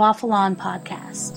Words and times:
is 0.00 0.02
Waffle 0.02 0.32
On 0.32 0.56
Podcast. 0.56 1.36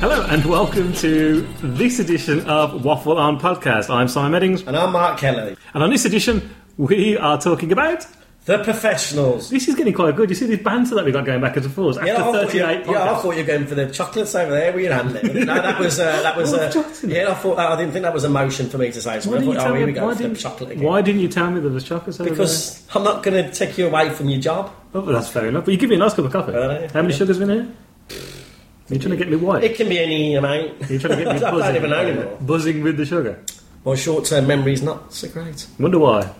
Hello 0.00 0.26
and 0.26 0.44
welcome 0.44 0.92
to 0.94 1.46
this 1.62 1.98
edition 1.98 2.48
of 2.48 2.84
Waffle 2.84 3.18
On 3.18 3.40
Podcast. 3.40 3.90
I'm 3.90 4.06
Simon 4.06 4.40
Eddings, 4.40 4.66
And 4.66 4.76
I'm 4.76 4.92
Mark 4.92 5.18
Kelly. 5.18 5.56
And 5.74 5.82
on 5.82 5.90
this 5.90 6.04
edition, 6.04 6.48
we 6.78 7.16
are 7.18 7.38
talking 7.40 7.72
about. 7.72 8.06
The 8.46 8.62
professionals. 8.62 9.48
This 9.48 9.68
is 9.68 9.74
getting 9.74 9.94
quite 9.94 10.16
good. 10.16 10.28
You 10.28 10.36
see 10.36 10.44
this 10.44 10.60
banter 10.60 10.94
that 10.96 11.04
we 11.06 11.12
got 11.12 11.24
going 11.24 11.40
back 11.40 11.56
and 11.56 11.72
forth 11.72 11.96
after 11.96 12.06
Yeah, 12.08 12.16
I, 12.16 12.24
thought 12.24 12.52
you, 12.54 12.60
38 12.62 12.86
yeah, 12.86 13.12
I 13.12 13.14
thought 13.16 13.30
you 13.30 13.36
were 13.40 13.46
going 13.46 13.66
for 13.66 13.74
the 13.74 13.86
chocolates 13.90 14.34
over 14.34 14.50
there 14.50 14.70
with 14.70 14.84
your 14.84 14.92
hand. 14.92 15.12
there. 15.12 15.44
No, 15.46 15.54
that 15.54 15.80
was 15.80 15.98
uh, 15.98 16.20
that 16.20 16.36
was 16.36 16.52
uh, 16.52 16.70
yeah. 17.06 17.30
I 17.30 17.34
thought 17.36 17.58
I 17.58 17.74
didn't 17.76 17.92
think 17.92 18.02
that 18.02 18.12
was 18.12 18.24
a 18.24 18.28
motion 18.28 18.68
for 18.68 18.76
me 18.76 18.92
to 18.92 19.00
say. 19.00 19.18
So 19.20 19.30
Why 19.30 19.38
I 19.38 19.40
thought, 19.40 19.56
oh, 19.56 19.74
here 19.74 19.86
me- 19.86 19.92
we 19.92 19.92
go 19.92 20.08
for 20.10 20.14
the 20.14 20.22
didn't- 20.24 20.36
chocolate 20.40 20.72
again. 20.72 20.84
Why 20.84 21.00
didn't 21.00 21.22
you 21.22 21.28
tell 21.28 21.50
me 21.50 21.60
there 21.60 21.70
was 21.70 21.84
chocolates 21.84 22.20
over 22.20 22.28
Because 22.28 22.86
I'm 22.94 23.02
not 23.02 23.22
going 23.22 23.42
to 23.42 23.50
take 23.50 23.78
you 23.78 23.86
away 23.86 24.10
from 24.10 24.28
your 24.28 24.42
job. 24.42 24.70
Oh, 24.92 25.00
well, 25.00 25.14
that's 25.14 25.30
fair 25.30 25.46
enough. 25.46 25.64
But 25.64 25.70
you 25.72 25.78
give 25.78 25.88
me 25.88 25.96
a 25.96 26.00
nice 26.00 26.12
cup 26.12 26.26
of 26.26 26.32
coffee. 26.32 26.52
Uh. 26.54 26.86
How 26.92 27.00
many 27.00 27.14
sugars 27.14 27.40
in 27.40 27.48
here? 27.48 27.66
Are 28.10 28.94
you 28.94 28.98
trying 29.00 29.12
to 29.12 29.16
get 29.16 29.30
me 29.30 29.36
white? 29.36 29.64
It 29.64 29.74
can 29.78 29.88
be 29.88 29.98
any 29.98 30.34
amount. 30.34 30.82
Are 30.82 30.92
you 30.92 30.98
trying 30.98 31.16
to 31.18 31.24
get 31.24 31.34
me 31.34 31.40
buzzing? 31.40 31.62
I 31.62 31.66
don't 31.68 31.76
even 31.76 31.90
know 31.90 31.96
anymore. 31.98 32.38
Buzzing 32.42 32.82
with 32.82 32.98
the 32.98 33.06
sugar. 33.06 33.42
My 33.84 33.94
short-term 33.94 34.46
memory 34.46 34.72
is 34.72 34.82
not 34.82 35.12
so 35.12 35.28
great. 35.28 35.66
Wonder 35.78 35.98
why. 35.98 36.32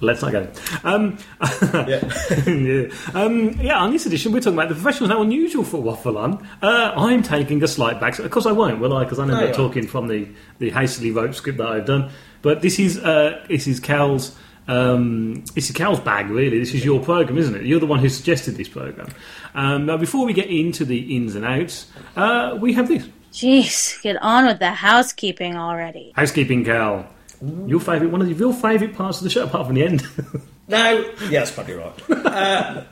Let's 0.00 0.22
not 0.22 0.32
go. 0.32 0.50
Um, 0.82 1.18
Yeah. 1.86 2.00
yeah. 2.46 2.88
Um, 3.14 3.50
yeah, 3.60 3.78
on 3.78 3.92
this 3.92 4.06
edition, 4.06 4.32
we're 4.32 4.40
talking 4.40 4.54
about 4.58 4.70
the 4.70 4.74
professionals. 4.74 5.10
Now, 5.10 5.20
unusual 5.20 5.62
for 5.62 5.80
Waffle 5.80 6.16
On. 6.16 6.46
Uh, 6.62 6.92
I'm 6.96 7.22
taking 7.22 7.62
a 7.62 7.68
slight 7.68 8.00
back. 8.00 8.18
Of 8.18 8.30
course, 8.30 8.46
I 8.46 8.52
won't, 8.52 8.80
will 8.80 8.96
I? 8.96 9.04
Because 9.04 9.18
I 9.18 9.26
know 9.26 9.34
No, 9.34 9.40
I'm 9.40 9.48
you 9.48 9.54
talking 9.54 9.86
from 9.86 10.08
the, 10.08 10.26
the 10.58 10.70
hastily 10.70 11.10
wrote 11.10 11.34
script 11.34 11.58
that 11.58 11.68
I've 11.68 11.84
done. 11.86 12.10
But 12.42 12.62
this 12.62 12.78
is 12.78 12.98
uh, 12.98 13.44
this 13.48 13.66
is 13.66 13.78
Cal's. 13.78 14.34
Um, 14.66 15.44
this 15.54 15.68
is 15.68 15.76
Cal's 15.76 16.00
bag, 16.00 16.30
really. 16.30 16.58
This 16.58 16.74
is 16.74 16.84
your 16.84 17.00
program, 17.02 17.36
isn't 17.36 17.54
it? 17.54 17.64
You're 17.64 17.80
the 17.80 17.86
one 17.86 17.98
who 17.98 18.08
suggested 18.08 18.56
this 18.56 18.68
program. 18.68 19.08
Um, 19.54 19.86
now, 19.86 19.96
before 19.96 20.24
we 20.24 20.32
get 20.32 20.48
into 20.48 20.84
the 20.84 21.16
ins 21.16 21.34
and 21.34 21.44
outs, 21.44 21.88
uh, 22.16 22.56
we 22.60 22.72
have 22.74 22.88
this 22.88 23.06
Jeez, 23.32 24.00
get 24.02 24.16
on 24.22 24.46
with 24.46 24.58
the 24.58 24.70
housekeeping 24.72 25.56
already. 25.56 26.12
housekeeping, 26.16 26.64
Cal. 26.64 27.06
Your 27.66 27.80
favourite, 27.80 28.10
one 28.12 28.20
of 28.20 28.38
your 28.38 28.52
favourite 28.52 28.94
parts 28.94 29.18
of 29.18 29.24
the 29.24 29.30
show, 29.30 29.44
apart 29.44 29.66
from 29.66 29.74
the 29.76 29.84
end. 29.84 30.06
No, 30.68 31.04
yeah, 31.28 31.40
that's 31.40 31.50
probably 31.50 31.74
right. 31.74 31.92
Uh, 32.08 32.84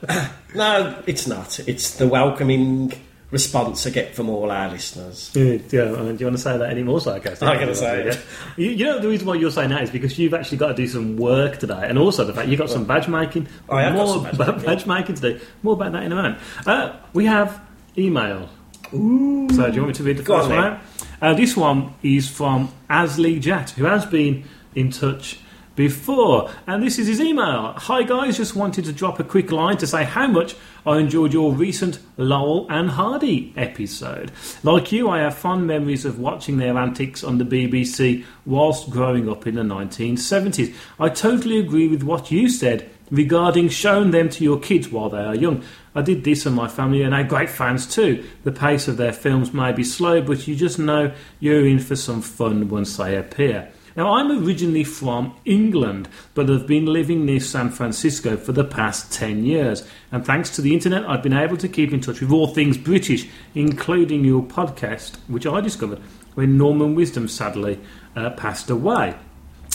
no, 0.53 1.01
it's 1.07 1.27
not. 1.27 1.61
It's 1.61 1.95
the 1.95 2.09
welcoming 2.09 2.91
response 3.31 3.87
I 3.87 3.91
get 3.91 4.13
from 4.15 4.27
all 4.27 4.51
our 4.51 4.69
listeners. 4.69 5.31
Yeah, 5.33 5.59
yeah, 5.69 5.81
uh, 5.83 6.11
do 6.11 6.17
you 6.19 6.25
want 6.25 6.35
to 6.35 6.37
say 6.39 6.57
that 6.57 6.69
anymore, 6.69 6.99
sarcastic? 6.99 7.47
I'm 7.47 7.57
gonna 7.57 7.73
say 7.73 8.01
it. 8.01 8.15
Yeah. 8.15 8.21
You, 8.57 8.71
you 8.71 8.83
know 8.83 8.99
the 8.99 9.07
reason 9.07 9.25
why 9.27 9.35
you're 9.35 9.49
saying 9.49 9.69
that 9.69 9.83
is 9.83 9.91
because 9.91 10.19
you've 10.19 10.33
actually 10.33 10.57
got 10.57 10.67
to 10.67 10.73
do 10.73 10.87
some 10.87 11.15
work 11.15 11.57
today, 11.59 11.83
and 11.87 11.97
also 11.97 12.25
the 12.25 12.33
fact 12.33 12.49
you've 12.49 12.59
got 12.59 12.69
some 12.69 12.83
badge 12.83 13.07
making. 13.07 13.47
I 13.69 13.83
have 13.83 13.95
got 13.95 14.05
more 14.05 14.13
some 14.15 14.23
badge 14.23 14.37
ba- 14.37 14.45
making. 14.51 14.65
badge 14.65 14.85
making 14.85 15.15
to 15.15 15.21
do. 15.21 15.39
More 15.63 15.75
about 15.75 15.93
that 15.93 16.03
in 16.03 16.11
a 16.11 16.15
moment. 16.15 16.37
Uh, 16.65 16.97
we 17.13 17.27
have 17.27 17.61
email. 17.97 18.49
So 18.91 18.97
do 18.97 19.73
you 19.73 19.81
want 19.81 19.87
me 19.87 19.93
to 19.93 20.03
read 20.03 20.17
the 20.17 20.23
first 20.23 20.49
on, 20.49 20.55
one 20.55 20.63
out? 20.63 20.81
Uh, 21.21 21.33
this 21.35 21.55
one 21.55 21.93
is 22.01 22.27
from 22.27 22.69
Asley 22.89 23.39
Jatt, 23.39 23.71
who 23.71 23.85
has 23.85 24.05
been 24.05 24.45
in 24.73 24.89
touch 24.89 25.39
before. 25.75 26.49
And 26.65 26.81
this 26.81 26.97
is 26.97 27.07
his 27.07 27.21
email. 27.21 27.73
Hi 27.77 28.01
guys, 28.01 28.37
just 28.37 28.55
wanted 28.55 28.85
to 28.85 28.91
drop 28.91 29.19
a 29.19 29.23
quick 29.23 29.51
line 29.51 29.77
to 29.77 29.87
say 29.87 30.05
how 30.05 30.25
much 30.27 30.55
I 30.87 30.97
enjoyed 30.97 31.33
your 31.33 31.53
recent 31.53 31.99
Laurel 32.17 32.65
and 32.69 32.89
Hardy 32.89 33.53
episode. 33.55 34.31
Like 34.63 34.91
you, 34.91 35.07
I 35.07 35.19
have 35.19 35.37
fond 35.37 35.67
memories 35.67 36.03
of 36.03 36.19
watching 36.19 36.57
their 36.57 36.75
antics 36.75 37.23
on 37.23 37.37
the 37.37 37.45
BBC 37.45 38.25
whilst 38.45 38.89
growing 38.89 39.29
up 39.29 39.45
in 39.45 39.53
the 39.55 39.61
1970s. 39.61 40.73
I 40.99 41.09
totally 41.09 41.59
agree 41.59 41.87
with 41.87 42.01
what 42.01 42.31
you 42.31 42.49
said 42.49 42.89
regarding 43.11 43.69
showing 43.69 44.11
them 44.11 44.29
to 44.29 44.43
your 44.43 44.59
kids 44.59 44.89
while 44.89 45.09
they 45.09 45.23
are 45.23 45.35
young. 45.35 45.63
I 45.95 46.01
did 46.01 46.23
this 46.23 46.45
and 46.45 46.55
my 46.55 46.67
family 46.67 47.01
and 47.01 47.13
are 47.13 47.23
great 47.23 47.49
fans 47.49 47.87
too. 47.87 48.27
The 48.43 48.51
pace 48.51 48.87
of 48.87 48.97
their 48.97 49.13
films 49.13 49.53
may 49.53 49.71
be 49.71 49.83
slow, 49.83 50.21
but 50.21 50.47
you 50.47 50.55
just 50.55 50.79
know 50.79 51.11
you're 51.39 51.67
in 51.67 51.79
for 51.79 51.95
some 51.95 52.21
fun 52.21 52.69
once 52.69 52.97
they 52.97 53.15
appear. 53.15 53.71
Now, 53.95 54.13
I'm 54.13 54.45
originally 54.45 54.83
from 54.83 55.35
England, 55.45 56.07
but 56.33 56.47
have 56.47 56.67
been 56.67 56.85
living 56.85 57.25
near 57.25 57.39
San 57.39 57.69
Francisco 57.69 58.37
for 58.37 58.51
the 58.51 58.63
past 58.63 59.11
10 59.11 59.43
years. 59.43 59.85
And 60.11 60.25
thanks 60.25 60.51
to 60.51 60.61
the 60.61 60.73
internet, 60.73 61.09
I've 61.09 61.23
been 61.23 61.33
able 61.33 61.57
to 61.57 61.67
keep 61.67 61.91
in 61.91 61.99
touch 61.99 62.21
with 62.21 62.31
all 62.31 62.47
things 62.47 62.77
British, 62.77 63.27
including 63.55 64.23
your 64.23 64.43
podcast, 64.43 65.17
which 65.27 65.45
I 65.45 65.59
discovered 65.59 65.99
when 66.35 66.57
Norman 66.57 66.95
Wisdom 66.95 67.27
sadly 67.27 67.79
uh, 68.15 68.29
passed 68.29 68.69
away. 68.69 69.15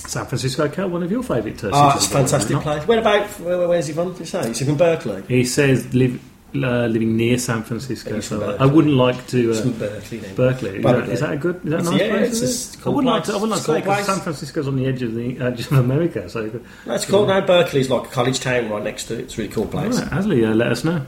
San 0.07 0.27
Francisco, 0.27 0.69
Cal, 0.69 0.89
one 0.89 1.03
of 1.03 1.11
your 1.11 1.23
favourite 1.23 1.63
Oh, 1.65 1.91
cities 1.91 2.05
it's 2.05 2.07
a 2.07 2.17
fantastic 2.17 2.59
place. 2.61 2.87
Where 2.87 2.99
about? 2.99 3.27
Where, 3.41 3.69
where's 3.69 3.87
he 3.87 3.93
from? 3.95 4.11
Did 4.13 4.21
you 4.21 4.27
say? 4.27 4.49
He's 4.49 4.63
from 4.65 4.77
Berkeley. 4.77 5.23
He 5.29 5.45
says 5.45 5.93
live, 5.95 6.21
uh, 6.55 6.87
living 6.87 7.17
near 7.17 7.39
San 7.39 7.63
Francisco, 7.63 8.21
so 8.21 8.57
I 8.61 8.67
wouldn't 8.67 8.95
like 8.95 9.27
to. 9.29 9.53
Uh, 9.53 9.61
from 9.63 9.73
Berkeley. 9.73 10.19
Then. 10.19 10.35
Berkeley. 10.35 10.77
Is 10.77 10.83
that, 10.85 11.09
is 11.09 11.21
that 11.21 11.33
a 11.33 11.37
good? 11.37 11.57
Is 11.57 11.63
that 11.63 11.71
a 11.71 11.79
It's- 11.81 11.91
nice 11.91 12.01
yeah, 12.01 12.11
place? 12.11 12.43
it's 12.43 12.75
a 12.75 12.79
it? 12.79 12.83
cool 12.83 12.93
I 12.93 12.97
wouldn't 12.97 13.13
like 13.15 13.25
place. 13.25 13.27
to. 13.27 13.33
I 13.33 13.35
wouldn't 13.37 13.51
like 13.51 13.61
to 13.61 13.65
say 13.67 13.81
because. 13.81 14.07
San 14.07 14.21
Francisco's 14.21 14.69
on 14.69 14.77
the 14.77 14.87
edge 14.87 15.03
of 15.03 15.15
the 15.15 15.39
edge 15.41 15.61
of 15.61 15.73
America. 15.73 16.29
So, 16.29 16.61
No, 16.87 16.99
cool. 17.09 17.27
No, 17.27 17.41
Berkeley's 17.41 17.91
like 17.91 18.05
a 18.07 18.11
college 18.11 18.41
town 18.41 18.69
right 18.71 18.83
next 18.85 19.05
to 19.07 19.15
it. 19.15 19.21
It's 19.21 19.35
a 19.35 19.43
really 19.43 19.53
cool 19.53 19.67
place. 19.67 19.99
Right, 20.01 20.11
Asley, 20.11 20.49
uh, 20.49 20.55
let 20.55 20.71
us 20.71 20.85
know. 20.85 21.05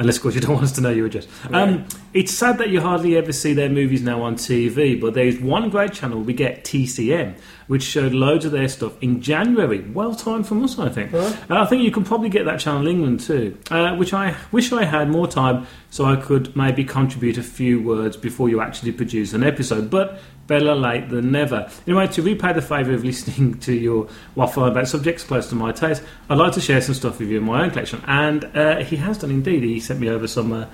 Unless, 0.00 0.16
of 0.18 0.22
course, 0.22 0.34
you 0.36 0.40
don't 0.40 0.52
want 0.54 0.64
us 0.64 0.72
to 0.72 0.80
know 0.80 0.90
your 0.90 1.06
address. 1.06 1.26
Um, 1.52 1.84
it's 2.14 2.32
sad 2.32 2.58
that 2.58 2.68
you 2.70 2.80
hardly 2.80 3.16
ever 3.16 3.32
see 3.32 3.52
their 3.52 3.68
movies 3.68 4.00
now 4.00 4.22
on 4.22 4.36
TV, 4.36 5.00
but 5.00 5.14
there's 5.14 5.38
one 5.40 5.70
great 5.70 5.92
channel 5.92 6.20
we 6.20 6.32
get, 6.34 6.64
TCM, 6.64 7.34
which 7.68 7.82
showed 7.82 8.12
loads 8.12 8.44
of 8.44 8.50
their 8.50 8.68
stuff 8.68 9.00
in 9.00 9.20
January. 9.20 9.80
Well 9.80 10.14
timed 10.14 10.46
from 10.46 10.64
us, 10.64 10.78
I 10.78 10.88
think. 10.88 11.14
Uh, 11.14 11.34
I 11.48 11.66
think 11.66 11.82
you 11.84 11.90
can 11.90 12.02
probably 12.02 12.28
get 12.28 12.44
that 12.46 12.58
channel 12.58 12.82
in 12.82 12.88
England 12.88 13.20
too, 13.20 13.56
uh, 13.70 13.94
which 13.94 14.12
I 14.12 14.34
wish 14.50 14.72
I 14.72 14.84
had 14.84 15.08
more 15.08 15.28
time 15.28 15.66
so 15.90 16.04
I 16.04 16.16
could 16.16 16.56
maybe 16.56 16.84
contribute 16.84 17.38
a 17.38 17.42
few 17.42 17.80
words 17.80 18.16
before 18.16 18.48
you 18.48 18.60
actually 18.60 18.92
produce 18.92 19.32
an 19.32 19.44
episode. 19.44 19.90
But 19.90 20.20
better 20.48 20.74
late 20.74 21.10
than 21.10 21.30
never. 21.30 21.70
Anyway, 21.86 22.08
to 22.08 22.22
repay 22.22 22.52
the 22.52 22.62
favour 22.62 22.92
of 22.94 23.04
listening 23.04 23.58
to 23.60 23.72
your 23.72 24.08
waffle 24.34 24.64
about 24.64 24.88
subjects 24.88 25.22
close 25.22 25.48
to 25.50 25.54
my 25.54 25.70
taste, 25.70 26.02
I'd 26.28 26.38
like 26.38 26.54
to 26.54 26.60
share 26.60 26.80
some 26.80 26.94
stuff 26.94 27.20
with 27.20 27.28
you 27.28 27.38
in 27.38 27.44
my 27.44 27.62
own 27.62 27.70
collection. 27.70 28.02
And 28.06 28.44
uh, 28.56 28.82
he 28.82 28.96
has 28.96 29.18
done 29.18 29.30
indeed. 29.30 29.62
He 29.62 29.78
sent 29.78 30.00
me 30.00 30.08
over 30.08 30.26
some 30.26 30.52
uh, 30.52 30.66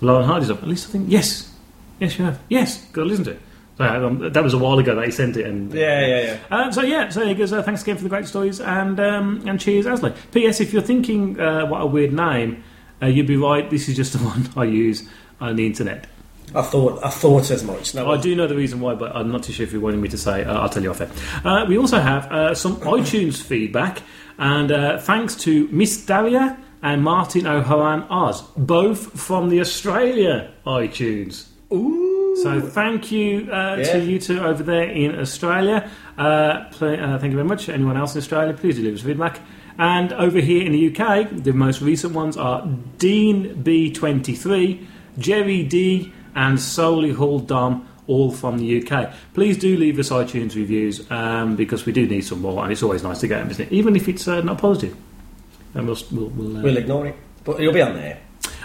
Lauren 0.00 0.26
Hardy 0.26 0.44
stuff. 0.44 0.62
At 0.62 0.68
least 0.68 0.88
I 0.88 0.92
think, 0.92 1.06
yes, 1.10 1.52
yes, 1.98 2.18
you 2.18 2.24
have. 2.26 2.38
Yes, 2.48 2.84
got 2.92 3.02
to 3.02 3.08
listen 3.08 3.24
to 3.24 3.30
it. 3.32 3.40
So, 3.88 4.06
um, 4.06 4.32
that 4.32 4.42
was 4.42 4.54
a 4.54 4.58
while 4.58 4.78
ago 4.78 4.94
that 4.94 5.04
he 5.04 5.10
sent 5.10 5.36
it. 5.36 5.46
And 5.46 5.72
Yeah, 5.72 6.06
yeah, 6.06 6.20
yeah. 6.50 6.56
uh, 6.56 6.70
so 6.72 6.82
yeah, 6.82 7.08
so 7.08 7.26
he 7.26 7.34
goes, 7.34 7.52
uh, 7.52 7.62
thanks 7.62 7.82
again 7.82 7.96
for 7.96 8.02
the 8.02 8.08
great 8.08 8.26
stories 8.26 8.60
and 8.60 8.98
um, 9.00 9.42
and 9.46 9.60
cheers, 9.60 9.86
Asley. 9.86 10.14
P.S. 10.32 10.60
If 10.60 10.72
you're 10.72 10.82
thinking 10.82 11.38
uh, 11.40 11.66
what 11.66 11.80
a 11.80 11.86
weird 11.86 12.12
name, 12.12 12.62
uh, 13.02 13.06
you'd 13.06 13.26
be 13.26 13.36
right. 13.36 13.68
This 13.68 13.88
is 13.88 13.96
just 13.96 14.12
the 14.18 14.18
one 14.20 14.48
I 14.56 14.64
use 14.64 15.08
on 15.40 15.56
the 15.56 15.66
internet. 15.66 16.06
I 16.54 16.62
thought 16.62 17.02
I 17.02 17.08
thought 17.08 17.50
as 17.50 17.64
much. 17.64 17.94
No, 17.94 18.10
I 18.10 18.20
do 18.20 18.34
know 18.36 18.46
the 18.46 18.56
reason 18.56 18.80
why, 18.80 18.94
but 18.94 19.16
I'm 19.16 19.30
not 19.32 19.42
too 19.42 19.52
sure 19.52 19.64
if 19.64 19.72
you 19.72 19.80
wanted 19.80 20.00
me 20.00 20.08
to 20.10 20.18
say. 20.18 20.44
Uh, 20.44 20.58
I'll 20.60 20.68
tell 20.68 20.82
you 20.82 20.90
off 20.90 21.00
air. 21.00 21.10
Uh, 21.44 21.64
we 21.66 21.78
also 21.78 21.98
have 21.98 22.30
uh, 22.30 22.54
some 22.54 22.76
iTunes 22.96 23.40
feedback, 23.42 24.02
and 24.38 24.70
uh, 24.70 24.98
thanks 24.98 25.34
to 25.36 25.66
Miss 25.68 26.04
Daria 26.04 26.58
and 26.82 27.02
Martin 27.02 27.46
O'Horan 27.46 28.06
Oz, 28.10 28.42
both 28.56 29.18
from 29.18 29.48
the 29.48 29.60
Australia 29.60 30.52
iTunes. 30.66 31.46
Ooh. 31.72 32.01
So 32.42 32.60
thank 32.60 33.12
you 33.12 33.48
uh, 33.52 33.76
Yeah. 33.78 33.92
to 33.92 33.98
you 34.00 34.18
two 34.18 34.40
over 34.40 34.62
there 34.62 34.84
in 34.84 35.18
Australia. 35.18 35.88
Uh, 36.18 36.64
pl- 36.72 37.00
uh, 37.00 37.18
thank 37.18 37.30
you 37.32 37.36
very 37.36 37.48
much. 37.48 37.68
Anyone 37.68 37.96
else 37.96 38.14
in 38.14 38.18
Australia, 38.18 38.52
please 38.54 38.76
do 38.76 38.82
leave 38.82 38.94
us 38.94 39.00
feedback. 39.02 39.40
And 39.78 40.12
over 40.12 40.38
here 40.38 40.64
in 40.66 40.72
the 40.72 40.88
UK, 40.94 41.28
the 41.44 41.52
most 41.52 41.80
recent 41.80 42.14
ones 42.14 42.36
are 42.36 42.66
Dean 42.98 43.62
B23, 43.64 44.84
Jerry 45.18 45.62
D, 45.62 46.12
and 46.34 46.60
Solely 46.60 47.12
Hall 47.12 47.38
Dom, 47.38 47.86
all 48.06 48.30
from 48.32 48.58
the 48.58 48.82
UK. 48.82 49.12
Please 49.34 49.56
do 49.56 49.76
leave 49.76 49.98
us 49.98 50.10
iTunes 50.10 50.54
reviews 50.56 51.10
um, 51.10 51.56
because 51.56 51.86
we 51.86 51.92
do 51.92 52.06
need 52.06 52.22
some 52.22 52.40
more, 52.42 52.62
and 52.62 52.72
it's 52.72 52.82
always 52.82 53.02
nice 53.02 53.20
to 53.20 53.28
get 53.28 53.38
them, 53.38 53.50
isn't 53.50 53.66
it? 53.66 53.72
Even 53.72 53.96
if 53.96 54.08
it's 54.08 54.26
uh, 54.28 54.40
not 54.42 54.58
positive. 54.58 54.94
And 55.74 55.86
we'll, 55.86 55.96
we'll, 56.10 56.28
we'll, 56.28 56.56
uh, 56.58 56.62
We'll 56.62 56.76
ignore 56.76 57.06
it, 57.06 57.16
but 57.44 57.58
it'll 57.60 57.72
be 57.72 57.80
on 57.80 57.94
there. 57.94 58.18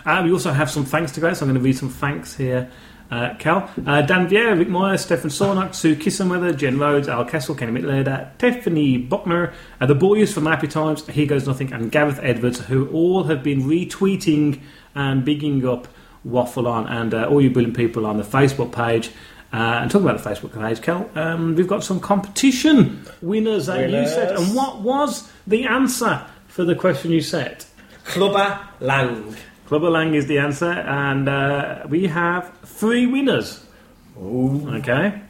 uh, 0.05 0.21
we 0.25 0.31
also 0.33 0.51
have 0.51 0.69
some 0.69 0.83
thanks 0.83 1.11
to 1.13 1.21
go, 1.21 1.33
so 1.33 1.45
I'm 1.45 1.49
going 1.51 1.61
to 1.61 1.65
read 1.65 1.77
some 1.77 1.89
thanks 1.89 2.35
here. 2.35 2.69
Uh, 3.09 3.33
Cal, 3.35 3.69
uh, 3.85 4.01
Dan 4.01 4.27
Vieira, 4.27 4.57
Rick 4.57 4.67
Moyer, 4.67 4.97
Stefan 4.97 5.29
Sornock, 5.29 5.73
Sue 5.73 5.95
Kissenweather, 5.95 6.55
Jen 6.55 6.77
Rhodes, 6.77 7.07
Al 7.07 7.23
Kessel, 7.23 7.55
Kenny 7.55 7.79
Mittler, 7.79 8.37
Tiffany 8.37 8.97
Buckner, 8.97 9.53
uh, 9.79 9.85
the 9.85 9.95
boys 9.95 10.33
from 10.33 10.45
Happy 10.45 10.67
Times, 10.67 11.07
Here 11.07 11.25
Goes 11.25 11.47
Nothing, 11.47 11.71
and 11.71 11.89
Gareth 11.89 12.19
Edwards, 12.21 12.59
who 12.59 12.89
all 12.89 13.23
have 13.23 13.43
been 13.43 13.61
retweeting 13.61 14.59
and 14.93 15.23
bigging 15.23 15.65
up 15.65 15.87
Waffle 16.25 16.67
On, 16.67 16.85
and 16.87 17.13
uh, 17.13 17.27
all 17.27 17.41
you 17.41 17.49
brilliant 17.49 17.77
people 17.77 18.05
on 18.05 18.17
the 18.17 18.23
Facebook 18.23 18.73
page. 18.73 19.11
Uh, 19.53 19.79
and 19.81 19.89
talking 19.89 20.05
about 20.05 20.21
the 20.21 20.29
Facebook 20.29 20.53
page, 20.53 20.81
Cal, 20.81 21.09
um, 21.15 21.55
we've 21.55 21.69
got 21.69 21.81
some 21.81 22.01
competition 22.01 23.05
winners 23.21 23.67
that 23.67 23.89
you 23.89 24.05
set. 24.05 24.37
And 24.37 24.53
what 24.53 24.81
was 24.81 25.31
the 25.47 25.65
answer 25.65 26.25
for 26.47 26.65
the 26.65 26.75
question 26.75 27.11
you 27.11 27.21
set? 27.21 27.65
Clubber 28.03 28.59
Lang. 28.81 29.35
Clubber 29.67 29.89
Lang 29.89 30.13
is 30.13 30.27
the 30.27 30.37
answer, 30.37 30.71
and 30.71 31.27
uh, 31.27 31.85
we 31.89 32.07
have 32.07 32.57
three 32.63 33.05
winners. 33.05 33.65
Okay. 34.17 35.21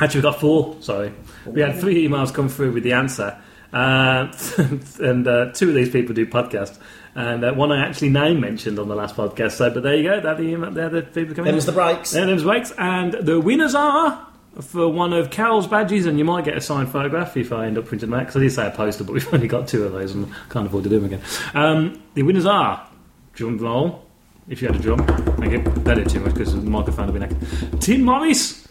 Actually, 0.00 0.20
we 0.20 0.22
got 0.22 0.40
four. 0.40 0.76
Sorry, 0.80 1.12
we 1.44 1.60
had 1.60 1.78
three 1.78 2.08
emails 2.08 2.32
come 2.32 2.48
through 2.48 2.72
with 2.72 2.82
the 2.82 2.94
answer, 2.94 3.38
uh, 3.74 4.32
and 5.00 5.28
uh, 5.28 5.52
two 5.52 5.68
of 5.68 5.74
these 5.74 5.90
people 5.90 6.14
do 6.14 6.24
podcasts, 6.24 6.78
and 7.14 7.44
uh, 7.44 7.52
one 7.52 7.72
I 7.72 7.86
actually 7.86 8.08
name 8.08 8.40
mentioned 8.40 8.78
on 8.78 8.88
the 8.88 8.96
last 8.96 9.16
podcast. 9.16 9.52
So, 9.52 9.68
but 9.68 9.82
there 9.82 9.94
you 9.94 10.04
go. 10.04 10.18
They're 10.18 10.34
the, 10.34 10.42
email, 10.44 10.70
they're 10.70 10.88
the 10.88 11.02
people 11.02 11.34
coming. 11.34 11.52
Them's 11.52 11.66
the 11.66 11.72
breaks. 11.72 12.14
Yeah, 12.14 12.24
them's 12.24 12.42
breaks, 12.42 12.72
and 12.78 13.12
the 13.12 13.38
winners 13.38 13.74
are. 13.74 14.28
For 14.60 14.88
one 14.88 15.12
of 15.12 15.32
Carol's 15.32 15.66
badges, 15.66 16.06
and 16.06 16.16
you 16.16 16.24
might 16.24 16.44
get 16.44 16.56
a 16.56 16.60
signed 16.60 16.88
photograph 16.88 17.36
if 17.36 17.52
I 17.52 17.66
end 17.66 17.76
up 17.76 17.86
printing 17.86 18.10
that. 18.10 18.20
Because 18.20 18.36
I 18.36 18.38
did 18.38 18.52
say 18.52 18.66
a 18.68 18.70
poster, 18.70 19.02
but 19.02 19.12
we've 19.12 19.34
only 19.34 19.48
got 19.48 19.66
two 19.66 19.82
of 19.82 19.92
those, 19.92 20.12
and 20.12 20.32
can't 20.48 20.68
afford 20.68 20.84
to 20.84 20.90
do 20.90 21.00
them 21.00 21.06
again. 21.06 21.22
Um, 21.54 22.00
the 22.14 22.22
winners 22.22 22.46
are 22.46 22.86
drum 23.34 23.58
roll. 23.58 24.04
If 24.48 24.60
you 24.60 24.68
had 24.68 24.76
a 24.76 24.82
drum, 24.82 24.98
thank 25.38 25.52
you. 25.52 25.62
That 25.84 25.94
did 25.94 26.08
too 26.10 26.20
much 26.20 26.34
because 26.34 26.54
the 26.54 26.60
microphone 26.60 27.06
would 27.10 27.14
be 27.14 27.20
next. 27.20 27.36
Tim 27.80 28.02
Morris, 28.02 28.68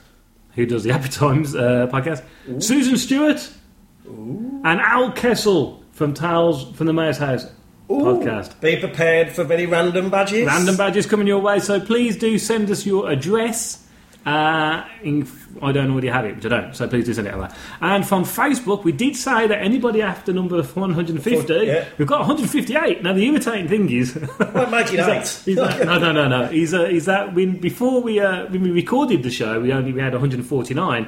who 0.56 0.66
does 0.66 0.84
the 0.84 0.92
Happy 0.94 1.10
Times 1.10 1.56
uh, 1.56 1.88
podcast. 1.92 2.24
Susan 2.62 2.98
Stewart, 2.98 3.50
and 4.06 4.80
Al 4.80 5.12
Kessel 5.14 5.84
from 5.92 6.14
Tales 6.14 6.72
from 6.76 6.88
the 6.88 6.94
Mayor's 6.94 7.18
House 7.18 7.48
podcast. 7.90 8.60
Be 8.62 8.78
prepared 8.78 9.32
for 9.32 9.44
very 9.44 9.66
random 9.66 10.10
badges. 10.10 10.46
Random 10.46 10.78
badges 10.78 11.06
coming 11.06 11.28
your 11.28 11.40
way, 11.40 11.60
so 11.60 11.80
please 11.80 12.18
do 12.18 12.38
send 12.38 12.70
us 12.70 12.86
your 12.86 13.10
address. 13.10 13.83
Uh, 14.26 14.86
in, 15.04 15.28
I 15.62 15.74
don't 15.74 15.92
already 15.92 16.08
have 16.08 16.24
it, 16.24 16.36
which 16.38 16.46
I 16.46 16.50
don't, 16.50 16.74
so 16.74 16.88
please 16.88 17.06
do 17.06 17.14
send 17.14 17.28
it 17.28 17.34
over. 17.34 17.54
And 17.82 18.08
from 18.08 18.24
Facebook, 18.24 18.86
we 18.86 18.94
did 18.94 19.18
say 19.18 19.48
that 19.48 19.62
anybody 19.62 20.02
after 20.02 20.32
number 20.32 20.64
150, 20.64 21.54
Yeah. 21.54 21.86
we've 21.98 22.08
got 22.08 22.20
158. 22.20 23.04
Now, 23.04 23.12
the 23.12 23.26
irritating 23.28 23.68
thing 23.68 23.90
is, 23.92 24.16
Might 24.40 24.72
make 24.72 24.94
it 24.94 25.00
Is 25.00 25.06
that- 25.06 25.44
eight. 25.48 25.56
that- 25.58 25.86
no, 25.86 26.00
no, 26.00 26.12
no, 26.14 26.28
no. 26.30 26.44
Is, 26.52 26.74
uh, 26.74 26.84
is 26.84 27.04
that 27.06 27.34
when 27.36 27.58
before 27.60 28.02
we 28.02 28.22
uh, 28.22 28.46
when 28.48 28.62
we 28.64 28.72
recorded 28.72 29.24
the 29.24 29.30
show, 29.32 29.60
we 29.60 29.74
only 29.74 29.92
we 29.92 30.00
had 30.00 30.14
149. 30.14 31.08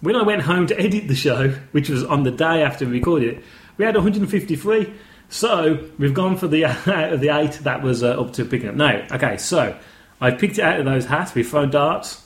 When 0.00 0.16
I 0.16 0.22
went 0.24 0.42
home 0.42 0.66
to 0.66 0.78
edit 0.80 1.06
the 1.08 1.14
show, 1.14 1.50
which 1.70 1.88
was 1.88 2.02
on 2.04 2.24
the 2.24 2.30
day 2.32 2.62
after 2.64 2.84
we 2.84 2.92
recorded 2.92 3.38
it, 3.38 3.44
we 3.78 3.84
had 3.84 3.94
153. 3.94 4.92
So 5.28 5.84
we've 5.98 6.14
gone 6.14 6.36
for 6.36 6.48
the 6.48 6.64
out 6.66 7.12
of 7.12 7.20
the 7.20 7.28
eight 7.28 7.52
that 7.62 7.82
was 7.82 8.02
uh, 8.02 8.20
up 8.20 8.32
to 8.34 8.44
picking 8.44 8.68
up. 8.70 8.74
No, 8.74 9.06
okay. 9.12 9.36
So 9.36 9.76
I 10.20 10.32
picked 10.32 10.58
it 10.58 10.62
out 10.62 10.80
of 10.80 10.84
those 10.84 11.06
hats. 11.06 11.32
We've 11.34 11.48
thrown 11.48 11.70
darts 11.70 12.22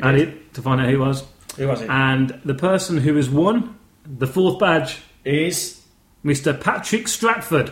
Did. 0.00 0.16
it 0.28 0.54
to 0.54 0.62
find 0.62 0.80
out 0.80 0.88
who 0.88 0.98
was, 0.98 1.24
Who 1.56 1.68
was 1.68 1.82
it? 1.82 1.90
and 1.90 2.40
the 2.44 2.54
person 2.54 2.98
who 2.98 3.16
has 3.16 3.28
won 3.30 3.76
the 4.06 4.26
fourth 4.26 4.58
badge, 4.58 4.98
Is 5.24 5.80
Mr. 6.24 6.58
Patrick 6.58 7.08
Stratford. 7.08 7.70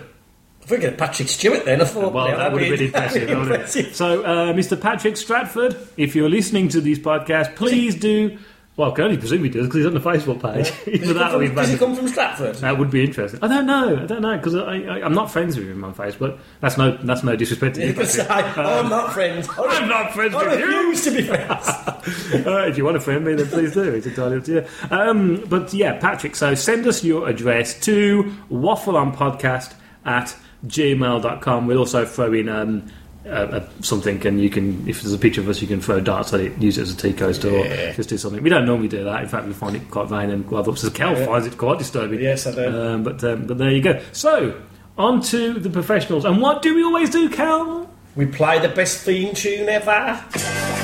I 0.62 0.66
think 0.66 0.96
Patrick 0.96 1.28
Stewart 1.28 1.64
then. 1.64 1.80
I 1.80 1.84
thought 1.84 2.12
Well, 2.12 2.28
yeah, 2.28 2.36
that 2.36 2.52
would 2.52 2.62
have 2.62 2.78
been 2.78 2.86
impressive. 2.86 3.20
be 3.22 3.26
that 3.26 3.38
would 3.38 3.38
have 3.38 3.48
been- 3.48 3.60
impressive. 3.60 3.96
So, 3.96 4.22
uh, 4.22 4.52
Mr. 4.52 4.80
Patrick 4.80 5.16
Stratford, 5.16 5.76
if 5.96 6.14
you're 6.14 6.28
listening 6.30 6.68
to 6.68 6.80
these 6.80 6.98
podcasts, 7.00 7.54
please 7.56 7.94
do. 7.96 8.38
Well, 8.74 8.90
I 8.90 8.94
can 8.94 9.04
only 9.04 9.18
presume 9.18 9.44
he 9.44 9.50
does 9.50 9.66
because 9.66 9.76
he's 9.80 9.86
on 9.86 9.92
the 9.92 10.00
Facebook 10.00 10.40
page. 10.40 10.68
Does 10.86 11.08
he, 11.08 11.12
that 11.12 11.30
come 11.30 11.46
from, 11.46 11.54
does 11.54 11.68
he 11.68 11.76
come 11.76 11.94
from 11.94 12.08
Stratford? 12.08 12.54
That 12.56 12.78
would 12.78 12.90
be 12.90 13.04
interesting. 13.04 13.38
I 13.42 13.48
don't 13.48 13.66
know. 13.66 13.98
I 14.02 14.06
don't 14.06 14.22
know 14.22 14.34
because 14.38 14.54
I, 14.54 14.76
I, 14.78 15.04
I'm 15.04 15.12
not 15.12 15.30
friends 15.30 15.58
with 15.58 15.68
him 15.68 15.84
on 15.84 15.94
Facebook. 15.94 16.38
That's 16.60 16.78
no. 16.78 16.96
That's 16.96 17.22
no 17.22 17.36
disrespect 17.36 17.74
to 17.74 17.82
you. 17.82 17.88
You 17.88 17.92
could 17.94 18.08
say, 18.08 18.24
Patrick. 18.24 18.56
I'm 18.66 18.88
not 18.88 19.12
friends. 19.12 19.46
I'm 19.58 19.88
not 19.90 20.14
friends 20.14 20.34
I 20.34 20.44
with 20.46 20.58
you. 20.60 20.66
refuse 20.88 21.04
to 21.04 21.10
be 21.10 21.22
friends. 21.22 21.68
Uh, 22.46 22.66
if 22.66 22.76
you 22.78 22.84
want 22.84 22.94
to 22.96 23.00
friend 23.00 23.24
me, 23.24 23.34
then 23.34 23.46
please 23.46 23.74
do. 23.74 23.82
It's 23.94 24.06
entirely 24.06 24.38
up 24.38 24.44
to 24.44 24.52
you. 24.52 24.66
Um, 24.90 25.44
but 25.48 25.72
yeah, 25.72 25.98
Patrick, 26.00 26.34
so 26.34 26.54
send 26.54 26.86
us 26.86 27.04
your 27.04 27.28
address 27.28 27.78
to 27.80 28.24
waffleonpodcast 28.50 29.74
at 30.04 30.34
gmail.com. 30.66 31.66
We'll 31.66 31.78
also 31.78 32.04
throw 32.04 32.32
in 32.32 32.48
um, 32.48 32.90
uh, 33.26 33.28
uh, 33.28 33.68
something, 33.80 34.26
and 34.26 34.40
you 34.40 34.50
can, 34.50 34.88
if 34.88 35.02
there's 35.02 35.14
a 35.14 35.18
picture 35.18 35.40
of 35.40 35.48
us, 35.48 35.62
you 35.62 35.68
can 35.68 35.80
throw 35.80 36.00
darts 36.00 36.32
at 36.32 36.40
it, 36.40 36.56
use 36.60 36.78
it 36.78 36.82
as 36.82 36.92
a 36.92 36.96
tea 36.96 37.12
coaster, 37.12 37.50
or 37.50 37.64
just 37.94 38.08
do 38.08 38.18
something. 38.18 38.42
We 38.42 38.50
don't 38.50 38.66
normally 38.66 38.88
do 38.88 39.04
that. 39.04 39.22
In 39.22 39.28
fact, 39.28 39.46
we 39.46 39.52
find 39.52 39.76
it 39.76 39.90
quite 39.90 40.08
vain 40.08 40.30
and 40.30 40.46
quite 40.46 40.66
upset. 40.66 40.94
Kel 40.94 41.14
finds 41.14 41.46
it 41.46 41.56
quite 41.56 41.78
disturbing. 41.78 42.20
Yes, 42.20 42.46
I 42.46 42.54
do. 42.54 42.82
Um, 42.82 43.02
but, 43.02 43.22
um, 43.24 43.46
but 43.46 43.58
there 43.58 43.70
you 43.70 43.80
go. 43.80 44.02
So, 44.12 44.60
on 44.98 45.20
to 45.22 45.54
the 45.54 45.70
professionals. 45.70 46.24
And 46.24 46.40
what 46.40 46.62
do 46.62 46.74
we 46.74 46.82
always 46.82 47.10
do, 47.10 47.28
Cal? 47.30 47.88
We 48.14 48.26
play 48.26 48.58
the 48.58 48.68
best 48.68 49.02
theme 49.04 49.34
tune 49.34 49.68
ever. 49.68 50.81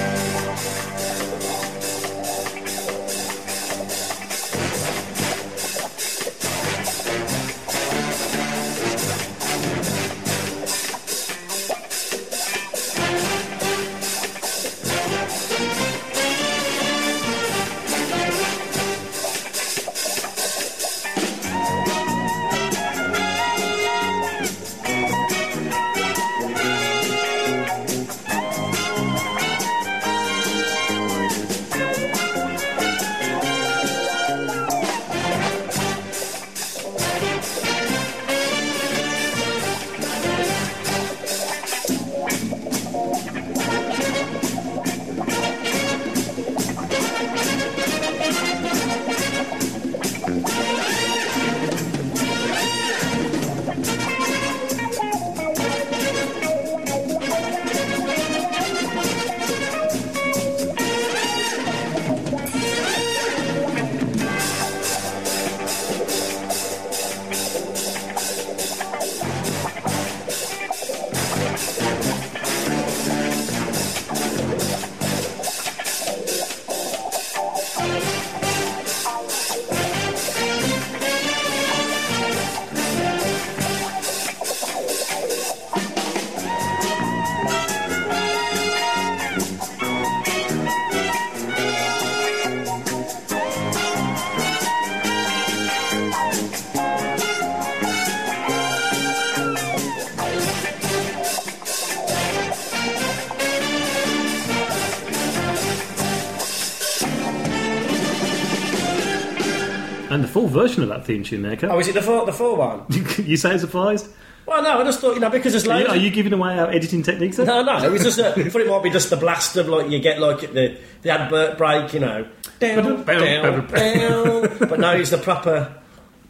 Version 110.58 110.82
of 110.82 110.88
that 110.88 111.04
theme 111.04 111.22
tune 111.22 111.42
there, 111.42 111.56
Cal. 111.56 111.72
Oh, 111.72 111.78
is 111.78 111.88
it 111.88 111.94
the 111.94 112.02
four, 112.02 112.26
the 112.26 112.32
four 112.32 112.56
one? 112.56 112.84
you 113.18 113.36
say 113.36 113.56
surprised? 113.58 114.08
Well, 114.46 114.62
no, 114.62 114.80
I 114.80 114.84
just 114.84 115.00
thought, 115.00 115.12
you 115.12 115.20
know, 115.20 115.28
because 115.28 115.52
there's 115.52 115.68
Are 115.68 115.78
you, 115.78 115.84
loads 115.84 115.98
are 115.98 116.02
you 116.02 116.10
giving 116.10 116.32
away 116.32 116.58
our 116.58 116.70
editing 116.70 117.02
techniques 117.02 117.36
then? 117.36 117.46
No, 117.46 117.62
no, 117.62 117.84
it 117.84 117.92
was 117.92 118.02
just. 118.02 118.18
A, 118.18 118.28
I 118.30 118.48
thought 118.48 118.62
it 118.62 118.66
might 118.66 118.82
be 118.82 118.88
just 118.88 119.10
the 119.10 119.16
blast 119.16 119.56
of 119.56 119.68
like 119.68 119.90
you 119.90 119.98
get 120.00 120.20
like 120.20 120.40
the 120.40 120.78
the 121.02 121.10
advert 121.10 121.58
break, 121.58 121.92
you 121.92 122.00
know, 122.00 122.26
down, 122.58 123.04
down, 123.04 123.66
down. 123.66 124.58
But 124.58 124.80
no, 124.80 124.92
it's 124.92 125.10
the 125.10 125.18
proper, 125.18 125.76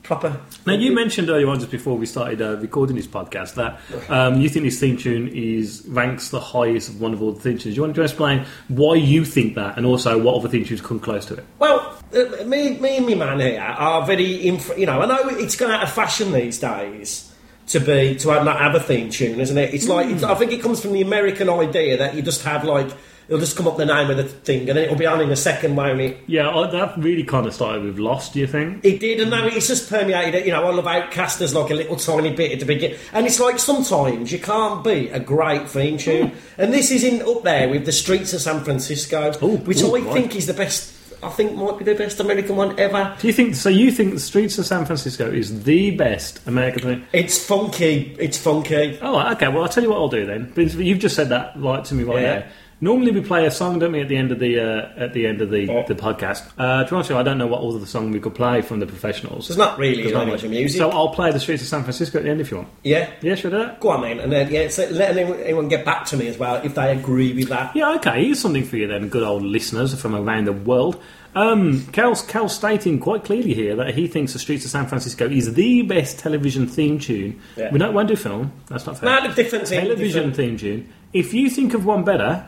proper. 0.02 0.40
Now, 0.66 0.72
you 0.72 0.92
mentioned 0.92 1.30
earlier 1.30 1.48
on, 1.48 1.60
just 1.60 1.70
before 1.70 1.96
we 1.96 2.06
started 2.06 2.42
uh, 2.42 2.56
recording 2.56 2.96
this 2.96 3.06
podcast, 3.06 3.54
that 3.54 3.78
um, 4.10 4.40
you 4.40 4.48
think 4.48 4.64
this 4.64 4.80
theme 4.80 4.96
tune 4.96 5.28
is 5.28 5.84
ranks 5.86 6.30
the 6.30 6.40
highest 6.40 6.88
of 6.88 7.00
one 7.00 7.12
of 7.12 7.22
all 7.22 7.30
the 7.30 7.40
theme 7.40 7.56
tunes. 7.56 7.62
Do 7.62 7.70
you 7.70 7.82
want 7.82 7.94
to 7.94 8.02
explain 8.02 8.46
why 8.66 8.96
you 8.96 9.24
think 9.24 9.54
that, 9.54 9.76
and 9.76 9.86
also 9.86 10.18
what 10.20 10.34
other 10.34 10.48
theme 10.48 10.64
tunes 10.64 10.80
come 10.80 10.98
close 10.98 11.24
to 11.26 11.34
it? 11.34 11.44
Well, 11.60 11.78
uh, 11.80 11.87
Uh, 12.14 12.44
me, 12.44 12.78
me 12.78 12.96
and 12.96 13.06
my 13.06 13.14
man 13.14 13.40
here 13.40 13.60
are 13.60 14.06
very, 14.06 14.46
inf- 14.46 14.76
you 14.78 14.86
know, 14.86 15.02
I 15.02 15.06
know 15.06 15.28
it's 15.28 15.56
gone 15.56 15.70
out 15.70 15.82
of 15.82 15.92
fashion 15.92 16.32
these 16.32 16.58
days 16.58 17.30
to 17.68 17.80
be 17.80 18.16
to 18.16 18.30
have, 18.30 18.44
not 18.44 18.58
have 18.60 18.74
a 18.74 18.80
theme 18.80 19.10
tune, 19.10 19.40
isn't 19.40 19.58
it? 19.58 19.74
It's 19.74 19.88
like 19.88 20.08
it's, 20.08 20.22
mm. 20.22 20.30
I 20.30 20.34
think 20.34 20.52
it 20.52 20.62
comes 20.62 20.80
from 20.80 20.92
the 20.92 21.02
American 21.02 21.50
idea 21.50 21.98
that 21.98 22.14
you 22.14 22.22
just 22.22 22.42
have 22.44 22.64
like 22.64 22.90
it'll 23.28 23.40
just 23.40 23.56
come 23.56 23.68
up 23.68 23.76
the 23.76 23.84
name 23.84 24.10
of 24.10 24.16
the 24.16 24.24
thing, 24.24 24.60
and 24.68 24.76
then 24.76 24.84
it'll 24.84 24.96
be 24.96 25.06
on 25.06 25.20
in 25.20 25.30
a 25.30 25.36
second, 25.36 25.76
won't 25.76 26.00
it? 26.00 26.18
Yeah, 26.26 26.50
that 26.72 26.96
really 26.96 27.24
kind 27.24 27.46
of 27.46 27.54
started 27.54 27.84
with 27.84 27.98
Lost. 27.98 28.32
Do 28.32 28.40
you 28.40 28.46
think? 28.46 28.84
It 28.84 29.00
did, 29.00 29.20
and 29.20 29.30
now 29.30 29.46
it's 29.46 29.68
just 29.68 29.88
permeated 29.90 30.34
it. 30.34 30.46
You 30.46 30.52
know, 30.52 30.64
I 30.64 30.72
love 30.72 30.86
Outcast 30.86 31.40
as 31.42 31.54
like 31.54 31.70
a 31.70 31.74
little 31.74 31.96
tiny 31.96 32.34
bit 32.34 32.52
at 32.52 32.60
the 32.60 32.66
beginning, 32.66 32.98
and 33.12 33.26
it's 33.26 33.38
like 33.38 33.58
sometimes 33.58 34.32
you 34.32 34.38
can't 34.38 34.82
beat 34.82 35.10
a 35.10 35.20
great 35.20 35.68
theme 35.68 35.98
tune, 35.98 36.32
and 36.56 36.72
this 36.72 36.90
is 36.90 37.04
in 37.04 37.22
up 37.22 37.42
there 37.42 37.68
with 37.68 37.84
the 37.84 37.92
Streets 37.92 38.32
of 38.32 38.40
San 38.40 38.64
Francisco, 38.64 39.32
Ooh, 39.42 39.58
which 39.58 39.82
ooh, 39.82 39.94
I 39.94 40.00
right. 40.00 40.12
think 40.12 40.34
is 40.34 40.46
the 40.46 40.54
best. 40.54 40.94
I 41.22 41.28
think 41.30 41.54
might 41.56 41.78
be 41.78 41.84
the 41.84 41.94
best 41.94 42.20
American 42.20 42.56
one 42.56 42.78
ever. 42.78 43.16
Do 43.20 43.26
you 43.26 43.32
think 43.32 43.54
so? 43.56 43.68
You 43.68 43.90
think 43.90 44.14
the 44.14 44.20
Streets 44.20 44.56
of 44.58 44.66
San 44.66 44.84
Francisco 44.86 45.28
is 45.30 45.64
the 45.64 45.90
best 45.92 46.46
American 46.46 46.82
thing? 46.82 47.06
It's 47.12 47.42
funky. 47.44 48.16
It's 48.20 48.38
funky. 48.38 48.98
Oh, 49.02 49.32
okay. 49.32 49.48
Well, 49.48 49.62
I'll 49.62 49.68
tell 49.68 49.82
you 49.82 49.90
what 49.90 49.96
I'll 49.98 50.08
do 50.08 50.26
then. 50.26 50.52
But 50.54 50.72
You've 50.74 51.00
just 51.00 51.16
said 51.16 51.28
that 51.30 51.52
right 51.56 51.84
to 51.86 51.94
me 51.94 52.04
right 52.04 52.22
Yeah. 52.22 52.38
now. 52.40 52.44
Normally 52.80 53.10
we 53.10 53.22
play 53.22 53.44
a 53.44 53.50
song, 53.50 53.80
don't 53.80 53.90
we, 53.90 54.00
at 54.00 54.08
the 54.08 54.16
end 54.16 54.30
of 54.30 54.38
the 54.38 54.60
uh, 54.60 54.88
at 55.04 55.12
the 55.12 55.26
end 55.26 55.40
of 55.40 55.50
the, 55.50 55.68
Oh. 55.68 55.84
the 55.88 55.96
podcast. 55.96 56.46
Uh, 56.56 56.84
to 56.84 56.90
be 56.90 56.94
honest, 56.94 57.10
with 57.10 57.10
you, 57.10 57.16
I 57.16 57.22
don't 57.24 57.36
know 57.38 57.48
what 57.48 57.60
other 57.60 57.84
song 57.86 58.12
we 58.12 58.20
could 58.20 58.36
play 58.36 58.62
from 58.62 58.78
the 58.78 58.86
professionals. 58.86 59.48
There's 59.48 59.58
not 59.58 59.78
really 59.78 60.02
There's 60.02 60.14
not 60.14 60.28
much 60.28 60.44
music. 60.44 60.78
So 60.78 60.88
I'll 60.90 61.08
play 61.08 61.32
the 61.32 61.40
Streets 61.40 61.62
of 61.62 61.68
San 61.68 61.82
Francisco 61.82 62.18
at 62.18 62.24
the 62.24 62.30
end 62.30 62.40
if 62.40 62.52
you 62.52 62.58
want. 62.58 62.68
yeah. 62.84 63.10
Yeah, 63.20 63.34
should 63.34 63.52
I 63.52 63.58
do 63.58 63.64
that? 63.64 63.80
Go 63.80 63.88
on, 63.90 64.02
then, 64.02 64.20
and 64.20 64.30
then 64.30 64.50
yeah, 64.52 64.68
so 64.68 64.86
let 64.92 65.16
anyone, 65.16 65.40
anyone 65.40 65.66
get 65.68 65.84
back 65.84 66.04
to 66.06 66.16
me 66.16 66.28
as 66.28 66.38
well 66.38 66.56
if 66.64 66.76
they 66.76 66.96
agree 66.96 67.32
with 67.32 67.48
that. 67.48 67.74
Yeah, 67.74 67.94
okay. 67.96 68.24
Here's 68.24 68.38
something 68.38 68.64
for 68.64 68.76
you 68.76 68.86
then, 68.86 69.08
good 69.08 69.24
old 69.24 69.42
listeners 69.42 70.00
from 70.00 70.14
around 70.14 70.46
the 70.46 70.52
world. 70.52 71.02
Um, 71.34 71.84
Cal's, 71.88 72.22
Cal's 72.22 72.54
stating 72.54 73.00
quite 73.00 73.24
clearly 73.24 73.54
here 73.54 73.74
that 73.76 73.94
he 73.94 74.06
thinks 74.06 74.32
The 74.32 74.38
Streets 74.38 74.64
of 74.64 74.70
San 74.70 74.86
Francisco 74.86 75.28
is 75.28 75.52
the 75.54 75.82
best 75.82 76.18
television 76.20 76.66
theme 76.68 76.98
tune. 77.00 77.40
Yeah. 77.56 77.70
We 77.72 77.78
don't 77.80 77.92
won't 77.92 78.08
do 78.08 78.16
film. 78.16 78.52
That's 78.68 78.86
not 78.86 78.98
fair. 78.98 79.20
No, 79.20 79.28
the 79.28 79.34
difference 79.34 79.68
television 79.70 80.30
different- 80.30 80.36
theme 80.36 80.56
tune. 80.56 80.92
If 81.12 81.34
you 81.34 81.50
think 81.50 81.74
of 81.74 81.84
one 81.84 82.04
better, 82.04 82.46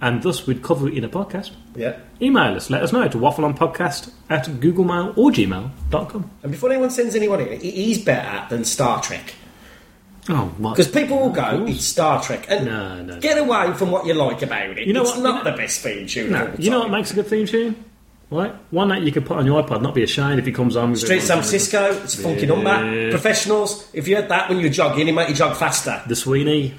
and 0.00 0.22
thus 0.22 0.46
we'd 0.46 0.62
cover 0.62 0.88
it 0.88 0.94
in 0.94 1.04
a 1.04 1.08
podcast, 1.08 1.50
Yeah. 1.74 1.96
email 2.22 2.54
us. 2.54 2.70
Let 2.70 2.82
us 2.82 2.92
know 2.92 3.06
to 3.08 3.18
waffleonpodcast 3.18 4.10
at 4.30 4.46
googlemail 4.46 5.16
or 5.16 5.30
gmail.com. 5.30 6.30
And 6.42 6.52
before 6.52 6.70
anyone 6.70 6.90
sends 6.90 7.14
anyone 7.16 7.40
in, 7.40 7.60
he- 7.60 7.70
he's 7.70 7.98
better 7.98 8.44
than 8.48 8.64
Star 8.64 9.00
Trek. 9.02 9.34
Oh, 10.30 10.52
what? 10.58 10.76
Because 10.76 10.88
people 10.92 11.18
will 11.18 11.30
go, 11.30 11.64
it's 11.66 11.84
Star 11.84 12.22
Trek. 12.22 12.46
And 12.50 12.66
No, 12.66 13.02
no. 13.02 13.18
get 13.20 13.38
away 13.38 13.72
from 13.74 13.90
what 13.90 14.04
you 14.06 14.12
like 14.14 14.42
about 14.42 14.76
it. 14.78 14.86
You 14.86 14.92
know 14.92 15.02
it's 15.02 15.12
what- 15.12 15.22
not 15.22 15.38
you 15.38 15.44
know- 15.44 15.50
the 15.52 15.56
best 15.56 15.80
theme 15.80 16.06
tune. 16.06 16.32
No, 16.32 16.42
of 16.44 16.48
all 16.54 16.60
you 16.60 16.70
know 16.70 16.80
what 16.80 16.90
makes 16.90 17.10
a 17.10 17.14
good 17.14 17.26
theme 17.26 17.46
tune? 17.46 17.74
Right? 18.30 18.52
One 18.70 18.88
that 18.88 19.00
you 19.00 19.10
can 19.10 19.22
put 19.22 19.38
on 19.38 19.46
your 19.46 19.62
iPod, 19.62 19.80
not 19.80 19.94
be 19.94 20.02
ashamed 20.02 20.38
if 20.38 20.44
he 20.44 20.52
comes 20.52 20.76
on 20.76 20.90
with 20.90 21.00
Street. 21.00 21.22
San 21.22 21.38
Francisco, 21.38 21.98
it's 22.04 22.18
a 22.18 22.20
funky 22.22 22.44
number. 22.44 23.10
Professionals, 23.10 23.88
if 23.94 24.06
you 24.06 24.16
had 24.16 24.28
that 24.28 24.50
when 24.50 24.58
you 24.58 24.64
were 24.66 24.72
jogging, 24.72 25.08
it 25.08 25.12
make 25.12 25.30
you 25.30 25.34
jog 25.34 25.56
faster. 25.56 26.02
The 26.06 26.14
Sweeney. 26.14 26.74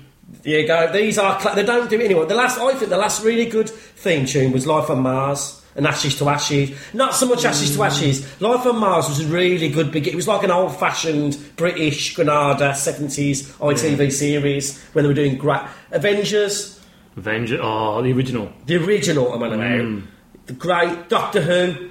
There 0.50 0.62
you 0.62 0.68
go. 0.68 0.92
These 0.92 1.20
are 1.20 1.40
cla 1.40 1.54
they 1.54 1.64
don't 1.64 1.88
do 1.92 2.00
it 2.00 2.06
anymore. 2.06 2.26
The 2.26 2.34
last 2.34 2.58
I 2.58 2.74
think 2.74 2.90
the 2.90 2.98
last 2.98 3.24
really 3.24 3.46
good 3.46 3.70
theme 3.70 4.26
tune 4.26 4.52
was 4.52 4.66
Life 4.66 4.90
on 4.90 5.04
Mars 5.04 5.64
and 5.76 5.86
Ashes 5.86 6.18
to 6.18 6.28
Ashes. 6.28 6.76
Not 6.92 7.14
so 7.14 7.28
much 7.28 7.46
Ashes 7.46 7.76
to 7.76 7.84
Ashes. 7.84 8.42
Life 8.42 8.66
on 8.66 8.80
Mars 8.80 9.08
was 9.08 9.20
a 9.20 9.28
really 9.28 9.70
good 9.70 9.92
big. 9.92 10.08
It 10.08 10.16
was 10.16 10.28
like 10.28 10.42
an 10.42 10.50
old 10.50 10.76
fashioned 10.76 11.38
British 11.56 12.16
Granada 12.16 12.74
seventies 12.74 13.48
ITV 13.58 14.12
series 14.12 14.82
when 14.94 15.04
they 15.04 15.10
were 15.10 15.14
doing 15.14 15.38
great 15.38 15.62
Avengers. 15.92 16.80
Avenger. 17.16 17.60
Oh, 17.62 18.02
the 18.02 18.12
original. 18.12 18.52
The 18.66 18.78
original 18.78 19.32
I'm 19.32 19.44
on 19.44 19.54
about. 19.54 19.68
Mm. 19.68 20.08
The 20.48 20.54
great 20.54 21.10
Doctor 21.10 21.42
Who. 21.42 21.90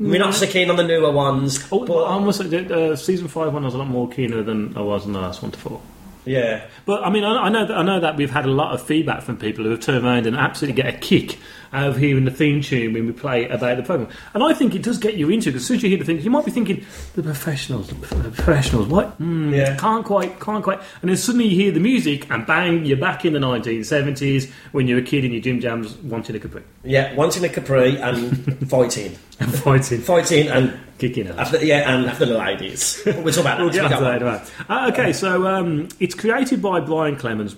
We're 0.00 0.18
not 0.18 0.34
so 0.34 0.48
keen 0.48 0.68
on 0.68 0.76
the 0.76 0.82
newer 0.82 1.12
ones. 1.12 1.64
Oh, 1.70 1.84
but 1.84 2.06
I 2.06 2.30
say, 2.32 2.66
uh, 2.66 2.96
season 2.96 3.28
five 3.28 3.52
one 3.52 3.62
I 3.62 3.66
was 3.66 3.74
a 3.74 3.78
lot 3.78 3.86
more 3.86 4.08
keener 4.08 4.42
than 4.42 4.76
I 4.76 4.80
was 4.80 5.06
in 5.06 5.12
the 5.12 5.20
last 5.20 5.42
one 5.42 5.52
to 5.52 5.58
four. 5.60 5.80
Yeah. 6.24 6.66
But 6.86 7.04
I 7.04 7.10
mean, 7.10 7.24
I, 7.24 7.48
know 7.48 7.66
that 7.66 7.76
I 7.76 7.82
know 7.82 8.00
that 8.00 8.16
we've 8.16 8.30
had 8.30 8.44
a 8.44 8.50
lot 8.50 8.74
of 8.74 8.82
feedback 8.82 9.22
from 9.22 9.36
people 9.36 9.64
who 9.64 9.70
have 9.70 9.80
turned 9.80 10.04
around 10.04 10.26
and 10.26 10.36
absolutely 10.36 10.82
get 10.82 10.94
a 10.94 10.98
kick 10.98 11.38
of 11.72 11.96
hearing 11.96 12.24
the 12.24 12.30
theme 12.30 12.60
tune 12.62 12.92
when 12.92 13.06
we 13.06 13.12
play 13.12 13.48
about 13.48 13.76
the 13.76 13.82
program. 13.82 14.08
And 14.34 14.42
I 14.42 14.52
think 14.52 14.74
it 14.74 14.82
does 14.82 14.98
get 14.98 15.14
you 15.14 15.30
into 15.30 15.50
it. 15.50 15.54
As 15.54 15.66
soon 15.66 15.76
as 15.76 15.82
you 15.82 15.88
hear 15.88 15.98
the 15.98 16.04
thing, 16.04 16.20
you 16.20 16.30
might 16.30 16.44
be 16.44 16.50
thinking, 16.50 16.84
"The 17.14 17.22
professionals, 17.22 17.88
the 17.88 17.94
professionals, 17.94 18.88
what? 18.88 19.20
Mm, 19.20 19.54
Yeah. 19.54 19.76
can't 19.76 20.04
quite, 20.04 20.40
can't 20.40 20.64
quite." 20.64 20.80
And 21.02 21.08
then 21.10 21.16
suddenly 21.16 21.46
you 21.46 21.56
hear 21.56 21.72
the 21.72 21.80
music, 21.80 22.26
and 22.30 22.44
bang, 22.46 22.84
you're 22.84 22.96
back 22.96 23.24
in 23.24 23.32
the 23.34 23.38
1970s 23.40 24.48
when 24.72 24.88
you're 24.88 24.98
a 24.98 25.02
kid 25.02 25.24
in 25.24 25.32
your 25.32 25.40
gym 25.40 25.60
jams 25.60 25.96
wanting 26.02 26.36
a 26.36 26.38
capri 26.40 26.62
Yeah, 26.84 27.12
in 27.12 27.44
a 27.44 27.48
Capri 27.48 27.96
and 27.98 28.68
fighting. 28.68 29.16
and 29.40 29.54
fighting, 29.54 30.00
Fighting 30.00 30.48
and 30.48 30.72
kicking 30.98 31.28
ass. 31.28 31.38
after, 31.38 31.64
yeah, 31.64 31.94
and 31.94 32.06
after 32.06 32.26
the 32.26 32.36
ladies. 32.36 33.00
We'll 33.06 33.14
talk 33.32 33.38
about 33.38 33.58
that. 33.58 33.60
We'll 33.60 33.70
get 33.70 33.88
that 33.88 34.02
want- 34.02 34.16
in 34.16 34.22
a 34.22 34.30
minute. 34.32 34.50
Uh, 34.68 34.90
okay, 34.92 35.12
so 35.12 35.46
um, 35.46 35.88
it's 35.98 36.14
created 36.14 36.60
by 36.60 36.80
Brian 36.80 37.16
Clemens. 37.16 37.56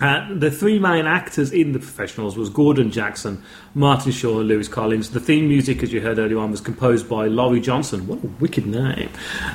Uh, 0.00 0.26
the 0.34 0.50
three 0.50 0.78
main 0.80 1.06
actors 1.06 1.52
in 1.52 1.70
The 1.70 1.78
Professionals 1.78 2.36
was 2.36 2.50
Gordon 2.50 2.90
Jackson, 2.90 3.40
Martin 3.74 4.10
Shaw, 4.10 4.40
and 4.40 4.48
Lewis 4.48 4.66
Collins. 4.66 5.10
The 5.10 5.20
theme 5.20 5.46
music, 5.48 5.84
as 5.84 5.92
you 5.92 6.00
heard 6.00 6.18
earlier 6.18 6.38
on, 6.38 6.50
was 6.50 6.60
composed 6.60 7.08
by 7.08 7.26
Laurie 7.28 7.60
Johnson. 7.60 8.06
What 8.08 8.22
a 8.24 8.26
wicked 8.40 8.66
name! 8.66 9.08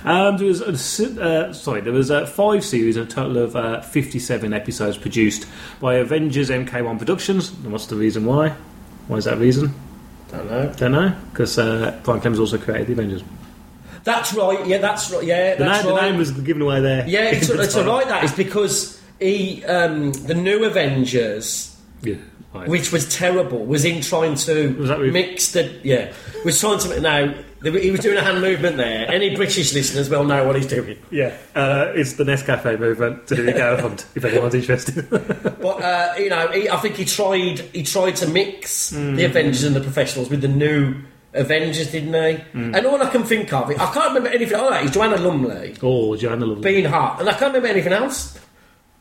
Um, 0.05 0.37
there 0.37 0.47
was 0.47 0.61
a, 0.61 1.21
uh, 1.21 1.51
sorry, 1.53 1.81
there 1.81 1.91
was 1.91 2.09
uh, 2.09 2.25
five 2.25 2.63
series 2.63 2.95
and 2.95 3.05
a 3.05 3.09
total 3.11 3.37
of 3.37 3.55
uh, 3.57 3.81
fifty-seven 3.81 4.53
episodes 4.53 4.97
produced 4.97 5.45
by 5.81 5.95
Avengers 5.95 6.49
MK1 6.49 6.97
Productions. 6.97 7.49
And 7.49 7.71
what's 7.73 7.87
the 7.87 7.97
reason 7.97 8.25
why? 8.25 8.55
Why 9.09 9.17
is 9.17 9.25
that 9.25 9.39
reason? 9.39 9.73
Don't 10.31 10.49
know. 10.49 10.71
Don't 10.77 10.91
know. 10.93 11.15
Because 11.31 11.57
uh, 11.59 11.99
Brian 12.03 12.21
Clemens 12.21 12.39
also 12.39 12.57
created 12.57 12.87
the 12.87 12.93
Avengers. 12.93 13.23
That's 14.05 14.33
right. 14.33 14.65
Yeah, 14.65 14.77
that's 14.77 15.11
right. 15.11 15.23
Yeah, 15.23 15.55
The, 15.55 15.65
that's 15.65 15.83
name, 15.83 15.95
the 15.95 16.01
name 16.01 16.17
was 16.17 16.31
given 16.31 16.61
away 16.61 16.79
there. 16.79 17.05
yeah, 17.09 17.25
it's, 17.31 17.49
it's 17.49 17.75
all 17.75 17.83
right. 17.83 18.07
That 18.07 18.23
is 18.23 18.31
because 18.31 18.98
he, 19.19 19.63
um, 19.65 20.11
the 20.13 20.33
new 20.33 20.63
Avengers, 20.65 21.75
Yeah, 22.01 22.15
right. 22.53 22.67
which 22.67 22.91
was 22.91 23.13
terrible, 23.15 23.65
was 23.65 23.85
in 23.85 24.01
trying 24.01 24.35
to 24.35 24.69
mix 25.11 25.51
the 25.51 25.79
yeah, 25.83 26.11
was 26.45 26.59
trying 26.59 26.79
to 26.79 26.99
now. 27.01 27.33
He 27.61 27.91
was 27.91 27.99
doing 27.99 28.17
a 28.17 28.21
hand 28.23 28.39
movement 28.39 28.77
there. 28.77 29.11
Any 29.11 29.35
British 29.35 29.73
listeners 29.73 30.09
will 30.09 30.23
know 30.23 30.47
what 30.47 30.55
he's 30.55 30.65
doing. 30.65 30.97
Yeah, 31.11 31.35
uh, 31.55 31.91
it's 31.93 32.13
the 32.13 32.23
Nescafe 32.23 32.79
movement 32.79 33.27
to 33.27 33.35
do 33.35 33.43
the 33.43 33.51
go 33.51 33.75
hunt, 33.75 34.05
if 34.15 34.23
anyone's 34.23 34.55
interested. 34.55 35.09
But 35.09 35.81
uh, 35.83 36.13
you 36.17 36.29
know, 36.29 36.47
he, 36.53 36.69
I 36.69 36.77
think 36.77 36.95
he 36.95 37.03
tried. 37.03 37.59
He 37.75 37.83
tried 37.83 38.15
to 38.17 38.27
mix 38.27 38.93
Mm. 38.93 39.17
the 39.17 39.25
Avengers 39.25 39.63
and 39.65 39.75
the 39.75 39.81
Professionals 39.81 40.29
with 40.29 40.39
the 40.39 40.47
new 40.47 40.95
Avengers, 41.33 41.91
didn't 41.91 42.13
he? 42.13 42.41
Mm. 42.57 42.77
And 42.77 42.85
all 42.85 43.01
I 43.03 43.09
can 43.09 43.23
think 43.25 43.51
of, 43.51 43.69
I 43.69 43.73
can't 43.75 44.07
remember 44.15 44.29
anything. 44.29 44.57
Oh, 44.57 44.71
he's 44.81 44.91
Joanna 44.91 45.17
Lumley. 45.17 45.75
oh, 45.83 46.15
Joanna 46.15 46.45
Lumley. 46.45 46.63
being 46.63 46.85
hot, 46.85 47.19
and 47.19 47.27
I 47.27 47.33
can't 47.33 47.53
remember 47.53 47.67
anything 47.67 47.91
else. 47.93 48.39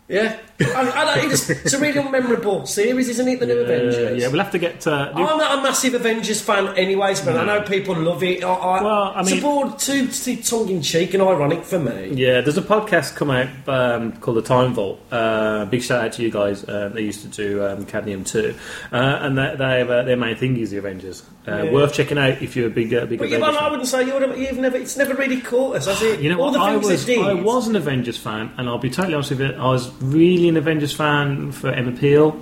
Yeah, 0.08 0.38
I, 0.60 0.90
I 0.90 1.14
don't, 1.16 1.26
it 1.26 1.30
just, 1.30 1.50
it's 1.50 1.72
a 1.72 1.78
really 1.78 2.02
memorable 2.08 2.66
series, 2.66 3.08
isn't 3.08 3.28
it? 3.28 3.38
The 3.38 3.46
new 3.46 3.58
Avengers. 3.60 4.20
yeah, 4.20 4.28
we'll 4.28 4.42
have 4.42 4.50
to 4.52 4.58
get. 4.58 4.84
Uh, 4.86 5.12
I'm 5.14 5.38
not 5.38 5.58
a 5.58 5.62
massive 5.62 5.94
Avengers 5.94 6.40
fan, 6.40 6.76
anyways, 6.76 7.20
but 7.20 7.36
I 7.36 7.44
know 7.44 7.62
people 7.62 7.94
love 7.96 8.22
it. 8.24 8.42
I, 8.42 8.52
I, 8.52 8.82
Well, 8.82 9.12
I 9.14 9.22
mean- 9.22 9.34
it's 9.34 9.38
a 9.38 9.40
board 9.42 9.78
too, 9.78 10.08
too 10.08 10.36
tongue 10.42 10.68
in 10.68 10.82
cheek 10.82 11.14
and 11.14 11.22
ironic 11.22 11.62
for 11.62 11.78
me. 11.78 12.08
yeah, 12.14 12.40
there's 12.40 12.58
a 12.58 12.62
podcast 12.62 13.14
come 13.14 13.30
out 13.30 13.48
um, 13.68 14.12
called 14.18 14.36
The 14.38 14.42
Time 14.42 14.74
Vault. 14.74 15.00
Uh, 15.12 15.64
big 15.66 15.82
shout 15.82 16.04
out 16.04 16.12
to 16.14 16.22
you 16.22 16.30
guys. 16.30 16.64
Uh, 16.68 16.88
they 16.92 17.02
used 17.02 17.22
to 17.22 17.28
do 17.28 17.64
um, 17.64 17.86
Cadmium 17.86 18.24
2. 18.24 18.54
Uh, 18.92 18.96
and 18.96 19.38
they, 19.38 19.54
they 19.56 19.78
have, 19.78 19.90
uh, 19.90 20.02
their 20.02 20.16
main 20.16 20.36
thing 20.36 20.56
is 20.56 20.70
the 20.72 20.78
Avengers. 20.78 21.22
Uh, 21.46 21.62
Yeah. 21.62 21.72
Worth 21.72 21.94
checking 21.94 22.18
out 22.18 22.42
if 22.42 22.56
you're 22.56 22.66
a 22.66 22.70
big, 22.70 22.92
uh, 22.92 23.06
big 23.06 23.18
But 23.20 23.26
Avengers 23.28 23.54
but 23.54 23.62
I 23.62 23.70
wouldn't 23.70 23.88
say 23.88 24.04
you're, 24.06 24.36
you've 24.36 24.58
never. 24.58 24.76
It's 24.76 24.96
never 24.96 25.14
really 25.14 25.40
caught 25.40 25.76
us, 25.76 25.86
has 25.86 26.02
it? 26.02 26.20
You 26.20 26.30
know 26.30 26.38
All 26.40 26.46
what? 26.50 26.52
the 26.54 26.58
I 26.60 26.76
was. 26.76 27.08
I 27.08 27.32
was 27.34 27.68
an 27.68 27.76
Avengers 27.76 28.16
fan, 28.18 28.50
and 28.58 28.68
I'll 28.68 28.76
be 28.78 28.90
totally 28.90 29.14
honest 29.14 29.30
with 29.30 29.40
you. 29.40 29.52
I 29.54 29.66
was 29.68 29.90
really 30.02 30.47
an 30.48 30.56
Avengers 30.56 30.92
fan 30.94 31.52
for 31.52 31.68
Emma 31.70 31.92
Peel 31.92 32.38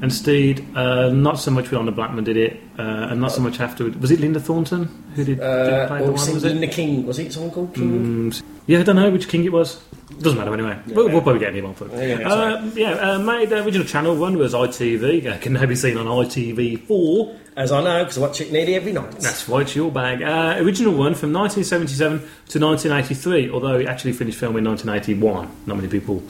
and 0.00 0.12
Steed. 0.12 0.64
Uh, 0.76 1.08
not 1.10 1.38
so 1.38 1.50
much 1.50 1.72
Honor 1.72 1.90
Blackman 1.90 2.24
did 2.24 2.36
it, 2.36 2.60
uh, 2.78 2.82
and 3.10 3.20
not 3.20 3.32
so 3.32 3.40
much 3.40 3.58
afterward. 3.60 4.00
Was 4.00 4.10
it 4.10 4.20
Linda 4.20 4.40
Thorson 4.40 4.84
who 5.16 5.24
did, 5.24 5.38
did 5.38 5.42
Uh, 5.44 5.86
play 5.88 6.00
or 6.00 6.06
the 6.06 6.12
was 6.12 6.20
one? 6.22 6.30
it 6.30 6.34
Was 6.34 6.44
it? 6.44 6.48
Linda 6.48 6.66
King? 6.68 7.06
Was 7.06 7.18
it 7.18 7.32
someone 7.32 7.50
called 7.50 7.74
King? 7.74 8.30
Mm, 8.30 8.42
yeah, 8.66 8.80
I 8.80 8.82
don't 8.82 8.96
know 8.96 9.10
which 9.10 9.28
king 9.28 9.44
it 9.44 9.52
was. 9.52 9.80
Doesn't 10.20 10.38
matter 10.38 10.52
anyway. 10.54 10.76
We'll, 10.86 11.08
we'll 11.10 11.20
probably 11.20 11.38
get 11.40 11.50
anyone 11.50 11.74
for 11.74 11.86
it. 11.86 11.92
Yeah, 11.92 12.18
yeah, 12.20 12.28
uh, 12.32 12.70
yeah 12.74 12.90
uh, 12.92 13.18
made 13.18 13.50
the 13.50 13.62
original 13.62 13.86
channel 13.86 14.16
one 14.16 14.36
was 14.38 14.52
ITV. 14.54 15.26
Uh, 15.26 15.38
can 15.38 15.52
now 15.52 15.66
be 15.66 15.76
seen 15.76 15.96
on 15.96 16.06
ITV4. 16.06 17.36
As 17.56 17.72
I 17.72 17.82
know, 17.82 18.04
because 18.04 18.18
I 18.18 18.20
watch 18.20 18.40
it 18.40 18.52
nearly 18.52 18.74
every 18.76 18.92
night. 18.92 19.10
That's 19.18 19.48
right, 19.48 19.62
it's 19.62 19.74
your 19.74 19.90
bag. 19.90 20.22
Uh, 20.22 20.56
original 20.62 20.92
one 20.92 21.14
from 21.14 21.32
1977 21.32 22.20
to 22.48 22.58
1983, 22.60 23.50
although 23.50 23.78
it 23.80 23.86
actually 23.88 24.12
finished 24.12 24.38
filming 24.38 24.64
in 24.64 24.70
1981. 24.70 25.48
Not 25.66 25.76
many 25.76 25.88
people 25.88 26.22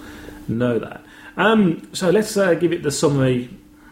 know 0.48 0.78
that. 0.78 1.02
Um, 1.38 1.88
so 1.95 2.11
let's 2.11 2.37
uh, 2.37 2.54
give 2.54 2.73
it 2.73 2.83
the 2.83 2.90
summary. 2.90 3.49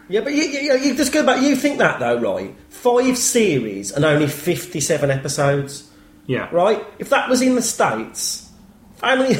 Yeah, 0.09 0.21
but 0.21 0.33
you, 0.33 0.43
you, 0.43 0.77
you 0.77 0.95
just 0.95 1.11
go 1.11 1.25
back. 1.25 1.41
You 1.41 1.55
think 1.55 1.79
that 1.79 1.99
though, 1.99 2.19
right? 2.19 2.55
Five 2.69 3.17
series 3.17 3.91
and 3.91 4.05
only 4.05 4.27
fifty-seven 4.27 5.09
episodes, 5.11 5.89
Yeah. 6.27 6.47
right? 6.51 6.83
If 6.99 7.09
that 7.09 7.27
was 7.29 7.41
in 7.41 7.55
the 7.55 7.61
states, 7.61 8.49
how 9.01 9.15
many? 9.15 9.37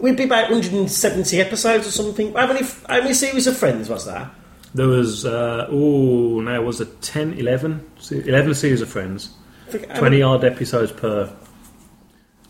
We'd 0.00 0.16
be 0.16 0.24
about 0.24 0.50
170 0.50 1.40
episodes 1.40 1.86
or 1.86 1.90
something. 1.92 2.32
How 2.34 2.46
many? 2.48 2.62
How 2.88 3.00
many 3.00 3.14
series 3.14 3.46
of 3.46 3.56
Friends 3.56 3.88
was 3.88 4.06
that? 4.06 4.32
There 4.74 4.88
was, 4.88 5.24
uh, 5.26 5.66
oh, 5.70 6.40
no, 6.40 6.54
it 6.54 6.64
was 6.64 6.80
a 6.80 6.86
10, 6.86 7.34
11, 7.34 7.90
11 8.10 8.54
series 8.54 8.80
of 8.80 8.88
Friends, 8.88 9.28
think- 9.68 9.84
20 9.86 10.00
many- 10.02 10.22
odd 10.22 10.44
episodes 10.44 10.90
per. 10.92 11.30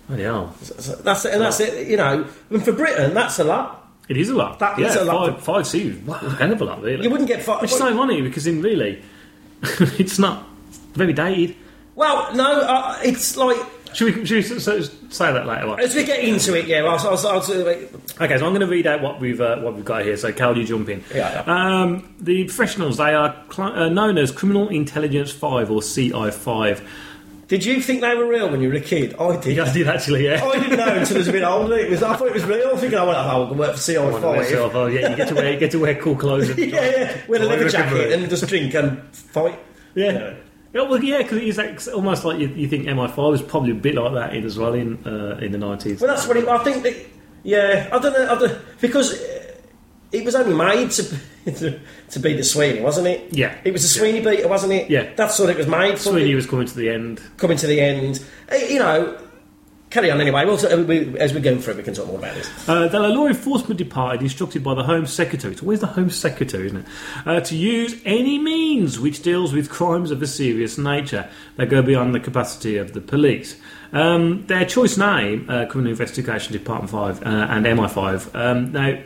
Oh, 0.08 0.14
yeah. 0.16 0.48
That's 1.02 1.24
it, 1.24 1.32
and 1.34 1.42
that's 1.42 1.60
it. 1.60 1.88
You 1.88 1.96
know, 1.96 2.26
and 2.50 2.64
for 2.64 2.72
Britain, 2.72 3.12
that's 3.12 3.38
a 3.40 3.44
lot. 3.44 3.81
It 4.12 4.20
is 4.20 4.28
a 4.28 4.34
lot. 4.34 4.58
That 4.58 4.78
yeah, 4.78 4.88
is 4.88 4.96
a 4.96 5.04
lot. 5.06 5.36
Five, 5.36 5.42
five 5.42 5.66
seasons. 5.66 6.06
Wow, 6.06 6.18
a 6.22 6.30
hell 6.30 6.52
of 6.52 6.60
a 6.60 6.64
lot, 6.66 6.82
really. 6.82 7.02
You 7.02 7.08
wouldn't 7.08 7.28
get 7.28 7.42
five. 7.42 7.62
Which 7.62 7.72
is 7.72 7.78
so 7.78 7.96
funny 7.96 8.20
because 8.20 8.46
in 8.46 8.60
really, 8.60 9.02
it's 9.62 10.18
not 10.18 10.44
very 10.92 11.14
dated. 11.14 11.56
Well, 11.94 12.34
no, 12.34 12.60
uh, 12.60 13.00
it's 13.02 13.38
like 13.38 13.56
Should 13.94 14.14
we, 14.16 14.26
should 14.26 14.36
we 14.36 14.42
say 14.42 15.32
that 15.32 15.46
later 15.46 15.68
on? 15.68 15.80
as 15.80 15.94
we 15.94 16.04
get 16.04 16.20
into 16.20 16.54
it, 16.54 16.66
yeah. 16.66 16.84
I'll, 16.84 16.98
I'll, 17.08 17.26
I'll, 17.26 17.38
Okay, 17.40 18.38
so 18.38 18.46
I'm 18.46 18.52
going 18.52 18.60
to 18.60 18.66
read 18.66 18.86
out 18.86 19.00
what 19.00 19.18
we've 19.18 19.40
uh, 19.40 19.60
what 19.60 19.74
we've 19.74 19.84
got 19.84 20.04
here. 20.04 20.18
So, 20.18 20.30
Cal, 20.30 20.56
you 20.58 20.64
jump 20.66 20.90
in. 20.90 21.02
Yeah, 21.14 21.42
Um, 21.46 22.14
the 22.20 22.44
professionals 22.44 22.98
they 22.98 23.14
are 23.14 23.34
cl- 23.50 23.72
uh, 23.72 23.88
known 23.88 24.18
as 24.18 24.30
Criminal 24.30 24.68
Intelligence 24.68 25.32
Five 25.32 25.70
or 25.70 25.80
CI 25.80 26.30
Five. 26.30 26.86
Did 27.52 27.66
you 27.66 27.82
think 27.82 28.00
they 28.00 28.14
were 28.14 28.24
real 28.26 28.50
when 28.50 28.62
you 28.62 28.70
were 28.70 28.76
a 28.76 28.80
kid? 28.80 29.14
I 29.20 29.36
did. 29.36 29.58
I 29.58 29.70
did 29.70 29.86
actually, 29.86 30.24
yeah. 30.24 30.42
I 30.42 30.58
didn't 30.58 30.78
know 30.78 30.86
until 30.88 31.16
I 31.16 31.18
was 31.18 31.28
a 31.28 31.32
bit 31.32 31.42
older. 31.42 31.76
It 31.76 31.90
was, 31.90 32.02
I 32.02 32.16
thought 32.16 32.28
it 32.28 32.32
was 32.32 32.46
real. 32.46 32.70
I 32.72 32.78
think 32.78 32.94
I 32.94 33.04
went, 33.04 33.18
oh, 33.18 33.20
I'll 33.20 33.54
work 33.54 33.76
for 33.76 33.82
CI 33.82 33.98
One 33.98 34.14
of 34.14 34.22
those 34.22 34.50
Five. 34.50 34.74
oh, 34.74 34.86
yeah, 34.86 35.10
you 35.10 35.16
get 35.16 35.28
to 35.28 35.34
wear 35.34 35.52
you 35.52 35.58
get 35.58 35.70
to 35.72 35.78
wear 35.78 35.94
cool 35.96 36.16
clothes. 36.16 36.48
Yeah, 36.56 36.66
yeah. 36.66 37.20
Wear 37.28 37.42
a 37.42 37.44
leather 37.44 37.68
jacket 37.68 38.12
and 38.12 38.30
just 38.30 38.48
drink 38.48 38.72
and 38.72 39.02
fight. 39.14 39.58
Yeah. 39.94 40.32
Yeah, 40.72 40.82
well, 40.88 41.04
yeah, 41.04 41.18
because 41.18 41.42
it's 41.42 41.58
like, 41.58 41.94
almost 41.94 42.24
like 42.24 42.38
you, 42.38 42.48
you 42.48 42.68
think 42.68 42.86
MI5 42.86 43.18
was 43.18 43.42
probably 43.42 43.72
a 43.72 43.74
bit 43.74 43.96
like 43.96 44.14
that 44.14 44.34
in 44.34 44.46
as 44.46 44.58
well 44.58 44.72
in 44.72 45.06
uh, 45.06 45.36
in 45.42 45.52
the 45.52 45.58
nineties. 45.58 46.00
Well, 46.00 46.08
that's 46.08 46.26
what 46.26 46.38
it, 46.38 46.48
I 46.48 46.64
think. 46.64 46.84
That, 46.84 46.96
yeah, 47.42 47.90
I 47.92 47.98
don't 47.98 48.14
know 48.14 48.34
I 48.34 48.38
don't, 48.38 48.80
because 48.80 49.12
it 50.12 50.24
was 50.24 50.34
only 50.34 50.54
made 50.54 50.90
to, 50.92 51.02
to 51.52 51.80
to 52.10 52.18
be 52.20 52.34
the 52.34 52.44
Sweeney, 52.44 52.80
wasn't 52.80 53.06
it? 53.08 53.32
Yeah. 53.32 53.56
it 53.64 53.72
was 53.72 53.82
the 53.82 53.88
Sweeney 53.88 54.20
beater, 54.20 54.48
wasn't 54.48 54.72
it? 54.74 54.90
Yeah. 54.90 55.10
that's 55.16 55.38
what 55.38 55.48
it 55.50 55.56
was 55.56 55.66
made 55.66 55.92
for. 55.92 56.10
Sweeney 56.10 56.34
was 56.34 56.46
coming 56.46 56.66
to 56.66 56.76
the 56.76 56.90
end. 56.90 57.20
coming 57.38 57.56
to 57.56 57.66
the 57.66 57.80
end. 57.80 58.22
Uh, 58.50 58.56
You 58.56 58.78
know, 58.78 59.18
carry 59.90 60.10
on 60.10 60.20
anyway. 60.20 60.44
We'll, 60.44 60.56
t- 60.56 60.74
we, 60.74 61.18
as 61.18 61.34
we 61.34 61.40
go 61.40 61.56
through, 61.58 61.74
we 61.74 61.82
can 61.82 61.92
talk 61.94 62.06
more 62.06 62.18
about 62.18 62.34
this. 62.34 62.68
Uh, 62.68 62.88
the 62.88 62.98
law 62.98 63.26
enforcement 63.26 63.76
departed, 63.78 64.22
instructed 64.22 64.62
by 64.64 64.74
the 64.74 64.82
Home 64.84 65.04
Secretary, 65.06 65.52
it's 65.52 65.62
always 65.62 65.80
the 65.80 65.86
Home 65.88 66.08
Secretary, 66.10 66.66
isn't 66.66 66.78
it, 66.78 66.86
uh, 67.26 67.40
to 67.40 67.56
use 67.56 68.00
any 68.04 68.38
means 68.38 68.98
which 68.98 69.22
deals 69.22 69.52
with 69.52 69.68
crimes 69.68 70.10
of 70.10 70.22
a 70.22 70.26
serious 70.26 70.78
nature 70.78 71.28
that 71.56 71.66
go 71.68 71.82
beyond 71.82 72.14
the 72.14 72.20
capacity 72.20 72.76
of 72.78 72.92
the 72.94 73.00
police. 73.02 73.60
Um, 73.92 74.46
their 74.46 74.64
choice 74.64 74.96
name, 74.96 75.44
uh, 75.50 75.66
Criminal 75.66 75.90
Investigation 75.90 76.52
Department 76.54 76.90
5 76.90 77.22
uh, 77.22 77.28
and 77.28 77.66
MI5, 77.66 78.34
um, 78.34 78.72
now, 78.72 78.98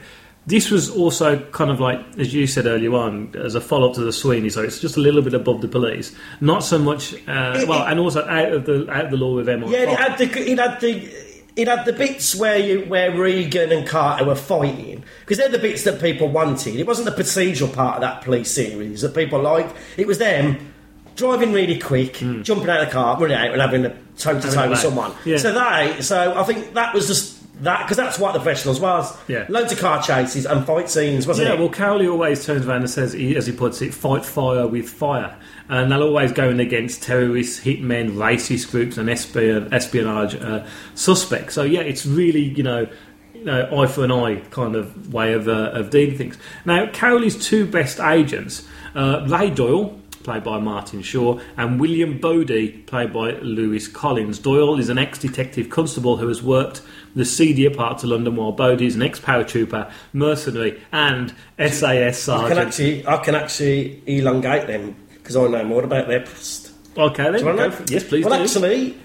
this 0.47 0.71
was 0.71 0.89
also 0.89 1.41
kind 1.51 1.71
of 1.71 1.81
like, 1.81 2.01
as 2.19 2.33
you 2.33 2.47
said 2.47 2.67
earlier 2.67 2.95
on, 2.95 3.35
as 3.37 3.57
a 3.57 3.61
follow 3.61 3.89
up 3.89 3.95
to 3.97 4.01
the 4.01 4.13
Sweeney, 4.13 4.49
so 4.49 4.63
it's 4.63 4.81
just 4.81 4.97
a 4.97 5.01
little 5.01 5.23
bit 5.23 5.35
above 5.35 5.61
the 5.61 5.69
police. 5.69 6.15
Not 6.41 6.63
so 6.63 6.79
much, 6.79 7.15
uh, 7.27 7.65
well, 7.67 7.85
and 7.87 7.99
also 7.99 8.25
out 8.27 8.53
of 8.53 8.65
the 8.65 8.89
out 8.91 9.07
of 9.07 9.11
the 9.11 9.17
law 9.17 9.35
with 9.35 9.49
MI5. 9.49 9.71
Yeah, 9.71 9.91
it 9.91 9.99
had 9.99 10.19
the 10.19 10.51
it 10.51 10.59
had 10.59 10.81
the 10.81 11.27
it 11.57 11.69
had 11.69 11.85
the 11.85 11.93
bits 11.93 12.37
where 12.37 12.59
you 12.59 12.85
where 12.85 13.11
Regan 13.11 13.73
and 13.73 13.89
Carter 13.89 14.25
were 14.25 14.37
fighting 14.37 15.03
because 15.21 15.39
they're 15.39 15.49
the 15.49 15.59
bits 15.59 15.83
that 15.83 16.01
people 16.01 16.29
wanted. 16.29 16.77
It 16.77 16.87
wasn't 16.87 17.15
the 17.15 17.23
procedural 17.23 17.73
part 17.73 17.97
of 17.97 18.01
that 18.03 18.23
police 18.23 18.51
series 18.51 19.01
that 19.01 19.15
people 19.15 19.41
liked. 19.41 19.75
It 19.97 20.07
was 20.07 20.19
them 20.19 20.73
driving 21.17 21.53
really 21.53 21.79
quick, 21.79 22.13
jumping 22.43 22.69
out 22.69 22.81
of 22.83 22.87
the 22.87 22.93
car, 22.93 23.19
running 23.19 23.37
out, 23.37 23.51
and 23.51 23.61
having 23.61 23.85
a 23.87 23.97
toe 24.19 24.39
to 24.39 24.51
toe 24.53 24.71
with 24.71 24.79
someone. 24.79 25.13
Yeah. 25.25 25.39
So 25.39 25.53
they, 25.53 26.03
so 26.03 26.39
I 26.39 26.45
think 26.45 26.75
that 26.75 26.95
was 26.95 27.07
just 27.07 27.36
that 27.61 27.83
because 27.85 27.97
that's 27.97 28.19
what 28.19 28.33
the 28.35 28.39
professionals 28.39 28.81
was. 28.81 29.17
Yeah. 29.29 29.47
loads 29.49 29.73
of 29.73 29.79
car 29.79 30.03
chases 30.03 30.45
and 30.47 30.67
fight 30.67 30.91
scenes, 30.91 31.27
wasn't 31.27 31.49
Yeah, 31.49 31.55
it? 31.55 31.61
well, 31.61 31.71
Cowley 31.71 32.07
always 32.07 32.45
turns 32.45 32.67
around 32.67 32.81
and 32.83 32.91
says, 32.91 33.13
he, 33.15 33.35
as 33.37 33.47
he 33.47 33.53
puts 33.53 33.81
it, 33.83 33.95
fight 33.95 34.25
fire 34.25 34.67
with 34.67 34.89
fire. 34.89 35.37
And 35.69 35.91
they're 35.91 36.03
always 36.03 36.33
going 36.33 36.61
against 36.61 37.03
terrorists, 37.03 37.65
hitmen, 37.65 38.13
racist 38.13 38.71
groups, 38.71 38.99
and 38.99 39.09
espion- 39.09 39.73
espionage 39.73 40.35
uh, 40.37 40.65
suspects. 40.95 41.55
So, 41.55 41.63
yeah, 41.63 41.81
it's 41.81 42.05
really, 42.07 42.43
you 42.43 42.63
know, 42.63 42.87
you 43.35 43.45
know, 43.45 43.81
eye 43.81 43.87
for 43.87 44.05
an 44.05 44.13
eye 44.13 44.37
kind 44.51 44.77
of 44.77 45.13
way 45.13 45.33
of, 45.33 45.49
uh, 45.49 45.71
of 45.73 45.91
dealing 45.91 46.17
things. 46.17 46.39
Now, 46.65 46.87
Cowley's 46.91 47.37
two 47.43 47.67
best 47.67 48.01
agents, 48.01 48.67
uh, 48.95 49.27
Ray 49.29 49.51
Doyle, 49.51 49.99
played 50.23 50.43
by 50.45 50.59
Martin 50.59 51.03
Shaw, 51.03 51.39
and 51.57 51.81
William 51.81 52.19
Bodie, 52.19 52.69
played 52.87 53.13
by 53.13 53.33
Lewis 53.41 53.87
Collins. 53.89 54.39
Doyle 54.41 54.79
is 54.79 54.89
an 54.89 54.99
ex-detective 54.99 55.71
constable 55.71 56.17
who 56.17 56.27
has 56.29 56.43
worked 56.43 56.83
the 57.17 57.25
seedier 57.25 57.71
parts 57.71 58.05
of 58.05 58.11
London, 58.11 58.37
while 58.37 58.53
Bodie 58.53 58.87
is 58.87 58.95
an 58.95 59.03
ex-paratrooper, 59.03 59.91
mercenary, 60.13 60.81
and 60.93 61.35
SAS 61.59 62.29
I 62.29 62.49
can 62.49 62.59
actually, 62.59 63.07
I 63.07 63.17
can 63.17 63.35
actually 63.35 64.03
elongate 64.07 64.69
them 64.69 64.95
because 65.15 65.35
I 65.35 65.47
know 65.49 65.65
more 65.65 65.83
about 65.83 66.07
their 66.07 66.21
past. 66.21 66.71
Okay, 66.97 67.25
then. 67.25 67.33
Do 67.33 67.39
you 67.41 67.45
want 67.47 67.59
to 67.59 67.69
know? 67.81 67.85
yes, 67.89 68.05
please 68.05 68.25
Well, 68.25 68.39
do. 68.39 68.45
actually, 68.45 68.97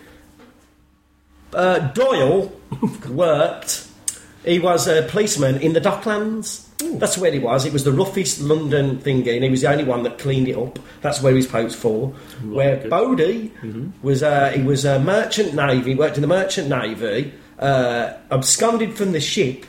uh, 1.53 1.79
Doyle 1.79 2.51
worked. 3.09 3.87
He 4.45 4.59
was 4.59 4.87
a 4.87 5.03
policeman 5.03 5.57
in 5.61 5.73
the 5.73 5.81
Docklands. 5.81 6.67
That's 6.99 7.17
where 7.17 7.31
he 7.31 7.37
was. 7.37 7.63
It 7.65 7.71
was 7.73 7.83
the 7.83 7.91
roughest 7.91 8.41
London 8.41 8.97
thingy, 8.97 9.35
and 9.35 9.43
he 9.43 9.49
was 9.51 9.61
the 9.61 9.69
only 9.69 9.83
one 9.83 10.01
that 10.03 10.17
cleaned 10.17 10.47
it 10.47 10.57
up. 10.57 10.79
That's 11.01 11.21
where 11.21 11.35
he's 11.35 11.45
posed 11.45 11.77
for. 11.77 12.07
where 12.43 12.77
good. 12.77 12.89
Bodie 12.89 13.51
was, 14.01 14.23
uh, 14.23 14.49
he 14.49 14.63
was 14.63 14.83
a 14.83 14.99
merchant 14.99 15.53
navy. 15.53 15.93
Worked 15.93 16.15
in 16.17 16.21
the 16.21 16.27
merchant 16.27 16.69
navy. 16.69 17.33
Uh, 17.61 18.17
absconded 18.31 18.97
from 18.97 19.11
the 19.11 19.21
ship, 19.21 19.65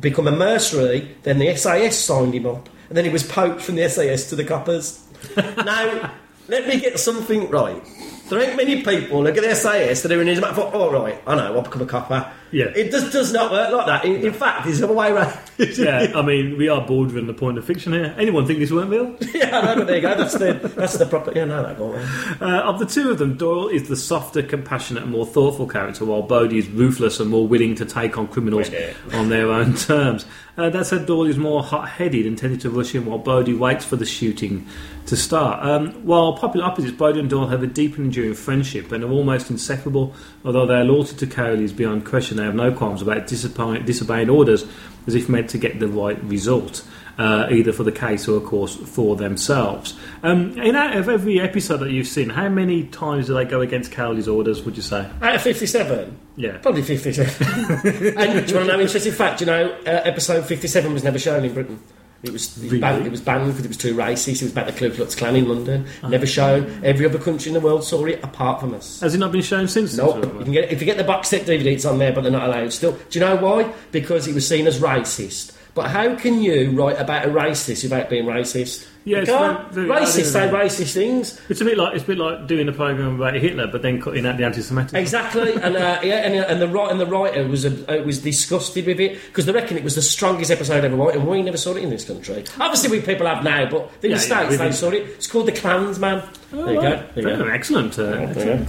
become 0.00 0.26
a 0.26 0.32
mercenary. 0.32 1.16
Then 1.22 1.38
the 1.38 1.54
SAS 1.54 1.98
signed 1.98 2.34
him 2.34 2.46
up, 2.46 2.68
and 2.88 2.96
then 2.96 3.04
he 3.04 3.10
was 3.10 3.22
poached 3.22 3.62
from 3.62 3.76
the 3.76 3.88
SAS 3.88 4.28
to 4.30 4.36
the 4.36 4.44
coppers. 4.44 5.04
now, 5.36 6.12
let 6.48 6.66
me 6.66 6.80
get 6.80 6.98
something 6.98 7.50
right. 7.50 7.82
There 8.28 8.40
ain't 8.40 8.56
many 8.56 8.82
people 8.82 9.22
look 9.22 9.36
at 9.36 9.44
the 9.44 9.54
SAS 9.54 10.02
that 10.02 10.10
are 10.10 10.20
in 10.20 10.26
his 10.26 10.40
mouth. 10.40 10.58
All 10.58 10.90
right, 10.90 11.22
I 11.26 11.36
know. 11.36 11.56
I'll 11.56 11.62
become 11.62 11.82
a 11.82 11.86
copper. 11.86 12.32
Yeah. 12.52 12.66
it 12.74 12.90
just 12.90 13.12
does 13.12 13.32
not 13.32 13.50
work 13.50 13.72
like 13.72 13.86
that. 13.86 14.04
In, 14.04 14.26
in 14.26 14.32
fact, 14.32 14.66
it's 14.66 14.78
the 14.78 14.84
other 14.84 14.94
way 14.94 15.10
around. 15.10 15.36
yeah, 15.58 16.12
I 16.14 16.22
mean, 16.22 16.56
we 16.56 16.68
are 16.68 16.86
bordering 16.86 17.26
the 17.26 17.34
point 17.34 17.58
of 17.58 17.64
fiction 17.64 17.92
here. 17.92 18.14
Anyone 18.18 18.46
think 18.46 18.58
this 18.58 18.70
weren't 18.70 18.90
real? 18.90 19.16
yeah, 19.34 19.60
know, 19.60 19.74
but 19.76 19.86
there 19.86 19.96
you 19.96 20.02
go. 20.02 20.16
That's 20.16 20.34
the 20.34 20.52
that's 20.76 20.98
the 20.98 21.06
proper. 21.06 21.32
Yeah, 21.34 21.44
no, 21.44 21.62
that 21.62 21.76
go 21.76 21.94
on. 21.94 22.00
Uh, 22.40 22.62
of 22.64 22.78
the 22.78 22.86
two 22.86 23.10
of 23.10 23.18
them, 23.18 23.36
Doyle 23.36 23.68
is 23.68 23.88
the 23.88 23.96
softer, 23.96 24.42
compassionate, 24.42 25.02
and 25.02 25.12
more 25.12 25.26
thoughtful 25.26 25.66
character, 25.66 26.04
while 26.04 26.22
Bodie 26.22 26.58
is 26.58 26.68
ruthless 26.68 27.20
and 27.20 27.30
more 27.30 27.46
willing 27.46 27.74
to 27.76 27.84
take 27.84 28.18
on 28.18 28.28
criminals 28.28 28.70
on 29.12 29.28
their 29.28 29.50
own 29.50 29.74
terms. 29.76 30.26
Uh, 30.56 30.70
that 30.70 30.86
said, 30.86 31.04
Doyle 31.04 31.26
is 31.26 31.36
more 31.36 31.62
hot-headed 31.62 32.26
and 32.26 32.38
tended 32.38 32.62
to 32.62 32.70
rush 32.70 32.94
in, 32.94 33.04
while 33.04 33.18
Bodie 33.18 33.52
waits 33.52 33.84
for 33.84 33.96
the 33.96 34.06
shooting 34.06 34.66
to 35.04 35.16
start. 35.16 35.64
Um, 35.64 35.92
while 36.04 36.32
popular 36.32 36.66
opposites, 36.66 36.96
Bodie 36.96 37.20
and 37.20 37.28
Doyle 37.28 37.48
have 37.48 37.62
a 37.62 37.66
deep 37.66 37.96
and 37.96 38.06
enduring 38.06 38.34
friendship 38.34 38.90
and 38.90 39.04
are 39.04 39.10
almost 39.10 39.50
inseparable. 39.50 40.14
Although 40.44 40.66
their 40.66 40.84
loyalty 40.84 41.14
to 41.16 41.26
Cowley 41.26 41.64
is 41.64 41.72
beyond 41.72 42.06
question, 42.06 42.35
they 42.38 42.44
have 42.44 42.54
no 42.54 42.72
qualms 42.72 43.02
about 43.02 43.26
disobeying, 43.26 43.84
disobeying 43.84 44.30
orders 44.30 44.64
as 45.06 45.14
if 45.14 45.28
meant 45.28 45.50
to 45.50 45.58
get 45.58 45.78
the 45.80 45.88
right 45.88 46.22
result. 46.24 46.84
Uh, 47.18 47.46
either 47.50 47.72
for 47.72 47.82
the 47.82 47.90
case 47.92 48.28
or, 48.28 48.36
of 48.36 48.44
course, 48.44 48.76
for 48.76 49.16
themselves. 49.16 49.94
Um, 50.22 50.52
in 50.60 50.76
out 50.76 50.94
of 50.94 51.08
every 51.08 51.40
episode 51.40 51.78
that 51.78 51.90
you've 51.90 52.06
seen, 52.06 52.28
how 52.28 52.50
many 52.50 52.84
times 52.88 53.28
do 53.28 53.32
they 53.34 53.46
go 53.46 53.62
against 53.62 53.90
Cowley's 53.90 54.28
orders? 54.28 54.62
Would 54.64 54.76
you 54.76 54.82
say? 54.82 55.08
Out 55.22 55.34
of 55.36 55.40
fifty-seven, 55.40 56.14
Yeah. 56.36 56.58
probably 56.58 56.82
fifty-seven. 56.82 57.46
and 58.18 58.46
do 58.46 58.52
you 58.52 58.58
want 58.58 58.66
to 58.66 58.66
know 58.66 58.74
an 58.74 58.80
interesting 58.80 59.12
fact? 59.14 59.40
You 59.40 59.46
know, 59.46 59.70
uh, 59.86 60.02
episode 60.04 60.44
fifty-seven 60.44 60.92
was 60.92 61.04
never 61.04 61.18
shown 61.18 61.42
in 61.42 61.54
Britain. 61.54 61.80
It 62.26 62.32
was 62.32 62.56
Really? 62.58 62.78
banned. 62.80 63.06
It 63.06 63.10
was 63.10 63.20
banned 63.20 63.46
because 63.46 63.64
it 63.64 63.68
was 63.68 63.76
too 63.76 63.94
racist. 63.94 64.36
It 64.36 64.42
was 64.42 64.52
about 64.52 64.66
the 64.66 64.72
Ku 64.72 64.90
Klux 64.90 65.14
Klan 65.14 65.36
in 65.36 65.48
London. 65.48 65.86
Ah. 66.02 66.08
Never 66.08 66.26
shown. 66.26 66.80
Every 66.84 67.06
other 67.06 67.18
country 67.18 67.50
in 67.50 67.54
the 67.54 67.60
world 67.60 67.84
saw 67.84 68.04
it 68.06 68.20
apart 68.22 68.60
from 68.60 68.74
us. 68.74 69.00
Has 69.00 69.14
it 69.14 69.18
not 69.18 69.32
been 69.32 69.42
shown 69.42 69.68
since? 69.68 69.96
No, 69.96 70.16
you 70.16 70.22
can 70.44 70.52
get 70.52 70.70
if 70.72 70.80
you 70.80 70.86
get 70.86 70.96
the 70.96 71.04
box 71.04 71.28
set 71.28 71.46
DVD, 71.46 71.66
it's 71.74 71.84
on 71.84 71.98
there, 71.98 72.12
but 72.12 72.22
they're 72.22 72.32
not 72.32 72.48
allowed. 72.48 72.72
Still, 72.72 72.92
do 73.10 73.18
you 73.18 73.24
know 73.24 73.36
why? 73.36 73.72
Because 73.92 74.26
it 74.26 74.34
was 74.34 74.46
seen 74.46 74.66
as 74.66 74.80
racist. 74.80 75.52
But 75.74 75.90
how 75.90 76.14
can 76.16 76.42
you 76.42 76.70
write 76.70 76.98
about 76.98 77.26
a 77.26 77.28
racist 77.28 77.82
without 77.82 78.08
being 78.08 78.24
racist? 78.24 78.86
Yeah, 79.06 79.18
it's 79.18 79.30
can't. 79.30 79.70
very- 79.72 79.86
very- 79.86 80.00
Racists 80.00 80.24
say 80.32 80.40
I 80.40 80.46
don't 80.50 80.52
know. 80.58 80.64
racist 80.66 80.92
things. 80.92 81.40
It's 81.48 81.60
a 81.60 81.64
bit 81.64 81.78
like 81.78 81.94
it's 81.94 82.02
a 82.02 82.06
bit 82.08 82.18
like 82.18 82.48
doing 82.48 82.68
a 82.68 82.72
program 82.72 83.14
about 83.14 83.34
Hitler, 83.34 83.68
but 83.68 83.80
then 83.80 84.02
cutting 84.02 84.26
out 84.26 84.36
the 84.36 84.44
anti-Semitic. 84.44 84.94
Exactly, 84.98 85.52
and 85.54 85.76
uh, 85.76 86.00
yeah, 86.02 86.26
and, 86.26 86.34
uh, 86.34 86.46
and 86.48 86.60
the 86.60 86.66
right 86.66 86.90
and 86.90 86.98
the 87.00 87.06
writer 87.06 87.46
was 87.46 87.64
uh, 87.64 88.02
was 88.04 88.18
disgusted 88.20 88.84
with 88.84 88.98
it 88.98 89.16
because 89.28 89.46
they 89.46 89.52
reckon 89.52 89.76
it 89.76 89.84
was 89.84 89.94
the 89.94 90.02
strongest 90.02 90.50
episode 90.50 90.84
ever 90.84 90.96
written. 90.96 91.20
And 91.20 91.30
we 91.30 91.40
never 91.40 91.56
saw 91.56 91.74
it 91.76 91.84
in 91.84 91.90
this 91.90 92.04
country. 92.04 92.44
Obviously, 92.58 92.90
we 92.90 93.00
people 93.00 93.26
have 93.28 93.44
now, 93.44 93.70
but 93.70 93.82
in 93.82 93.82
Yeah, 93.82 93.90
the 94.00 94.08
yeah, 94.08 94.16
states 94.18 94.50
we've 94.50 94.58
they 94.58 94.72
saw 94.72 94.90
it. 94.90 95.02
It's 95.04 95.28
called 95.28 95.46
the 95.46 95.52
Klansman. 95.52 96.22
there 96.50 96.74
you 96.74 96.80
go. 96.80 97.02
There 97.14 97.28
you 97.28 97.30
Oh, 97.30 97.44
go. 97.44 97.48
excellent. 97.50 97.98
Uh, 97.98 98.26
you. 98.36 98.66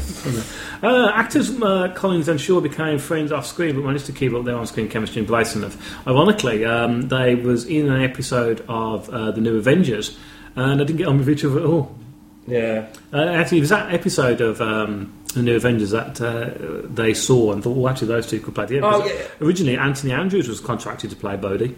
Uh, 0.84 1.12
actors 1.15 1.50
uh, 1.62 1.91
Collins 1.95 2.28
and 2.28 2.39
Shaw 2.39 2.62
became 2.62 3.00
friends 3.00 3.32
off 3.32 3.47
screen, 3.47 3.76
but 3.76 3.84
managed 3.84 4.06
to 4.06 4.12
keep 4.12 4.34
up 4.34 4.45
their 4.45 4.56
on-screen 4.56 4.88
chemistry 4.89 5.21
in 5.21 5.28
Bracenough. 5.28 5.76
Ironically, 6.08 6.63
um, 6.65 7.08
they 7.08 7.34
was 7.36 7.65
in 7.65 7.89
an 7.89 8.02
episode 8.04 8.63
of 8.69 9.10
uh, 9.10 9.32
the 9.32 9.41
New 9.41 9.58
Avengers, 9.58 10.15
and 10.58 10.82
I 10.82 10.84
didn't 10.84 10.98
get 10.98 11.08
on 11.08 11.17
with 11.20 11.30
each 11.30 11.46
other 11.46 11.60
at 11.60 11.65
all. 11.65 11.96
Yeah. 12.48 12.88
Uh, 13.13 13.24
actually, 13.26 13.60
it 13.60 13.62
was 13.62 13.70
that 13.70 13.93
episode 13.93 14.41
of 14.41 14.62
um, 14.62 15.13
the 15.34 15.41
New 15.43 15.56
Avengers 15.56 15.91
that 15.91 16.20
uh, 16.22 16.88
they 16.89 17.13
saw 17.13 17.52
and 17.54 17.63
thought, 17.63 17.78
"Well, 17.78 17.89
actually, 17.91 18.08
those 18.08 18.28
two 18.28 18.39
could 18.39 18.56
play 18.56 18.65
together." 18.65 18.88
Oh, 18.88 19.06
yeah. 19.06 19.28
Originally, 19.41 19.78
Anthony 19.78 20.13
Andrews 20.13 20.48
was 20.48 20.60
contracted 20.60 21.10
to 21.10 21.15
play 21.15 21.36
Bodie, 21.36 21.76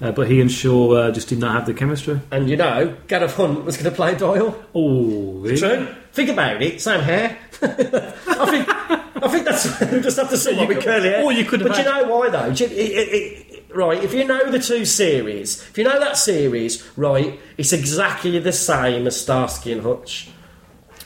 uh, 0.00 0.12
but 0.12 0.28
he 0.28 0.40
and 0.40 0.50
Shaw 0.50 0.92
uh, 0.94 1.10
just 1.10 1.28
did 1.28 1.38
not 1.38 1.52
have 1.54 1.66
the 1.66 1.74
chemistry. 1.74 2.20
And 2.30 2.48
you 2.48 2.56
know, 2.56 2.96
Gareth 3.08 3.36
Hunt 3.36 3.64
was 3.64 3.76
going 3.76 3.90
to 3.90 3.96
play 3.96 4.14
Doyle. 4.16 4.60
Oh, 4.74 5.40
really? 5.40 5.58
True. 5.58 5.86
Think 6.12 6.30
about 6.30 6.62
it. 6.62 6.80
Same 6.80 7.00
hair. 7.00 7.38
I 7.62 8.46
think. 8.50 8.68
I 9.22 9.28
think 9.28 9.44
that's 9.44 9.80
we 9.92 10.00
just 10.08 10.16
have 10.16 10.30
to 10.30 10.36
see 10.38 10.56
what 10.56 10.66
we 10.66 10.76
curly 10.76 11.10
hair. 11.10 11.22
or 11.22 11.30
you 11.30 11.44
could 11.44 11.62
But 11.62 11.76
you 11.76 11.84
know 11.84 12.04
why 12.08 12.30
though? 12.30 12.46
It, 12.46 12.60
it, 12.62 12.70
it, 12.72 13.46
right, 13.74 14.02
if 14.02 14.12
you 14.14 14.24
know 14.24 14.50
the 14.50 14.58
two 14.58 14.84
series, 14.84 15.60
if 15.62 15.78
you 15.78 15.84
know 15.84 15.98
that 16.00 16.16
series, 16.16 16.86
right, 16.96 17.38
it's 17.56 17.72
exactly 17.72 18.38
the 18.38 18.52
same 18.52 19.06
as 19.06 19.20
Starsky 19.20 19.72
and 19.72 19.82
Hutch. 19.82 20.28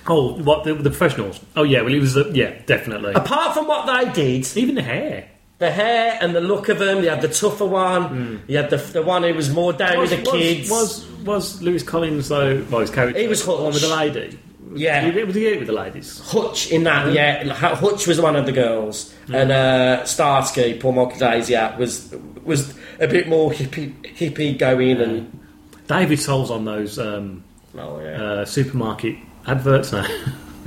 Oh, 0.07 0.35
what 0.43 0.65
the, 0.65 0.75
the 0.75 0.91
professionals? 0.91 1.41
Oh 1.57 1.63
yeah, 1.63 1.81
well 1.81 1.91
he 1.93 1.99
was 1.99 2.17
uh, 2.17 2.31
yeah 2.35 2.61
definitely. 2.67 3.15
Apart 3.15 3.55
from 3.55 3.67
what 3.67 3.87
they 3.87 4.13
did, 4.13 4.47
Even 4.57 4.75
the 4.75 4.83
hair. 4.83 5.29
the 5.59 5.71
hair 5.71 6.19
and 6.21 6.35
the 6.35 6.43
look 6.43 6.69
of 6.69 6.79
them, 6.79 7.03
you 7.03 7.09
had 7.09 7.23
the 7.23 7.29
tougher 7.29 7.65
one, 7.65 8.43
you 8.47 8.57
had 8.59 8.69
the, 8.71 8.77
the 8.77 9.03
one 9.03 9.23
who 9.23 9.33
was 9.33 9.49
more 9.51 9.73
down 9.73 9.99
with 9.99 10.11
the 10.11 10.23
kids. 10.31 10.69
was 10.71 11.07
was 11.25 11.63
Lewis 11.63 11.83
Collins 11.83 12.29
though? 12.29 12.63
Well, 12.71 12.81
his 12.83 12.91
character. 12.91 13.19
He 13.19 13.29
was 13.29 13.43
the 13.45 13.51
one 13.53 13.73
with 13.73 13.81
the 13.81 13.89
lady. 13.97 14.39
Yeah. 14.75 15.11
He- 15.11 15.25
was 15.25 15.35
he 15.35 15.47
it 15.47 15.59
with 15.59 15.67
the 15.69 15.73
ladies? 15.75 16.21
Hutch 16.21 16.71
in 16.71 16.85
that, 16.85 17.13
yeah. 17.13 17.45
Hutch 17.53 18.07
was 18.07 18.21
one 18.21 18.37
of 18.37 18.47
the 18.47 18.53
girls, 18.53 19.15
and 19.33 19.51
uh, 19.53 20.05
Starsky, 20.05 20.79
Paul 20.79 20.93
Michael 20.93 21.19
Daisiak, 21.19 21.79
was 21.79 22.15
was 22.45 22.75
a 23.01 23.09
bit 23.09 23.29
more 23.29 23.51
hippie, 23.51 23.95
hippie 24.15 24.59
going, 24.59 25.01
and 25.01 25.41
David 25.87 26.21
Soul's 26.21 26.51
on 26.51 26.65
those 26.65 26.99
um, 26.99 27.45
oh 27.79 28.01
yeah, 28.01 28.23
uh, 28.23 28.45
supermarket 28.45 29.17
adverts 29.47 29.93
now. 29.93 30.07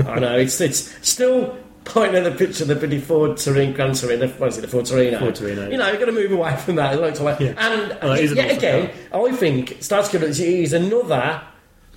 I 0.05 0.19
know 0.19 0.37
it's 0.37 0.59
it's 0.61 0.93
still 1.07 1.57
pointing 1.87 2.15
at 2.17 2.23
the 2.25 2.37
picture 2.37 2.63
of 2.63 2.67
the 2.67 2.75
Billy 2.75 2.99
Ford 2.99 3.37
Torino, 3.37 3.73
Gran 3.73 3.93
Torino, 3.93 4.27
what 4.27 4.49
is 4.49 4.57
it, 4.57 4.61
the 4.61 4.67
Ford 4.67 4.85
Torino? 4.85 5.19
Ford 5.19 5.35
Torino. 5.35 5.69
You 5.69 5.77
know, 5.77 5.89
you've 5.89 5.99
got 5.99 6.07
to 6.07 6.11
move 6.11 6.31
away 6.31 6.55
from 6.57 6.75
that. 6.75 6.99
Like 6.99 7.15
to 7.15 7.23
Yeah. 7.39 7.53
And 7.57 7.97
Oh, 8.01 8.11
it 8.11 8.25
is 8.25 8.31
an 8.31 8.37
yet 8.37 8.45
awesome 8.47 8.57
again, 8.57 8.91
I 9.13 9.31
think 9.35 9.81
Starsky 9.81 10.17
is 10.63 10.73
another 10.73 11.41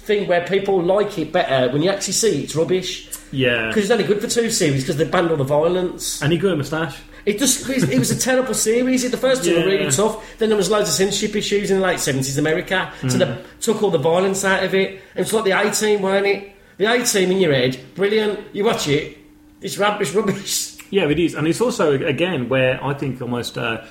thing 0.03 0.27
where 0.29 0.47
people 0.47 0.83
like 0.83 1.19
it 1.19 1.33
better 1.33 1.73
when 1.73 1.83
you 1.83 1.91
actually 1.91 2.15
see 2.15 2.43
it's 2.45 2.55
rubbish. 2.57 3.09
yeah, 3.33 3.69
Because 3.69 3.85
it's 3.85 3.91
only 3.91 4.05
good 4.05 4.21
for 4.21 4.27
two 4.29 4.51
series 4.51 4.83
because 4.83 4.97
they 4.97 5.05
banned 5.05 5.31
all 5.31 5.37
the 5.37 5.45
violence. 5.45 6.21
and 6.23 6.33
he 6.33 6.39
grew 6.39 6.53
a 6.53 6.57
moustache. 6.57 6.99
It 7.27 7.39
just 7.39 7.69
it 7.69 7.99
was, 7.99 8.11
a 8.11 8.19
terrible 8.19 8.55
series. 8.55 9.09
The 9.09 9.17
first 9.17 9.45
two 9.45 9.55
were 9.55 9.67
really 9.67 9.91
tough. 9.91 10.25
Then 10.39 10.49
there 10.49 10.57
was 10.57 10.71
loads 10.71 10.89
of 10.89 10.95
censorship 10.95 11.37
issues 11.37 11.71
in 11.71 11.79
the 11.79 11.87
late 11.87 12.01
seventies 12.01 12.39
America, 12.39 12.91
so 13.03 13.09
Mm. 13.09 13.19
they 13.19 13.43
took 13.61 13.83
all 13.83 13.91
the 13.91 13.99
violence 13.99 14.43
out 14.45 14.65
of 14.65 14.75
it. 14.75 15.01
And 15.15 15.23
it's 15.25 15.33
like 15.35 15.45
the 15.45 15.51
A 15.51 15.71
Team, 15.71 16.01
weren't 16.01 16.27
it? 16.27 16.53
The 16.79 16.87
A 16.91 17.05
Team 17.05 17.31
in 17.31 17.39
your 17.39 17.53
head, 17.53 17.79
brilliant. 17.95 18.41
You 18.55 18.65
watch 18.65 18.89
it, 18.89 19.19
it's 19.61 19.77
rubbish, 19.77 20.15
rubbish. 20.15 20.77
Yeah, 20.91 21.09
it 21.09 21.19
is, 21.19 21.35
and 21.35 21.47
it's 21.47 21.61
also 21.61 21.93
again 21.93 22.49
where 22.49 22.83
I 22.83 22.95
think 22.95 23.21
almost 23.21 23.59
uh, 23.59 23.83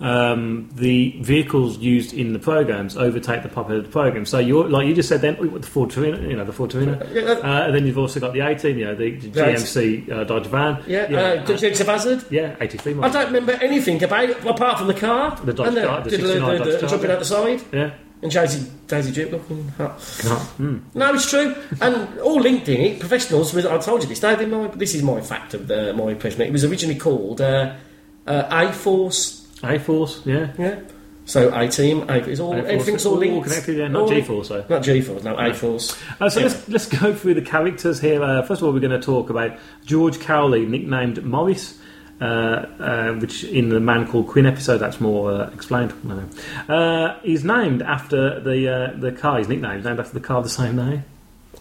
um, 0.00 0.68
the 0.74 1.16
vehicles 1.20 1.78
used 1.78 2.12
in 2.12 2.32
the 2.32 2.38
programs 2.38 2.96
overtake 2.96 3.42
the 3.42 3.48
popular 3.48 3.82
programs. 3.82 4.28
So 4.28 4.38
you're 4.38 4.68
like 4.68 4.86
you 4.88 4.94
just 4.94 5.08
said 5.08 5.20
then 5.20 5.36
the 5.60 5.66
Ford 5.66 5.90
Torino, 5.90 6.20
you 6.20 6.36
know 6.36 6.44
the 6.44 6.52
Ford 6.52 6.70
Torino, 6.70 6.94
uh, 6.94 7.64
and 7.66 7.74
then 7.74 7.86
you've 7.86 7.98
also 7.98 8.18
got 8.20 8.32
the 8.32 8.40
18, 8.40 8.78
you 8.78 8.84
know 8.86 8.94
the, 8.94 9.16
the 9.16 9.28
GMC 9.40 10.10
uh, 10.10 10.24
Dodge 10.24 10.46
van. 10.46 10.82
Yeah, 10.86 11.08
yeah, 11.10 11.18
uh, 11.18 11.44
Dukes 11.44 11.80
of 11.80 11.86
Hazzard. 11.86 12.24
yeah, 12.30 12.56
83 12.60 13.00
I 13.00 13.08
don't 13.08 13.26
remember 13.26 13.52
anything 13.52 14.02
about 14.02 14.30
it 14.30 14.44
apart 14.44 14.78
from 14.78 14.88
the 14.88 14.94
car. 14.94 15.36
The 15.44 15.52
Dodge 15.52 15.68
and 15.68 15.76
Charger, 15.76 16.10
the 16.10 16.16
diddle- 16.16 16.26
69 16.30 16.58
the- 16.58 16.64
Dodge 16.70 16.80
the- 16.80 16.86
jumping 16.88 17.10
out 17.10 17.18
the 17.20 17.24
side. 17.24 17.62
Yeah, 17.72 17.90
And 18.22 18.32
Daisy, 18.32 18.70
Daisy 18.88 19.12
Duke 19.12 19.32
looking 19.32 19.68
hot. 19.78 19.98
Mm. 20.58 20.80
No, 20.94 21.14
it's 21.14 21.30
true. 21.30 21.54
And 21.80 22.18
all 22.20 22.40
linked 22.40 22.68
in 22.68 22.80
it, 22.80 23.00
professionals, 23.00 23.54
I 23.56 23.78
told 23.78 24.02
you 24.02 24.08
this, 24.08 24.20
David, 24.20 24.50
my, 24.50 24.66
this 24.68 24.94
is 24.94 25.02
my 25.02 25.20
fact 25.20 25.54
of 25.54 25.68
the, 25.68 25.92
my 25.92 26.10
impression. 26.10 26.40
It 26.42 26.52
was 26.52 26.64
originally 26.64 26.98
called 26.98 27.40
uh, 27.40 27.74
uh, 28.26 28.48
A-Force. 28.50 29.43
A 29.64 29.78
Force, 29.78 30.22
yeah. 30.24 30.52
Yeah. 30.58 30.80
So 31.26 31.50
A 31.58 31.68
Team, 31.68 32.04
A, 32.10 32.16
it's 32.18 32.38
all, 32.38 32.52
A-Force, 32.52 32.70
everything's 32.70 33.06
all 33.06 33.16
linked. 33.16 33.44
connected, 33.48 33.78
yeah, 33.78 33.88
not 33.88 34.02
All- 34.02 34.08
G 34.08 34.20
Force 34.20 34.48
though. 34.48 34.64
Not 34.68 34.82
G 34.82 35.00
Force, 35.00 35.22
no, 35.24 35.34
A 35.36 35.54
Force. 35.54 35.96
Uh, 36.20 36.28
so 36.28 36.40
Yeah. 36.40 36.46
let's 36.46 36.68
let's 36.68 36.86
go 36.86 37.14
through 37.14 37.34
the 37.34 37.42
characters 37.42 37.98
here. 38.00 38.22
Uh, 38.22 38.42
first 38.42 38.60
of 38.60 38.66
all, 38.66 38.74
we're 38.74 38.80
going 38.80 38.90
to 39.00 39.04
talk 39.04 39.30
about 39.30 39.52
George 39.86 40.20
Cowley, 40.20 40.66
nicknamed 40.66 41.24
Morris, 41.24 41.78
uh, 42.20 42.24
uh, 42.24 43.12
which 43.14 43.42
in 43.44 43.70
the 43.70 43.80
Man 43.80 44.06
Called 44.06 44.26
Quinn 44.28 44.44
episode 44.44 44.78
that's 44.78 45.00
more 45.00 45.32
uh, 45.32 45.50
explained. 45.54 45.94
No. 46.04 46.74
Uh, 46.74 47.18
he's 47.22 47.42
named 47.42 47.80
after 47.80 48.38
the 48.40 48.68
uh, 48.68 48.92
the 49.00 49.10
car. 49.12 49.38
His 49.38 49.48
nickname 49.48 49.78
is 49.78 49.84
named 49.86 50.00
after 50.00 50.12
the 50.12 50.20
car 50.20 50.36
of 50.38 50.44
the 50.44 50.50
same 50.50 50.76
name. 50.76 51.04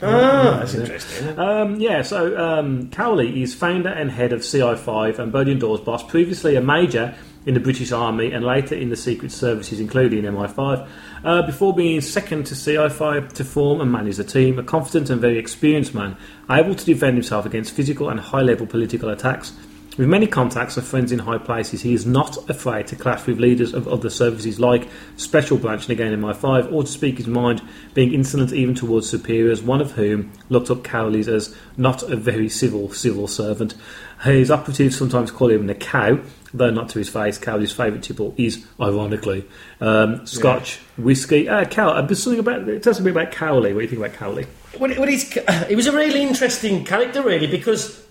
Ah, 0.01 0.57
that's 0.59 0.73
interesting. 0.73 1.39
Um, 1.39 1.79
yeah, 1.79 2.01
so 2.01 2.37
um, 2.37 2.89
Cowley 2.89 3.41
is 3.41 3.53
founder 3.53 3.89
and 3.89 4.11
head 4.11 4.33
of 4.33 4.41
CI5 4.41 5.19
and 5.19 5.31
Bodian 5.31 5.59
Doors 5.61 5.79
boss, 5.79 6.03
previously 6.03 6.55
a 6.57 6.61
major 6.61 7.15
in 7.45 7.53
the 7.53 7.59
British 7.59 7.91
Army 7.91 8.31
and 8.31 8.43
later 8.43 8.75
in 8.75 8.89
the 8.89 8.95
Secret 8.95 9.31
Services, 9.31 9.79
including 9.79 10.23
MI5. 10.23 10.87
Uh, 11.23 11.41
before 11.43 11.73
being 11.73 12.01
second 12.01 12.45
to 12.47 12.55
CI5 12.55 13.33
to 13.33 13.43
form 13.43 13.81
and 13.81 13.91
manage 13.91 14.17
the 14.17 14.23
team, 14.23 14.59
a 14.59 14.63
confident 14.63 15.09
and 15.09 15.19
very 15.21 15.37
experienced 15.37 15.93
man, 15.93 16.15
able 16.49 16.75
to 16.75 16.85
defend 16.85 17.15
himself 17.15 17.45
against 17.45 17.73
physical 17.73 18.09
and 18.09 18.19
high 18.19 18.41
level 18.41 18.65
political 18.65 19.09
attacks. 19.09 19.53
With 19.95 20.07
many 20.07 20.25
contacts 20.25 20.75
and 20.75 20.83
friends 20.83 21.11
in 21.11 21.19
high 21.19 21.37
places, 21.37 21.83
he 21.83 21.93
is 21.93 22.03
not 22.03 22.49
afraid 22.49 22.87
to 22.87 22.95
clash 22.95 23.27
with 23.27 23.39
leaders 23.39 23.75
of 23.75 23.87
other 23.87 24.09
services 24.09 24.59
like 24.59 24.87
Special 25.17 25.55
Branch 25.55 25.83
and 25.83 25.91
again 25.91 26.19
MI5, 26.19 26.73
or 26.73 26.81
to 26.81 26.91
speak 26.91 27.17
his 27.17 27.27
mind, 27.27 27.61
being 27.93 28.11
insolent 28.11 28.53
even 28.53 28.73
towards 28.73 29.07
superiors, 29.07 29.61
one 29.61 29.81
of 29.81 29.91
whom 29.91 30.31
looked 30.49 30.71
up 30.71 30.83
Cowley's 30.83 31.27
as 31.27 31.55
not 31.77 32.01
a 32.01 32.15
very 32.15 32.49
civil 32.49 32.91
civil 32.91 33.27
servant. 33.27 33.75
His 34.23 34.49
operatives 34.49 34.97
sometimes 34.97 35.31
call 35.31 35.49
him 35.49 35.67
the 35.67 35.75
cow, 35.75 36.19
though 36.53 36.69
not 36.69 36.89
to 36.89 36.99
his 36.99 37.09
face. 37.09 37.37
Cowley's 37.37 37.73
favourite 37.73 38.03
tipple 38.03 38.33
is, 38.37 38.65
ironically, 38.79 39.45
um, 39.81 40.25
Scotch 40.25 40.79
whiskey. 40.97 41.49
Uh, 41.49 41.65
Cow, 41.65 41.89
uh, 41.89 42.01
there's 42.03 42.23
something 42.23 42.39
about, 42.39 42.65
tell 42.81 42.91
us 42.91 42.99
a 42.99 43.03
bit 43.03 43.11
about 43.11 43.31
Cowley. 43.31 43.73
What 43.73 43.79
do 43.79 43.83
you 43.83 43.89
think 43.89 43.99
about 43.99 44.13
Cowley? 44.13 44.45
Well, 44.79 44.91
it, 44.91 44.97
well, 44.97 45.09
he's, 45.09 45.31
he 45.67 45.75
was 45.75 45.87
a 45.87 45.91
really 45.91 46.21
interesting 46.21 46.85
character, 46.85 47.21
really, 47.21 47.47
because 47.47 48.01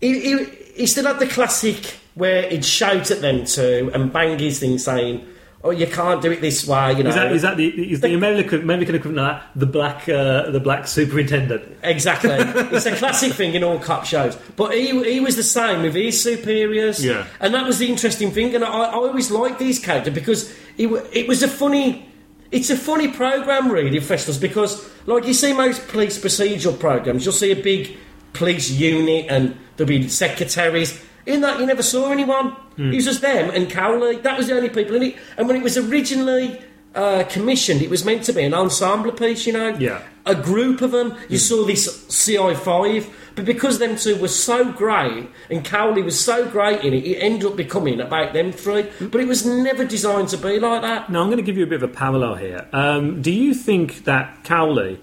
he, 0.00 0.20
he, 0.20 0.44
he 0.74 0.86
still 0.86 1.06
had 1.06 1.18
the 1.18 1.26
classic 1.26 1.96
where 2.14 2.48
he'd 2.50 2.64
shout 2.64 3.10
at 3.10 3.20
them 3.22 3.44
too 3.44 3.90
and 3.94 4.12
bang 4.12 4.38
his 4.38 4.60
thing 4.60 4.76
saying, 4.78 5.26
"Oh, 5.64 5.70
you 5.70 5.86
can't 5.86 6.22
do 6.22 6.30
it 6.30 6.40
this 6.40 6.66
way," 6.66 6.92
you 6.92 7.02
know. 7.02 7.08
Is 7.08 7.14
that, 7.16 7.32
is 7.32 7.42
that 7.42 7.56
the, 7.56 7.92
is 7.92 8.00
the 8.00 8.14
American, 8.14 8.62
American 8.62 8.94
equivalent 8.94 9.18
of 9.18 9.40
that, 9.40 9.50
the 9.56 9.66
black, 9.66 10.08
uh, 10.08 10.50
the 10.50 10.60
black 10.60 10.86
superintendent? 10.86 11.64
Exactly. 11.82 12.30
it's 12.36 12.86
a 12.86 12.94
classic 12.94 13.32
thing 13.32 13.54
in 13.54 13.64
all 13.64 13.78
cop 13.78 14.04
shows. 14.04 14.36
But 14.56 14.74
he, 14.74 15.02
he 15.04 15.20
was 15.20 15.36
the 15.36 15.42
same 15.42 15.82
with 15.82 15.94
his 15.94 16.22
superiors. 16.22 17.04
Yeah. 17.04 17.26
And 17.40 17.54
that 17.54 17.66
was 17.66 17.78
the 17.78 17.88
interesting 17.88 18.30
thing. 18.30 18.54
And 18.54 18.62
I, 18.62 18.68
I 18.68 18.92
always 18.92 19.30
liked 19.30 19.58
these 19.58 19.78
characters 19.78 20.14
because 20.14 20.54
it, 20.76 20.86
it 21.12 21.26
was 21.26 21.42
a 21.42 21.48
funny. 21.48 22.10
It's 22.50 22.70
a 22.70 22.76
funny 22.76 23.08
program, 23.08 23.72
really, 23.72 23.98
Festivals, 23.98 24.38
because, 24.38 24.88
like 25.06 25.26
you 25.26 25.34
see 25.34 25.52
most 25.52 25.88
police 25.88 26.16
procedural 26.18 26.78
programs, 26.78 27.24
you'll 27.24 27.32
see 27.32 27.50
a 27.50 27.60
big 27.60 27.96
police 28.32 28.70
unit 28.70 29.26
and 29.28 29.56
there'll 29.76 29.88
be 29.88 30.08
secretaries. 30.08 31.02
In 31.26 31.40
that, 31.40 31.58
you 31.60 31.66
never 31.66 31.82
saw 31.82 32.10
anyone. 32.10 32.50
Hmm. 32.76 32.92
It 32.92 32.96
was 32.96 33.04
just 33.04 33.20
them 33.20 33.50
and 33.50 33.70
Cowley. 33.70 34.16
That 34.16 34.36
was 34.36 34.46
the 34.48 34.54
only 34.56 34.68
people 34.68 34.94
in 34.96 35.02
it. 35.02 35.16
And 35.36 35.46
when 35.48 35.56
it 35.56 35.62
was 35.62 35.76
originally 35.78 36.60
uh, 36.94 37.24
commissioned, 37.28 37.82
it 37.82 37.90
was 37.90 38.04
meant 38.04 38.24
to 38.24 38.32
be 38.32 38.42
an 38.42 38.54
ensemble 38.54 39.12
piece, 39.12 39.46
you 39.46 39.52
know? 39.52 39.68
Yeah. 39.78 40.02
a 40.26 40.34
group 40.34 40.80
of 40.80 40.90
them. 40.92 41.16
You 41.28 41.38
saw 41.38 41.64
this 41.64 41.88
CI5, 42.08 43.10
but 43.34 43.44
because 43.44 43.78
them 43.78 43.96
two 43.96 44.16
were 44.16 44.28
so 44.28 44.70
great 44.72 45.28
and 45.50 45.64
Cowley 45.64 46.02
was 46.02 46.18
so 46.22 46.48
great 46.48 46.82
in 46.84 46.94
it, 46.94 47.04
it 47.04 47.18
ended 47.18 47.44
up 47.46 47.56
becoming 47.56 48.00
about 48.00 48.32
them 48.32 48.52
three. 48.52 48.88
But 49.00 49.20
it 49.20 49.26
was 49.28 49.44
never 49.44 49.84
designed 49.84 50.28
to 50.30 50.36
be 50.38 50.58
like 50.60 50.82
that. 50.82 51.10
Now, 51.10 51.20
I'm 51.22 51.28
going 51.28 51.38
to 51.38 51.42
give 51.42 51.56
you 51.56 51.64
a 51.64 51.66
bit 51.66 51.82
of 51.82 51.90
a 51.90 51.92
parallel 51.92 52.36
here. 52.36 52.68
Um, 52.72 53.22
do 53.22 53.30
you 53.30 53.54
think 53.54 54.04
that 54.04 54.44
Cowley 54.44 55.00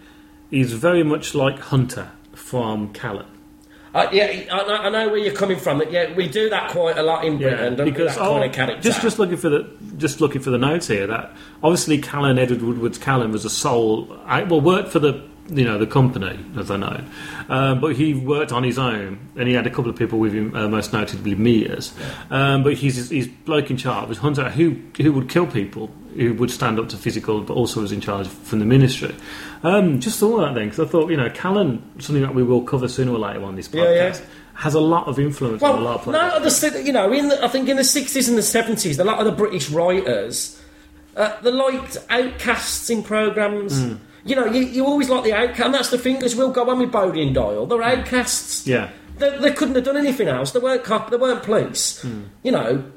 is 0.50 0.74
very 0.74 1.04
much 1.04 1.34
like 1.36 1.60
Hunter 1.60 2.12
from 2.34 2.94
Callan? 2.94 3.28
Uh, 3.94 4.08
yeah, 4.14 4.46
I 4.52 4.64
know, 4.64 4.76
I 4.76 4.90
know 4.90 5.10
where 5.10 5.18
you're 5.18 5.34
coming 5.34 5.58
from. 5.58 5.84
Yeah, 5.90 6.14
we 6.14 6.30
do 6.30 6.50
that 6.50 6.72
quite 6.72 6.98
a 6.98 7.04
lot 7.04 7.26
in 7.26 7.38
Britain. 7.38 7.76
we, 7.76 7.92
because 7.92 8.16
that 8.16 8.22
kind 8.22 8.44
of 8.46 8.52
character. 8.54 8.82
just 8.82 9.02
just 9.02 9.20
looking 9.20 9.36
for 9.36 9.50
the 9.50 9.70
just 9.98 10.22
looking 10.22 10.42
for 10.42 10.50
the 10.50 10.58
notes 10.58 10.88
here 10.88 11.08
that 11.08 11.34
obviously 11.62 11.98
Callan 11.98 12.40
Edward 12.40 12.62
Woodward's 12.62 12.98
Callan 12.98 13.32
was 13.34 13.44
a 13.44 13.50
sole 13.50 14.18
I, 14.26 14.44
well 14.44 14.62
worked 14.62 14.90
for 14.90 15.00
the 15.00 15.22
you 15.50 15.66
know 15.66 15.78
the 15.78 15.88
company 15.88 16.40
as 16.58 16.70
I 16.72 16.78
know, 16.78 17.04
um, 17.50 17.82
but 17.82 17.96
he 17.96 18.14
worked 18.14 18.52
on 18.52 18.64
his 18.64 18.78
own 18.80 19.20
and 19.36 19.48
he 19.48 19.54
had 19.54 19.68
a 19.68 19.70
couple 19.70 19.90
of 19.90 19.98
people 19.98 20.20
with 20.20 20.34
him, 20.34 20.56
uh, 20.56 20.68
most 20.68 20.94
notably 20.94 21.36
Meres. 21.36 21.94
Um, 22.30 22.64
but 22.64 22.76
he's 22.76 23.10
he's 23.10 23.28
bloke 23.28 23.70
in 23.72 23.78
charge 23.78 24.08
was 24.08 24.20
Hunter 24.20 24.50
who 24.50 24.78
who 25.02 25.12
would 25.14 25.30
kill 25.30 25.48
people 25.48 25.90
who 26.16 26.34
would 26.34 26.52
stand 26.52 26.78
up 26.80 26.90
to 26.90 26.98
physical, 26.98 27.42
but 27.42 27.54
also 27.54 27.82
was 27.82 27.92
in 27.92 28.02
charge 28.02 28.28
from 28.28 28.60
the 28.60 28.66
ministry. 28.66 29.16
Um, 29.64 30.00
just 30.00 30.20
thought 30.20 30.38
that 30.42 30.56
then 30.56 30.66
because 30.70 30.80
I 30.80 30.90
thought 30.90 31.10
you 31.10 31.18
know 31.18 31.30
Callan 31.30 31.82
something 32.00 32.22
that 32.24 32.36
we 32.36 32.44
will 32.44 32.62
cover 32.64 32.88
sooner 32.88 33.12
or 33.12 33.20
later 33.20 33.44
on 33.44 33.56
this 33.56 33.68
podcast. 33.68 34.20
yeah. 34.20 34.26
Has 34.54 34.76
a 34.76 34.80
lot 34.80 35.08
of 35.08 35.18
influence 35.18 35.64
on 35.64 35.80
a 35.80 35.82
lot 35.82 36.02
of 36.02 36.08
Well, 36.08 36.20
players. 36.40 36.62
no, 36.64 36.78
I 36.78 36.82
you 36.82 36.92
know, 36.92 37.12
in 37.12 37.30
the, 37.30 37.44
I 37.44 37.48
think 37.48 37.68
in 37.68 37.78
the 37.78 37.82
60s 37.84 38.28
and 38.28 38.38
the 38.38 38.42
70s, 38.42 39.00
a 39.00 39.04
lot 39.04 39.18
of 39.18 39.26
the 39.26 39.32
British 39.32 39.72
writers, 39.72 40.62
uh, 41.16 41.42
they 41.42 41.52
liked 41.52 41.98
outcasts 42.12 42.90
in 42.92 43.02
programmes. 43.02 43.82
Hmm. 43.82 43.96
You 44.24 44.36
know, 44.36 44.46
you, 44.46 44.62
you 44.62 44.86
always 44.86 45.10
like 45.10 45.24
the 45.24 45.34
outcast, 45.34 45.62
and 45.62 45.74
that's 45.74 45.90
the 45.90 45.98
thing, 45.98 46.22
as 46.24 46.36
we'll 46.36 46.52
go 46.52 46.70
on 46.70 46.80
with 46.80 46.92
Bodie 46.92 47.24
and 47.24 47.34
Doyle, 47.34 47.66
they're 47.66 47.82
outcasts. 47.82 48.68
Yeah. 48.68 48.90
They, 49.18 49.38
they 49.38 49.52
couldn't 49.52 49.76
have 49.76 49.84
done 49.84 49.98
anything 49.98 50.28
else. 50.28 50.52
They 50.52 50.60
weren't 50.60 50.84
cop, 50.84 51.10
they 51.10 51.18
weren't 51.18 51.44
police. 51.44 52.02
Hmm. 52.02 52.24
You 52.44 52.52
know, 52.52 52.92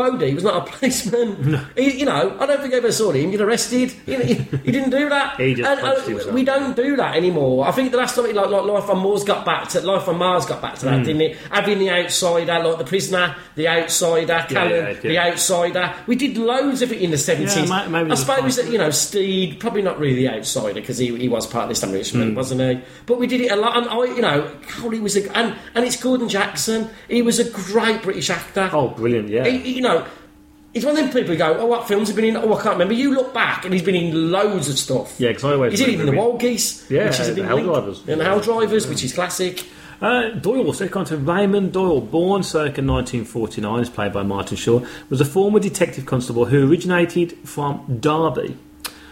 Bodie 0.00 0.34
was 0.34 0.44
not 0.44 0.66
a 0.68 0.70
policeman. 0.72 1.66
He, 1.76 1.98
you 2.00 2.06
know, 2.06 2.36
I 2.40 2.46
don't 2.46 2.60
think 2.62 2.72
I 2.74 2.78
ever 2.78 2.90
saw 2.92 3.10
him 3.12 3.30
get 3.30 3.40
arrested. 3.40 3.90
He, 4.06 4.14
he, 4.16 4.34
he 4.34 4.72
didn't 4.72 4.90
do 4.90 5.08
that. 5.08 5.36
He 5.40 5.54
just 5.54 5.68
And, 5.68 5.80
uh, 5.80 6.00
himself. 6.00 6.32
we 6.32 6.44
don't 6.44 6.74
do 6.74 6.96
that 6.96 7.16
anymore. 7.16 7.66
I 7.68 7.72
think 7.72 7.90
the 7.92 7.98
last 7.98 8.16
time, 8.16 8.26
it, 8.26 8.34
like, 8.34 8.48
like 8.50 8.64
Life 8.64 8.88
on 8.90 8.98
Mars 8.98 9.24
got 9.24 9.44
back 9.44 9.68
to 9.70 9.80
Life 9.82 10.08
on 10.08 10.16
Mars 10.18 10.46
got 10.46 10.60
back 10.62 10.76
to 10.78 10.84
that, 10.86 11.04
didn't 11.04 11.20
it? 11.22 11.36
Having 11.50 11.78
the 11.80 11.90
outsider, 11.90 12.58
like 12.62 12.78
the 12.78 12.84
prisoner, 12.84 13.36
the 13.56 13.68
outsider, 13.68 14.46
Callan, 14.48 14.70
yeah, 14.70 14.88
yeah. 14.90 14.94
the 15.02 15.18
outsider. 15.18 15.94
We 16.06 16.16
did 16.16 16.36
loads 16.38 16.82
of 16.82 16.92
it 16.92 17.00
in 17.02 17.10
the 17.10 17.18
seventies. 17.18 17.56
Yeah, 17.56 18.06
I 18.10 18.14
suppose 18.14 18.56
that 18.56 18.70
you 18.70 18.78
know 18.78 18.90
Steed, 18.90 19.60
probably 19.60 19.82
not 19.82 19.98
really 19.98 20.16
the 20.16 20.28
outsider 20.30 20.74
because 20.80 20.98
he, 20.98 21.14
he 21.16 21.28
was 21.28 21.46
part 21.46 21.64
of 21.64 21.68
the 21.70 21.72
establishment, 21.72 22.30
Hmm. 22.30 22.36
wasn't 22.36 22.60
he? 22.60 22.80
But 23.06 23.18
we 23.18 23.26
did 23.26 23.40
it 23.40 23.50
a 23.50 23.56
lot, 23.56 23.76
and 23.76 23.88
I, 23.88 24.04
you 24.16 24.22
know, 24.22 24.48
he 24.90 25.00
was 25.00 25.16
a 25.16 25.36
and 25.36 25.56
and 25.74 25.84
it's 25.84 25.96
Gordon 26.00 26.28
Jackson. 26.28 26.88
He 27.08 27.22
was 27.22 27.38
a 27.38 27.48
great 27.50 28.02
British 28.02 28.30
actor. 28.30 28.70
Oh, 28.72 28.88
brilliant! 28.88 29.28
Yeah. 29.28 29.46
You 29.46 29.80
know, 29.82 29.89
he's 30.72 30.84
one 30.84 30.96
of 30.96 31.00
them 31.02 31.08
people 31.12 31.32
who 31.32 31.36
go, 31.36 31.56
"Oh, 31.60 31.66
what 31.66 31.86
films 31.88 32.08
have 32.08 32.16
been 32.16 32.24
in? 32.26 32.36
Oh, 32.36 32.52
I 32.54 32.62
can't 32.62 32.74
remember." 32.74 32.94
You 32.94 33.14
look 33.14 33.32
back, 33.34 33.64
and 33.64 33.72
he's 33.74 33.82
been 33.82 33.94
in 33.94 34.30
loads 34.30 34.68
of 34.68 34.78
stuff. 34.78 35.14
Yeah, 35.18 35.32
'cause 35.32 35.44
I 35.44 35.52
always 35.54 35.72
he's 35.78 35.80
in 35.86 35.90
even 35.94 36.06
the. 36.06 36.12
Wild 36.12 36.40
Geese, 36.40 36.84
Yeah, 36.90 37.06
which 37.06 37.20
is 37.20 37.28
a 37.28 37.30
the 37.30 37.34
big 37.36 37.44
Hell 37.46 37.56
link. 37.56 37.68
Drivers. 37.68 38.00
and 38.08 38.20
the 38.20 38.24
Hell 38.24 38.40
Drivers, 38.40 38.86
which 38.88 39.02
is 39.04 39.12
classic. 39.12 39.64
Uh, 40.02 40.30
Doyle, 40.30 40.72
second 40.72 40.96
on 41.00 41.04
to 41.06 41.16
Raymond 41.18 41.72
Doyle, 41.72 42.00
born 42.00 42.42
circa 42.42 42.80
1949, 42.80 43.80
is 43.80 43.90
played 43.90 44.12
by 44.14 44.22
Martin 44.22 44.56
Shaw, 44.56 44.80
was 45.10 45.20
a 45.20 45.26
former 45.26 45.60
detective 45.60 46.06
constable 46.06 46.46
who 46.46 46.66
originated 46.70 47.36
from 47.44 47.82
Derby. 48.00 48.56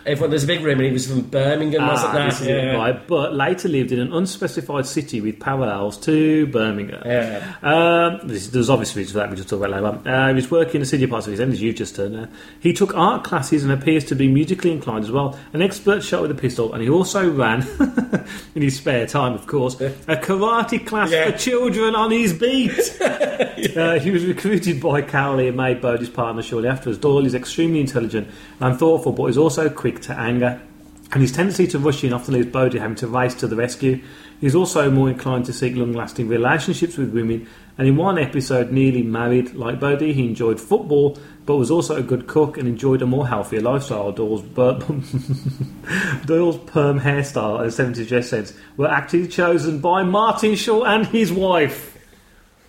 Everyone, 0.09 0.31
there's 0.31 0.45
a 0.45 0.47
big 0.47 0.63
rumour 0.65 0.85
he 0.85 0.91
was 0.91 1.07
from 1.07 1.21
Birmingham, 1.21 1.87
wasn't 1.87 2.09
Ah, 2.11 2.13
there? 2.15 2.31
this 2.31 2.41
is 2.41 2.47
it, 2.47 2.75
right, 2.75 3.07
but 3.07 3.35
later 3.35 3.69
lived 3.69 3.93
in 3.93 4.01
an 4.01 4.11
unspecified 4.11 4.87
city 4.87 5.21
with 5.21 5.39
parallels 5.39 5.99
to 5.99 6.47
Birmingham. 6.47 7.03
Yeah. 7.05 7.55
Um, 7.63 8.27
this, 8.27 8.49
there's 8.49 8.71
obvious 8.71 8.97
reasons 8.97 9.13
for 9.13 9.19
that, 9.19 9.29
we 9.29 9.37
just 9.37 9.51
talk 9.51 9.59
about 9.63 9.71
later. 9.83 10.09
Uh, 10.11 10.29
he 10.29 10.35
was 10.35 10.51
working 10.51 10.77
in 10.77 10.81
the 10.81 10.87
city 10.87 11.07
parts 11.07 11.27
of 11.27 11.33
his 11.33 11.41
end, 11.41 11.53
as 11.53 11.61
you 11.61 11.75
just 11.75 11.95
turned 11.95 12.15
there. 12.15 12.29
He 12.59 12.73
took 12.73 12.97
art 12.97 13.23
classes 13.23 13.63
and 13.65 13.71
appears 13.73 14.03
to 14.07 14.15
be 14.15 14.29
musically 14.29 14.73
inclined 14.73 15.05
as 15.05 15.11
well. 15.11 15.39
An 15.53 15.61
expert 15.61 16.03
shot 16.03 16.23
with 16.23 16.31
a 16.31 16.35
pistol, 16.35 16.73
and 16.73 16.83
he 16.83 16.89
also 16.89 17.31
ran, 17.31 17.67
in 18.55 18.63
his 18.63 18.77
spare 18.79 19.07
time, 19.07 19.35
of 19.35 19.47
course, 19.47 19.79
a 19.79 19.91
karate 20.17 20.87
class 20.87 21.11
Yeah. 21.11 21.33
for 21.33 21.37
children 21.37 21.95
on 21.95 22.11
his 22.13 22.33
beat. 22.33 22.73
uh, 23.77 23.99
he 23.99 24.11
was 24.11 24.25
recruited 24.25 24.81
by 24.81 25.03
Cowley 25.03 25.49
and 25.49 25.57
made 25.59 25.83
Bodie's 25.83 26.09
partner 26.09 26.41
shortly 26.43 26.71
afterwards. 26.71 26.99
Doyle 26.99 27.27
is 27.27 27.35
extremely 27.35 27.81
intelligent 27.81 28.27
and 28.61 28.79
thoughtful, 28.79 29.13
but 29.13 29.25
is 29.27 29.37
also 29.37 29.69
quick 29.69 29.98
to 30.03 30.13
anger. 30.15 30.61
And 31.11 31.23
his 31.23 31.33
tendency 31.33 31.67
to 31.69 31.79
rush 31.79 32.05
in 32.05 32.13
often 32.13 32.35
leaves 32.35 32.49
Bodie 32.49 32.79
having 32.79 32.97
to 32.97 33.07
race 33.09 33.35
to 33.37 33.47
the 33.47 33.57
rescue. 33.57 34.03
He's 34.41 34.55
also 34.55 34.91
more 34.91 35.09
inclined 35.09 35.47
to 35.47 35.53
seek 35.53 35.75
long 35.75 35.93
lasting 35.93 36.29
relationships 36.29 36.97
with 36.97 37.15
women, 37.15 37.49
and 37.77 37.89
in 37.89 37.97
one 37.97 38.19
episode, 38.19 38.71
nearly 38.71 39.03
married. 39.03 39.55
Like 39.55 39.81
Bodie, 39.81 40.13
he 40.13 40.27
enjoyed 40.27 40.61
football, 40.61 41.19
but 41.47 41.57
was 41.57 41.71
also 41.71 41.97
a 41.97 42.03
good 42.03 42.27
cook 42.27 42.59
and 42.59 42.69
enjoyed 42.69 43.03
a 43.03 43.07
more 43.07 43.27
healthier 43.27 43.61
lifestyle. 43.61 44.13
Doyle's, 44.13 44.43
bur- 44.43 44.79
Doyle's 46.27 46.59
perm 46.59 47.01
hairstyle 47.01 47.61
and 47.63 47.97
70s 47.97 48.07
dress 48.07 48.29
sense 48.29 48.53
were 48.77 48.89
actually 48.89 49.29
chosen 49.29 49.81
by 49.81 50.03
Martin 50.03 50.55
Shaw 50.55 50.85
and 50.85 51.07
his 51.07 51.33
wife. 51.33 51.98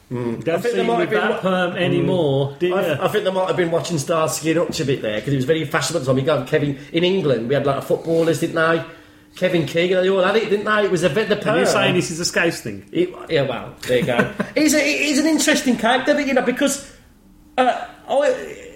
Don't 0.09 0.43
think 0.43 0.61
see 0.63 0.71
there 0.71 0.83
might 0.83 1.09
with 1.09 1.11
have 1.21 1.31
been 1.33 1.39
perm 1.39 1.75
anymore, 1.77 2.57
you? 2.59 2.73
I, 2.73 3.05
I 3.05 3.07
think 3.09 3.25
they 3.25 3.31
might 3.31 3.47
have 3.47 3.57
been 3.57 3.69
watching 3.69 3.97
Starsky 3.99 4.51
and 4.51 4.59
Hutch 4.59 4.79
a 4.79 4.85
bit 4.85 5.01
there 5.03 5.19
because 5.19 5.33
it 5.33 5.35
was 5.35 5.45
very 5.45 5.65
fashionable 5.65 5.99
at 5.99 6.05
the 6.05 6.11
time. 6.11 6.19
You 6.19 6.25
got 6.25 6.47
Kevin 6.47 6.79
in 6.91 7.03
England. 7.03 7.47
We 7.47 7.53
had 7.53 7.65
like 7.67 7.77
a 7.77 7.81
footballers, 7.81 8.39
didn't 8.39 8.55
they? 8.55 8.83
Kevin 9.35 9.67
Keegan, 9.67 10.01
they 10.01 10.09
all 10.09 10.23
had 10.23 10.35
it, 10.35 10.49
didn't 10.49 10.65
they? 10.65 10.85
It 10.85 10.91
was 10.91 11.03
a 11.03 11.09
bit 11.09 11.29
the 11.29 11.35
perm. 11.35 11.57
You're 11.57 11.65
saying 11.67 11.93
this 11.93 12.09
is 12.09 12.19
a 12.19 12.25
Scouse 12.25 12.61
thing? 12.61 12.89
It- 12.91 13.13
yeah, 13.29 13.43
well, 13.43 13.75
there 13.83 13.99
you 13.99 14.05
go. 14.05 14.33
he's, 14.55 14.73
a, 14.73 14.79
he's 14.79 15.19
an 15.19 15.27
interesting 15.27 15.77
character, 15.77 16.15
but 16.15 16.25
you 16.25 16.33
know, 16.33 16.41
because 16.41 16.91
uh, 17.57 17.85
I, 18.07 18.67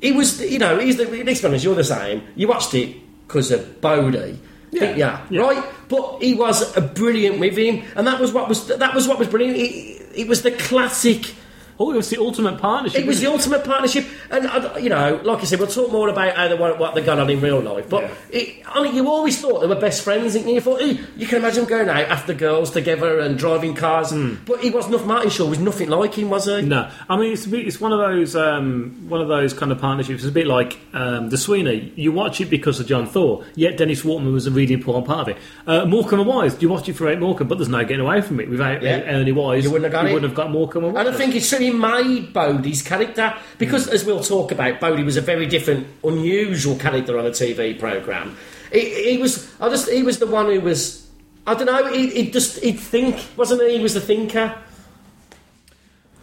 he 0.00 0.12
was, 0.12 0.40
you 0.40 0.58
know, 0.58 0.78
he's 0.78 0.96
the. 0.96 1.04
next 1.24 1.42
one. 1.42 1.54
you're 1.58 1.74
the 1.74 1.84
same. 1.84 2.22
You 2.36 2.48
watched 2.48 2.72
it 2.74 2.96
because 3.26 3.50
of 3.50 3.80
Bodie, 3.80 4.38
yeah, 4.70 4.94
Yeah. 4.96 5.26
Yeah. 5.30 5.40
right? 5.40 5.64
But 5.88 6.22
he 6.22 6.34
was 6.34 6.76
a 6.76 6.80
brilliant 6.80 7.38
with 7.38 7.56
him, 7.56 7.82
and 7.96 8.06
that 8.06 8.20
was 8.20 8.32
what 8.32 8.48
was 8.48 8.66
that 8.68 8.94
was 8.94 9.08
what 9.08 9.18
was 9.18 9.28
brilliant. 9.28 9.56
It, 9.56 10.20
it 10.22 10.28
was 10.28 10.42
the 10.42 10.52
classic. 10.52 11.34
Oh, 11.80 11.92
it 11.92 11.96
was 11.96 12.10
the 12.10 12.18
ultimate 12.18 12.58
partnership. 12.58 13.00
It 13.00 13.06
was 13.06 13.20
the 13.20 13.28
ultimate 13.28 13.64
partnership, 13.64 14.04
and 14.30 14.46
I, 14.48 14.78
you 14.78 14.88
know, 14.88 15.20
like 15.22 15.38
I 15.40 15.44
said, 15.44 15.58
we'll 15.60 15.68
talk 15.68 15.92
more 15.92 16.08
about 16.08 16.34
how 16.36 16.48
they 16.48 16.54
what, 16.56 16.78
what 16.78 16.94
they 16.96 17.02
got 17.02 17.18
on 17.20 17.30
in 17.30 17.40
real 17.40 17.60
life. 17.60 17.88
But 17.88 18.02
Yeah. 18.02 18.10
it, 18.30 18.54
I 18.66 18.82
mean, 18.82 18.94
you 18.96 19.08
always 19.08 19.40
thought 19.40 19.60
they 19.60 19.66
were 19.68 19.76
best 19.76 20.02
friends, 20.02 20.32
didn't 20.32 20.48
you? 20.48 20.54
You 20.56 20.60
thought, 20.60 20.80
"Hey, 20.80 20.98
you 21.16 21.26
can 21.26 21.38
imagine 21.38 21.66
going 21.66 21.88
out 21.88 22.08
after 22.08 22.34
girls 22.34 22.70
together 22.72 23.20
and 23.20 23.38
driving 23.38 23.74
cars. 23.74 24.12
But 24.44 24.60
he 24.60 24.70
was 24.70 24.88
nothing. 24.88 25.06
Martin 25.06 25.30
Shaw 25.30 25.46
was 25.46 25.58
nothing 25.60 25.88
like 25.88 26.14
him, 26.14 26.30
was 26.30 26.46
he? 26.46 26.62
No, 26.62 26.90
I 27.08 27.16
mean 27.16 27.32
it's 27.32 27.46
a 27.46 27.48
bit, 27.48 27.66
it's 27.66 27.80
one 27.80 27.92
of 27.92 27.98
those 28.00 28.34
um, 28.34 29.06
one 29.08 29.20
of 29.20 29.28
those 29.28 29.52
kind 29.54 29.70
of 29.70 29.78
partnerships. 29.80 30.22
It's 30.22 30.30
a 30.30 30.32
bit 30.32 30.46
like 30.46 30.78
um, 30.92 31.28
the 31.30 31.38
Sweeney. 31.38 31.92
You 31.94 32.10
watch 32.12 32.40
it 32.40 32.50
because 32.50 32.80
of 32.80 32.86
John 32.88 33.06
Thaw, 33.06 33.42
yet 33.54 33.76
Dennis 33.76 34.04
Waterman 34.04 34.32
was 34.32 34.46
a 34.46 34.50
really 34.50 34.74
important 34.74 35.06
part 35.06 35.28
of 35.28 35.36
it. 35.36 35.42
Uh, 35.66 35.84
Morecambe 35.86 36.20
and 36.20 36.28
Wise. 36.28 36.60
You 36.60 36.68
watch 36.68 36.88
it 36.88 36.94
for 36.94 37.06
Eric 37.06 37.20
Morecambe, 37.20 37.46
but 37.48 37.58
there's 37.58 37.68
no 37.68 37.84
getting 37.84 38.00
away 38.04 38.20
from 38.20 38.40
it 38.40 38.50
without 38.50 38.82
Yeah. 38.82 39.02
Ernie 39.06 39.32
Wise. 39.32 39.62
You 39.64 39.70
wouldn't 39.70 39.92
have 39.92 40.02
got 40.02 40.08
you 40.08 40.14
wouldn't 40.14 40.30
have 40.30 40.36
got 40.36 40.50
Morecambe 40.50 40.84
and 40.86 40.94
Wise. 40.94 41.06
And 41.06 41.14
I 41.14 41.18
think 41.18 41.34
it's 41.34 41.52
really 41.52 41.67
made 41.70 42.32
Bodie's 42.32 42.82
character 42.82 43.34
because, 43.58 43.86
hmm. 43.86 43.92
as 43.92 44.04
we'll 44.04 44.22
talk 44.22 44.52
about, 44.52 44.80
Bodie 44.80 45.02
was 45.02 45.16
a 45.16 45.20
very 45.20 45.46
different, 45.46 45.86
unusual 46.04 46.76
character 46.76 47.18
on 47.18 47.26
a 47.26 47.30
TV 47.30 47.78
program. 47.78 48.36
He, 48.72 49.12
he 49.12 49.18
was, 49.18 49.52
I 49.60 49.68
just, 49.68 49.90
he 49.90 50.02
was 50.02 50.18
the 50.18 50.26
one 50.26 50.46
who 50.46 50.60
was, 50.60 51.08
I 51.46 51.54
don't 51.54 51.66
know, 51.66 51.92
he, 51.92 52.10
he 52.10 52.30
just, 52.30 52.62
he'd 52.62 52.78
think, 52.78 53.24
wasn't 53.36 53.62
he? 53.62 53.76
He 53.76 53.82
was 53.82 53.94
the 53.94 54.00
thinker. 54.00 54.56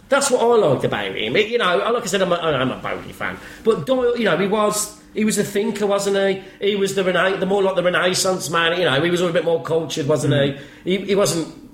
That's 0.08 0.30
what 0.30 0.42
I 0.42 0.68
liked 0.68 0.84
about 0.84 1.16
him. 1.16 1.36
It- 1.36 1.50
you 1.50 1.58
know, 1.58 1.78
like 1.78 2.04
I 2.04 2.06
said, 2.06 2.22
I'm 2.22 2.32
a, 2.32 2.36
I'm 2.36 2.72
a 2.72 2.78
Bodie 2.78 3.12
fan, 3.12 3.38
but 3.64 3.86
Doyle, 3.86 4.18
you 4.18 4.26
know, 4.26 4.38
he 4.38 4.48
was. 4.48 5.02
He 5.16 5.24
was 5.24 5.38
a 5.38 5.46
thinker, 5.46 5.88
wasn't 5.88 6.18
he? 6.18 6.44
He 6.72 6.76
was 6.76 6.94
the 6.94 7.02
rena- 7.02 7.38
the 7.38 7.46
more 7.46 7.64
like 7.64 7.76
the 7.76 7.84
Renaissance 7.84 8.50
man. 8.50 8.78
You 8.78 8.84
know, 8.84 9.02
he 9.02 9.10
was 9.10 9.22
a 9.22 9.32
bit 9.32 9.46
more 9.46 9.64
cultured, 9.64 10.08
wasn't 10.08 10.34
hmm. 10.34 10.62
he? 10.84 10.98
he? 10.98 11.06
He 11.06 11.16
wasn't 11.16 11.65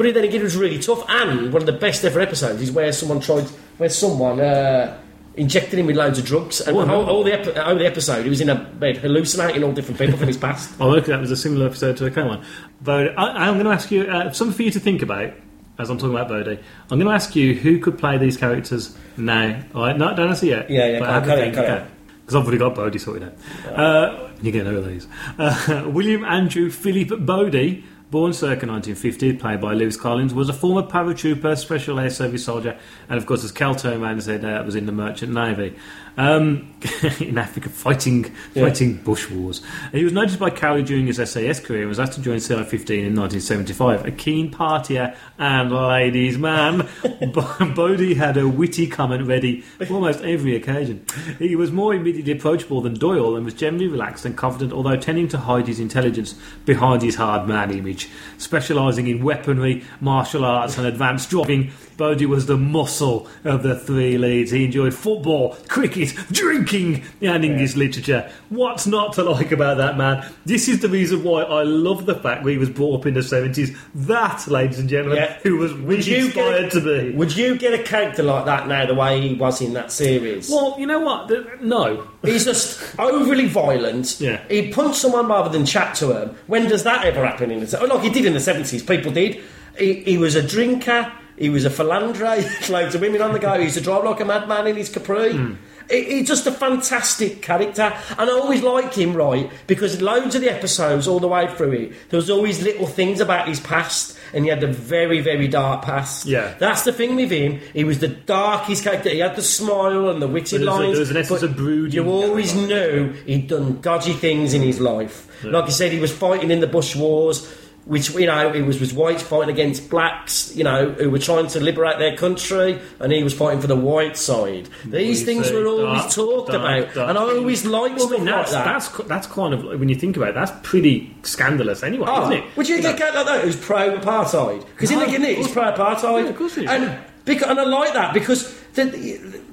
but 0.00 0.14
then 0.14 0.24
again, 0.24 0.40
it 0.40 0.44
was 0.44 0.56
really 0.56 0.78
tough. 0.78 1.04
And 1.08 1.52
one 1.52 1.62
of 1.62 1.66
the 1.66 1.72
best 1.72 2.04
ever 2.04 2.20
episodes 2.20 2.62
is 2.62 2.72
where 2.72 2.90
someone 2.92 3.20
tried, 3.20 3.44
where 3.76 3.90
someone 3.90 4.40
uh, 4.40 4.98
injected 5.36 5.78
him 5.78 5.86
with 5.86 5.96
loads 5.96 6.18
of 6.18 6.24
drugs, 6.24 6.60
and 6.62 6.76
Oh, 6.76 6.88
all, 6.88 7.04
all 7.04 7.24
the 7.24 7.34
epi- 7.34 7.58
all 7.58 7.74
the 7.76 7.86
episode, 7.86 8.22
he 8.24 8.30
was 8.30 8.40
in 8.40 8.48
a 8.48 8.54
bed 8.54 8.96
hallucinating 8.96 9.62
all 9.62 9.72
different 9.72 9.98
people 9.98 10.16
from 10.16 10.28
his 10.28 10.38
past. 10.38 10.70
I 10.80 10.84
oh, 10.84 10.90
look, 10.90 11.04
that 11.06 11.20
was 11.20 11.30
a 11.30 11.36
similar 11.36 11.66
episode 11.66 11.98
to 11.98 12.04
the 12.04 12.10
current 12.10 12.30
one. 12.30 12.44
But 12.80 13.18
I, 13.18 13.48
I'm 13.48 13.54
going 13.54 13.66
to 13.66 13.72
ask 13.72 13.90
you 13.90 14.04
uh, 14.04 14.32
something 14.32 14.56
for 14.56 14.62
you 14.62 14.70
to 14.70 14.80
think 14.80 15.02
about 15.02 15.32
as 15.78 15.90
I'm 15.90 15.98
talking 15.98 16.14
about 16.14 16.28
Bodie. 16.28 16.58
I'm 16.90 16.98
going 16.98 17.06
to 17.06 17.14
ask 17.14 17.34
you 17.34 17.54
who 17.54 17.78
could 17.78 17.98
play 17.98 18.18
these 18.18 18.36
characters 18.36 18.96
now. 19.16 19.62
All 19.74 19.82
right, 19.82 19.96
no, 19.96 20.14
don't 20.14 20.28
answer 20.28 20.46
yet. 20.46 20.70
Yeah, 20.70 20.86
yeah, 20.86 20.98
But 20.98 21.04
go 21.06 21.10
on, 21.10 21.14
have 21.14 21.24
carry 21.24 21.52
carry 21.52 21.86
Because 22.20 22.34
I've 22.36 22.42
already 22.42 22.58
got 22.58 22.74
Bodie 22.74 22.98
sorted 22.98 23.24
out. 23.24 23.78
Uh, 23.78 24.30
you're 24.42 24.52
going 24.52 24.64
to 24.64 24.72
know 24.72 24.82
these. 24.82 25.06
Uh, 25.38 25.84
William 25.92 26.24
Andrew 26.24 26.70
Philip 26.70 27.24
Bodie, 27.24 27.84
born 28.10 28.32
circa 28.32 28.66
1950, 28.66 29.34
played 29.34 29.60
by 29.60 29.72
Lewis 29.72 29.96
Collins, 29.96 30.34
was 30.34 30.48
a 30.48 30.52
former 30.52 30.82
paratrooper, 30.82 31.56
Special 31.56 32.00
Air 32.00 32.10
Service 32.10 32.44
soldier, 32.44 32.78
and 33.08 33.18
of 33.18 33.26
course, 33.26 33.44
as 33.44 33.52
Cal 33.52 33.74
turned 33.74 34.22
said, 34.22 34.44
uh, 34.44 34.62
was 34.66 34.74
in 34.74 34.86
the 34.86 34.92
Merchant 34.92 35.32
Navy. 35.32 35.76
Um, 36.16 36.74
in 37.20 37.36
Africa, 37.36 37.68
fighting 37.68 38.24
fighting 38.54 38.96
bush 38.96 39.30
wars. 39.30 39.62
He 39.92 40.02
was 40.02 40.14
noticed 40.14 40.38
by 40.38 40.48
Cowley 40.48 40.82
during 40.82 41.06
his 41.06 41.16
SAS 41.16 41.60
career 41.60 41.80
and 41.80 41.88
was 41.90 42.00
asked 42.00 42.14
to 42.14 42.22
join 42.22 42.40
CI-15 42.40 43.06
in 43.06 43.14
1975. 43.16 44.06
A 44.06 44.10
keen 44.10 44.50
partier 44.50 45.14
and 45.38 45.70
ladies' 45.70 46.38
man, 46.38 46.88
Bo- 47.34 47.74
Bodie 47.74 48.14
had 48.14 48.38
a 48.38 48.48
witty 48.48 48.86
comment 48.86 49.26
ready 49.26 49.60
for 49.60 49.92
almost 49.92 50.22
every 50.22 50.56
occasion. 50.56 51.04
He 51.38 51.54
was 51.54 51.70
more 51.70 51.94
immediately 51.94 52.32
approachable 52.32 52.80
than 52.80 52.94
Doyle 52.94 53.36
and 53.36 53.44
was 53.44 53.54
generally 53.54 53.88
relaxed 53.88 54.24
and 54.24 54.36
confident, 54.36 54.72
although 54.72 54.96
tending 54.96 55.28
to 55.28 55.38
hide 55.38 55.66
his 55.66 55.80
intelligence 55.80 56.34
behind 56.64 57.02
his 57.02 57.16
hard 57.16 57.46
man 57.46 57.70
image. 57.70 58.08
Specialising 58.38 59.06
in 59.06 59.22
weaponry, 59.22 59.84
martial 60.00 60.46
arts, 60.46 60.78
and 60.78 60.86
advanced 60.86 61.28
driving, 61.28 61.72
Bodie 62.00 62.24
was 62.24 62.46
the 62.46 62.56
muscle 62.56 63.28
of 63.44 63.62
the 63.62 63.78
three 63.78 64.16
leads. 64.16 64.50
He 64.50 64.64
enjoyed 64.64 64.94
football, 64.94 65.54
cricket, 65.68 66.14
drinking, 66.32 67.02
and 67.20 67.44
English 67.44 67.76
literature. 67.76 68.30
What's 68.48 68.86
not 68.86 69.12
to 69.12 69.22
like 69.22 69.52
about 69.52 69.76
that 69.76 69.98
man? 69.98 70.24
This 70.46 70.66
is 70.66 70.80
the 70.80 70.88
reason 70.88 71.22
why 71.22 71.42
I 71.42 71.62
love 71.62 72.06
the 72.06 72.14
fact 72.14 72.44
that 72.44 72.50
he 72.50 72.56
was 72.56 72.70
brought 72.70 73.00
up 73.00 73.06
in 73.06 73.12
the 73.12 73.20
70s. 73.20 73.76
That, 73.94 74.48
ladies 74.48 74.78
and 74.78 74.88
gentlemen, 74.88 75.18
Yeah. 75.18 75.34
who 75.42 75.58
was 75.58 75.74
really 75.74 76.16
inspired 76.16 76.70
to 76.70 76.80
be. 76.80 77.10
Would 77.10 77.36
you 77.36 77.58
get 77.58 77.78
a 77.78 77.82
character 77.82 78.22
like 78.22 78.46
that 78.46 78.66
now, 78.66 78.86
the 78.86 78.94
way 78.94 79.20
he 79.20 79.34
was 79.34 79.60
in 79.60 79.74
that 79.74 79.92
series? 79.92 80.48
Well, 80.48 80.76
you 80.78 80.86
know 80.86 81.00
what? 81.00 81.28
The- 81.28 81.46
No. 81.60 82.04
He's 82.24 82.46
just 82.46 82.80
overly 82.98 83.44
violent. 83.46 84.18
Yeah. 84.18 84.40
He'd 84.48 84.72
punch 84.72 84.96
someone 84.96 85.26
rather 85.28 85.50
than 85.50 85.66
chat 85.66 85.94
to 85.96 86.18
him. 86.18 86.30
When 86.46 86.66
does 86.66 86.82
that 86.84 87.04
ever 87.04 87.26
happen 87.26 87.50
in 87.50 87.60
the 87.60 87.86
like 87.86 88.02
he 88.02 88.08
did 88.08 88.24
in 88.24 88.32
the 88.32 88.40
seventies? 88.40 88.82
People 88.82 89.12
did. 89.12 89.38
He, 89.78 89.94
he 90.02 90.16
was 90.18 90.34
a 90.34 90.42
drinker. 90.42 91.12
He 91.40 91.50
was 91.50 91.64
a 91.64 91.70
had 91.70 92.42
loads 92.70 92.94
of 92.94 93.00
women 93.00 93.20
on 93.22 93.32
the 93.32 93.38
go. 93.40 93.54
He 93.58 93.64
used 93.64 93.74
to 93.78 93.80
drive 93.80 94.04
like 94.04 94.20
a 94.20 94.24
madman 94.24 94.68
in 94.68 94.76
his 94.76 94.88
Capri. 94.90 95.32
Hmm. 95.32 95.54
he- 95.90 96.04
he's 96.04 96.28
just 96.28 96.46
a 96.46 96.52
fantastic 96.52 97.42
character, 97.42 97.92
and 98.18 98.30
I 98.30 98.32
always 98.32 98.62
liked 98.62 98.94
him, 98.94 99.14
right? 99.14 99.50
Because 99.66 100.00
loads 100.00 100.34
of 100.36 100.42
the 100.42 100.50
episodes, 100.52 101.08
all 101.08 101.18
the 101.18 101.26
way 101.28 101.48
through 101.56 101.72
it, 101.72 101.92
there 102.10 102.18
was 102.18 102.30
always 102.30 102.62
little 102.62 102.86
things 102.86 103.20
about 103.20 103.48
his 103.48 103.58
past, 103.58 104.16
and 104.32 104.44
he 104.44 104.50
had 104.50 104.62
a 104.62 104.68
very, 104.68 105.20
very 105.20 105.48
dark 105.48 105.82
past. 105.82 106.26
Yeah. 106.26 106.54
that's 106.60 106.84
the 106.84 106.92
thing 106.92 107.16
with 107.16 107.30
him. 107.32 107.58
He 107.72 107.82
was 107.82 107.98
the 107.98 108.06
darkest 108.08 108.84
character. 108.84 109.08
He 109.10 109.18
had 109.18 109.34
the 109.34 109.42
smile 109.42 110.08
and 110.10 110.22
the 110.22 110.28
witty 110.28 110.58
there's 110.58 110.68
a- 110.68 110.70
lines. 110.70 110.96
there's 110.98 111.10
an 111.10 111.16
essence 111.16 111.42
of 111.42 111.56
brooding 111.56 111.94
You 112.04 112.08
always 112.08 112.54
knew 112.54 113.12
he'd 113.26 113.48
done 113.48 113.80
dodgy 113.80 114.12
things 114.12 114.54
in 114.54 114.62
his 114.62 114.78
life. 114.78 115.26
Like 115.42 115.64
I 115.64 115.70
said, 115.70 115.90
he 115.90 115.98
was 115.98 116.12
fighting 116.12 116.50
in 116.50 116.60
the 116.60 116.66
Bush 116.66 116.94
Wars. 116.94 117.50
Which 117.86 118.10
you 118.10 118.26
know, 118.26 118.52
it 118.52 118.62
was 118.62 118.78
was 118.78 118.92
whites 118.92 119.22
fighting 119.22 119.48
against 119.48 119.88
blacks, 119.90 120.54
you 120.54 120.62
know, 120.62 120.90
who 120.92 121.10
were 121.10 121.18
trying 121.18 121.46
to 121.48 121.60
liberate 121.60 121.98
their 121.98 122.14
country, 122.16 122.78
and 123.00 123.10
he 123.10 123.24
was 123.24 123.34
fighting 123.34 123.60
for 123.60 123.66
the 123.66 123.74
white 123.74 124.16
side. 124.16 124.68
These 124.84 125.20
you 125.20 125.26
things 125.26 125.50
were 125.50 125.66
always 125.66 126.02
dark, 126.02 126.12
talked 126.12 126.52
dark, 126.52 126.60
about, 126.84 126.94
dark 126.94 127.08
and 127.08 127.18
I 127.18 127.22
always 127.22 127.64
liked 127.64 127.96
Well, 127.96 128.04
I 128.04 128.08
stuff 128.08 128.18
mean, 128.18 128.26
like 128.34 128.50
that. 128.50 128.64
that's 128.64 128.88
that's 129.08 129.26
kind 129.26 129.54
of 129.54 129.64
when 129.80 129.88
you 129.88 129.96
think 129.96 130.16
about 130.18 130.28
it, 130.28 130.34
that's 130.34 130.52
pretty 130.62 131.16
scandalous 131.22 131.82
anyway, 131.82 132.06
Oh, 132.08 132.22
isn't 132.30 132.44
it? 132.44 132.56
Would 132.56 132.68
you 132.68 132.80
think 132.82 133.00
out 133.00 133.14
like 133.14 133.26
that? 133.26 133.44
Who's 133.44 133.56
pro 133.56 133.98
apartheid? 133.98 134.60
Because 134.66 134.90
in 134.90 134.98
No, 134.98 135.06
the 135.06 135.14
in 135.14 135.24
it, 135.24 135.38
of 135.38 135.44
it's 135.46 135.52
pro 135.52 135.64
apartheid. 135.72 136.24
Yeah, 136.24 136.30
of 136.30 136.36
course 136.36 136.58
it 136.58 136.64
is, 136.64 136.70
And 136.70 136.98
because, 137.24 137.48
and 137.50 137.58
I 137.58 137.64
like 137.64 137.92
that 137.94 138.12
because 138.14 138.54
the 138.74 138.84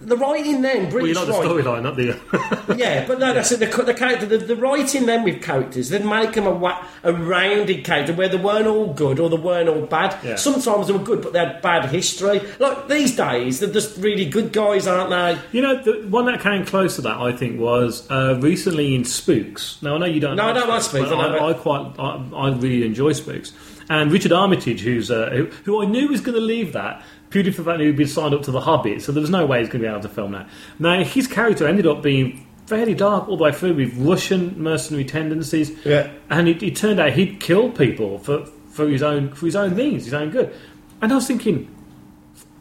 the 0.07 0.15
writing 0.17 0.61
then 0.61 0.89
Well, 0.89 1.05
you 1.05 1.13
British 1.13 1.17
like 1.17 1.27
the 1.27 1.33
storyline, 1.33 1.83
not 1.83 1.95
the. 1.97 2.75
Yeah, 2.77 3.05
but 3.07 3.19
no, 3.19 3.33
that's 3.33 3.51
it. 3.51 3.59
The, 3.59 3.83
the 3.83 3.93
character, 3.93 4.25
the, 4.25 4.37
the 4.37 4.55
writing 4.55 5.05
then 5.05 5.23
with 5.23 5.41
characters, 5.43 5.89
they'd 5.89 6.05
make 6.05 6.33
them 6.33 6.47
a, 6.47 6.51
wa- 6.51 6.85
a 7.03 7.11
rounded 7.13 7.83
character 7.83 8.13
where 8.13 8.29
they 8.29 8.37
weren't 8.37 8.67
all 8.67 8.93
good 8.93 9.19
or 9.19 9.29
they 9.29 9.37
weren't 9.37 9.67
all 9.69 9.85
bad. 9.85 10.17
Yeah. 10.23 10.35
Sometimes 10.35 10.87
they 10.87 10.93
were 10.93 10.99
good, 10.99 11.21
but 11.21 11.33
they 11.33 11.39
had 11.39 11.61
bad 11.61 11.89
history. 11.89 12.41
Like 12.59 12.87
these 12.87 13.15
days, 13.15 13.59
they're 13.59 13.71
just 13.71 13.97
really 13.97 14.25
good 14.25 14.53
guys, 14.53 14.87
aren't 14.87 15.09
they? 15.09 15.39
You 15.57 15.61
know, 15.61 15.81
the 15.81 16.07
one 16.07 16.25
that 16.25 16.39
came 16.41 16.65
close 16.65 16.95
to 16.95 17.01
that, 17.01 17.17
I 17.17 17.31
think, 17.31 17.59
was 17.59 18.09
uh, 18.09 18.39
recently 18.41 18.95
in 18.95 19.03
Spooks. 19.03 19.81
Now, 19.81 19.95
I 19.95 19.97
know 19.97 20.05
you 20.05 20.19
don't. 20.19 20.35
No, 20.35 20.43
I 20.43 20.51
like 20.51 20.55
don't 20.55 20.69
like 20.69 20.81
Spooks, 20.83 21.09
but 21.09 21.19
I 21.19 21.37
I, 21.37 21.49
I 21.49 21.53
quite, 21.53 21.95
I, 21.99 22.29
I 22.35 22.49
really 22.55 22.85
enjoy 22.85 23.11
Spooks. 23.13 23.53
And 23.89 24.11
Richard 24.11 24.33
Armitage, 24.33 24.81
who's 24.81 25.09
uh, 25.09 25.29
who, 25.29 25.45
who 25.63 25.81
I 25.81 25.85
knew 25.85 26.09
was 26.09 26.19
going 26.19 26.35
to 26.35 26.41
leave 26.41 26.73
that 26.73 27.03
purely 27.29 27.51
for 27.51 27.61
the 27.61 27.69
fact 27.71 27.79
that 27.79 27.85
he'd 27.85 27.95
been 27.97 28.07
signed 28.07 28.33
up 28.33 28.43
to 28.43 28.51
The 28.51 28.61
Hobbit, 28.61 29.01
so 29.01 29.11
there 29.11 29.21
was 29.21 29.29
no 29.29 29.45
way 29.45 29.59
he's 29.59 29.69
going 29.69 29.81
to 29.81 29.87
be 29.87 29.91
able 29.91 30.01
to 30.01 30.09
film 30.09 30.31
that. 30.33 30.47
Now, 30.79 31.03
his 31.03 31.27
character 31.27 31.67
ended 31.67 31.85
up 31.87 32.01
being 32.01 32.45
fairly 32.67 32.93
dark 32.93 33.27
all 33.29 33.37
the 33.37 33.43
way 33.43 33.51
through 33.51 33.73
with 33.75 33.93
Russian 33.97 34.61
mercenary 34.61 35.05
tendencies. 35.05 35.71
Yeah. 35.85 36.11
and 36.29 36.47
it, 36.49 36.61
it 36.63 36.75
turned 36.75 36.99
out 36.99 37.13
he'd 37.13 37.39
killed 37.39 37.77
people 37.77 38.19
for, 38.19 38.45
for 38.71 38.87
his 38.87 39.01
own 39.01 39.33
for 39.33 39.45
his 39.45 39.55
own 39.55 39.75
means, 39.75 40.05
his 40.05 40.13
own 40.13 40.29
good. 40.31 40.53
And 41.01 41.11
I 41.11 41.15
was 41.15 41.27
thinking, 41.27 41.73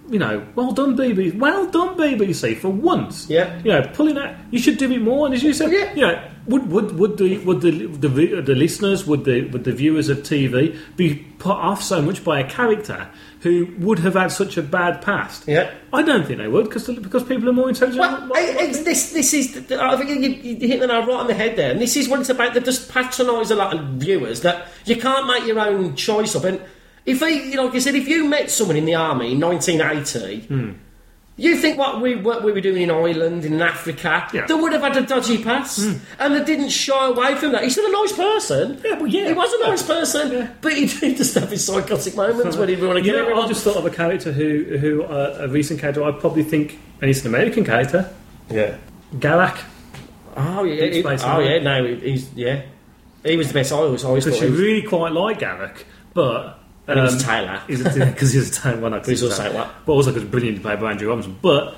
you 0.08 0.18
know, 0.20 0.46
well 0.54 0.70
done, 0.72 0.96
BBC. 0.96 1.36
Well 1.36 1.66
done, 1.70 1.96
BBC, 1.96 2.56
for 2.56 2.68
once. 2.68 3.28
Yeah. 3.28 3.58
You 3.64 3.72
know, 3.72 3.82
pulling 3.94 4.16
out. 4.16 4.36
You 4.52 4.58
should 4.60 4.78
do 4.78 4.90
it 4.92 5.00
more. 5.00 5.26
And 5.26 5.34
as 5.34 5.42
you 5.42 5.52
said, 5.52 5.72
Yeah. 5.72 5.92
you 5.94 6.00
know, 6.02 6.30
would 6.46 6.70
would 6.70 6.98
would 6.98 7.18
the 7.18 7.38
would 7.38 7.60
the 7.60 7.70
the, 7.86 8.40
the 8.40 8.54
listeners, 8.54 9.06
would 9.06 9.24
the 9.24 9.42
would 9.48 9.64
the 9.64 9.72
viewers 9.72 10.08
of 10.08 10.18
TV 10.18 10.76
be 10.96 11.14
put 11.38 11.56
off 11.56 11.82
so 11.82 12.00
much 12.02 12.24
by 12.24 12.40
a 12.40 12.48
character 12.48 13.08
who 13.40 13.68
would 13.78 13.98
have 14.00 14.14
had 14.14 14.28
such 14.32 14.56
a 14.56 14.62
bad 14.62 15.02
past? 15.02 15.46
Yeah. 15.46 15.70
I 15.92 16.02
don't 16.02 16.26
think 16.26 16.38
they 16.38 16.48
would 16.48 16.64
because 16.64 16.86
because 16.86 17.24
people 17.24 17.48
are 17.48 17.52
more 17.52 17.68
intelligent. 17.68 18.00
Well, 18.00 18.28
What- 18.28 18.38
I- 18.38 18.66
this 18.66 19.12
this 19.12 19.34
is 19.34 19.70
I 19.72 19.96
think 19.96 20.10
you, 20.10 20.30
you 20.58 20.68
hit 20.68 20.80
the 20.80 20.86
nail 20.86 21.00
right 21.06 21.10
on 21.20 21.26
the 21.26 21.34
head 21.34 21.56
there, 21.56 21.70
and 21.72 21.80
this 21.80 21.96
is 21.96 22.08
what 22.08 22.20
it's 22.20 22.28
about. 22.30 22.54
They 22.54 22.60
just 22.60 22.90
patronise 22.90 23.50
a 23.50 23.56
lot 23.56 23.74
of 23.76 23.80
viewers 24.00 24.40
that 24.42 24.68
you 24.84 24.96
can't 24.96 25.26
make 25.26 25.46
your 25.46 25.58
own 25.60 25.94
choice 25.96 26.34
up. 26.36 26.44
And 26.44 26.60
if 27.04 27.20
he, 27.20 27.52
you 27.52 27.62
like 27.62 27.74
I 27.74 27.78
said, 27.78 27.94
if 27.94 28.08
you 28.08 28.24
met 28.26 28.50
someone 28.50 28.76
in 28.76 28.84
the 28.84 28.94
army 28.94 29.32
in 29.32 29.40
1980. 29.40 30.46
Hmm. 30.46 30.70
You 31.38 31.54
think 31.58 31.76
what 31.76 32.00
we 32.00 32.14
what 32.16 32.42
we 32.42 32.50
were 32.52 32.62
doing 32.62 32.80
in 32.80 32.90
Ireland, 32.90 33.44
in 33.44 33.60
Africa, 33.60 34.26
Yeah. 34.32 34.46
They 34.46 34.54
would 34.54 34.72
have 34.72 34.80
had 34.80 34.96
a 34.96 35.02
dodgy 35.02 35.44
past, 35.44 35.78
and 36.18 36.34
they 36.34 36.42
didn't 36.42 36.70
shy 36.70 37.08
away 37.08 37.34
from 37.34 37.52
that. 37.52 37.62
He's 37.62 37.72
still 37.72 37.84
a 37.86 37.92
nice 37.92 38.12
person. 38.12 38.80
Yeah, 38.82 38.94
well, 38.96 39.06
yeah. 39.06 39.26
he 39.28 39.32
was 39.34 39.52
a 39.52 39.68
nice 39.68 39.82
person, 39.82 40.32
Yeah. 40.32 40.48
but 40.62 40.72
he 40.72 40.86
did 40.86 41.18
just 41.18 41.34
have 41.34 41.50
his 41.50 41.62
psychotic 41.62 42.16
moments 42.16 42.56
when 42.56 42.70
he 42.70 42.76
would 42.76 42.86
want 42.88 42.98
to 43.00 43.04
You 43.04 43.12
kill 43.12 43.28
know. 43.28 43.42
I 43.42 43.48
just 43.48 43.62
thought 43.64 43.76
of 43.76 43.84
a 43.84 43.90
character 43.90 44.32
who 44.32 44.78
who 44.78 45.02
uh, 45.02 45.36
a 45.40 45.48
recent 45.48 45.78
character 45.78 46.02
I 46.04 46.12
probably 46.12 46.42
think, 46.42 46.78
and 47.02 47.10
it's 47.10 47.20
an 47.20 47.26
American 47.26 47.64
character, 47.66 48.10
yeah. 48.50 48.76
Garak. 49.16 49.58
Oh 50.38 50.64
yeah, 50.64 50.80
Deep 50.84 50.92
he- 50.94 51.02
Space 51.02 51.22
oh 51.22 51.38
Nine. 51.38 51.44
yeah, 51.46 51.58
no, 51.58 51.86
he's 51.96 52.32
yeah, 52.34 52.62
he 53.24 53.36
was 53.36 53.48
the 53.48 53.54
best. 53.54 53.72
I 53.72 53.76
always, 53.76 54.04
I 54.04 54.08
always 54.08 54.24
thought 54.24 54.30
Because 54.30 54.40
he 54.40 54.46
you 54.46 54.52
was, 54.52 54.60
really 54.60 54.82
quite 54.82 55.12
like 55.12 55.40
Garak, 55.40 55.84
but. 56.14 56.60
And 56.86 57.00
um, 57.00 57.18
Taylor. 57.18 57.60
Because 57.66 58.32
he's 58.32 58.48
a 58.48 58.52
Taylor, 58.62 58.80
well, 58.90 58.98
He's 59.00 59.06
he's 59.08 59.22
also 59.24 59.52
what? 59.54 59.74
but 59.84 59.92
also 59.92 60.12
because 60.12 60.28
brilliantly 60.28 60.62
played 60.62 60.80
by 60.80 60.90
Andrew 60.90 61.08
Robinson. 61.08 61.36
But 61.40 61.74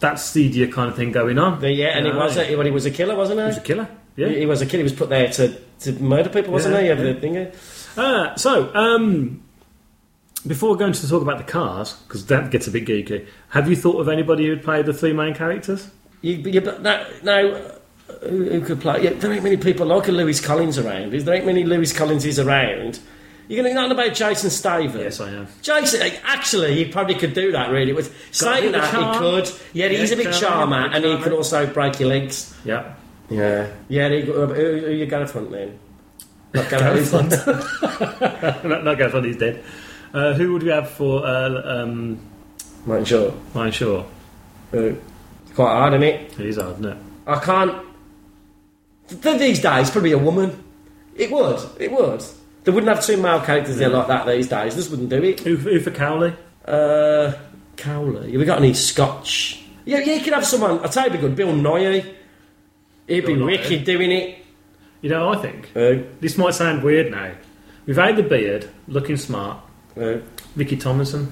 that 0.00 0.16
seedier 0.16 0.68
kind 0.68 0.88
of 0.90 0.96
thing 0.96 1.12
going 1.12 1.38
on. 1.38 1.60
But 1.60 1.74
yeah, 1.74 1.96
and 1.96 2.06
he 2.06 2.12
was 2.12 2.36
a, 2.36 2.44
he 2.44 2.70
was 2.70 2.86
a 2.86 2.90
killer, 2.90 3.16
wasn't 3.16 3.38
he 3.38 3.42
he? 3.42 3.48
was 3.48 3.56
a 3.58 3.60
killer. 3.62 3.88
Yeah. 4.16 4.28
He, 4.28 4.40
he 4.40 4.46
was 4.46 4.62
a 4.62 4.66
killer. 4.66 4.78
He 4.78 4.82
was 4.84 4.92
put 4.92 5.08
there 5.08 5.28
to, 5.28 5.58
to 5.80 5.92
murder 5.94 6.28
people, 6.28 6.52
wasn't 6.52 6.74
Yeah, 6.74 6.82
he? 6.82 6.90
Over 6.90 7.04
yeah. 7.06 7.12
the 7.12 7.20
thing. 7.20 7.52
Uh, 7.96 8.36
so, 8.36 8.74
um, 8.74 9.42
before 10.46 10.76
going 10.76 10.92
to 10.92 11.08
talk 11.08 11.22
about 11.22 11.38
the 11.38 11.44
cars, 11.44 11.94
because 12.06 12.26
that 12.26 12.50
gets 12.50 12.66
a 12.66 12.70
bit 12.70 12.84
geeky, 12.86 13.26
have 13.50 13.68
you 13.68 13.76
thought 13.76 13.98
of 14.00 14.08
anybody 14.08 14.46
who'd 14.46 14.62
play 14.62 14.82
the 14.82 14.92
three 14.92 15.12
main 15.12 15.34
characters? 15.34 15.90
You, 16.20 16.34
you, 16.34 16.60
but 16.60 16.82
now, 16.82 17.06
now 17.22 17.38
uh, 17.48 17.78
who, 18.28 18.44
who 18.50 18.60
could 18.60 18.80
play? 18.80 19.02
Yeah, 19.04 19.10
there 19.14 19.32
ain't 19.32 19.42
many 19.42 19.56
people 19.56 19.86
like 19.86 20.08
a 20.08 20.12
Lewis 20.12 20.40
Collins 20.40 20.78
around. 20.78 21.14
Is 21.14 21.24
there 21.24 21.34
ain't 21.34 21.46
many 21.46 21.64
Lewis 21.64 21.92
Collinses 21.96 22.38
around? 22.38 23.00
You're 23.48 23.62
going 23.62 23.74
to 23.74 23.80
know 23.88 23.90
about 23.94 24.14
Jason 24.14 24.50
Statham? 24.50 25.00
Yes, 25.00 25.20
I 25.20 25.30
am. 25.30 25.48
Jason, 25.60 26.00
actually, 26.24 26.74
he 26.76 26.86
probably 26.86 27.14
could 27.14 27.34
do 27.34 27.52
that. 27.52 27.70
Really, 27.70 27.92
with 27.92 28.14
saying 28.30 28.72
that, 28.72 28.90
charm. 28.90 29.12
he 29.14 29.18
could. 29.20 29.52
Yeah, 29.72 29.88
he's 29.88 30.12
a 30.12 30.16
big 30.16 30.26
charm, 30.32 30.70
charmer, 30.70 30.86
and 30.86 31.04
he 31.04 31.10
charmer. 31.10 31.24
could 31.24 31.32
also 31.32 31.66
break 31.72 32.00
your 32.00 32.08
legs. 32.08 32.54
Yeah. 32.64 32.94
Yeah, 33.30 33.70
yeah. 33.88 34.08
He, 34.08 34.20
who, 34.22 34.46
who 34.46 34.90
you 34.90 35.06
going 35.06 35.26
to 35.26 35.32
front 35.32 35.50
then? 35.50 35.78
Not 36.54 36.70
going 36.70 37.04
front. 37.04 37.30
not, 38.64 38.84
not 38.84 38.98
Gaff, 38.98 39.12
he's 39.24 39.36
dead. 39.36 39.62
Uh, 40.12 40.32
who 40.34 40.52
would 40.52 40.62
we 40.62 40.68
have 40.70 40.88
for 40.90 41.26
uh, 41.26 41.82
um, 41.82 42.20
Not 42.86 43.06
sure. 43.06 43.34
Ryan 43.54 43.72
Shaw? 43.72 44.04
Uh, 44.72 44.92
quite 45.54 45.68
hard, 45.72 45.94
isn't 45.94 46.02
it? 46.04 46.38
It 46.38 46.46
is 46.46 46.56
hard, 46.56 46.74
isn't 46.80 46.84
it? 46.92 46.98
I 47.26 47.40
can't. 47.40 47.84
Th- 49.08 49.38
These 49.38 49.60
days, 49.60 49.90
probably 49.90 50.12
a 50.12 50.18
woman. 50.18 50.62
It 51.16 51.30
would. 51.32 51.58
It 51.80 51.90
would. 51.90 52.22
They 52.64 52.72
wouldn't 52.72 52.94
have 52.94 53.04
two 53.04 53.16
male 53.18 53.40
characters 53.40 53.76
there 53.76 53.90
like 53.90 54.06
that 54.08 54.26
these 54.26 54.48
days. 54.48 54.74
This 54.74 54.88
wouldn't 54.88 55.10
do 55.10 55.22
it. 55.22 55.40
Who, 55.40 55.56
who 55.56 55.80
for 55.80 55.90
Cowley? 55.90 56.34
Uh, 56.64 57.32
Cowley. 57.76 58.32
Have 58.32 58.40
we 58.40 58.44
got 58.46 58.58
any 58.58 58.72
Scotch? 58.74 59.62
Yeah, 59.84 59.98
yeah. 59.98 60.14
You 60.14 60.20
could 60.24 60.32
have 60.32 60.46
someone. 60.46 60.80
I'll 60.80 60.88
tell 60.88 61.04
you, 61.04 61.10
it'd 61.10 61.20
be 61.20 61.26
good. 61.28 61.36
Bill 61.36 61.52
Nighy. 61.52 62.14
He'd 63.06 63.26
be 63.26 63.34
Bill 63.34 63.44
wicked 63.46 63.84
doing 63.84 64.10
it. 64.12 64.38
You 65.02 65.10
know, 65.10 65.28
I 65.30 65.36
think 65.36 65.70
Uh, 65.76 66.02
this 66.20 66.38
might 66.38 66.54
sound 66.54 66.82
weird 66.82 67.10
now. 67.10 67.32
We've 67.84 67.96
had 67.96 68.16
the 68.16 68.22
beard, 68.22 68.70
looking 68.88 69.18
smart. 69.18 69.58
uh, 70.00 70.16
Ricky 70.56 70.76
Tomlinson. 70.78 71.30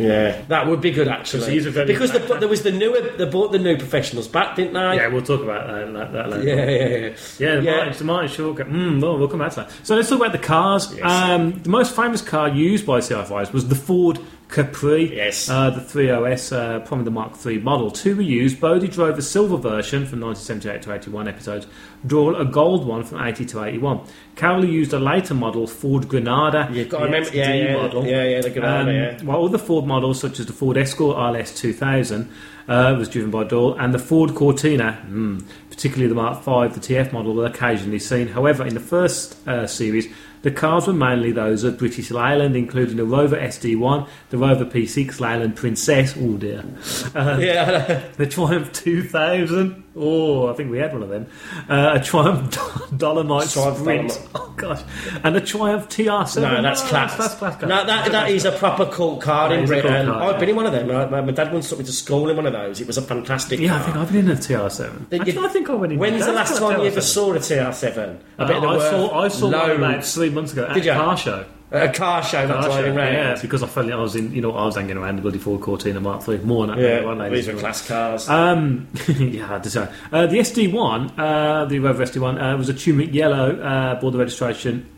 Yeah, 0.00 0.42
that 0.48 0.66
would 0.66 0.80
be 0.80 0.90
good 0.90 1.08
actually. 1.08 1.40
Because 1.40 1.52
he's 1.52 1.66
a 1.66 1.70
very 1.70 1.86
because 1.86 2.12
the, 2.12 2.18
there 2.18 2.48
was 2.48 2.62
the 2.62 2.72
newer. 2.72 3.00
They 3.16 3.24
bought 3.24 3.52
the 3.52 3.58
new 3.58 3.76
professionals 3.76 4.28
back, 4.28 4.56
didn't 4.56 4.74
they? 4.74 4.96
Yeah, 4.96 5.08
we'll 5.08 5.22
talk 5.22 5.42
about 5.42 5.66
that, 5.66 5.92
that, 5.92 6.12
that 6.12 6.30
later. 6.30 6.48
yeah, 6.48 6.54
yeah. 6.54 6.96
yeah. 6.96 7.16
Yeah, 7.38 7.56
the 7.56 7.62
Yeah. 7.62 7.76
Martin, 7.76 7.98
the 7.98 8.04
Martin 8.04 8.28
Shaw. 8.30 8.54
Mm, 8.54 9.02
well, 9.02 9.18
we'll 9.18 9.28
come 9.28 9.40
back 9.40 9.50
to 9.52 9.56
that. 9.60 9.72
So 9.82 9.96
let's 9.96 10.08
talk 10.08 10.20
about 10.20 10.32
the 10.32 10.38
cars. 10.38 10.94
Yes. 10.94 11.04
Um, 11.04 11.60
the 11.62 11.70
most 11.70 11.94
famous 11.94 12.22
car 12.22 12.48
used 12.48 12.86
by 12.86 13.00
CI5s 13.00 13.52
was 13.52 13.68
the 13.68 13.74
Ford 13.74 14.18
Capri. 14.50 15.14
Yes. 15.16 15.48
Uh, 15.48 15.70
the 15.70 15.80
3OS, 15.80 16.52
uh, 16.56 16.80
probably 16.80 17.04
the 17.04 17.10
Mark 17.10 17.34
III 17.44 17.58
model. 17.60 17.90
Two 17.90 18.16
were 18.16 18.22
used. 18.22 18.60
Bodie 18.60 18.88
drove 18.88 19.16
a 19.18 19.22
silver 19.22 19.56
version 19.56 20.06
from 20.06 20.20
1978 20.20 20.82
to 20.82 20.92
81 20.92 21.28
episodes. 21.28 21.66
Doyle 22.06 22.34
a 22.36 22.44
gold 22.44 22.86
one 22.86 23.04
from 23.04 23.22
80 23.22 23.44
to 23.46 23.64
81. 23.64 24.00
Cowley 24.36 24.68
used 24.70 24.92
a 24.92 24.98
later 24.98 25.34
model, 25.34 25.66
Ford 25.66 26.08
Granada. 26.08 26.68
You've 26.72 26.88
got 26.88 27.00
to 27.00 27.04
remember. 27.04 27.30
Yeah, 27.32 27.52
yeah, 27.52 27.76
model. 27.76 28.06
yeah, 28.06 28.24
yeah. 28.24 28.40
The 28.40 28.50
Granada, 28.50 28.90
Um, 28.90 28.96
yeah. 28.96 29.22
While 29.22 29.44
other 29.44 29.58
Ford 29.58 29.86
models, 29.86 30.20
such 30.20 30.40
as 30.40 30.46
the 30.46 30.52
Ford 30.52 30.76
Escort 30.76 31.16
RS 31.36 31.54
2000, 31.60 32.28
uh, 32.68 32.94
was 32.98 33.08
driven 33.08 33.30
by 33.30 33.44
Doyle, 33.44 33.74
and 33.78 33.92
the 33.92 33.98
Ford 33.98 34.34
Cortina, 34.34 35.04
mm, 35.10 35.42
particularly 35.70 36.08
the 36.08 36.14
Mark 36.14 36.38
V, 36.44 36.72
the 36.74 36.80
TF 36.80 37.12
model, 37.12 37.34
were 37.34 37.46
occasionally 37.46 37.98
seen. 37.98 38.28
However, 38.28 38.64
in 38.66 38.74
the 38.74 38.80
first 38.80 39.36
uh, 39.48 39.66
series, 39.66 40.06
the 40.42 40.50
cars 40.50 40.86
were 40.86 40.92
mainly 40.92 41.32
those 41.32 41.64
of 41.64 41.78
British 41.78 42.10
Leyland, 42.10 42.56
including 42.56 42.96
the 42.96 43.04
Rover 43.04 43.36
SD1, 43.36 44.08
the 44.30 44.38
Rover 44.38 44.64
P6 44.64 45.20
Leyland 45.20 45.56
Princess, 45.56 46.14
oh 46.18 46.36
dear, 46.36 46.64
uh, 47.14 47.38
Yeah, 47.40 48.02
the 48.16 48.26
Triumph 48.26 48.72
2000, 48.72 49.84
oh, 49.96 50.48
I 50.48 50.54
think 50.54 50.70
we 50.70 50.78
had 50.78 50.92
one 50.92 51.02
of 51.02 51.08
them, 51.08 51.26
uh, 51.68 51.98
a 51.98 52.00
Triumph 52.02 52.56
Dolomite 52.96 53.48
Triumph 53.50 53.78
Sprint, 53.78 54.08
Dolomite. 54.10 54.28
oh 54.34 54.54
gosh, 54.56 54.82
and 55.24 55.34
the 55.34 55.40
Triumph 55.40 55.88
TR7. 55.88 56.40
No, 56.42 56.62
that's 56.62 56.82
Oh, 56.82 56.86
class. 56.86 57.16
That's 57.16 57.34
class. 57.34 57.56
car. 57.58 57.68
No, 57.68 57.84
that, 57.86 58.10
that 58.12 58.30
is 58.30 58.44
a 58.44 58.52
proper 58.52 58.86
cult 58.86 59.20
car 59.20 59.48
That 59.48 59.58
in 59.58 59.66
Britain. 59.66 60.06
car, 60.06 60.22
I've 60.22 60.32
yeah. 60.34 60.38
been 60.40 60.48
in 60.50 60.56
one 60.56 60.66
of 60.66 60.72
them. 60.72 60.88
My, 61.10 61.20
my 61.20 61.32
dad 61.32 61.52
once 61.52 61.68
took 61.68 61.78
me 61.78 61.84
to 61.84 61.92
school 61.92 62.28
in 62.30 62.36
one 62.36 62.46
of 62.46 62.52
those. 62.52 62.80
It 62.80 62.86
was 62.86 62.98
a 62.98 63.02
fantastic 63.02 63.58
Yeah, 63.60 63.76
I 63.76 63.82
think 63.82 63.96
I've 63.96 64.12
been 64.12 64.24
in 64.26 64.30
a 64.30 64.40
TR7. 64.40 65.12
Actually, 65.12 65.32
you- 65.32 65.44
I 65.44 65.48
think 65.48 65.68
I 65.70 65.74
went 65.74 65.92
in. 65.92 65.98
When's 65.98 66.24
the 66.26 66.32
last 66.32 66.58
time 66.58 66.80
you 66.80 66.86
ever 66.86 67.00
saw 67.00 67.32
a 67.32 67.38
TR7? 67.38 68.18
I 68.38 68.42
Uh, 68.44 68.60
I 68.60 68.78
saw, 68.90 69.18
I 69.20 69.28
saw 69.28 69.50
one 69.50 69.70
about 69.72 70.04
three 70.04 70.30
months 70.30 70.52
ago 70.52 70.66
at 70.66 70.74
Did 70.74 70.84
a 70.84 70.86
you? 70.86 70.92
car 70.92 71.16
show. 71.16 71.44
A 71.72 71.88
car 71.88 72.22
show, 72.22 72.46
not 72.48 72.64
driving 72.64 72.96
round. 72.96 73.14
Yeah, 73.14 73.38
because 73.40 73.62
I 73.62 73.68
felt 73.68 73.86
like 73.86 73.94
I 73.94 73.98
was 73.98 74.16
in, 74.16 74.32
you 74.32 74.40
know, 74.40 74.52
I 74.52 74.64
was 74.64 74.74
hanging 74.74 74.96
around 74.96 75.16
the 75.16 75.22
bloody 75.22 75.38
Ford 75.38 75.60
Cortina 75.60 76.00
Mark 76.00 76.28
III. 76.28 76.38
More 76.38 76.66
than 76.66 76.76
that, 76.76 76.82
Yeah, 76.82 77.04
one 77.04 77.32
these 77.32 77.48
are 77.48 77.54
class 77.54 77.86
cars. 77.86 78.28
Um, 78.28 78.88
yeah, 79.08 79.60
say. 79.62 79.88
Uh, 80.10 80.26
the 80.26 80.38
SD1, 80.38 81.12
uh, 81.16 81.64
the 81.66 81.78
Rover 81.78 82.04
SD1, 82.04 82.54
uh, 82.54 82.56
was 82.56 82.68
a 82.68 82.74
turmeric 82.74 83.14
yellow, 83.14 83.60
uh, 83.60 84.00
border 84.00 84.18
registration 84.18 84.88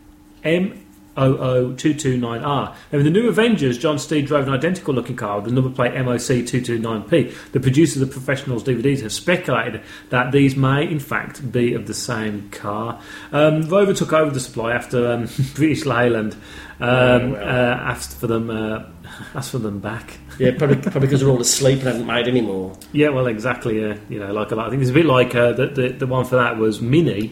M00229R. 1.17 2.41
Now, 2.41 2.75
in 2.91 3.03
the 3.03 3.09
new 3.09 3.27
Avengers, 3.27 3.77
John 3.77 3.99
Steed 3.99 4.25
drove 4.25 4.47
an 4.47 4.53
identical 4.53 4.93
looking 4.93 5.15
car 5.15 5.37
with 5.39 5.45
the 5.45 5.51
number 5.51 5.69
plate 5.69 5.93
MOC229P. 5.93 7.51
The 7.51 7.59
producers 7.59 8.01
of 8.01 8.11
Professionals 8.11 8.63
DVDs 8.63 9.01
have 9.01 9.13
speculated 9.13 9.81
that 10.09 10.31
these 10.31 10.55
may, 10.55 10.83
in 10.89 10.99
fact, 10.99 11.51
be 11.51 11.73
of 11.73 11.87
the 11.87 11.93
same 11.93 12.49
car. 12.49 12.99
Um, 13.31 13.61
Rover 13.69 13.93
took 13.93 14.13
over 14.13 14.31
the 14.31 14.39
supply 14.39 14.73
after 14.73 15.11
um, 15.11 15.29
British 15.55 15.85
Leyland 15.85 16.35
um, 16.79 17.31
well. 17.33 17.35
uh, 17.35 17.75
asked 17.91 18.17
for 18.17 18.27
them. 18.27 18.49
Uh, 18.49 18.85
asked 19.35 19.51
for 19.51 19.59
them 19.59 19.79
back. 19.79 20.17
yeah, 20.39 20.51
probably, 20.57 20.77
probably 20.77 21.01
because 21.01 21.21
they're 21.21 21.29
all 21.29 21.41
asleep 21.41 21.79
and 21.79 21.87
haven't 21.87 22.07
made 22.07 22.27
any 22.27 22.41
more. 22.41 22.75
Yeah, 22.91 23.09
well, 23.09 23.27
exactly. 23.27 23.79
Yeah, 23.81 23.97
you 24.09 24.19
know, 24.19 24.33
like 24.33 24.51
a 24.51 24.55
lot. 24.55 24.67
I 24.67 24.69
think 24.69 24.81
it's 24.81 24.91
a 24.91 24.93
bit 24.93 25.05
like 25.05 25.35
uh, 25.35 25.53
the, 25.53 25.67
the 25.67 25.89
the 25.89 26.07
one 26.07 26.25
for 26.25 26.37
that 26.37 26.57
was 26.57 26.81
Mini, 26.81 27.31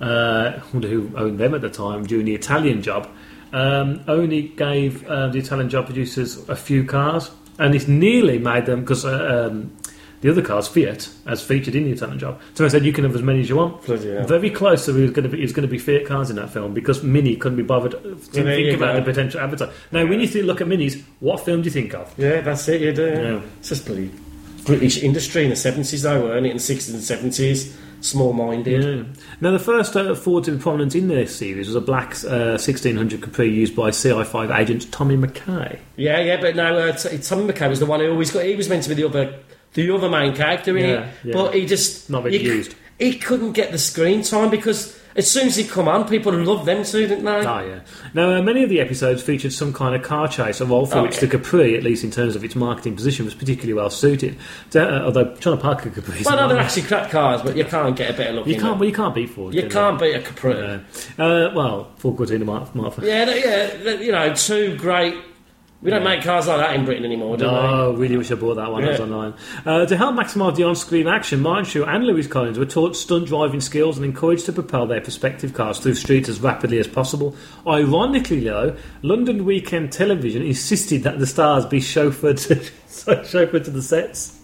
uh, 0.00 0.52
who 0.52 1.10
owned 1.16 1.38
them 1.38 1.54
at 1.54 1.60
the 1.60 1.70
time 1.70 2.04
doing 2.04 2.24
the 2.24 2.34
Italian 2.34 2.82
job. 2.82 3.08
Um, 3.52 4.02
only 4.08 4.48
gave 4.48 5.06
uh, 5.06 5.28
the 5.28 5.38
Italian 5.38 5.70
job 5.70 5.86
producers 5.86 6.48
a 6.48 6.56
few 6.56 6.84
cars, 6.84 7.30
and 7.58 7.74
it's 7.74 7.88
nearly 7.88 8.38
made 8.38 8.66
them 8.66 8.80
because 8.80 9.04
uh, 9.04 9.48
um, 9.50 9.74
the 10.20 10.30
other 10.30 10.42
cars, 10.42 10.66
Fiat, 10.66 11.08
as 11.26 11.42
featured 11.42 11.74
in 11.74 11.84
the 11.84 11.92
Italian 11.92 12.18
job. 12.18 12.40
So 12.54 12.64
I 12.64 12.68
said 12.68 12.84
you 12.84 12.92
can 12.92 13.04
have 13.04 13.14
as 13.14 13.22
many 13.22 13.40
as 13.40 13.48
you 13.48 13.56
want. 13.56 13.84
Very 13.84 14.50
close. 14.50 14.88
It 14.88 14.94
was 14.94 15.10
going 15.12 15.22
to 15.22 15.28
be 15.28 15.38
it 15.38 15.42
was 15.42 15.52
going 15.52 15.66
to 15.66 15.70
be 15.70 15.78
Fiat 15.78 16.06
cars 16.06 16.30
in 16.30 16.36
that 16.36 16.50
film 16.50 16.74
because 16.74 17.02
Mini 17.02 17.36
couldn't 17.36 17.56
be 17.56 17.62
bothered 17.62 17.92
to 17.92 17.98
there 18.32 18.44
think 18.44 18.76
about 18.76 18.94
go. 18.94 19.00
the 19.00 19.04
potential 19.04 19.40
advertising. 19.40 19.74
Now, 19.92 20.06
when 20.06 20.20
you 20.20 20.42
look 20.42 20.60
at 20.60 20.66
Minis, 20.66 21.02
what 21.20 21.40
film 21.40 21.62
do 21.62 21.66
you 21.66 21.70
think 21.70 21.94
of? 21.94 22.12
Yeah, 22.18 22.40
that's 22.40 22.66
it, 22.68 22.80
you 22.80 22.92
do. 22.92 23.06
Yeah. 23.06 23.40
It's 23.60 23.68
just 23.68 23.86
bloody 23.86 24.10
British 24.64 25.02
industry 25.02 25.44
in 25.44 25.50
the 25.50 25.54
70s, 25.54 26.02
though, 26.02 26.22
weren't 26.22 26.46
it? 26.46 26.50
In 26.50 26.56
the 26.56 26.62
60s 26.62 26.92
and 26.92 27.32
70s. 27.32 27.74
Small 28.06 28.32
minded. 28.32 28.84
Yeah. 28.84 29.22
Now, 29.40 29.50
the 29.50 29.58
first 29.58 29.96
uh, 29.96 30.14
Ford 30.14 30.44
to 30.44 30.52
be 30.52 30.58
prominent 30.58 30.94
in 30.94 31.08
this 31.08 31.34
series 31.34 31.66
was 31.66 31.74
a 31.74 31.80
black 31.80 32.12
uh, 32.24 32.54
1600 32.56 33.20
Capri 33.20 33.48
used 33.52 33.74
by 33.74 33.90
CI5 33.90 34.56
agent 34.56 34.92
Tommy 34.92 35.16
McKay. 35.16 35.80
Yeah, 35.96 36.20
yeah, 36.20 36.40
but 36.40 36.54
no, 36.54 36.78
uh, 36.78 36.92
T- 36.92 37.18
Tommy 37.18 37.52
McKay 37.52 37.68
was 37.68 37.80
the 37.80 37.86
one 37.86 37.98
who 37.98 38.08
always 38.10 38.30
got. 38.30 38.44
He 38.44 38.54
was 38.54 38.68
meant 38.68 38.84
to 38.84 38.88
be 38.90 38.94
the 38.94 39.08
other, 39.08 39.40
the 39.74 39.90
other 39.92 40.08
main 40.08 40.34
character 40.36 40.76
in 40.78 40.84
Yeah, 40.88 41.00
it, 41.00 41.14
yeah. 41.24 41.32
but 41.34 41.54
he 41.54 41.66
just 41.66 42.08
Not 42.08 42.26
he, 42.30 42.38
used. 42.38 42.76
He 42.98 43.18
couldn't 43.18 43.52
get 43.52 43.72
the 43.72 43.78
screen 43.78 44.22
time 44.22 44.50
because 44.50 44.98
as 45.16 45.30
soon 45.30 45.46
as 45.48 45.56
he 45.56 45.64
come 45.64 45.88
on, 45.88 46.06
people 46.08 46.32
loved 46.32 46.66
them 46.66 46.84
too, 46.84 47.06
didn't 47.06 47.24
they? 47.24 47.44
Ah, 47.44 47.60
yeah. 47.62 47.80
Now, 48.14 48.34
uh, 48.36 48.42
many 48.42 48.62
of 48.62 48.68
the 48.70 48.80
episodes 48.80 49.22
featured 49.22 49.52
some 49.52 49.72
kind 49.72 49.94
of 49.94 50.02
car 50.02 50.28
chase, 50.28 50.60
a 50.60 50.66
role 50.66 50.86
for 50.86 50.98
Oh, 50.98 51.02
which 51.02 51.14
yeah. 51.14 51.20
the 51.20 51.28
Capri, 51.28 51.76
at 51.76 51.82
least 51.82 52.04
in 52.04 52.10
terms 52.10 52.36
of 52.36 52.44
its 52.44 52.54
marketing 52.56 52.94
position, 52.96 53.24
was 53.24 53.34
particularly 53.34 53.72
well 53.74 53.90
suited. 53.90 54.36
So, 54.70 54.84
uh, 54.84 55.02
although 55.04 55.34
trying 55.36 55.56
to 55.56 55.62
park 55.62 55.84
a 55.86 55.90
Capri, 55.90 56.22
well, 56.24 56.36
no, 56.36 56.48
they're 56.48 56.58
actually 56.58 56.82
crap 56.82 57.10
cars, 57.10 57.42
but 57.42 57.56
you 57.56 57.64
can't 57.64 57.96
get 57.96 58.10
a 58.10 58.12
better 58.12 58.32
look. 58.32 58.46
you 58.46 58.54
can't. 58.54 58.64
them. 58.64 58.78
Well, 58.78 58.88
you 58.88 58.94
can't 58.94 59.14
beat 59.14 59.30
Ford. 59.30 59.54
You 59.54 59.62
can 59.62 59.70
can't 59.70 59.98
beat 60.00 60.14
a 60.14 60.20
Capri. 60.20 60.52
Uh, 60.54 60.78
uh, 61.22 61.52
well, 61.54 61.90
Ford 61.96 62.16
Cortina 62.16 62.44
Mark. 62.44 62.74
Mark 62.74 62.94
Yeah, 63.02 63.24
they- 63.24 63.42
yeah, 63.42 63.92
you 64.00 64.12
know, 64.12 64.34
two 64.34 64.76
great. 64.76 65.14
We 65.86 65.92
don't 65.92 66.02
make 66.02 66.24
cars 66.24 66.48
like 66.48 66.58
that 66.58 66.74
in 66.74 66.84
Britain 66.84 67.04
anymore, 67.04 67.36
do 67.36 67.44
we? 67.44 67.52
No, 67.52 67.92
really 67.92 68.16
wish 68.16 68.32
I 68.32 68.34
bought 68.34 68.56
that 68.56 68.72
one. 68.72 68.82
That 68.82 68.90
was 68.90 69.00
online. 69.02 69.34
Uh, 69.64 69.86
to 69.86 69.96
help 69.96 70.16
maximise 70.16 70.56
the 70.56 70.64
on-screen 70.64 71.06
action, 71.06 71.40
Martin 71.40 71.64
Shaw 71.64 71.84
and 71.84 72.04
Lewis 72.04 72.26
Collins 72.26 72.58
were 72.58 72.66
taught 72.66 72.96
stunt 72.96 73.28
driving 73.28 73.60
skills 73.60 73.96
and 73.96 74.04
encouraged 74.04 74.46
to 74.46 74.52
propel 74.52 74.88
their 74.88 75.00
prospective 75.00 75.54
cars 75.54 75.78
through 75.78 75.94
streets 75.94 76.28
as 76.28 76.40
rapidly 76.40 76.80
as 76.80 76.88
possible. 76.88 77.36
Ironically, 77.68 78.40
though, 78.40 78.76
London 79.02 79.44
Weekend 79.44 79.92
Television 79.92 80.42
insisted 80.42 81.04
that 81.04 81.20
the 81.20 81.26
stars 81.26 81.64
be 81.64 81.78
chauffeured 81.78 82.44
to, 82.48 82.60
so 82.92 83.14
chauffeured 83.18 83.64
to 83.66 83.70
the 83.70 83.80
sets. 83.80 84.40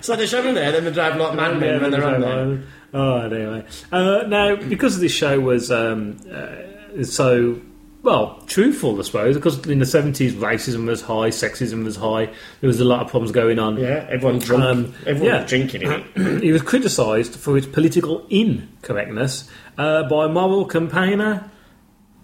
So 0.00 0.16
they 0.16 0.26
show 0.26 0.42
them 0.42 0.56
there, 0.56 0.72
then 0.72 0.84
they 0.84 0.90
drive 0.90 1.16
like 1.20 1.36
madmen 1.36 1.82
when 1.82 1.92
they're 1.92 2.04
on 2.04 2.20
there. 2.20 2.62
Oh, 2.92 3.18
anyway. 3.18 3.64
Uh, 3.92 4.24
now, 4.26 4.56
because 4.56 4.98
this 4.98 5.12
show 5.12 5.38
was 5.38 5.70
um, 5.70 6.16
uh, 6.28 7.04
so 7.04 7.60
well 8.02 8.42
truthful, 8.46 8.98
I 8.98 9.02
suppose, 9.02 9.36
because 9.36 9.66
in 9.66 9.78
the 9.78 9.86
seventies 9.86 10.34
racism 10.34 10.86
was 10.86 11.02
high, 11.02 11.30
sexism 11.30 11.84
was 11.84 11.96
high. 11.96 12.26
There 12.60 12.68
was 12.68 12.80
a 12.80 12.84
lot 12.84 13.00
of 13.00 13.08
problems 13.08 13.32
going 13.32 13.58
on. 13.58 13.78
Yeah, 13.78 14.06
everyone 14.08 14.38
drunk. 14.38 14.64
Um, 14.64 14.94
everyone 15.06 15.34
yeah. 15.34 15.42
was 15.42 15.50
drinking 15.50 15.82
it. 15.82 16.42
he 16.42 16.52
was 16.52 16.62
criticised 16.62 17.36
for 17.36 17.56
his 17.56 17.66
political 17.66 18.26
incorrectness 18.28 19.48
uh, 19.78 20.08
by 20.08 20.26
moral 20.26 20.64
campaigner. 20.64 21.50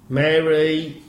Mary 0.09 1.03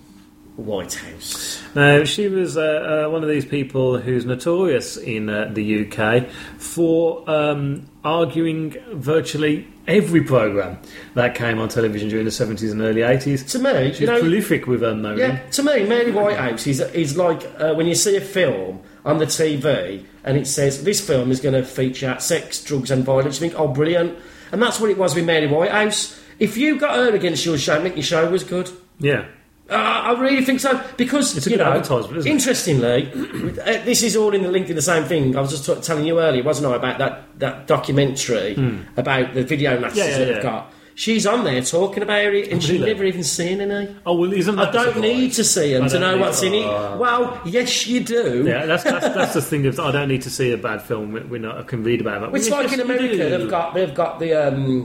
Whitehouse. 0.57 1.61
Now, 1.75 2.03
she 2.03 2.27
was 2.27 2.57
uh, 2.57 3.05
uh, 3.07 3.11
one 3.11 3.23
of 3.23 3.29
these 3.29 3.45
people 3.45 3.99
who's 3.99 4.25
notorious 4.25 4.97
in 4.97 5.29
uh, 5.29 5.49
the 5.53 5.87
UK 5.87 6.27
for 6.57 7.23
um, 7.29 7.87
arguing 8.03 8.75
virtually 8.93 9.67
every 9.87 10.23
programme 10.23 10.77
that 11.13 11.35
came 11.35 11.59
on 11.59 11.69
television 11.69 12.09
during 12.09 12.25
the 12.25 12.31
70s 12.31 12.71
and 12.71 12.81
early 12.81 13.01
80s. 13.01 13.49
To 13.51 13.59
me, 13.59 13.91
She's 13.91 14.01
you 14.01 14.07
know, 14.07 14.19
prolific 14.19 14.67
with 14.67 14.81
her 14.81 14.95
moaning. 14.95 15.19
yeah, 15.19 15.39
to 15.51 15.63
me, 15.63 15.85
Mary 15.85 16.11
Whitehouse 16.11 16.67
is, 16.67 16.81
is 16.81 17.15
like 17.15 17.43
uh, 17.59 17.73
when 17.73 17.85
you 17.87 17.95
see 17.95 18.17
a 18.17 18.21
film 18.21 18.81
on 19.05 19.19
the 19.19 19.25
TV 19.25 20.05
and 20.23 20.37
it 20.37 20.47
says 20.47 20.83
this 20.83 21.05
film 21.05 21.31
is 21.31 21.39
going 21.39 21.53
to 21.53 21.63
feature 21.63 22.17
sex, 22.19 22.61
drugs, 22.63 22.91
and 22.91 23.05
violence. 23.05 23.39
You 23.39 23.49
think, 23.49 23.59
oh, 23.59 23.69
brilliant! 23.69 24.17
And 24.51 24.61
that's 24.61 24.79
what 24.79 24.89
it 24.89 24.97
was 24.97 25.15
with 25.15 25.25
Mary 25.25 25.47
Whitehouse. 25.47 26.19
If 26.39 26.57
you 26.57 26.77
got 26.79 26.95
her 26.95 27.15
against 27.15 27.45
your 27.45 27.57
show, 27.57 27.81
make 27.81 27.95
your 27.95 28.03
show 28.03 28.29
was 28.29 28.43
good. 28.43 28.69
Yeah. 28.99 29.25
Uh, 29.69 29.73
I 29.75 30.19
really 30.19 30.45
think 30.45 30.61
so 30.61 30.81
because 30.95 31.35
It's 31.35 31.45
a 31.45 31.49
you 31.49 31.57
good 31.57 31.63
know. 31.63 31.71
advertisement, 31.73 32.17
isn't 32.19 32.31
interestingly, 32.31 33.11
uh, 33.11 33.83
this 33.83 34.01
is 34.01 34.15
all 34.15 34.33
in 34.33 34.41
the 34.43 34.49
linked 34.49 34.69
in 34.69 34.77
the 34.77 34.81
same 34.81 35.03
thing. 35.03 35.35
I 35.35 35.41
was 35.41 35.51
just 35.51 35.65
t- 35.65 35.75
telling 35.81 36.05
you 36.05 36.19
earlier, 36.21 36.41
wasn't 36.43 36.71
I, 36.71 36.75
about 36.75 36.97
that 36.99 37.23
that 37.39 37.67
documentary 37.67 38.55
about 38.95 39.33
the 39.33 39.43
video 39.43 39.79
matches. 39.79 39.97
Yeah, 39.97 40.05
yeah, 40.05 40.17
that 40.19 40.27
yeah. 40.27 40.33
they've 40.35 40.43
got. 40.43 40.73
She's 40.95 41.27
on 41.27 41.43
there 41.43 41.61
talking 41.61 42.01
about 42.01 42.33
it, 42.33 42.51
and 42.51 42.63
she's 42.63 42.81
never 42.81 43.03
even 43.03 43.23
seen 43.23 43.61
any. 43.61 43.95
Oh, 44.03 44.15
well, 44.17 44.33
isn't 44.33 44.55
that 44.55 44.69
I 44.69 44.85
don't 44.85 44.99
need 44.99 45.33
to 45.33 45.43
see 45.43 45.73
them 45.73 45.87
to 45.89 45.99
know 45.99 46.17
what's 46.17 46.41
in 46.41 46.55
it. 46.55 46.65
Oh. 46.65 46.97
Well, 46.97 47.39
yes, 47.45 47.85
you 47.85 47.99
do. 47.99 48.45
Yeah, 48.47 48.65
that's, 48.65 48.83
that's, 48.83 49.05
that's 49.15 49.33
the 49.35 49.41
thing. 49.43 49.67
Of, 49.67 49.79
I 49.79 49.91
don't 49.91 50.07
need 50.07 50.23
to 50.23 50.31
see 50.31 50.51
a 50.53 50.57
bad 50.57 50.81
film. 50.81 51.11
We, 51.29 51.45
I 51.47 51.61
can 51.63 51.83
read 51.83 52.01
about 52.01 52.23
it. 52.23 52.35
It's 52.35 52.49
like 52.49 52.71
in 52.73 52.79
America, 52.79 53.15
they've 53.15 53.49
got 53.49 53.73
they've 53.75 53.93
got 53.93 54.19
the 54.19 54.47
um, 54.47 54.83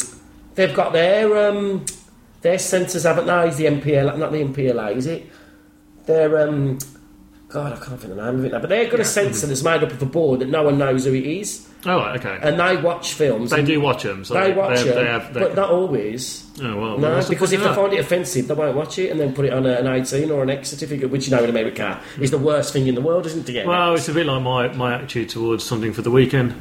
they've 0.54 0.74
got 0.74 0.92
their 0.92 1.48
um, 1.48 1.86
their 2.42 2.58
centres, 2.58 3.04
haven't 3.04 3.26
they? 3.26 3.48
Is 3.48 3.56
the 3.56 3.64
MPLA, 3.66 4.18
not 4.18 4.32
the 4.32 4.38
MPLA, 4.44 4.96
is 4.96 5.06
it? 5.06 5.26
Their 6.06 6.48
um, 6.48 6.78
God, 7.48 7.72
I 7.74 7.76
can't 7.76 8.00
think 8.00 8.10
of 8.12 8.16
the 8.16 8.24
name 8.30 8.38
of 8.40 8.44
it 8.46 8.52
now. 8.52 8.60
But 8.60 8.70
they've 8.70 8.90
got 8.90 9.00
a 9.00 9.04
centre 9.04 9.46
that's 9.46 9.62
made 9.62 9.82
up 9.84 9.90
of 9.92 10.00
a 10.02 10.06
board 10.06 10.40
that 10.40 10.48
no 10.48 10.62
one 10.62 10.78
knows 10.78 11.04
who 11.04 11.12
it 11.14 11.26
is, 11.26 11.68
Oh, 11.84 11.98
okay. 12.16 12.38
and 12.42 12.58
they 12.58 12.76
watch 12.78 13.12
films. 13.12 13.50
they 13.50 13.62
do 13.62 13.80
watch 13.80 14.04
them. 14.04 14.24
So 14.24 14.34
They 14.34 14.52
watch 14.52 14.78
they, 14.78 14.84
them, 14.84 14.94
they 14.96 15.04
have, 15.10 15.34
they, 15.34 15.40
but 15.40 15.54
not 15.54 15.70
always. 15.70 16.48
oh, 16.62 16.76
well, 16.80 16.98
No, 16.98 17.20
the 17.20 17.28
because 17.28 17.52
if 17.52 17.62
they 17.62 17.74
find 17.74 17.92
it 17.92 18.00
offensive, 18.00 18.48
they 18.48 18.54
won't 18.54 18.76
watch 18.76 18.98
it 18.98 19.10
and 19.10 19.20
then 19.20 19.34
put 19.34 19.44
it 19.44 19.52
on 19.52 19.66
a, 19.66 19.74
an 19.74 19.86
18 19.86 20.30
or 20.30 20.42
an 20.42 20.50
X 20.50 20.70
certificate, 20.70 21.10
which 21.10 21.28
you 21.28 21.36
know 21.36 21.44
in 21.44 21.50
America 21.50 22.00
is 22.18 22.30
the 22.30 22.38
worst 22.38 22.72
thing 22.72 22.86
in 22.86 22.94
the 22.94 23.00
world, 23.02 23.26
isn't 23.26 23.40
it? 23.40 23.46
to 23.46 23.52
get 23.52 23.66
that? 23.66 23.68
Well, 23.68 23.94
it's 23.94 24.08
a 24.08 24.14
bit 24.14 24.26
like 24.26 24.42
my, 24.42 24.68
my 24.72 24.94
attitude 24.94 25.28
towards 25.28 25.62
something 25.62 25.92
for 25.92 26.02
the 26.02 26.10
weekend. 26.10 26.54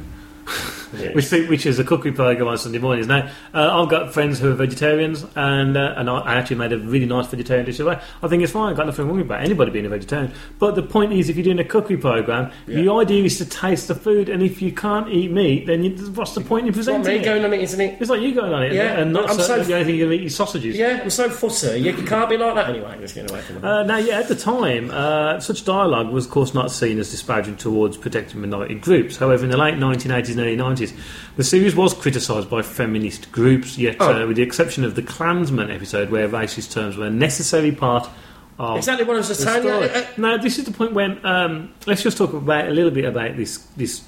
Yeah. 0.96 1.12
which 1.12 1.30
which 1.30 1.66
is 1.66 1.78
a 1.78 1.84
cookery 1.84 2.12
program 2.12 2.48
on 2.48 2.58
Sunday 2.58 2.78
mornings. 2.78 3.06
Now, 3.06 3.30
uh, 3.54 3.82
I've 3.82 3.88
got 3.88 4.12
friends 4.12 4.38
who 4.38 4.50
are 4.50 4.54
vegetarians, 4.54 5.24
and 5.36 5.76
uh, 5.76 5.94
and 5.96 6.08
I, 6.10 6.18
I 6.20 6.34
actually 6.34 6.56
made 6.56 6.72
a 6.72 6.78
really 6.78 7.06
nice 7.06 7.26
vegetarian 7.26 7.66
dish. 7.66 7.78
Away. 7.80 8.00
I 8.22 8.28
think 8.28 8.42
it's 8.42 8.52
fine. 8.52 8.70
I've 8.70 8.76
got 8.76 8.86
nothing 8.86 9.08
wrong 9.08 9.20
about 9.20 9.42
anybody 9.42 9.70
being 9.70 9.86
a 9.86 9.88
vegetarian. 9.88 10.32
But 10.58 10.74
the 10.74 10.82
point 10.82 11.12
is, 11.12 11.28
if 11.28 11.36
you're 11.36 11.44
doing 11.44 11.58
a 11.58 11.64
cookery 11.64 11.96
program, 11.96 12.50
the 12.66 12.90
idea 12.90 13.24
is 13.24 13.38
to 13.38 13.44
taste 13.44 13.88
the 13.88 13.94
food, 13.94 14.28
and 14.28 14.42
if 14.42 14.60
you 14.62 14.72
can't 14.72 15.08
eat 15.08 15.30
meat, 15.30 15.66
then 15.66 15.82
you, 15.84 15.90
what's 16.12 16.34
the 16.34 16.40
point 16.40 16.66
in 16.66 16.72
presenting 16.72 17.02
presenting 17.02 17.22
me 17.22 17.22
it? 17.22 17.24
going 17.24 17.44
on 17.44 17.52
it, 17.52 17.60
isn't 17.62 17.80
it? 17.80 18.00
It's 18.00 18.10
like 18.10 18.20
you 18.20 18.34
going 18.34 18.52
on 18.52 18.62
it, 18.62 18.72
Yeah, 18.72 18.98
and 18.98 19.12
not 19.12 19.30
I'm 19.30 19.36
so, 19.36 19.42
so- 19.42 19.62
the 19.64 19.72
only 19.74 19.84
thing 19.84 19.96
you're 19.96 20.06
going 20.08 20.18
to 20.18 20.24
eat 20.24 20.26
is 20.26 20.36
sausages. 20.36 20.76
Yeah, 20.76 21.00
I'm 21.02 21.10
so 21.10 21.30
fussy. 21.30 21.78
You 21.80 21.92
can't 21.94 22.28
be 22.28 22.36
like 22.36 22.54
that 22.54 22.68
anyway. 22.70 22.96
Away 22.96 23.40
from 23.40 23.56
it. 23.58 23.64
Uh, 23.64 23.82
now, 23.84 23.96
yeah, 23.98 24.18
at 24.18 24.28
the 24.28 24.34
time, 24.34 24.90
uh, 24.90 25.38
such 25.40 25.64
dialogue 25.64 26.10
was, 26.10 26.24
of 26.26 26.30
course, 26.30 26.54
not 26.54 26.70
seen 26.70 26.98
as 26.98 27.10
disparaging 27.10 27.56
towards 27.56 27.96
protecting 27.96 28.40
minority 28.40 28.74
groups. 28.74 29.16
However, 29.16 29.44
in 29.44 29.50
the 29.50 29.56
late 29.56 29.74
1980s 29.74 30.30
and 30.30 30.40
early 30.40 30.56
90s, 30.56 30.81
the 31.36 31.44
series 31.44 31.74
was 31.76 31.94
criticised 31.94 32.50
by 32.50 32.62
feminist 32.62 33.30
groups, 33.32 33.78
yet, 33.78 33.96
Oh. 34.00 34.22
uh, 34.22 34.26
with 34.26 34.36
the 34.36 34.42
exception 34.42 34.84
of 34.84 34.94
the 34.94 35.02
Klansman 35.02 35.70
episode, 35.70 36.10
where 36.10 36.28
racist 36.28 36.72
terms 36.72 36.96
were 36.96 37.06
a 37.06 37.10
necessary 37.10 37.72
part 37.72 38.08
of 38.58 38.76
Exactly 38.76 39.04
what 39.06 39.14
I 39.14 39.18
was 39.18 39.28
just 39.28 39.42
saying. 39.42 39.64
Yeah, 39.64 39.72
uh, 39.72 40.04
Now, 40.18 40.36
this 40.36 40.58
is 40.58 40.64
the 40.64 40.72
point 40.72 40.92
when 40.92 41.24
um, 41.24 41.72
let's 41.86 42.02
just 42.02 42.16
talk 42.18 42.32
about 42.32 42.68
a 42.68 42.70
little 42.70 42.90
bit 42.90 43.04
about 43.04 43.36
this 43.36 43.58
this 43.76 44.02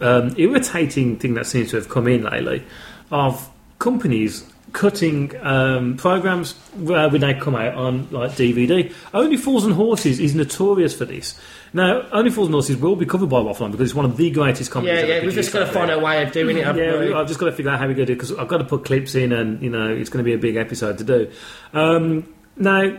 um, 0.00 0.34
irritating 0.36 1.16
thing 1.18 1.34
that 1.34 1.46
seems 1.46 1.70
to 1.70 1.76
have 1.76 1.88
come 1.88 2.06
in 2.06 2.22
lately 2.22 2.62
of 3.10 3.48
companies 3.78 4.44
cutting 4.72 5.34
um, 5.42 5.96
programs 5.96 6.54
uh, 6.88 7.08
when 7.08 7.20
they 7.22 7.32
come 7.34 7.54
out 7.54 7.74
on 7.74 8.06
like 8.10 8.32
DVD. 8.32 8.92
Only 9.14 9.36
Fools 9.38 9.64
and 9.64 9.72
Horses 9.74 10.20
is 10.20 10.34
notorious 10.34 10.94
for 10.94 11.06
this. 11.06 11.38
Now, 11.76 12.08
Only 12.10 12.30
Fools 12.30 12.46
and 12.48 12.54
Horses 12.54 12.78
will 12.78 12.96
be 12.96 13.04
covered 13.04 13.28
by 13.28 13.38
Waffle 13.40 13.68
because 13.68 13.90
it's 13.90 13.94
one 13.94 14.06
of 14.06 14.16
the 14.16 14.30
greatest 14.30 14.70
comedies. 14.70 14.98
yeah, 15.00 15.16
yeah. 15.16 15.20
We've 15.22 15.34
just 15.34 15.52
got 15.52 15.58
to 15.58 15.66
find 15.66 15.90
a 15.90 15.98
way 15.98 16.22
of 16.22 16.32
doing 16.32 16.56
it. 16.56 16.62
Yeah, 16.74 16.98
we? 16.98 17.08
we- 17.08 17.12
I've 17.14 17.28
just 17.28 17.38
got 17.38 17.46
to 17.46 17.52
figure 17.52 17.70
out 17.70 17.78
how 17.78 17.86
we're 17.86 17.92
going 17.92 18.06
to 18.06 18.06
do 18.06 18.12
it 18.14 18.16
because 18.16 18.32
I've 18.32 18.48
got 18.48 18.58
to 18.58 18.64
put 18.64 18.86
clips 18.86 19.14
in, 19.14 19.30
and 19.30 19.60
you 19.62 19.68
know 19.68 19.86
it's 19.94 20.08
going 20.08 20.24
to 20.24 20.26
be 20.26 20.32
a 20.32 20.38
big 20.38 20.56
episode 20.56 20.96
to 20.98 21.04
do. 21.04 21.30
Um, 21.74 22.32
now, 22.56 22.98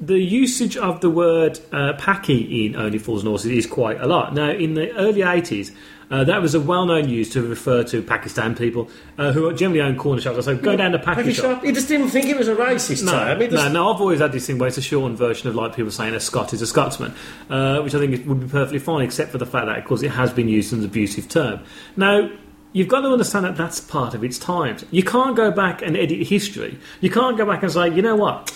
the 0.00 0.18
usage 0.18 0.76
of 0.78 1.02
the 1.02 1.10
word 1.10 1.60
uh, 1.70 1.92
"packy" 1.98 2.64
in 2.64 2.76
Only 2.76 2.96
Fools 2.98 3.20
and 3.22 3.28
Horses 3.28 3.50
is 3.50 3.66
quite 3.66 4.00
a 4.00 4.06
lot. 4.06 4.32
Now, 4.32 4.50
in 4.52 4.72
the 4.72 4.90
early 4.96 5.20
eighties, 5.20 5.72
uh, 6.10 6.24
that 6.24 6.40
was 6.40 6.54
a 6.54 6.60
well-known 6.60 7.08
use 7.08 7.30
to 7.30 7.42
refer 7.42 7.84
to 7.84 8.02
Pakistan 8.02 8.54
people 8.54 8.88
uh, 9.18 9.32
who 9.32 9.52
generally 9.54 9.80
own 9.82 9.96
corner 9.96 10.20
shops. 10.20 10.38
I 10.38 10.40
So 10.40 10.56
go 10.56 10.76
down 10.76 10.92
to 10.92 10.98
Packy 10.98 11.32
shop. 11.32 11.64
You 11.64 11.72
just 11.72 11.88
didn't 11.88 12.08
think 12.08 12.26
it 12.26 12.36
was 12.36 12.48
a 12.48 12.54
racist 12.54 13.04
No, 13.04 13.12
term. 13.12 13.54
No, 13.54 13.68
no, 13.68 13.94
I've 13.94 14.00
always 14.00 14.20
had 14.20 14.32
this 14.32 14.46
thing 14.46 14.58
where 14.58 14.68
it's 14.68 14.78
a 14.78 14.82
shortened 14.82 15.18
version 15.18 15.48
of 15.48 15.54
like 15.54 15.76
people 15.76 15.90
saying 15.90 16.14
a 16.14 16.20
Scot 16.20 16.52
is 16.52 16.62
a 16.62 16.66
Scotsman, 16.66 17.14
uh, 17.50 17.80
which 17.80 17.94
I 17.94 17.98
think 17.98 18.26
would 18.26 18.40
be 18.40 18.48
perfectly 18.48 18.78
fine, 18.78 19.04
except 19.04 19.30
for 19.32 19.38
the 19.38 19.46
fact 19.46 19.66
that, 19.66 19.78
of 19.78 19.84
course, 19.84 20.02
it 20.02 20.10
has 20.10 20.32
been 20.32 20.48
used 20.48 20.72
as 20.72 20.78
an 20.78 20.84
abusive 20.84 21.28
term. 21.28 21.60
Now, 21.96 22.30
you've 22.72 22.88
got 22.88 23.00
to 23.00 23.08
understand 23.08 23.44
that 23.44 23.56
that's 23.56 23.80
part 23.80 24.14
of 24.14 24.24
its 24.24 24.38
times. 24.38 24.84
You 24.90 25.02
can't 25.02 25.36
go 25.36 25.50
back 25.50 25.82
and 25.82 25.96
edit 25.96 26.26
history. 26.26 26.78
You 27.00 27.10
can't 27.10 27.36
go 27.36 27.46
back 27.46 27.62
and 27.62 27.72
say, 27.72 27.88
you 27.94 28.02
know 28.02 28.16
what? 28.16 28.50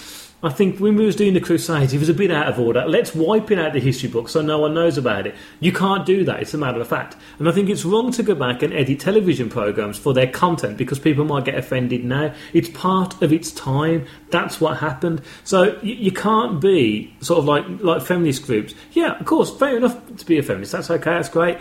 I 0.45 0.51
think 0.51 0.81
when 0.81 0.97
we 0.97 1.07
was 1.07 1.15
doing 1.15 1.35
the 1.35 1.41
Crusades, 1.41 1.93
it 1.93 1.99
was 1.99 2.09
a 2.09 2.15
bit 2.15 2.33
out 2.33 2.49
of 2.49 2.59
order. 2.59 2.85
Let's 2.85 3.15
wipe 3.15 3.53
it 3.53 3.61
out 3.61 3.73
the 3.73 3.81
history 3.81 4.09
book 4.09 4.29
so 4.29 4.43
no 4.43 4.59
one 4.59 4.75
knows 4.75 4.99
about 4.99 5.27
it. 5.27 5.37
You 5.61 5.73
can't 5.73 6.05
do 6.05 6.25
that. 6.25 6.41
It's 6.41 6.53
a 6.53 6.59
matter 6.59 6.81
of 6.81 6.89
fact. 6.89 7.17
And 7.39 7.49
I 7.49 7.53
think 7.53 7.71
it's 7.71 7.85
wrong 7.85 8.11
to 8.13 8.25
go 8.25 8.35
back 8.35 8.63
and 8.63 8.73
edit 8.73 8.99
television 8.99 9.49
programs 9.49 9.99
for 9.99 10.13
their 10.13 10.27
content 10.27 10.79
because 10.79 10.99
people 10.99 11.25
might 11.25 11.45
get 11.45 11.55
offended 11.55 12.05
now. 12.05 12.35
It's 12.53 12.69
part 12.71 13.23
of 13.23 13.33
its 13.33 13.53
time. 13.53 14.07
That's 14.31 14.61
what 14.61 14.79
happened. 14.79 15.23
So 15.45 15.79
you, 15.81 15.95
you 15.95 16.11
can't 16.11 16.61
be 16.61 17.15
sort 17.21 17.39
of 17.39 17.45
like 17.45 17.65
like 17.81 18.03
feminist 18.03 18.45
groups. 18.45 18.75
Yeah, 18.93 19.19
of 19.19 19.27
course, 19.27 19.57
fair 19.57 19.77
enough 19.77 20.17
to 20.17 20.27
be 20.27 20.39
a 20.39 20.43
feminist. 20.43 20.73
That's 20.73 20.91
okay. 20.91 21.13
That's 21.13 21.29
great. 21.29 21.59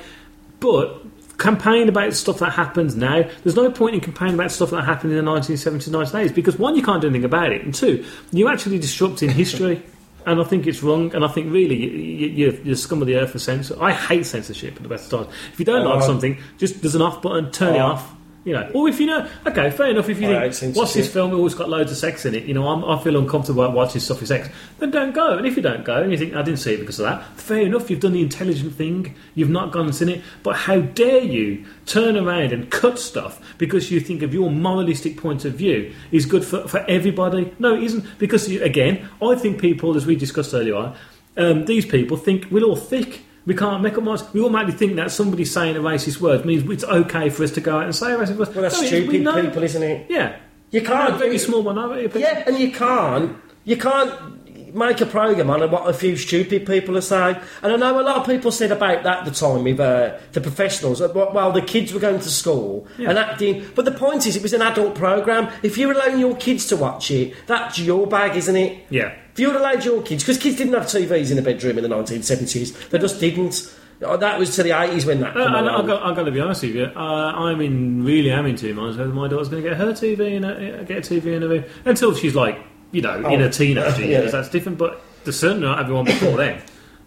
But 0.60 1.04
campaign 1.42 1.90
about 1.90 2.14
stuff 2.14 2.40
that 2.40 2.52
happens 2.54 2.96
now. 2.96 3.24
There's 3.44 3.56
no 3.56 3.72
point 3.72 3.96
in 3.96 4.02
campaigning 4.02 4.36
about 4.36 4.52
stuff 4.52 4.70
that 4.70 4.84
happened 4.86 5.14
in 5.14 5.24
the 5.26 5.32
1970s, 5.32 5.90
1980s 5.90 6.34
because 6.36 6.58
one, 6.60 6.76
you 6.76 6.84
can't 6.84 7.02
do 7.02 7.08
anything 7.08 7.26
about 7.26 7.52
it, 7.52 7.64
and 7.64 7.74
two, 7.74 8.06
you're 8.32 8.52
actually 8.52 8.80
disrupting 8.80 9.30
history. 9.30 9.84
And 10.24 10.40
I 10.40 10.44
think 10.44 10.68
it's 10.68 10.84
wrong. 10.84 11.16
And 11.16 11.26
I 11.26 11.28
think 11.30 11.52
really, 11.52 11.76
you, 11.76 11.90
you, 11.90 12.28
you're, 12.28 12.54
you're 12.62 12.76
scum 12.76 13.02
of 13.02 13.08
the 13.08 13.16
earth 13.16 13.32
for 13.32 13.40
censor. 13.40 13.76
I 13.82 13.92
hate 13.92 14.24
censorship 14.28 14.76
at 14.76 14.84
the 14.84 14.88
best 14.88 15.12
of 15.12 15.22
times. 15.26 15.36
If 15.52 15.58
you 15.58 15.66
don't 15.66 15.84
like 15.84 16.04
I- 16.04 16.06
something, 16.06 16.38
just 16.60 16.80
there's 16.84 16.94
an 16.94 17.02
off 17.02 17.24
button, 17.24 17.52
turn 17.52 17.74
it 17.74 17.80
Oh. 17.80 17.88
off. 17.88 18.14
You 18.44 18.54
know, 18.54 18.72
or 18.74 18.90
if 18.90 19.00
you 19.00 19.06
know, 19.06 19.30
okay, 19.46 19.70
fair 19.70 19.92
enough. 19.92 20.10
If 20.10 20.20
you 20.20 20.36
I 20.36 20.50
think, 20.50 20.76
what's 20.76 20.96
this 20.96 21.12
film? 21.12 21.30
film? 21.30 21.40
Always 21.40 21.54
got 21.54 21.70
loads 21.70 21.92
of 21.92 21.98
sex 21.98 22.26
in 22.26 22.34
it. 22.34 22.46
You 22.46 22.56
know, 22.56 22.68
I'm, 22.68 22.84
I 22.84 23.02
feel 23.04 23.16
uncomfortable 23.16 23.64
about 23.64 23.76
watching 23.76 24.02
stuff 24.02 24.20
with 24.20 24.30
sex. 24.30 24.50
Then 24.80 24.90
don't 24.90 25.14
go. 25.14 25.38
And 25.38 25.46
if 25.46 25.56
you 25.56 25.62
don't 25.62 25.86
go, 25.86 26.02
and 26.02 26.12
you 26.12 26.18
think 26.18 26.34
I 26.34 26.42
didn't 26.42 26.60
see 26.60 26.74
it 26.74 26.80
because 26.80 27.00
of 27.00 27.06
that, 27.06 27.24
fair 27.38 27.62
enough. 27.62 27.92
You've 27.92 28.00
done 28.00 28.14
the 28.14 28.22
intelligent 28.22 28.74
thing. 28.74 29.14
You've 29.36 29.52
not 29.52 29.72
gone 29.72 29.86
and 29.86 29.96
seen 29.96 30.10
it. 30.10 30.24
But 30.42 30.56
how 30.56 30.82
dare 30.82 31.22
you 31.22 31.66
turn 31.86 32.18
around 32.18 32.52
and 32.52 32.72
cut 32.72 32.98
stuff 32.98 33.40
because 33.60 33.92
you 33.92 34.00
think 34.00 34.24
of 34.24 34.34
your 34.34 34.50
moralistic 34.50 35.18
point 35.18 35.46
of 35.46 35.54
view 35.54 35.94
is 36.12 36.26
good 36.26 36.44
for, 36.44 36.68
for 36.68 36.80
everybody? 36.88 37.54
No, 37.60 37.76
it 37.76 37.84
isn't. 37.84 38.18
Because 38.18 38.50
you, 38.50 38.64
again, 38.64 39.08
I 39.22 39.36
think 39.36 39.62
people, 39.62 39.96
as 39.96 40.08
we 40.08 40.16
discussed 40.16 40.56
earlier 40.56 40.76
on, 40.76 40.96
um, 41.38 41.66
these 41.66 41.86
people 41.86 42.18
think 42.18 42.48
we're 42.50 42.64
all 42.64 42.76
thick. 42.76 43.22
We 43.46 43.56
can't 43.56 43.82
make 43.82 43.98
up 43.98 44.04
minds. 44.04 44.24
We 44.34 44.40
all 44.40 44.48
automatically 44.48 44.78
think 44.78 44.96
that 44.98 45.12
somebody 45.12 45.46
saying 45.46 45.76
a 45.76 45.80
racist 45.80 46.22
word 46.22 46.46
means 46.46 46.70
it's 46.70 46.84
okay 46.84 47.30
for 47.30 47.44
us 47.44 47.52
to 47.52 47.62
go 47.62 47.78
out 47.78 47.86
and 47.86 47.96
say 47.96 48.12
a 48.14 48.18
racist 48.18 48.38
word. 48.38 48.54
well, 48.54 48.62
that's 48.64 48.80
No, 48.80 48.88
it 48.88 48.94
is. 48.94 49.08
We 49.08 49.08
stupid 49.08 49.22
know- 49.24 49.42
people, 49.42 49.64
isn't 49.64 49.84
it? 49.84 50.06
Yeah. 50.10 50.36
You 50.70 50.82
can't. 50.82 51.16
A 51.16 51.18
very 51.18 51.38
small 51.38 51.64
minority 51.64 52.06
of 52.06 52.14
people. 52.14 52.22
Yeah, 52.22 52.44
and 52.48 52.58
you 52.58 52.72
can't. 52.72 53.36
You 53.66 53.78
can't 53.78 54.74
make 54.74 55.02
a 55.02 55.06
program 55.06 55.50
on 55.50 55.70
what 55.70 55.90
a 55.90 55.92
few 55.94 56.16
stupid 56.16 56.66
people 56.66 56.98
are 56.98 57.02
saying. 57.02 57.36
And 57.62 57.74
I 57.74 57.76
know 57.76 58.00
a 58.00 58.04
lot 58.04 58.16
of 58.18 58.26
people 58.26 58.52
said 58.52 58.72
about 58.72 59.04
that 59.04 59.20
at 59.20 59.26
the 59.26 59.32
time 59.32 59.66
with 59.66 59.80
uh, 59.82 60.18
the 60.32 60.40
professionals. 60.40 61.02
While 61.02 61.34
while 61.34 61.52
the 61.52 61.62
kids 61.62 61.94
were 61.94 62.00
going 62.00 62.22
to 62.22 62.30
school 62.30 62.88
and 62.98 63.18
acting, 63.18 63.66
but 63.76 63.84
the 63.86 63.92
point 63.92 64.26
is, 64.28 64.36
it 64.38 64.42
was 64.42 64.54
an 64.54 64.62
adult 64.62 64.96
program. 64.96 65.52
If 65.62 65.78
you're 65.78 65.92
allowing 65.92 66.20
your 66.20 66.36
kids 66.38 66.68
to 66.68 66.78
watch 66.78 67.12
it, 67.12 67.34
that's 67.48 67.80
your 67.80 68.08
bag, 68.08 68.38
isn't 68.38 68.56
it? 68.56 68.86
Yeah. 68.90 69.14
If 69.42 69.48
you 69.48 69.54
would 69.54 69.60
allowed 69.60 69.84
your 69.84 70.04
kids, 70.04 70.22
because 70.24 70.38
kids 70.38 70.58
didn't 70.58 70.74
have 70.74 70.84
TVs 70.84 71.32
in 71.32 71.36
the 71.36 71.42
bedroom 71.42 71.80
in 71.80 71.84
the 71.84 71.90
1970s, 71.90 72.90
they 72.92 73.00
just 73.00 73.20
didn't. 73.20 73.74
Uh, 74.06 74.16
That 74.18 74.38
was 74.38 74.56
to 74.56 74.62
the 74.62 74.70
80s 74.70 75.04
when 75.08 75.20
that 75.22 75.32
Uh, 75.36 75.46
came 75.46 75.56
and 75.56 75.68
along. 75.68 75.82
I've 75.82 75.88
got, 75.88 76.04
I've 76.04 76.16
got 76.16 76.24
to 76.26 76.32
be 76.32 76.40
honest 76.40 76.62
with 76.62 76.76
you. 76.76 76.84
Uh, 76.96 77.00
I'm 77.00 77.60
in 77.60 78.04
really 78.06 78.30
am 78.30 78.46
in 78.46 78.56
two 78.56 78.76
minds 78.76 78.98
whether 78.98 79.10
my 79.12 79.28
daughter's 79.28 79.50
going 79.50 79.64
to 79.64 79.70
get 79.70 79.80
her 79.80 79.94
TV 79.94 80.36
and 80.36 80.46
a, 80.46 80.84
get 80.84 81.00
a 81.00 81.02
TV 81.16 81.36
in 81.36 81.42
a 81.42 81.48
room 81.48 81.64
until 81.86 82.14
she's 82.14 82.36
like 82.36 82.60
you 82.92 83.02
know 83.02 83.16
in 83.18 83.26
Oh, 83.26 83.38
her 83.46 83.50
teenager 83.50 84.02
yeah. 84.02 84.20
years. 84.20 84.32
That's 84.32 84.50
different, 84.50 84.78
but 84.78 85.02
there's 85.24 85.40
certainly 85.40 85.64
not 85.66 85.80
everyone 85.80 86.06
before 86.06 86.38
then. 86.38 86.62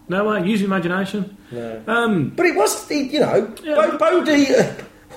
No 0.09 0.25
way. 0.25 0.45
Use 0.45 0.59
your 0.59 0.67
imagination. 0.67 1.37
Um, 1.87 2.33
But 2.35 2.47
it 2.47 2.55
was, 2.55 2.91
you 2.91 3.19
know, 3.21 3.49
Yeah. 3.63 3.75
Bo- 3.75 3.97
Bodie 3.97 4.47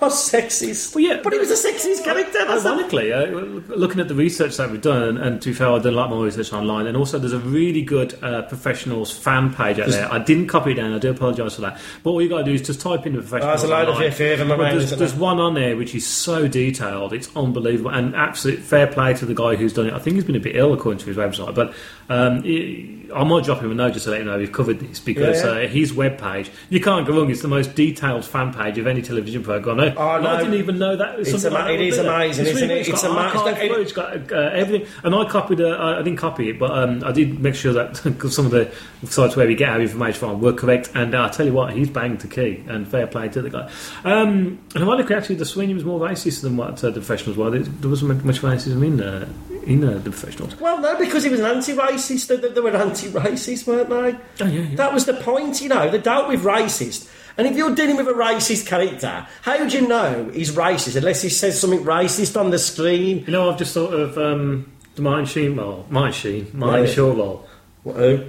was 0.00 0.30
sexist. 0.30 0.94
Well, 0.94 1.04
yeah, 1.04 1.20
but 1.22 1.32
he 1.32 1.38
was 1.38 1.50
a 1.50 1.68
sexist 1.68 2.04
character. 2.04 2.44
That's 2.46 2.64
Ironically, 2.66 3.12
uh, 3.12 3.26
looking 3.26 4.00
at 4.00 4.08
the 4.08 4.14
research 4.14 4.56
that 4.56 4.70
we've 4.70 4.80
done, 4.82 5.16
and, 5.18 5.40
to 5.42 5.50
be 5.50 5.54
fair, 5.54 5.68
I've 5.68 5.82
done 5.82 5.94
a 5.94 5.96
lot 5.96 6.10
more 6.10 6.24
research 6.24 6.52
online, 6.52 6.86
and 6.86 6.96
also 6.96 7.18
there's 7.18 7.32
a 7.32 7.38
really 7.38 7.82
good 7.82 8.18
uh, 8.22 8.42
professionals 8.42 9.16
fan 9.16 9.52
page 9.54 9.78
out 9.78 9.88
there. 9.88 10.12
I 10.12 10.18
didn't 10.18 10.48
copy 10.48 10.72
it 10.72 10.74
down, 10.74 10.92
I 10.92 10.98
do 10.98 11.10
apologise 11.10 11.54
for 11.56 11.62
that. 11.62 11.80
But 12.02 12.10
all 12.10 12.22
you 12.22 12.28
got 12.28 12.38
to 12.38 12.44
do 12.44 12.52
is 12.52 12.62
just 12.62 12.80
type 12.80 13.06
in 13.06 13.14
the 13.14 13.20
professionals. 13.20 13.62
Oh, 13.64 13.68
there's 13.68 13.70
a 13.70 13.74
load 13.74 13.88
of 13.88 13.94
online. 13.96 14.06
a 14.06 14.32
of 14.32 14.38
them 14.38 14.48
But 14.48 14.60
around, 14.60 14.76
There's, 14.78 14.90
there's 14.90 15.14
one 15.14 15.38
on 15.40 15.54
there 15.54 15.76
which 15.76 15.94
is 15.94 16.06
so 16.06 16.48
detailed, 16.48 17.12
it's 17.12 17.34
unbelievable, 17.36 17.90
and 17.90 18.14
absolute 18.14 18.58
fair 18.60 18.86
play 18.86 19.14
to 19.14 19.26
the 19.26 19.34
guy 19.34 19.56
who's 19.56 19.72
done 19.72 19.86
it. 19.86 19.92
I 19.92 19.98
think 19.98 20.14
he's 20.14 20.24
been 20.24 20.36
a 20.36 20.40
bit 20.40 20.56
ill 20.56 20.72
according 20.72 20.98
to 21.00 21.06
his 21.06 21.16
website, 21.16 21.54
but 21.54 21.74
um, 22.08 22.42
he- 22.42 22.94
I 23.14 23.24
might 23.24 23.44
drop 23.44 23.62
him 23.62 23.70
a 23.70 23.74
note 23.74 23.94
just 23.94 24.04
to 24.04 24.10
let 24.10 24.20
him 24.20 24.26
know 24.26 24.36
we've 24.38 24.52
covered 24.52 24.80
this 24.80 25.00
because 25.00 25.42
Yeah, 25.42 25.60
yeah. 25.60 25.64
Uh, 25.64 25.68
his 25.68 25.92
webpage, 25.92 26.50
you 26.68 26.78
can't 26.78 27.06
go 27.06 27.16
wrong. 27.16 27.30
It's 27.30 27.40
the 27.40 27.48
most 27.48 27.74
detailed 27.74 28.24
fan 28.26 28.52
page 28.52 28.76
of 28.76 28.86
any 28.86 29.00
television 29.00 29.42
program. 29.42 29.78
I, 29.96 30.16
Oh, 30.18 30.20
no. 30.20 30.28
I 30.30 30.38
didn't 30.38 30.54
even 30.54 30.78
know 30.78 30.96
that. 30.96 31.18
was 31.18 31.28
It's 31.32 31.44
ama- 31.44 31.58
that 31.58 31.70
it 31.70 31.80
is 31.80 31.96
there. 31.96 32.06
amazing, 32.12 32.46
It's 32.46 32.54
isn't 32.56 32.68
really- 32.68 32.80
it? 32.80 32.88
It's 32.88 32.88
It's 32.90 33.02
got 33.02 33.10
ama- 33.10 33.40
archive 33.40 33.62
it- 33.62 33.70
it's 33.80 33.92
got 33.92 34.32
uh, 34.32 34.36
everything. 34.52 34.88
And 35.04 35.14
I 35.14 35.24
copied. 35.24 35.60
Uh, 35.60 35.76
I 35.78 36.02
didn't 36.02 36.18
copy 36.18 36.50
it, 36.50 36.58
but 36.58 36.70
um, 36.70 37.02
I 37.04 37.12
did 37.12 37.40
make 37.40 37.54
sure 37.54 37.72
that 37.72 38.00
'cause 38.18 38.34
some 38.34 38.46
of 38.46 38.52
the 38.52 38.70
sites 39.04 39.36
where 39.36 39.46
we 39.46 39.54
get 39.54 39.68
our 39.70 39.80
information 39.80 40.18
from 40.20 40.40
were 40.40 40.52
correct. 40.52 40.90
And 40.94 41.14
uh, 41.14 41.24
I 41.24 41.28
tell 41.28 41.46
you 41.46 41.52
what, 41.52 41.72
he's 41.72 41.88
banged 41.90 42.20
the 42.20 42.28
key, 42.28 42.62
and 42.68 42.86
fair 42.86 43.06
play 43.06 43.28
to 43.28 43.42
the 43.42 43.50
guy. 43.50 43.70
Um, 44.04 44.58
and 44.74 44.84
ironically, 44.84 45.14
actually, 45.14 45.36
the 45.36 45.44
Sweeney 45.44 45.74
was 45.74 45.84
more 45.84 46.00
racist 46.00 46.42
than 46.42 46.56
what 46.56 46.82
uh, 46.84 46.90
the 46.90 47.00
professionals 47.00 47.36
were. 47.36 47.50
There, 47.50 47.60
there 47.60 47.90
wasn't 47.90 48.24
much 48.24 48.40
racism 48.42 48.84
in 48.86 49.00
uh, 49.00 49.28
in 49.64 49.84
uh, 49.84 49.98
the 49.98 50.10
professionals. 50.10 50.58
Well, 50.58 50.80
no, 50.80 50.96
because 50.98 51.24
he 51.24 51.30
was 51.30 51.40
an 51.40 51.46
anti-racist. 51.46 52.26
They, 52.28 52.36
they 52.36 52.60
were 52.60 52.70
anti-racist, 52.74 53.66
weren't 53.66 53.90
they? 53.90 54.44
Oh, 54.44 54.48
yeah, 54.48 54.62
yeah. 54.62 54.76
That 54.76 54.94
was 54.94 55.04
the 55.04 55.14
point, 55.14 55.60
you 55.60 55.68
know. 55.68 55.90
They 55.90 55.98
dealt 55.98 56.28
with 56.28 56.42
racist. 56.42 57.08
And 57.38 57.46
if 57.46 57.56
you're 57.56 57.74
dealing 57.74 57.96
with 57.96 58.08
a 58.08 58.12
racist 58.12 58.66
character, 58.66 59.26
how 59.42 59.56
do 59.64 59.78
you 59.78 59.86
know 59.86 60.28
he's 60.34 60.50
racist 60.50 60.96
unless 60.96 61.22
he 61.22 61.28
says 61.28 61.58
something 61.60 61.84
racist 61.84 62.38
on 62.38 62.50
the 62.50 62.58
screen? 62.58 63.24
You 63.26 63.32
know, 63.32 63.48
I've 63.50 63.58
just 63.58 63.72
thought 63.72 63.92
of 63.94 64.18
um, 64.18 64.72
the 64.96 65.02
Martin 65.02 65.24
Sheen 65.24 65.54
role, 65.56 65.86
Martin 65.88 66.12
Sheen, 66.12 66.50
Martin 66.52 66.86
Yeah. 66.86 66.92
Shaw 66.92 67.12
role, 67.14 67.48
What, 67.84 67.96
who? 67.96 68.24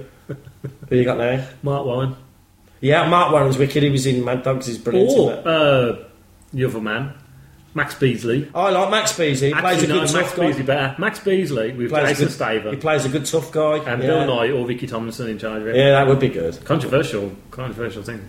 who 0.88 0.96
you 0.96 1.04
got 1.04 1.18
now? 1.18 1.44
Marc 1.64 1.84
Warren. 1.86 2.16
Yeah, 2.80 3.08
Marc 3.08 3.32
Warren's 3.32 3.58
wicked. 3.58 3.82
He 3.82 3.90
was 3.90 4.06
in 4.06 4.24
Mad 4.24 4.42
Dogs. 4.44 4.66
He's 4.66 4.78
brilliant. 4.78 5.10
Or 5.10 5.32
isn't 5.32 5.46
uh, 5.46 6.04
the 6.52 6.64
other 6.64 6.80
man, 6.80 7.12
Max 7.74 7.94
Beesley. 7.96 8.48
I 8.54 8.70
like 8.70 8.90
Max 8.90 9.12
Beesley. 9.12 9.48
He 9.48 9.52
plays 9.54 9.64
a 9.64 9.66
Actually, 9.66 9.86
good 9.88 9.94
no, 9.96 10.04
tough 10.06 10.14
Max 10.14 10.34
guy. 10.34 10.42
Beesley 10.52 10.66
better. 10.66 10.94
Max 11.00 11.18
Beesley 11.18 11.76
with 11.76 11.90
Plays 11.90 12.08
Jason 12.18 12.26
good- 12.28 12.36
Staver 12.64 12.70
He 12.70 12.76
plays 12.76 13.04
a 13.04 13.08
good 13.08 13.26
tough 13.26 13.50
guy. 13.52 13.78
and 13.78 14.02
yeah. 14.02 14.08
Bill 14.08 14.26
Nighy 14.28 14.56
or 14.58 14.66
Ricky 14.66 14.86
Tomlinson 14.86 15.28
in 15.28 15.38
charge 15.38 15.62
of 15.62 15.68
it. 15.68 15.74
Yeah, 15.76 15.90
that 15.90 16.06
would 16.06 16.20
be 16.20 16.28
good. 16.28 16.64
Controversial, 16.64 17.32
controversial 17.50 18.02
thing. 18.04 18.26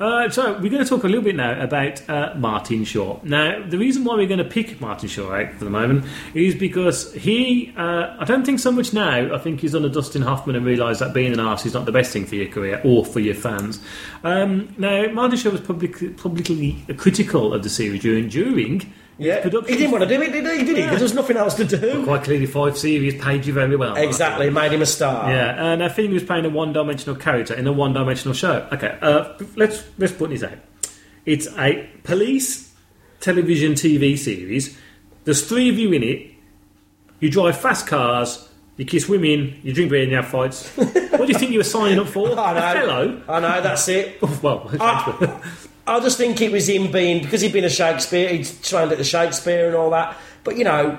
Uh, 0.00 0.28
so 0.30 0.52
we're 0.60 0.70
going 0.70 0.82
to 0.82 0.88
talk 0.88 1.04
a 1.04 1.08
little 1.08 1.22
bit 1.22 1.34
now 1.34 1.60
about 1.60 2.08
uh, 2.08 2.34
Martin 2.36 2.84
Shaw. 2.84 3.18
Now, 3.22 3.64
the 3.66 3.78
reason 3.78 4.04
why 4.04 4.14
we're 4.14 4.28
going 4.28 4.38
to 4.38 4.44
pick 4.44 4.80
Martin 4.80 5.08
Shaw 5.08 5.32
out 5.32 5.52
for 5.54 5.64
the 5.64 5.70
moment 5.70 6.04
is 6.34 6.54
because 6.54 7.12
he, 7.14 7.74
uh, 7.76 8.16
I 8.18 8.24
don't 8.24 8.44
think 8.44 8.60
so 8.60 8.70
much 8.70 8.92
now. 8.92 9.34
I 9.34 9.38
think 9.38 9.60
he's 9.60 9.74
on 9.74 9.84
a 9.84 9.88
Dustin 9.88 10.22
Hoffman 10.22 10.56
and 10.56 10.64
realised 10.64 11.00
that 11.00 11.12
being 11.12 11.32
an 11.32 11.40
arse 11.40 11.66
is 11.66 11.74
not 11.74 11.84
the 11.84 11.92
best 11.92 12.12
thing 12.12 12.26
for 12.26 12.36
your 12.36 12.48
career 12.48 12.80
or 12.84 13.04
for 13.04 13.20
your 13.20 13.34
fans. 13.34 13.80
Um, 14.22 14.74
now, 14.78 15.08
Martin 15.08 15.36
Shaw 15.38 15.50
was 15.50 15.60
public, 15.60 16.16
publicly 16.16 16.84
critical 16.96 17.52
of 17.52 17.62
the 17.62 17.70
series 17.70 18.02
during 18.02 18.28
during 18.28 18.92
Yeah, 19.18 19.40
production. 19.42 19.72
he 19.72 19.78
didn't 19.78 19.92
want 19.92 20.04
to 20.04 20.08
do 20.08 20.22
it, 20.22 20.30
did 20.30 20.44
he? 20.44 20.64
Did 20.64 20.76
he? 20.76 20.82
Yeah. 20.82 20.86
Because 20.86 21.00
there's 21.00 21.14
nothing 21.14 21.36
else 21.36 21.54
to 21.54 21.64
do. 21.64 22.04
Quite 22.04 22.24
clearly, 22.24 22.46
five 22.46 22.78
series 22.78 23.20
paid 23.20 23.44
you 23.44 23.52
very 23.52 23.76
well. 23.76 23.96
Exactly, 23.96 24.46
it 24.46 24.52
made 24.52 24.72
him 24.72 24.82
a 24.82 24.86
star. 24.86 25.30
Yeah, 25.30 25.72
and 25.72 25.82
I 25.82 25.88
think 25.88 26.08
he 26.08 26.14
was 26.14 26.22
playing 26.22 26.44
a 26.44 26.50
one-dimensional 26.50 27.16
character 27.16 27.54
in 27.54 27.66
a 27.66 27.72
one-dimensional 27.72 28.34
show. 28.34 28.68
Okay, 28.72 28.96
uh, 29.02 29.36
let's 29.56 29.84
let's 29.98 30.12
put 30.12 30.30
this 30.30 30.44
out. 30.44 30.58
It's 31.26 31.48
a 31.58 31.88
police 32.04 32.72
television 33.20 33.72
TV 33.72 34.16
series. 34.16 34.78
There's 35.24 35.46
three 35.46 35.68
of 35.68 35.78
you 35.78 35.92
in 35.92 36.02
it. 36.02 36.30
You 37.20 37.30
drive 37.30 37.58
fast 37.58 37.86
cars. 37.86 38.48
You 38.76 38.84
kiss 38.84 39.08
women. 39.08 39.60
You 39.64 39.74
drink 39.74 39.90
beer 39.90 40.02
and 40.02 40.10
you 40.10 40.16
have 40.16 40.28
fights. 40.28 40.68
what 40.76 40.94
do 40.94 41.26
you 41.26 41.34
think 41.34 41.50
you 41.50 41.58
were 41.58 41.64
signing 41.64 41.98
up 41.98 42.06
for? 42.06 42.30
I 42.38 42.54
know. 42.54 42.60
Othello? 42.60 43.22
I 43.28 43.40
know, 43.40 43.60
that's 43.60 43.88
it. 43.88 44.22
well, 44.42 44.70
I, 44.80 45.40
I 45.88 46.00
just 46.00 46.18
think 46.18 46.42
it 46.42 46.52
was 46.52 46.68
him 46.68 46.92
being 46.92 47.22
because 47.22 47.40
he'd 47.40 47.52
been 47.52 47.64
a 47.64 47.70
Shakespeare, 47.70 48.28
he'd 48.28 48.46
trained 48.62 48.92
at 48.92 48.98
the 48.98 49.04
Shakespeare 49.04 49.68
and 49.68 49.74
all 49.74 49.88
that. 49.90 50.18
But 50.44 50.58
you 50.58 50.64
know, 50.64 50.98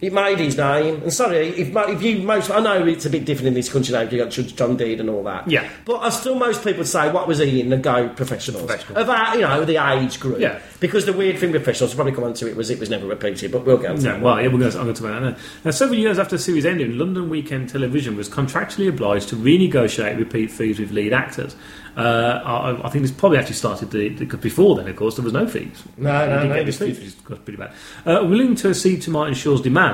It 0.00 0.12
made 0.12 0.38
his 0.38 0.56
name. 0.56 1.02
And 1.02 1.12
sorry, 1.12 1.48
if, 1.48 1.74
if 1.74 2.02
you 2.02 2.22
most, 2.22 2.50
I 2.52 2.60
know 2.60 2.86
it's 2.86 3.04
a 3.04 3.10
bit 3.10 3.24
different 3.24 3.48
in 3.48 3.54
this 3.54 3.68
country 3.72 3.92
now. 3.92 4.02
You 4.02 4.18
got 4.18 4.30
John 4.30 4.76
Deed 4.76 5.00
and 5.00 5.10
all 5.10 5.24
that. 5.24 5.50
Yeah. 5.50 5.68
But 5.84 5.96
I 5.98 6.10
still 6.10 6.36
most 6.36 6.62
people 6.62 6.84
say, 6.84 7.10
what 7.10 7.26
was 7.26 7.38
he 7.38 7.60
in 7.60 7.68
the 7.70 7.76
go 7.78 8.08
professionals 8.10 8.66
Professional. 8.66 8.98
of 8.98 9.10
our, 9.10 9.34
you 9.34 9.40
know, 9.42 9.64
the 9.64 9.76
age 9.76 10.20
group. 10.20 10.38
Yeah. 10.38 10.60
Because 10.78 11.04
the 11.04 11.12
weird 11.12 11.38
thing 11.38 11.50
with 11.50 11.64
professionals, 11.64 11.90
we'll 11.96 12.04
probably 12.04 12.12
come 12.14 12.24
on 12.24 12.34
to 12.34 12.48
it, 12.48 12.54
was 12.54 12.70
it 12.70 12.78
was 12.78 12.90
never 12.90 13.06
repeated. 13.06 13.50
But 13.50 13.64
we'll 13.66 13.76
go. 13.78 13.88
On 13.90 13.96
to 13.96 14.02
No, 14.02 14.12
that. 14.12 14.22
well, 14.22 14.40
yeah, 14.40 14.46
we're 14.46 14.58
going 14.60 14.70
to, 14.70 14.78
I'm 14.78 14.84
going 14.84 14.94
to 14.94 15.02
talk 15.02 15.10
about 15.10 15.22
that 15.22 15.30
now. 15.32 15.44
now. 15.64 15.70
Several 15.72 15.98
years 15.98 16.18
after 16.20 16.36
the 16.36 16.42
series 16.42 16.64
ended, 16.64 16.94
London 16.94 17.28
Weekend 17.28 17.68
Television 17.68 18.16
was 18.16 18.28
contractually 18.28 18.88
obliged 18.88 19.28
to 19.30 19.36
renegotiate 19.36 20.16
repeat 20.16 20.52
fees 20.52 20.78
with 20.78 20.92
lead 20.92 21.12
actors. 21.12 21.56
Uh, 21.96 22.40
I, 22.44 22.86
I 22.86 22.90
think 22.90 23.02
this 23.02 23.10
probably 23.10 23.38
actually 23.38 23.54
started 23.56 23.90
the, 23.90 24.10
because 24.10 24.38
before 24.38 24.76
then, 24.76 24.86
of 24.86 24.94
course, 24.94 25.16
there 25.16 25.24
was 25.24 25.32
no 25.32 25.48
fees. 25.48 25.82
No, 25.96 26.28
no, 26.28 26.46
no, 26.46 26.54
it 26.54 26.64
was 26.66 26.76
pretty 26.76 27.56
bad. 27.56 27.72
Uh, 28.06 28.24
willing 28.24 28.54
to 28.54 28.68
accede 28.68 29.02
to 29.02 29.10
Martin 29.10 29.34
Shaw's 29.34 29.60
demands, 29.60 29.87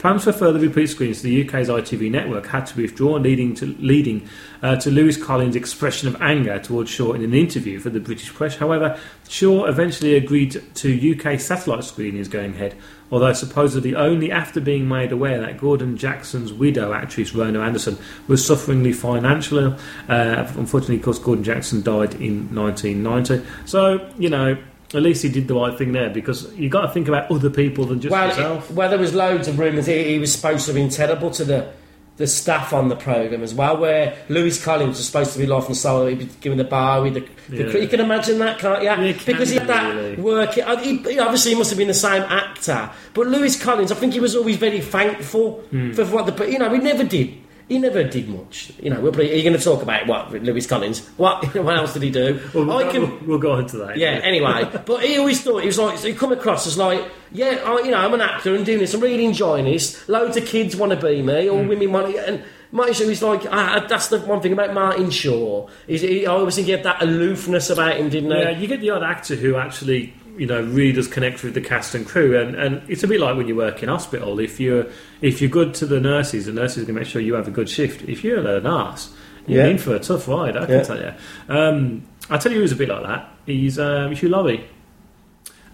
plans 0.00 0.24
for 0.24 0.32
further 0.32 0.58
repeat 0.58 0.86
screens 0.88 1.20
to 1.20 1.24
the 1.24 1.46
UK's 1.46 1.68
ITV 1.68 2.10
network 2.10 2.46
had 2.46 2.66
to 2.66 2.74
be 2.74 2.82
withdrawn, 2.82 3.22
leading 3.22 3.54
to 3.54 3.66
leading 3.78 4.26
uh, 4.62 4.74
to 4.76 4.90
Lewis 4.90 5.22
Collins' 5.22 5.54
expression 5.54 6.08
of 6.08 6.20
anger 6.22 6.58
towards 6.58 6.90
Shaw 6.90 7.12
in 7.12 7.22
an 7.22 7.34
interview 7.34 7.78
for 7.78 7.90
the 7.90 8.00
British 8.00 8.32
press. 8.32 8.56
However, 8.56 8.98
Shaw 9.28 9.66
eventually 9.66 10.16
agreed 10.16 10.62
to 10.76 11.14
UK 11.14 11.38
satellite 11.38 11.84
screenings 11.84 12.28
going 12.28 12.54
ahead, 12.54 12.74
although 13.12 13.34
supposedly 13.34 13.94
only 13.94 14.32
after 14.32 14.58
being 14.58 14.88
made 14.88 15.12
aware 15.12 15.38
that 15.38 15.58
Gordon 15.58 15.98
Jackson's 15.98 16.50
widow, 16.50 16.94
actress 16.94 17.34
Rona 17.34 17.60
Anderson, 17.60 17.98
was 18.26 18.44
sufferingly 18.44 18.94
financially. 18.94 19.74
Uh, 20.08 20.50
unfortunately, 20.56 20.96
of 20.96 21.02
course, 21.02 21.18
Gordon 21.18 21.44
Jackson 21.44 21.82
died 21.82 22.14
in 22.14 22.54
1990. 22.54 23.46
So, 23.66 24.10
you 24.18 24.30
know, 24.30 24.56
at 24.94 25.02
least 25.02 25.22
he 25.22 25.28
did 25.28 25.46
the 25.48 25.54
right 25.54 25.76
thing 25.78 25.92
there 25.92 26.10
because 26.10 26.52
you've 26.56 26.72
got 26.72 26.82
to 26.82 26.88
think 26.88 27.06
about 27.08 27.30
other 27.30 27.50
people 27.50 27.84
than 27.84 28.00
just 28.00 28.10
well, 28.12 28.28
yourself. 28.28 28.70
it- 28.70 28.74
well, 28.76 28.88
there 28.90 28.98
was 28.98 29.14
loads 29.14 29.46
of 29.48 29.58
rumours 29.58 29.86
he, 29.86 30.04
he 30.04 30.18
was 30.18 30.32
supposed 30.34 30.64
to 30.66 30.72
have 30.72 30.76
been 30.76 30.88
terrible 30.90 31.30
to 31.30 31.44
the 31.44 31.72
the 32.16 32.26
staff 32.26 32.74
on 32.74 32.88
the 32.90 32.96
programme 32.96 33.42
as 33.42 33.54
well, 33.54 33.78
where 33.78 34.14
Lewis 34.28 34.62
Collins 34.62 34.98
was 34.98 35.06
supposed 35.06 35.32
to 35.32 35.38
be 35.38 35.46
laughing 35.46 35.74
soul, 35.74 36.04
he'd 36.06 36.18
be 36.18 36.28
giving 36.42 36.58
the 36.58 36.64
bar 36.64 37.00
with 37.00 37.14
the, 37.14 37.20
the 37.48 37.64
Yeah. 37.72 37.76
you 37.78 37.88
can 37.88 38.00
imagine 38.00 38.38
that, 38.40 38.58
can't 38.58 38.80
you? 38.82 38.88
Yeah, 38.90 39.00
you 39.00 39.14
can, 39.14 39.24
because 39.24 39.48
he 39.48 39.56
had 39.56 39.66
that 39.68 39.94
really. 39.94 40.16
work. 40.16 40.52
He, 40.52 40.60
obviously, 40.60 41.52
he 41.52 41.56
must 41.56 41.70
have 41.70 41.78
been 41.78 41.88
the 41.88 41.94
same 41.94 42.20
actor, 42.24 42.90
but 43.14 43.26
Lewis 43.26 43.58
Collins, 43.62 43.90
I 43.90 43.94
think 43.94 44.12
he 44.12 44.20
was 44.20 44.36
always 44.36 44.56
very 44.58 44.82
thankful 44.82 45.60
Hmm. 45.70 45.92
for 45.92 46.04
what 46.04 46.26
the. 46.26 46.32
But 46.32 46.52
you 46.52 46.58
know, 46.58 46.70
he 46.70 46.78
never 46.78 47.04
did. 47.04 47.32
He 47.70 47.78
never 47.78 48.02
did 48.02 48.28
much. 48.28 48.72
You 48.82 48.90
know, 48.90 49.00
we're 49.00 49.16
are 49.16 49.22
you 49.22 49.44
going 49.44 49.56
to 49.56 49.62
talk 49.62 49.80
about 49.80 50.08
what 50.08 50.32
with 50.32 50.42
Lewis 50.42 50.66
Collins? 50.66 51.06
What? 51.10 51.54
what 51.54 51.76
else 51.76 51.92
did 51.92 52.02
he 52.02 52.10
do? 52.10 52.40
Well, 52.52 52.64
we'll, 52.66 52.76
I 52.78 52.90
can. 52.90 53.02
we'll, 53.02 53.18
we'll 53.26 53.38
go 53.38 53.52
on 53.52 53.66
to 53.68 53.76
that. 53.76 53.96
Yeah, 53.96 54.20
anyway. 54.24 54.68
But 54.84 55.04
he 55.04 55.18
always 55.18 55.40
thought, 55.40 55.60
he 55.60 55.68
was 55.68 55.78
like, 55.78 55.96
he 56.00 56.12
come 56.12 56.32
across 56.32 56.66
as 56.66 56.76
like, 56.76 57.08
yeah, 57.30 57.62
I, 57.64 57.78
you 57.82 57.92
know, 57.92 57.98
I'm 57.98 58.12
an 58.12 58.22
actor 58.22 58.56
and 58.56 58.66
doing 58.66 58.80
this, 58.80 58.92
I'm 58.92 59.00
really 59.00 59.24
enjoying 59.24 59.66
this. 59.66 60.08
Loads 60.08 60.36
of 60.36 60.46
kids 60.46 60.74
want 60.74 60.90
to 60.90 61.00
be 61.00 61.22
me, 61.22 61.48
or 61.48 61.62
women 61.62 61.92
want 61.92 62.12
to. 62.12 62.28
And 62.28 62.42
Martin 62.72 62.94
Shaw, 62.94 63.06
he's 63.06 63.22
like, 63.22 63.42
ah, 63.48 63.86
that's 63.88 64.08
the 64.08 64.18
one 64.18 64.40
thing 64.40 64.52
about 64.52 64.74
Martin 64.74 65.10
Shaw. 65.10 65.68
He's, 65.86 66.00
he, 66.00 66.26
I 66.26 66.32
always 66.32 66.56
think 66.56 66.66
he 66.66 66.72
had 66.72 66.82
that 66.82 67.00
aloofness 67.00 67.70
about 67.70 67.98
him, 67.98 68.08
didn't 68.08 68.32
he? 68.32 68.36
Yeah, 68.36 68.50
you 68.50 68.66
get 68.66 68.80
the 68.80 68.90
odd 68.90 69.04
actor 69.04 69.36
who 69.36 69.54
actually, 69.54 70.12
you 70.40 70.46
know, 70.46 70.62
really 70.62 70.92
does 70.92 71.06
connect 71.06 71.44
with 71.44 71.52
the 71.54 71.60
cast 71.60 71.94
and 71.94 72.06
crew, 72.06 72.36
and, 72.40 72.54
and 72.56 72.82
it's 72.88 73.02
a 73.02 73.06
bit 73.08 73.20
like 73.20 73.36
when 73.36 73.46
you 73.46 73.54
work 73.54 73.82
in 73.82 73.88
hospital. 73.90 74.40
If 74.40 74.58
you're 74.58 74.86
if 75.20 75.40
you're 75.40 75.50
good 75.50 75.74
to 75.74 75.86
the 75.86 76.00
nurses, 76.00 76.46
the 76.46 76.52
nurses 76.52 76.86
can 76.86 76.94
make 76.94 77.06
sure 77.06 77.20
you 77.20 77.34
have 77.34 77.46
a 77.46 77.50
good 77.50 77.68
shift. 77.68 78.08
If 78.08 78.24
you're 78.24 78.38
a 78.40 78.60
nurse, 78.60 79.12
you're 79.46 79.62
Yeah. 79.64 79.70
in 79.70 79.78
for 79.78 79.94
a 79.94 79.98
tough 80.00 80.26
ride. 80.26 80.56
I 80.56 80.64
can 80.66 80.74
Yeah. 80.76 80.82
tell 80.82 80.98
you. 80.98 81.12
Um, 81.48 82.02
I 82.30 82.38
tell 82.38 82.52
you, 82.52 82.58
who's 82.60 82.72
a 82.72 82.76
bit 82.76 82.88
like 82.88 83.02
that. 83.02 83.28
He's 83.44 83.78
um, 83.78 84.12
Hugh 84.12 84.30
Laurie. 84.30 84.64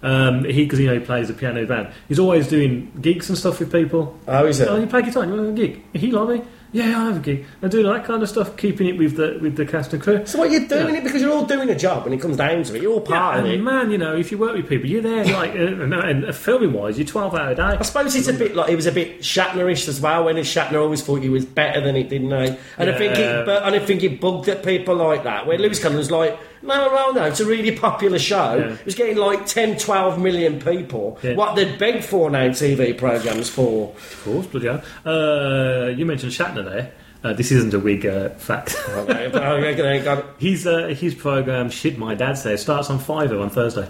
Um, 0.02 0.44
he 0.44 0.64
because 0.64 0.78
you 0.78 0.86
know 0.88 0.94
he 0.94 1.00
plays 1.00 1.28
the 1.28 1.34
piano 1.34 1.64
band. 1.66 1.88
He's 2.08 2.18
always 2.18 2.48
doing 2.48 2.92
gigs 3.00 3.28
and 3.28 3.38
stuff 3.38 3.58
with 3.60 3.72
people. 3.72 4.18
Oh, 4.28 4.46
is 4.46 4.60
it? 4.60 4.68
Oh, 4.68 4.76
you 4.76 4.86
play 4.86 5.02
guitar? 5.02 5.24
You 5.24 5.32
want 5.32 5.48
a 5.48 5.52
gig? 5.52 5.82
Hugh 5.94 6.12
Laurie? 6.12 6.42
Yeah, 6.72 6.84
I 7.00 7.04
have 7.06 7.16
a 7.16 7.20
gig. 7.20 7.46
And 7.62 7.70
doing 7.70 7.86
that 7.86 8.04
kind 8.04 8.22
of 8.22 8.28
stuff, 8.28 8.56
keeping 8.56 8.86
it 8.88 8.98
with 8.98 9.16
the 9.16 9.38
with 9.40 9.56
the 9.56 9.64
cast 9.64 9.92
and 9.94 10.02
crew. 10.02 10.26
so 10.26 10.38
what 10.38 10.50
you're 10.50 10.66
doing 10.66 10.94
Yeah. 10.94 11.00
it 11.00 11.04
because 11.04 11.22
you're 11.22 11.32
all 11.32 11.44
doing 11.46 11.70
a 11.70 11.74
job 11.78 12.04
when 12.04 12.12
it 12.12 12.20
comes 12.20 12.36
down 12.36 12.62
to 12.64 12.74
it. 12.74 12.82
You're 12.82 12.92
all 12.92 13.00
part 13.00 13.36
Yeah, 13.36 13.40
of 13.44 13.46
it. 13.50 13.60
man, 13.62 13.90
you 13.90 13.98
know, 13.98 14.14
if 14.16 14.30
you 14.32 14.38
work 14.38 14.54
with 14.56 14.68
people, 14.68 14.88
you're 14.90 15.00
there 15.00 15.24
like, 15.24 15.52
uh, 15.52 15.58
and, 15.58 15.94
and 15.94 16.34
filming 16.34 16.72
wise, 16.72 16.98
you're 16.98 17.06
12 17.06 17.34
hour 17.34 17.50
a 17.50 17.54
day. 17.54 17.62
I 17.62 17.82
suppose 17.82 18.14
it's 18.14 18.28
a 18.28 18.32
bit 18.32 18.54
like 18.56 18.68
he 18.68 18.76
was 18.76 18.86
a 18.86 18.92
bit 18.92 19.20
Shatnerish 19.20 19.88
as 19.88 20.00
well. 20.00 20.24
When 20.24 20.36
Shatner 20.36 20.80
always 20.82 21.02
thought 21.02 21.22
he 21.22 21.28
was 21.28 21.44
better 21.46 21.80
than 21.80 21.96
it, 21.96 22.08
didn't 22.08 22.30
he? 22.30 22.56
And 22.78 22.90
I 22.90 22.98
think 22.98 23.16
Yeah. 23.16 23.40
it, 23.40 23.46
but 23.46 23.62
I 23.62 23.78
think 23.78 24.02
it 24.02 24.20
bugged 24.20 24.48
at 24.48 24.62
people 24.64 24.96
like 24.96 25.24
that. 25.24 25.46
Where 25.46 25.58
Lewis 25.58 25.78
Collins 25.80 25.98
was 25.98 26.10
like, 26.10 26.38
no, 26.62 26.88
no, 26.88 27.12
no, 27.12 27.24
it's 27.24 27.40
a 27.40 27.46
really 27.46 27.76
popular 27.76 28.18
show. 28.18 28.54
Yeah. 28.56 28.72
It 28.74 28.84
was 28.84 28.94
getting 28.94 29.16
like 29.16 29.46
10, 29.46 29.78
12 29.78 30.18
million 30.20 30.60
people. 30.60 31.18
Yeah. 31.22 31.34
What 31.34 31.54
they'd 31.56 31.78
beg 31.78 32.02
for 32.02 32.30
now, 32.30 32.48
TV 32.48 32.96
programs 32.96 33.48
for. 33.48 33.90
Of 33.94 34.20
course, 34.24 34.46
bloody 34.46 34.66
hell. 34.68 34.82
Uh, 35.04 35.88
you 35.88 36.04
mentioned 36.06 36.32
Shatner 36.32 36.64
there. 36.64 36.92
Uh, 37.24 37.32
this 37.32 37.50
isn't 37.50 37.74
a 37.74 37.78
wig 37.80 38.06
uh, 38.06 38.28
fact. 38.30 38.76
Okay, 38.90 39.28
but 39.32 39.42
I 39.42 39.58
reckon 39.60 39.86
I 39.86 39.98
got- 40.00 40.24
His 40.38 40.66
uh, 40.66 40.88
his 40.88 41.14
program, 41.14 41.70
Shit 41.70 41.98
My 41.98 42.14
Dad 42.14 42.34
Says, 42.38 42.62
starts 42.62 42.90
on 42.90 42.98
Fiver 42.98 43.38
on 43.40 43.50
Thursday. 43.50 43.88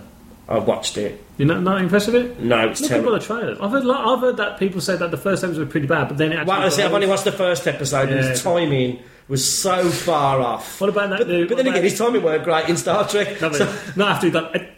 I've 0.49 0.65
watched 0.67 0.97
it. 0.97 1.23
You're 1.39 1.49
not, 1.49 1.63
not 1.63 1.81
impressed 1.81 2.07
with 2.07 2.15
it? 2.17 2.41
No, 2.41 2.69
it's 2.69 2.81
Look 2.81 2.93
at 2.93 2.97
all 2.99 3.03
terrible. 3.03 3.19
the 3.19 3.25
trailers. 3.27 3.59
I've 3.61 3.71
heard, 3.73 3.85
I've 3.91 4.21
heard 4.21 4.37
that 4.37 4.59
people 4.61 4.81
said 4.81 5.01
that 5.01 5.11
the 5.11 5.17
first 5.17 5.43
episode 5.43 5.61
was 5.61 5.69
pretty 5.71 5.89
bad, 5.89 6.07
but 6.09 6.19
then 6.19 6.31
it 6.33 6.37
actually. 6.37 6.49
Well, 6.49 6.63
I 6.63 6.69
say, 6.69 6.85
I've 6.85 6.93
only 6.95 7.09
watched 7.09 7.25
the 7.25 7.33
first 7.33 7.67
episode, 7.67 8.11
and 8.11 8.21
his 8.25 8.45
Yeah. 8.45 8.53
timing 8.53 9.01
was 9.29 9.45
so 9.45 9.89
far 9.91 10.41
off. 10.41 10.81
What 10.81 10.91
about 10.91 11.11
that? 11.11 11.27
But, 11.27 11.49
but 11.49 11.57
then 11.57 11.67
again, 11.67 11.83
his 11.83 11.99
timing 11.99 12.23
weren't 12.23 12.45
great 12.45 12.69
in 12.69 12.77
Star 12.77 13.09
Trek. 13.09 13.39
about- 13.39 13.57
So- 13.57 13.75
not 13.97 14.09
after 14.13 14.27
he'd 14.27 14.33
done. 14.33 14.69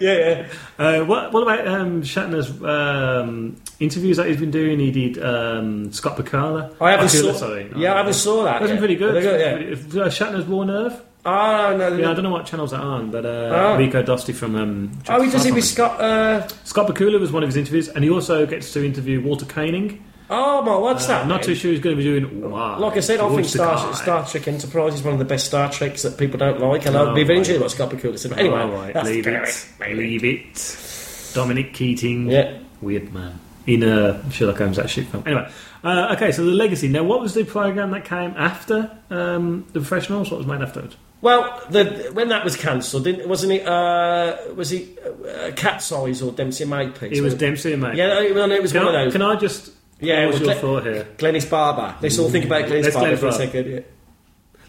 yeah, 0.00 0.14
yeah. 0.18 0.46
Uh, 0.78 1.04
what, 1.04 1.32
what 1.32 1.42
about 1.42 1.66
um, 1.66 2.02
Shatner's 2.02 2.50
um, 2.62 3.56
interviews 3.80 4.16
that 4.18 4.26
he's 4.28 4.36
been 4.38 4.50
doing? 4.52 4.78
He 4.78 4.90
did 4.92 5.22
um, 5.22 5.92
Scott 5.92 6.16
Bakula. 6.16 6.72
I 6.80 6.92
haven't 6.92 7.08
saw. 7.08 7.32
sorry. 7.32 7.70
Yeah, 7.76 7.94
I 7.94 7.96
haven't 7.98 8.12
saw 8.14 8.44
that. 8.44 8.62
That's 8.62 8.78
pretty 8.78 8.94
good. 8.96 9.20
Good? 9.22 9.40
Yeah. 9.40 9.56
Pretty- 9.76 10.00
uh, 10.00 10.06
Shatner's 10.08 10.46
Raw 10.46 10.62
Nerve. 10.64 11.00
Oh 11.26 11.76
no. 11.76 11.94
Yeah, 11.96 12.12
I 12.12 12.14
don't 12.14 12.22
know 12.22 12.30
what 12.30 12.46
channels 12.46 12.70
that 12.70 12.80
are 12.80 12.86
on, 12.86 13.10
but 13.10 13.26
uh, 13.26 13.28
Oh. 13.28 13.76
Rico 13.76 14.02
Dosty 14.02 14.32
from. 14.32 14.54
Um, 14.54 14.92
Oh, 15.08 15.20
he 15.20 15.28
does 15.30 15.44
it 15.44 15.52
with 15.52 15.64
Scott. 15.64 16.00
Uh, 16.00 16.46
Scott 16.64 16.86
Bakula 16.86 17.18
was 17.20 17.32
one 17.32 17.42
of 17.42 17.48
his 17.48 17.56
interviews, 17.56 17.88
and 17.88 18.04
he 18.04 18.08
also 18.08 18.46
gets 18.46 18.72
to 18.74 18.84
interview 18.86 19.20
Walter 19.20 19.44
Koenig. 19.44 20.00
Oh 20.30 20.62
my, 20.62 20.76
what's 20.76 21.04
Uh, 21.06 21.08
that? 21.08 21.26
not 21.26 21.42
too 21.42 21.54
sure 21.54 21.70
he's 21.70 21.80
going 21.80 21.96
to 21.96 22.02
be 22.02 22.08
doing. 22.20 22.50
Wow, 22.50 22.78
Like 22.78 22.96
I 22.96 23.00
said, 23.00 23.20
I 23.20 23.28
think 23.30 23.46
Star. 23.46 23.94
Star 23.94 24.26
Trek 24.26 24.46
Enterprise 24.48 24.94
is 24.94 25.02
one 25.02 25.14
of 25.14 25.18
the 25.18 25.24
best 25.24 25.46
Star 25.46 25.70
Treks 25.70 26.02
that 26.02 26.18
people 26.18 26.38
don't 26.38 26.60
like, 26.60 26.84
and 26.86 26.94
Oh, 26.96 27.10
I'd 27.10 27.14
be 27.14 27.24
very 27.24 27.38
interested 27.38 27.56
in 27.56 27.62
what 27.62 27.70
Scott 27.70 27.90
Bakula 27.90 28.18
said. 28.18 28.30
But 28.32 28.40
anyway, 28.40 28.60
All 28.60 28.68
right, 28.68 28.92
that's 28.94 29.08
leave 29.08 29.26
it. 29.26 29.68
Leave 29.96 30.24
it. 30.24 31.30
Dominic 31.34 31.72
Keating. 31.74 32.30
Yeah. 32.30 32.58
Weird 32.80 33.12
man. 33.12 33.38
In 33.66 33.82
uh, 33.84 34.28
Sherlock 34.30 34.58
Holmes, 34.58 34.76
that 34.76 34.88
shit 34.88 35.06
film. 35.08 35.22
Anyway, 35.26 35.46
uh, 35.84 36.14
okay, 36.16 36.32
so 36.32 36.42
the 36.44 36.52
legacy. 36.52 36.88
Now, 36.88 37.04
what 37.04 37.20
was 37.20 37.34
the 37.34 37.44
program 37.44 37.90
that 37.90 38.04
came 38.06 38.30
after 38.36 38.90
um, 39.10 39.66
the 39.72 39.80
professionals? 39.80 40.30
What 40.30 40.38
was 40.38 40.46
made 40.46 40.62
afterwards? 40.62 40.96
Well, 41.20 41.60
the, 41.68 42.10
when 42.14 42.28
that 42.28 42.44
was 42.44 42.56
cancelled, 42.56 43.04
didn't 43.04 43.28
wasn't 43.28 43.52
it? 43.54 43.66
Uh, 43.66 44.36
was 44.54 44.72
it 44.72 44.98
uh, 44.98 45.54
C.A.T.S. 45.56 45.92
Eyes 45.92 46.22
or 46.22 46.32
Dempsey 46.32 46.64
Makepeace? 46.64 47.18
It 47.18 47.20
was 47.20 47.34
Dempsey 47.34 47.72
and 47.72 47.82
Mate. 47.82 47.96
Yeah, 47.96 48.20
it 48.20 48.34
was, 48.34 48.50
it 48.52 48.62
was 48.62 48.72
Can, 48.72 48.84
one 48.86 48.94
I, 48.94 49.00
of 49.00 49.06
those. 49.06 49.12
can 49.12 49.22
I 49.22 49.36
just 49.36 49.72
Yeah, 50.00 50.26
well, 50.26 50.38
your 50.38 50.52
Gle- 50.54 50.60
thought 50.60 50.82
here? 50.84 51.08
Glynis 51.16 51.48
Barber. 51.50 51.96
Let's 52.00 52.18
all 52.18 52.30
think 52.30 52.44
about 52.44 52.66
Glynis 52.66 52.84
Let's 52.84 52.94
Barber 52.96 53.16
for 53.16 53.26
a 53.28 53.32
second. 53.32 53.66
Yeah. 53.70 53.80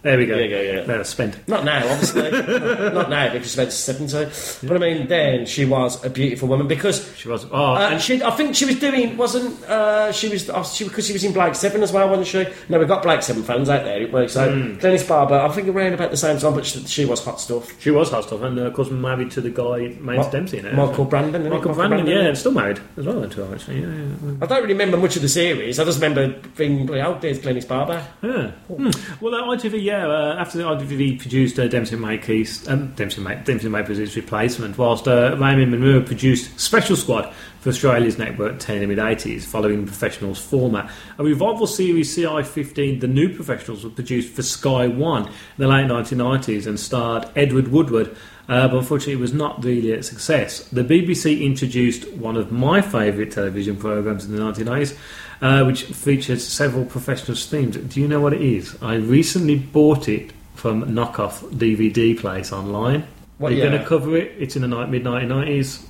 There 0.01 0.17
we 0.17 0.25
go. 0.25 0.37
Yeah, 0.37 0.45
yeah, 0.61 0.71
yeah. 0.79 0.85
No, 0.85 1.03
spent. 1.03 1.47
Not 1.47 1.65
now, 1.65 1.85
obviously. 1.91 2.31
not 2.93 3.09
now 3.09 3.31
because 3.33 3.49
she's 3.51 3.57
about 3.59 3.71
seventy. 3.73 4.67
But 4.67 4.77
I 4.77 4.79
mean, 4.79 5.07
then 5.07 5.45
she 5.45 5.65
was 5.65 6.03
a 6.05 6.09
beautiful 6.09 6.47
woman 6.47 6.67
because 6.67 7.13
She 7.17 7.27
was. 7.27 7.45
Oh, 7.51 7.73
Uh, 7.75 7.89
and 7.91 8.01
she, 8.01 8.23
I 8.23 8.31
think 8.31 8.55
she 8.55 8.65
was 8.65 8.79
doing, 8.79 9.17
wasn't 9.17 9.61
uh, 9.63 10.11
she 10.11 10.29
was 10.29 10.49
oh, 10.49 10.63
she 10.63 10.85
because 10.85 11.05
she 11.07 11.13
was 11.13 11.23
in 11.23 11.33
Blake's 11.33 11.59
Seven 11.59 11.83
as 11.83 11.91
well, 11.91 12.07
wasn't 12.09 12.27
she? 12.27 12.45
No, 12.69 12.79
we've 12.79 12.87
got 12.87 13.03
Blake's 13.03 13.25
Seven 13.25 13.43
fans 13.43 13.69
out 13.69 13.83
there. 13.83 14.01
it 14.01 14.11
works. 14.13 14.33
So 14.33 14.49
Hmm. 14.49 14.77
Glynis 14.79 15.07
Barber, 15.07 15.35
I 15.39 15.49
think 15.49 15.67
around 15.67 15.93
about 15.93 16.11
the 16.11 16.17
same 16.17 16.37
time, 16.39 16.53
but 16.53 16.65
she, 16.65 16.79
she 16.85 17.05
was 17.05 17.23
hot 17.23 17.39
stuff. 17.41 17.69
she 17.81 17.91
was 17.91 18.09
hot 18.09 18.23
stuff, 18.23 18.41
and 18.41 18.57
uh, 18.57 18.63
of 18.63 18.73
course 18.73 18.89
married 18.89 19.31
to 19.31 19.41
the 19.41 19.49
guy 19.49 19.95
Mains 19.99 20.25
Ma- 20.25 20.29
Dempsey. 20.29 20.59
It, 20.59 20.73
Michael 20.73 21.05
Brandon, 21.05 21.41
isn't 21.41 21.51
it? 21.53 21.55
Michael 21.57 21.73
Brandon, 21.73 22.07
yeah, 22.07 22.19
and 22.27 22.37
still 22.37 22.51
married 22.53 22.79
as 22.97 23.05
well. 23.05 23.23
Actually, 23.23 23.81
yeah, 23.81 23.87
yeah. 23.87 24.31
I 24.41 24.45
don't 24.45 24.61
really 24.61 24.73
remember 24.73 24.97
much 24.97 25.15
of 25.17 25.21
the 25.21 25.29
series. 25.29 25.77
I 25.79 25.83
just 25.83 26.01
remember 26.01 26.39
being, 26.55 26.89
oh, 26.89 27.17
there's 27.19 27.39
Glynis 27.39 27.67
Barber. 27.67 28.05
Yeah. 28.23 28.51
Hmm. 28.73 28.91
Well, 29.21 29.35
uh, 29.35 29.55
ITV, 29.57 29.83
yeah. 29.89 30.07
Uh, 30.07 30.35
after 30.37 30.57
the 30.59 30.63
ITV 30.63 31.19
produced 31.19 31.59
uh, 31.59 31.67
Dempsey 31.67 31.95
Makepeace, 31.95 32.67
um, 32.67 32.93
Dempsey 32.93 33.21
Make 33.21 33.43
Dempsey 33.43 33.69
Makepeace 33.69 33.97
his 33.97 34.15
replacement, 34.15 34.77
whilst 34.77 35.07
uh, 35.07 35.35
Raymond 35.39 35.71
Menmuir 35.71 36.01
produced 36.01 36.59
Special 36.59 36.95
Squad 36.95 37.33
for 37.59 37.69
Australia's 37.69 38.17
Network 38.17 38.59
10 38.59 38.75
in 38.75 38.81
the 38.81 38.95
mid 38.95 38.99
80s, 38.99 39.43
following 39.43 39.81
the 39.81 39.87
Professionals 39.87 40.39
format. 40.39 40.91
A 41.17 41.23
revival 41.23 41.65
series 41.65 42.15
CI5, 42.15 42.99
The 43.01 43.07
New 43.07 43.33
Professionals, 43.33 43.83
was 43.83 43.93
produced 43.93 44.33
for 44.33 44.43
Sky 44.43 44.87
One 44.87 45.27
in 45.27 45.33
the 45.57 45.67
late 45.67 45.87
1990s 45.87 46.67
and 46.67 46.79
starred 46.79 47.27
Edward 47.35 47.69
Woodward. 47.69 48.15
Uh, 48.47 48.67
but 48.67 48.77
unfortunately, 48.77 49.13
it 49.13 49.19
was 49.19 49.33
not 49.33 49.63
really 49.63 49.91
a 49.91 50.01
success. 50.01 50.63
The 50.69 50.83
BBC 50.83 51.41
introduced 51.41 52.11
one 52.13 52.35
of 52.35 52.51
my 52.51 52.81
favourite 52.81 53.31
television 53.31 53.77
programmes 53.77 54.25
in 54.25 54.35
the 54.35 54.41
1990s, 54.41 54.97
uh, 55.41 55.63
which 55.63 55.83
features 55.83 56.45
several 56.47 56.85
professionals' 56.85 57.45
themes. 57.45 57.77
Do 57.77 57.99
you 58.01 58.07
know 58.07 58.19
what 58.19 58.33
it 58.33 58.41
is? 58.41 58.77
I 58.81 58.95
recently 58.95 59.55
bought 59.57 60.09
it 60.09 60.31
from 60.55 60.83
knockoff 60.85 61.39
DVD 61.51 62.17
place 62.19 62.51
online. 62.51 63.07
What 63.37 63.51
Are 63.51 63.55
you 63.55 63.61
year? 63.61 63.69
going 63.69 63.81
to 63.81 63.87
cover 63.87 64.17
it? 64.17 64.33
It's 64.37 64.55
in 64.55 64.61
the 64.63 64.67
ni- 64.67 64.91
mid 64.91 65.03
1990s. 65.03 65.85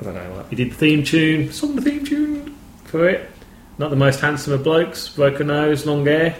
I 0.00 0.04
don't 0.04 0.14
know 0.14 0.30
what. 0.36 0.46
He 0.50 0.56
did 0.56 0.70
the 0.72 0.74
theme 0.74 1.02
tune, 1.02 1.50
sung 1.52 1.76
the 1.76 1.82
theme 1.82 2.04
tune 2.04 2.56
for 2.84 3.08
it. 3.08 3.30
Not 3.78 3.88
the 3.90 3.96
most 3.96 4.20
handsome 4.20 4.52
of 4.52 4.62
blokes, 4.62 5.08
broken 5.08 5.46
nose, 5.46 5.86
long 5.86 6.04
hair. 6.04 6.36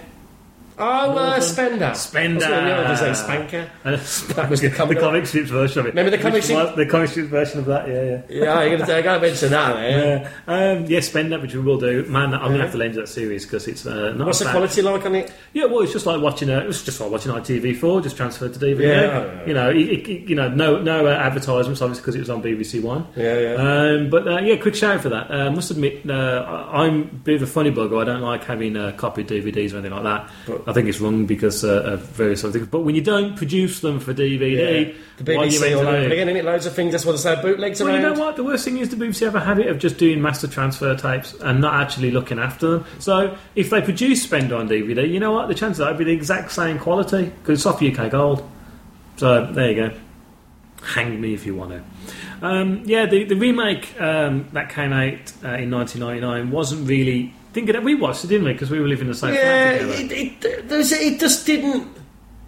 Oh, 0.80 1.10
uh, 1.10 1.14
Northern. 1.14 1.42
Spender. 1.42 1.94
Spender. 1.94 2.44
I 2.46 2.90
was 2.90 3.00
going 3.00 3.12
to 3.12 3.16
say 3.16 3.24
Spanker. 3.24 3.70
Uh, 3.84 3.90
That 4.34 4.48
was 4.50 4.60
the 4.60 4.70
comic- 4.70 4.96
the 4.98 5.02
comic 5.04 5.26
strips 5.26 5.50
version 5.50 5.80
of 5.80 5.86
it. 5.86 5.88
Remember 5.90 6.10
the 6.10 6.18
comic 6.18 6.34
Which 6.34 6.44
strip- 6.44 6.58
was- 6.68 6.76
The 6.76 6.86
comic 6.86 7.10
strips 7.10 7.28
version 7.28 7.58
of 7.60 7.66
that, 7.66 7.88
yeah, 7.88 8.02
yeah. 8.02 8.22
Yeah, 8.28 8.62
you're 8.64 8.76
going 8.78 8.88
to 8.88 9.02
got 9.02 9.14
to 9.16 9.20
mention 9.20 9.50
that, 9.50 9.74
man. 9.76 10.20
Yeah, 10.22 10.30
um, 10.46 10.86
yeah, 10.86 11.00
spend 11.00 11.32
that, 11.32 11.42
which 11.42 11.54
we 11.54 11.60
will 11.60 11.78
do. 11.78 12.04
Man, 12.04 12.32
I'm 12.34 12.40
going 12.40 12.54
to 12.54 12.62
have 12.62 12.72
to 12.72 12.78
lend 12.78 12.94
you 12.94 13.00
that 13.02 13.08
series 13.08 13.44
because 13.44 13.68
it's 13.68 13.84
uh, 13.86 14.12
not 14.14 14.26
What's 14.26 14.38
the 14.38 14.46
bad. 14.46 14.52
quality 14.52 14.82
like 14.82 15.04
on 15.06 15.14
it? 15.14 15.32
Yeah, 15.52 15.66
well, 15.66 15.80
it's 15.80 15.92
just 15.92 16.06
like 16.06 16.20
watching. 16.20 16.48
A, 16.50 16.58
it's 16.60 16.82
just 16.82 17.00
like 17.00 17.10
watching 17.10 17.32
ITV4, 17.32 18.02
just 18.02 18.16
transferred 18.16 18.54
to 18.54 18.58
DVD. 18.60 18.80
Yeah. 18.80 19.46
you 19.46 19.54
know, 19.54 19.70
it, 19.70 19.76
it, 20.08 20.28
you 20.28 20.34
know, 20.34 20.48
no, 20.48 20.80
no 20.80 21.06
uh, 21.06 21.10
advertisements, 21.10 21.80
obviously, 21.82 22.00
because 22.02 22.14
it 22.14 22.20
was 22.20 22.30
on 22.30 22.42
BBC 22.42 22.82
One. 22.82 23.06
Yeah, 23.16 23.38
yeah. 23.38 23.54
Um, 23.54 24.10
but 24.10 24.26
uh, 24.26 24.38
yeah, 24.40 24.56
quick 24.56 24.74
shout 24.74 25.00
for 25.00 25.08
that. 25.10 25.30
Uh, 25.30 25.34
I 25.34 25.48
must 25.50 25.70
admit, 25.70 26.08
uh, 26.08 26.44
I- 26.72 26.84
I'm 26.86 27.00
a 27.02 27.04
bit 27.04 27.36
of 27.36 27.42
a 27.42 27.46
funny 27.46 27.70
bugger. 27.70 28.00
I 28.00 28.04
don't 28.04 28.22
like 28.22 28.44
having 28.44 28.76
uh, 28.76 28.92
copied 28.96 29.28
DVDs 29.28 29.72
or 29.74 29.78
anything 29.78 29.92
like 29.92 30.04
that. 30.04 30.30
But- 30.46 30.69
I 30.70 30.72
think 30.72 30.88
it's 30.88 31.00
wrong 31.00 31.26
because 31.26 31.64
uh, 31.64 31.82
of 31.82 32.02
various 32.10 32.44
other 32.44 32.52
things. 32.52 32.68
But 32.68 32.80
when 32.80 32.94
you 32.94 33.02
don't 33.02 33.36
produce 33.36 33.80
them 33.80 33.98
for 33.98 34.14
DVD, 34.14 34.94
The 35.18 35.36
are 35.36 35.44
you 35.44 35.58
BBC 35.58 35.76
all 35.76 35.86
over 35.86 36.06
again, 36.06 36.28
innit? 36.28 36.44
Loads 36.44 36.64
of 36.64 36.74
things. 36.74 36.92
That's 36.92 37.04
what 37.04 37.12
they 37.12 37.18
say. 37.18 37.34
Bootlegs 37.42 37.82
Well, 37.82 37.92
you 37.92 38.00
know 38.00 38.12
what? 38.12 38.36
The 38.36 38.44
worst 38.44 38.64
thing 38.64 38.78
is 38.78 38.88
the 38.88 38.96
BBC 38.96 39.24
have 39.24 39.34
a 39.34 39.40
habit 39.40 39.66
of 39.66 39.80
just 39.80 39.98
doing 39.98 40.22
master 40.22 40.46
transfer 40.46 40.94
tapes 40.94 41.34
and 41.34 41.60
not 41.60 41.74
actually 41.74 42.12
looking 42.12 42.38
after 42.38 42.70
them. 42.70 42.84
So 43.00 43.36
if 43.56 43.70
they 43.70 43.82
produce 43.82 44.22
Spend 44.22 44.52
on 44.52 44.68
DVD, 44.68 45.10
you 45.10 45.18
know 45.18 45.32
what? 45.32 45.48
The 45.48 45.54
chances 45.54 45.80
are 45.80 45.88
it'd 45.88 45.98
be 45.98 46.04
the 46.04 46.12
exact 46.12 46.52
same 46.52 46.78
quality 46.78 47.24
because 47.24 47.58
it's 47.58 47.66
off 47.66 47.82
UK 47.82 48.08
Gold. 48.08 48.48
So 49.16 49.50
there 49.52 49.72
you 49.72 49.88
go. 49.88 49.96
Hang 50.82 51.20
me 51.20 51.34
if 51.34 51.44
you 51.46 51.56
want 51.56 51.72
to. 51.72 52.46
Um, 52.46 52.82
yeah, 52.86 53.06
the, 53.06 53.24
the 53.24 53.34
remake 53.34 54.00
um, 54.00 54.48
that 54.52 54.70
came 54.70 54.92
out 54.92 55.32
uh, 55.44 55.58
in 55.58 55.70
1999 55.70 56.50
wasn't 56.52 56.88
really. 56.88 57.34
Thinking 57.52 57.72
that 57.74 57.82
we 57.82 57.94
watched 57.94 58.24
it, 58.24 58.28
didn't 58.28 58.46
we? 58.46 58.52
Because 58.52 58.70
we 58.70 58.80
were 58.80 58.88
living 58.88 59.06
in 59.06 59.12
the 59.12 59.18
same 59.18 59.34
Yeah, 59.34 59.78
flat 59.78 59.80
together. 59.98 60.14
it, 60.14 60.44
it, 60.44 60.92
it 61.14 61.20
just 61.20 61.46
didn't. 61.46 61.96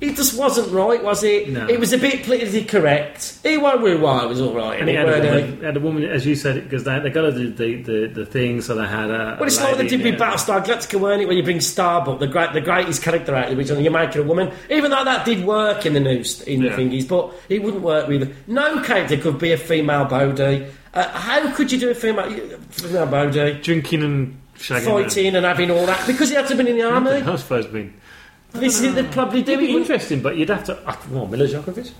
It 0.00 0.16
just 0.16 0.36
wasn't 0.36 0.72
right, 0.72 1.00
was 1.00 1.22
it? 1.22 1.48
No. 1.48 1.68
It 1.68 1.78
was 1.78 1.92
a 1.92 1.98
bit 1.98 2.24
politically 2.24 2.64
correct. 2.64 3.38
It 3.44 3.62
won't 3.62 3.84
be 3.84 3.94
why 3.94 4.24
it 4.24 4.28
was 4.28 4.40
all 4.40 4.52
right. 4.52 4.80
and 4.80 4.90
it 4.90 4.96
had 4.96 5.08
a, 5.08 5.12
woman, 5.30 5.62
had 5.62 5.76
a 5.76 5.80
woman, 5.80 6.02
as 6.02 6.26
you 6.26 6.34
said, 6.34 6.64
because 6.64 6.82
they, 6.82 6.98
they 6.98 7.08
got 7.10 7.22
to 7.22 7.30
do 7.32 7.52
the, 7.52 7.82
the, 7.82 8.06
the 8.08 8.26
thing, 8.26 8.62
so 8.62 8.74
they 8.74 8.84
had 8.86 9.12
a. 9.12 9.36
Well, 9.38 9.44
it's 9.44 9.60
like 9.60 9.76
they 9.76 9.86
did 9.86 10.02
with. 10.02 10.18
Battlestar 10.18 10.64
Galactica, 10.64 10.98
weren't 10.98 11.22
it? 11.22 11.28
When 11.28 11.36
you 11.36 11.44
bring 11.44 11.60
Starbuck, 11.60 12.18
the 12.18 12.26
great, 12.26 12.52
the 12.52 12.60
greatest 12.60 13.00
character 13.00 13.32
out 13.36 13.44
of 13.44 13.50
the 13.52 13.56
original, 13.58 13.80
you're 13.80 13.92
making 13.92 14.22
a 14.22 14.24
woman. 14.24 14.50
Even 14.70 14.90
though 14.90 15.04
that 15.04 15.24
did 15.24 15.44
work 15.46 15.86
in 15.86 15.92
the 15.92 16.00
news, 16.00 16.40
in 16.42 16.62
Yeah. 16.62 16.74
the 16.74 16.82
thingies, 16.82 17.06
but 17.06 17.32
it 17.48 17.62
wouldn't 17.62 17.84
work 17.84 18.08
with. 18.08 18.36
No 18.48 18.82
character 18.82 19.16
could 19.16 19.38
be 19.38 19.52
a 19.52 19.56
female 19.56 20.04
Bodie. 20.04 20.66
Uh, 20.94 21.08
how 21.10 21.48
could 21.54 21.70
you 21.70 21.78
do 21.78 21.90
a 21.90 21.94
female, 21.94 22.28
female 22.70 23.06
Bodie? 23.06 23.60
Drinking 23.62 24.02
and 24.02 24.41
shagging. 24.62 24.84
Fighting 24.84 25.36
and 25.36 25.44
having 25.44 25.70
all 25.70 25.86
that 25.86 26.06
because 26.06 26.28
he 26.30 26.36
had 26.36 26.46
to 26.48 26.54
been 26.54 26.68
in 26.68 26.76
the 26.76 26.82
army. 26.84 27.10
I 27.10 27.36
suppose 27.36 27.66
it'd 27.66 27.92
This 28.52 28.80
is 28.80 28.94
they'd 28.94 29.10
probably 29.10 29.42
do 29.42 29.52
it'd 29.52 29.66
be 29.66 29.76
interesting, 29.76 30.22
but 30.22 30.36
you'd 30.36 30.48
have 30.50 30.64
to. 30.64 30.76
Uh, 30.88 30.96
well, 31.10 31.26
Milla 31.26 31.46
Jovovich? 31.46 31.92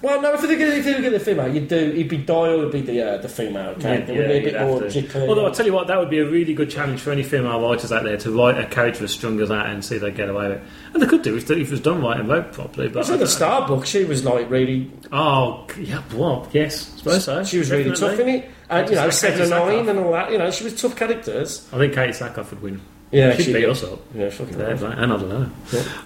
Well, 0.00 0.20
no, 0.20 0.34
if 0.34 0.42
you 0.42 0.48
look 0.48 0.58
at 0.60 0.78
if 0.78 0.84
you 0.84 0.92
look 0.96 1.04
at 1.04 1.12
the 1.12 1.20
female, 1.20 1.54
you'd 1.54 1.68
do. 1.68 1.76
It'd 1.76 2.08
be 2.08 2.16
Doyle 2.18 2.58
would 2.58 2.72
be 2.72 2.80
the 2.80 3.00
uh, 3.02 3.16
the 3.18 3.28
female 3.28 3.76
character. 3.76 4.12
Yeah, 4.12 4.18
would 4.18 4.28
be 4.28 4.38
a 4.38 4.42
bit 4.42 5.14
more. 5.14 5.28
Although 5.28 5.46
I'll 5.46 5.52
tell 5.52 5.64
you 5.64 5.72
what, 5.72 5.86
that 5.86 5.96
would 5.96 6.10
be 6.10 6.18
a 6.18 6.28
really 6.28 6.54
good 6.54 6.70
challenge 6.70 7.00
for 7.00 7.12
any 7.12 7.22
female 7.22 7.60
writers 7.60 7.92
out 7.92 8.02
there 8.02 8.16
to 8.16 8.36
write 8.36 8.58
a 8.58 8.66
character 8.66 9.04
as 9.04 9.12
strong 9.12 9.38
as 9.40 9.48
that 9.50 9.66
and 9.66 9.84
see 9.84 9.94
if 9.96 10.02
they 10.02 10.10
get 10.10 10.28
away 10.28 10.48
with 10.48 10.58
it. 10.58 10.64
And 10.92 11.02
they 11.02 11.06
could 11.06 11.22
do 11.22 11.36
if, 11.36 11.48
if 11.48 11.56
it 11.68 11.70
was 11.70 11.78
done 11.80 12.02
right 12.02 12.18
and 12.18 12.28
wrote 12.28 12.52
properly. 12.52 12.88
But 12.88 13.08
I 13.08 13.12
in 13.12 13.20
the 13.20 13.26
don't- 13.26 13.28
Starbuck, 13.28 13.86
she 13.86 14.02
was 14.02 14.24
like 14.24 14.50
really. 14.50 14.90
Oh, 15.12 15.68
yeah, 15.78 16.02
well, 16.14 16.48
yes, 16.52 16.92
I 16.94 16.98
suppose 16.98 17.24
so. 17.24 17.44
She 17.44 17.58
was 17.58 17.70
really 17.70 17.90
Definitely. 17.90 18.16
tough 18.16 18.20
in 18.20 18.28
it, 18.28 18.50
and 18.80 18.88
you 18.90 18.94
know, 18.96 19.06
Just 19.06 19.20
seven 19.20 19.40
and 19.42 19.50
nine 19.50 19.60
Sackhoff. 19.84 19.88
and 19.90 19.98
all 20.00 20.12
that. 20.12 20.32
You 20.32 20.38
know, 20.38 20.50
she 20.50 20.64
was 20.64 20.80
tough 20.80 20.96
characters. 20.96 21.68
I 21.72 21.78
think 21.78 21.94
Katee 21.94 22.10
Sackhoff 22.10 22.50
would 22.50 22.62
win. 22.62 22.80
Yeah, 23.10 23.34
She'd 23.36 23.44
she 23.44 23.52
beat 23.52 23.60
did. 23.60 23.68
us 23.70 23.82
up. 23.84 24.00
Yeah, 24.14 24.30
fucking 24.30 24.56
There, 24.56 24.74
hell. 24.76 24.88
right, 24.88 24.98
and 24.98 25.12
I 25.12 25.16
don't 25.18 25.28
know. 25.28 25.50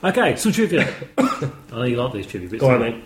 Okay, 0.05 0.35
some 0.37 0.51
trivia. 0.53 0.93
I 1.19 1.51
know 1.71 1.83
you 1.85 1.97
like 1.97 2.13
these 2.13 2.27
trivia 2.27 2.49
bits. 2.49 2.61
Go 2.61 2.71
on 2.71 2.81
don't 2.81 2.95
you? 2.97 3.01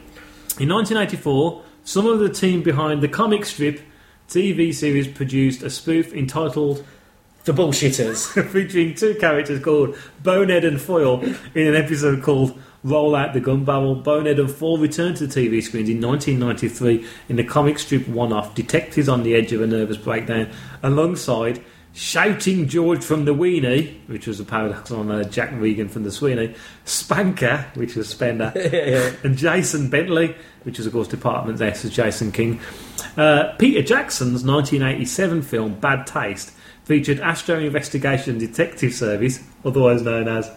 then. 0.57 0.63
In 0.63 0.69
1984, 0.75 1.63
some 1.85 2.07
of 2.07 2.19
the 2.19 2.29
team 2.31 2.63
behind 2.63 3.03
the 3.03 3.09
comic 3.09 3.45
strip 3.45 3.81
TV 4.29 4.73
series 4.75 5.07
produced 5.09 5.63
a 5.63 5.69
spoof 5.71 6.13
entitled 6.15 6.85
The 7.45 7.53
bullshitters. 7.53 8.43
featuring 8.51 8.95
two 8.95 9.15
characters 9.17 9.63
called 9.63 9.97
Bonehead 10.23 10.65
and 10.65 10.81
Foil 10.81 11.21
in 11.55 11.67
an 11.67 11.75
episode 11.75 12.23
called 12.23 12.59
Roll 12.83 13.15
Out 13.15 13.35
the 13.35 13.41
Gun 13.41 13.65
Barrel. 13.65 13.95
Bonehead 13.95 14.39
and 14.39 14.51
Foil 14.51 14.79
returned 14.79 15.17
to 15.19 15.27
the 15.27 15.35
TV 15.35 15.63
screens 15.63 15.89
in 15.89 16.01
1993 16.01 17.07
in 17.29 17.37
the 17.37 17.45
comic 17.45 17.79
strip 17.79 18.09
one 18.09 18.33
off 18.33 18.55
Detectives 18.55 19.09
on 19.09 19.23
the 19.23 19.35
Edge 19.35 19.53
of 19.53 19.61
a 19.61 19.67
Nervous 19.67 19.97
Breakdown, 19.99 20.49
alongside 20.83 21.63
Shouting 21.93 22.69
George 22.69 23.03
from 23.03 23.25
the 23.25 23.35
Weenie, 23.35 23.99
which 24.07 24.29
was 24.29 24.39
a 24.39 24.45
paradox 24.45 24.93
on 24.93 25.11
uh, 25.11 25.25
Jack 25.25 25.51
Regan 25.55 25.89
from 25.89 26.05
the 26.05 26.13
Sweeney, 26.13 26.55
Spanker, 26.85 27.67
which 27.75 27.97
was 27.97 28.09
Spender, 28.09 28.53
yeah, 28.57 28.69
yeah. 28.73 29.13
and 29.25 29.37
Jason 29.37 29.91
Bentley, 29.91 30.37
which 30.63 30.79
is 30.79 30.87
of 30.87 30.93
course 30.93 31.09
Department 31.09 31.61
S 31.61 31.85
as 31.85 31.91
Jason 31.91 32.31
King. 32.31 32.61
Uh, 33.17 33.55
Peter 33.59 33.83
Jackson's 33.83 34.45
1987 34.45 35.43
film 35.43 35.75
Bad 35.81 36.07
Taste 36.07 36.53
featured 36.85 37.19
Astro 37.19 37.59
Investigation 37.59 38.39
Detective 38.39 38.95
Service, 38.95 39.43
otherwise 39.65 40.03
known 40.03 40.29
as 40.29 40.49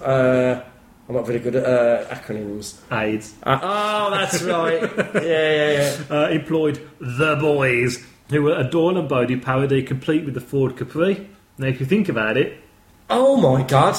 Uh, 0.00 0.62
I'm 1.08 1.16
not 1.16 1.26
very 1.26 1.40
good 1.40 1.56
at 1.56 1.64
uh, 1.64 2.14
acronyms. 2.14 2.76
AIDS, 2.92 3.34
Uh, 3.42 3.58
oh, 3.62 4.10
that's 4.10 4.40
right. 4.42 4.82
Yeah, 5.14 5.20
yeah, 5.22 5.72
yeah. 5.72 5.96
uh, 6.16 6.28
employed 6.28 6.80
the 7.00 7.36
boys, 7.36 8.04
who 8.30 8.42
were 8.42 8.54
a 8.56 8.64
Dawn 8.64 8.96
and 8.96 9.08
Bodie 9.08 9.36
parody 9.36 9.82
complete 9.82 10.24
with 10.24 10.34
the 10.34 10.40
Ford 10.40 10.76
Capri. 10.76 11.28
Now, 11.58 11.66
if 11.66 11.80
you 11.80 11.86
think 11.86 12.08
about 12.08 12.36
it, 12.36 12.58
Oh 13.10 13.36
my 13.36 13.62
god. 13.62 13.96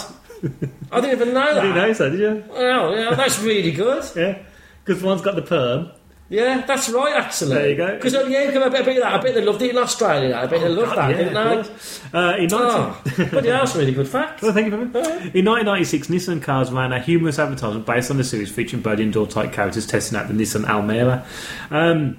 I 0.92 1.02
didn't 1.02 1.22
even 1.22 1.34
know 1.34 1.48
you 1.50 1.54
didn't 1.62 1.76
that. 1.76 1.88
know 1.88 1.94
so, 1.94 2.10
did 2.10 2.20
you? 2.20 2.44
Oh, 2.52 2.96
yeah, 2.96 3.14
that's 3.16 3.40
really 3.40 3.72
good. 3.72 4.04
Yeah, 4.16 4.40
because 4.84 5.04
one's 5.04 5.22
got 5.22 5.36
the 5.36 5.42
perm. 5.44 5.92
Yeah, 6.30 6.66
that's 6.66 6.90
right, 6.90 7.16
actually. 7.16 7.54
There 7.56 7.70
you 7.70 7.76
go. 7.76 7.96
Because, 7.96 8.16
uh, 8.16 8.26
yeah, 8.28 8.40
I 8.40 8.52
bet, 8.54 8.64
I 8.64 8.70
bet 8.82 8.86
that. 8.86 9.04
I 9.14 9.18
bet 9.22 9.36
they 9.36 9.44
loved 9.46 9.62
it 9.62 9.70
in 9.72 9.78
Australia. 9.78 10.36
I 10.36 10.48
bet 10.48 10.62
they 10.62 10.70
loved 10.70 10.96
that, 10.98 11.10
Yeah, 11.12 11.18
didn't 11.18 11.34
they? 11.34 12.18
Uh, 12.18 12.38
in 12.38 12.48
19- 12.48 12.52
Oh, 12.54 13.02
but 13.32 13.44
yeah, 13.44 13.58
that's 13.60 13.76
a 13.76 13.78
really 13.80 13.92
good 13.92 14.08
fact. 14.08 14.42
Well, 14.42 14.52
thank 14.54 14.66
you 14.66 14.72
very 14.72 14.86
much. 14.86 14.96
In 15.36 15.46
1996, 15.46 16.08
Nissan 16.08 16.42
cars 16.42 16.72
ran 16.72 16.92
a 16.92 17.00
humorous 17.00 17.38
advertisement 17.38 17.86
based 17.86 18.10
on 18.10 18.18
the 18.18 18.24
series 18.24 18.50
featuring 18.50 18.82
Bodie 18.82 19.04
and 19.04 19.14
Dawn 19.14 19.28
type 19.28 19.52
characters 19.54 19.86
testing 19.86 20.18
out 20.18 20.28
the 20.28 20.34
Nissan 20.34 20.64
Almera. 20.66 21.24
Um, 21.70 22.18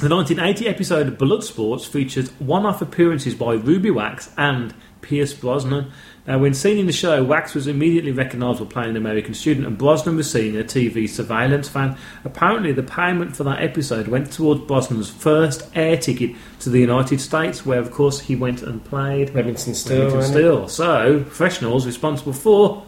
the 0.00 0.08
1980 0.08 0.68
episode 0.68 1.08
of 1.08 1.18
Blood 1.18 1.42
Sports 1.42 1.84
featured 1.86 2.28
one-off 2.38 2.80
appearances 2.80 3.34
by 3.34 3.54
Ruby 3.54 3.90
Wax 3.90 4.30
and 4.38 4.72
Pierce 5.02 5.34
Brosnan. 5.34 5.90
Now, 6.30 6.38
when 6.38 6.54
seen 6.54 6.78
in 6.78 6.86
the 6.86 6.92
show, 6.92 7.24
Wax 7.24 7.56
was 7.56 7.66
immediately 7.66 8.12
recognisable 8.12 8.66
playing 8.66 8.90
an 8.90 8.96
American 8.96 9.34
student, 9.34 9.66
and 9.66 9.76
Brosnan 9.76 10.14
was 10.14 10.30
seen 10.30 10.56
a 10.56 10.62
TV 10.62 11.08
surveillance 11.08 11.68
fan. 11.68 11.96
Apparently, 12.24 12.70
the 12.70 12.84
payment 12.84 13.34
for 13.34 13.42
that 13.42 13.60
episode 13.60 14.06
went 14.06 14.30
towards 14.30 14.60
Brosnan's 14.60 15.10
first 15.10 15.68
air 15.74 15.96
ticket 15.96 16.36
to 16.60 16.70
the 16.70 16.78
United 16.78 17.20
States, 17.20 17.66
where, 17.66 17.80
of 17.80 17.90
course, 17.90 18.20
he 18.20 18.36
went 18.36 18.62
and 18.62 18.84
played 18.84 19.34
Remington 19.34 19.74
Steele. 19.74 19.96
Remington 19.96 20.18
wasn't? 20.18 20.36
Steele. 20.36 20.68
So, 20.68 21.24
professionals 21.24 21.84
responsible 21.84 22.32
for 22.32 22.84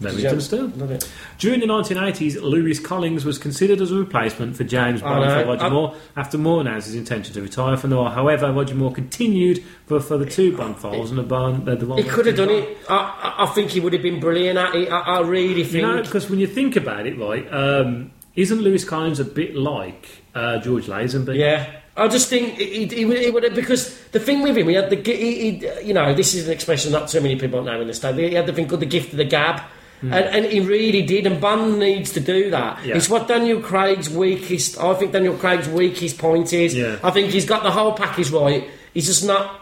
Remington 0.00 0.34
Yeah, 0.34 0.40
Steele. 0.40 0.68
During 1.38 1.60
the 1.60 1.66
1980s, 1.66 2.40
Lewis 2.40 2.78
Collins 2.78 3.24
was 3.24 3.38
considered 3.38 3.80
as 3.80 3.90
a 3.90 3.96
replacement 3.96 4.56
for 4.56 4.64
James 4.64 5.02
I 5.02 5.06
Bond 5.06 5.30
for 5.30 5.48
Roger 5.48 5.64
I- 5.64 5.68
Moore 5.68 5.96
after 6.16 6.38
Moore 6.38 6.60
announced 6.60 6.86
his 6.86 6.96
intention 6.96 7.34
to 7.34 7.42
retire 7.42 7.76
from 7.76 7.90
noir. 7.90 8.10
However, 8.10 8.52
Roger 8.52 8.74
Moore 8.74 8.92
continued 8.92 9.64
for 9.86 9.96
a 9.96 10.00
further 10.00 10.24
two 10.24 10.56
Bond 10.56 10.76
files 10.76 11.10
and 11.10 11.18
the 11.18 11.24
Bond. 11.24 11.68
Uh, 11.68 11.74
the 11.74 11.86
one 11.86 11.98
He 11.98 12.08
could 12.08 12.26
have 12.26 12.36
done 12.36 12.50
it. 12.50 12.78
I, 12.88 13.34
I, 13.38 13.46
think 13.46 13.70
he 13.70 13.80
would 13.80 13.92
have 13.92 14.02
been 14.02 14.20
brilliant 14.20 14.58
at 14.58 14.74
it. 14.74 14.90
I, 14.90 15.00
I 15.00 15.20
really 15.20 15.64
think. 15.64 15.82
You 15.82 15.82
know, 15.82 16.02
because 16.02 16.30
when 16.30 16.38
you 16.38 16.46
think 16.46 16.76
about 16.76 17.06
it, 17.06 17.18
right, 17.18 17.46
um, 17.52 18.12
isn't 18.36 18.60
Lewis 18.60 18.84
Collins 18.84 19.18
a 19.18 19.24
bit 19.24 19.56
like 19.56 20.08
uh, 20.34 20.58
George 20.58 20.86
Lazenby? 20.86 21.36
Yeah. 21.36 21.80
I 21.96 22.06
just 22.06 22.28
think 22.28 22.56
he, 22.56 22.86
he, 22.86 23.04
would, 23.04 23.18
he 23.18 23.30
would 23.30 23.42
have, 23.42 23.56
because 23.56 23.98
the 24.10 24.20
thing 24.20 24.42
with 24.42 24.56
him, 24.56 24.68
he 24.68 24.74
had 24.74 24.88
the, 24.88 24.96
he, 25.02 25.50
he, 25.50 25.68
you 25.82 25.92
know, 25.92 26.14
this 26.14 26.32
is 26.32 26.46
an 26.46 26.52
expression 26.52 26.92
not 26.92 27.08
too 27.08 27.20
many 27.20 27.34
people 27.34 27.60
know 27.64 27.80
in 27.80 27.88
the 27.88 27.94
state. 27.94 28.14
He 28.14 28.34
had 28.34 28.46
the 28.46 28.52
thing 28.52 28.68
called 28.68 28.82
the 28.82 28.86
gift 28.86 29.10
of 29.10 29.16
the 29.16 29.24
gab, 29.24 29.62
Mm. 30.02 30.12
and, 30.12 30.36
and 30.36 30.46
he 30.46 30.60
really 30.60 31.02
did. 31.02 31.26
And 31.26 31.40
Bun 31.40 31.78
needs 31.78 32.12
to 32.12 32.20
do 32.20 32.50
that. 32.50 32.84
Yeah. 32.84 32.96
It's 32.96 33.08
what 33.08 33.26
Daniel 33.26 33.60
Craig's 33.60 34.08
weakest. 34.08 34.78
I 34.78 34.94
think 34.94 35.12
Daniel 35.12 35.36
Craig's 35.36 35.68
weakest 35.68 36.18
point 36.18 36.52
is. 36.52 36.74
Yeah. 36.74 36.98
I 37.02 37.10
think 37.10 37.30
he's 37.30 37.44
got 37.46 37.62
the 37.62 37.70
whole 37.70 37.92
package 37.92 38.30
right. 38.30 38.68
He's 38.94 39.06
just 39.06 39.26
not. 39.26 39.60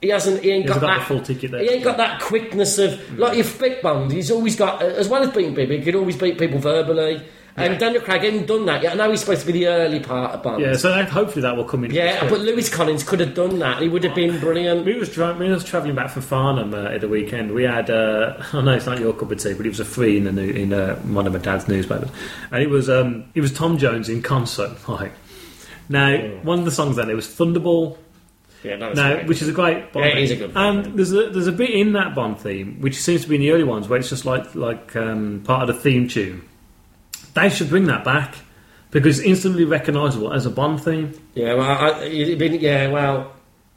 He 0.00 0.08
hasn't. 0.08 0.42
He 0.42 0.50
ain't 0.50 0.64
He 0.64 0.68
got, 0.68 0.80
got 0.80 0.98
that 0.98 1.06
full 1.06 1.20
ticket 1.20 1.50
there. 1.50 1.62
He 1.62 1.70
ain't 1.70 1.84
got 1.84 1.96
that 1.96 2.20
quickness 2.20 2.78
of 2.78 3.18
like 3.18 3.34
mm. 3.34 3.36
your 3.36 3.58
Big 3.58 3.82
Bun. 3.82 4.10
He's 4.10 4.30
always 4.30 4.56
got, 4.56 4.82
as 4.82 5.08
well 5.08 5.22
as 5.22 5.30
beating 5.30 5.54
people, 5.54 5.76
he 5.76 5.82
could 5.82 5.94
always 5.94 6.16
beat 6.16 6.38
people 6.38 6.58
verbally. 6.58 7.22
And 7.54 7.74
Yeah. 7.74 7.78
Daniel 7.78 8.00
Craig 8.02 8.22
hadn't 8.22 8.46
done 8.46 8.64
that 8.64 8.82
yet. 8.82 8.92
I 8.92 8.94
know 8.96 9.10
he's 9.10 9.20
supposed 9.20 9.40
to 9.42 9.46
be 9.46 9.52
the 9.52 9.66
early 9.66 10.00
part 10.00 10.32
of 10.32 10.42
Bond. 10.42 10.62
Yeah, 10.62 10.72
so 10.74 10.88
that, 10.88 11.10
hopefully 11.10 11.42
that 11.42 11.54
will 11.54 11.64
come 11.64 11.84
in. 11.84 11.90
Yeah, 11.90 12.26
but 12.30 12.40
Lewis 12.40 12.70
Collins 12.70 13.04
could 13.04 13.20
have 13.20 13.34
done 13.34 13.58
that. 13.58 13.82
He 13.82 13.88
would 13.88 14.04
have 14.04 14.14
been 14.14 14.40
brilliant. 14.40 14.86
We 14.86 14.94
was, 14.98 15.10
dri- 15.10 15.34
we 15.34 15.50
was 15.50 15.62
travelling 15.62 15.94
back 15.94 16.08
from 16.10 16.22
Farnham 16.22 16.72
uh, 16.72 16.84
at 16.84 17.02
the 17.02 17.08
weekend. 17.08 17.52
We 17.52 17.64
had, 17.64 17.90
uh, 17.90 18.42
I 18.54 18.62
know 18.62 18.72
it's 18.72 18.86
not 18.86 19.00
your 19.00 19.12
cup 19.12 19.30
of 19.30 19.38
tea, 19.38 19.52
but 19.52 19.66
it 19.66 19.68
was 19.68 19.80
a 19.80 19.84
free 19.84 20.16
in 20.16 20.24
the 20.24 20.32
new, 20.32 20.48
in 20.48 20.72
uh, 20.72 20.96
one 21.00 21.26
of 21.26 21.34
my 21.34 21.38
dad's 21.40 21.68
newspapers, 21.68 22.08
and 22.50 22.62
it 22.62 22.70
was 22.70 22.88
um, 22.88 23.24
it 23.34 23.42
was 23.42 23.52
Tom 23.52 23.76
Jones 23.76 24.08
in 24.08 24.22
concert. 24.22 24.72
Like 24.88 25.12
now, 25.88 26.16
one 26.42 26.60
of 26.60 26.64
the 26.64 26.70
songs 26.70 26.96
then 26.96 27.10
it 27.10 27.14
was 27.14 27.26
Thunderball. 27.26 27.98
Yeah, 28.62 28.76
no, 28.76 28.92
no, 28.92 29.16
which 29.24 29.42
is 29.42 29.48
a 29.48 29.52
great 29.52 29.92
Bond 29.92 30.06
Yeah, 30.06 30.12
it 30.12 30.22
is 30.22 30.30
a 30.30 30.36
good 30.36 30.54
Bond 30.54 30.86
And 30.86 30.96
there's 30.96 31.12
a 31.12 31.28
there's 31.30 31.48
a 31.48 31.52
bit 31.52 31.70
in 31.70 31.92
that 31.94 32.14
Bond 32.14 32.38
theme 32.38 32.80
which 32.80 32.94
seems 32.96 33.22
to 33.24 33.28
be 33.28 33.34
in 33.34 33.40
the 33.40 33.50
early 33.50 33.64
ones 33.64 33.88
where 33.88 33.98
it's 33.98 34.08
just 34.08 34.24
like 34.24 34.54
like 34.54 34.94
um, 34.96 35.42
part 35.44 35.68
of 35.68 35.74
the 35.74 35.82
theme 35.82 36.08
tune. 36.08 36.48
They 37.34 37.48
should 37.50 37.68
bring 37.68 37.86
that 37.86 38.04
back 38.04 38.34
because 38.90 39.18
it's 39.18 39.26
instantly 39.26 39.64
recognisable 39.64 40.32
as 40.32 40.44
a 40.46 40.50
Bond 40.50 40.82
theme. 40.82 41.12
Yeah, 41.34 41.54
well, 41.54 41.70
I, 41.70 42.08
been, 42.34 42.54
yeah, 42.60 42.88
well, 42.88 43.32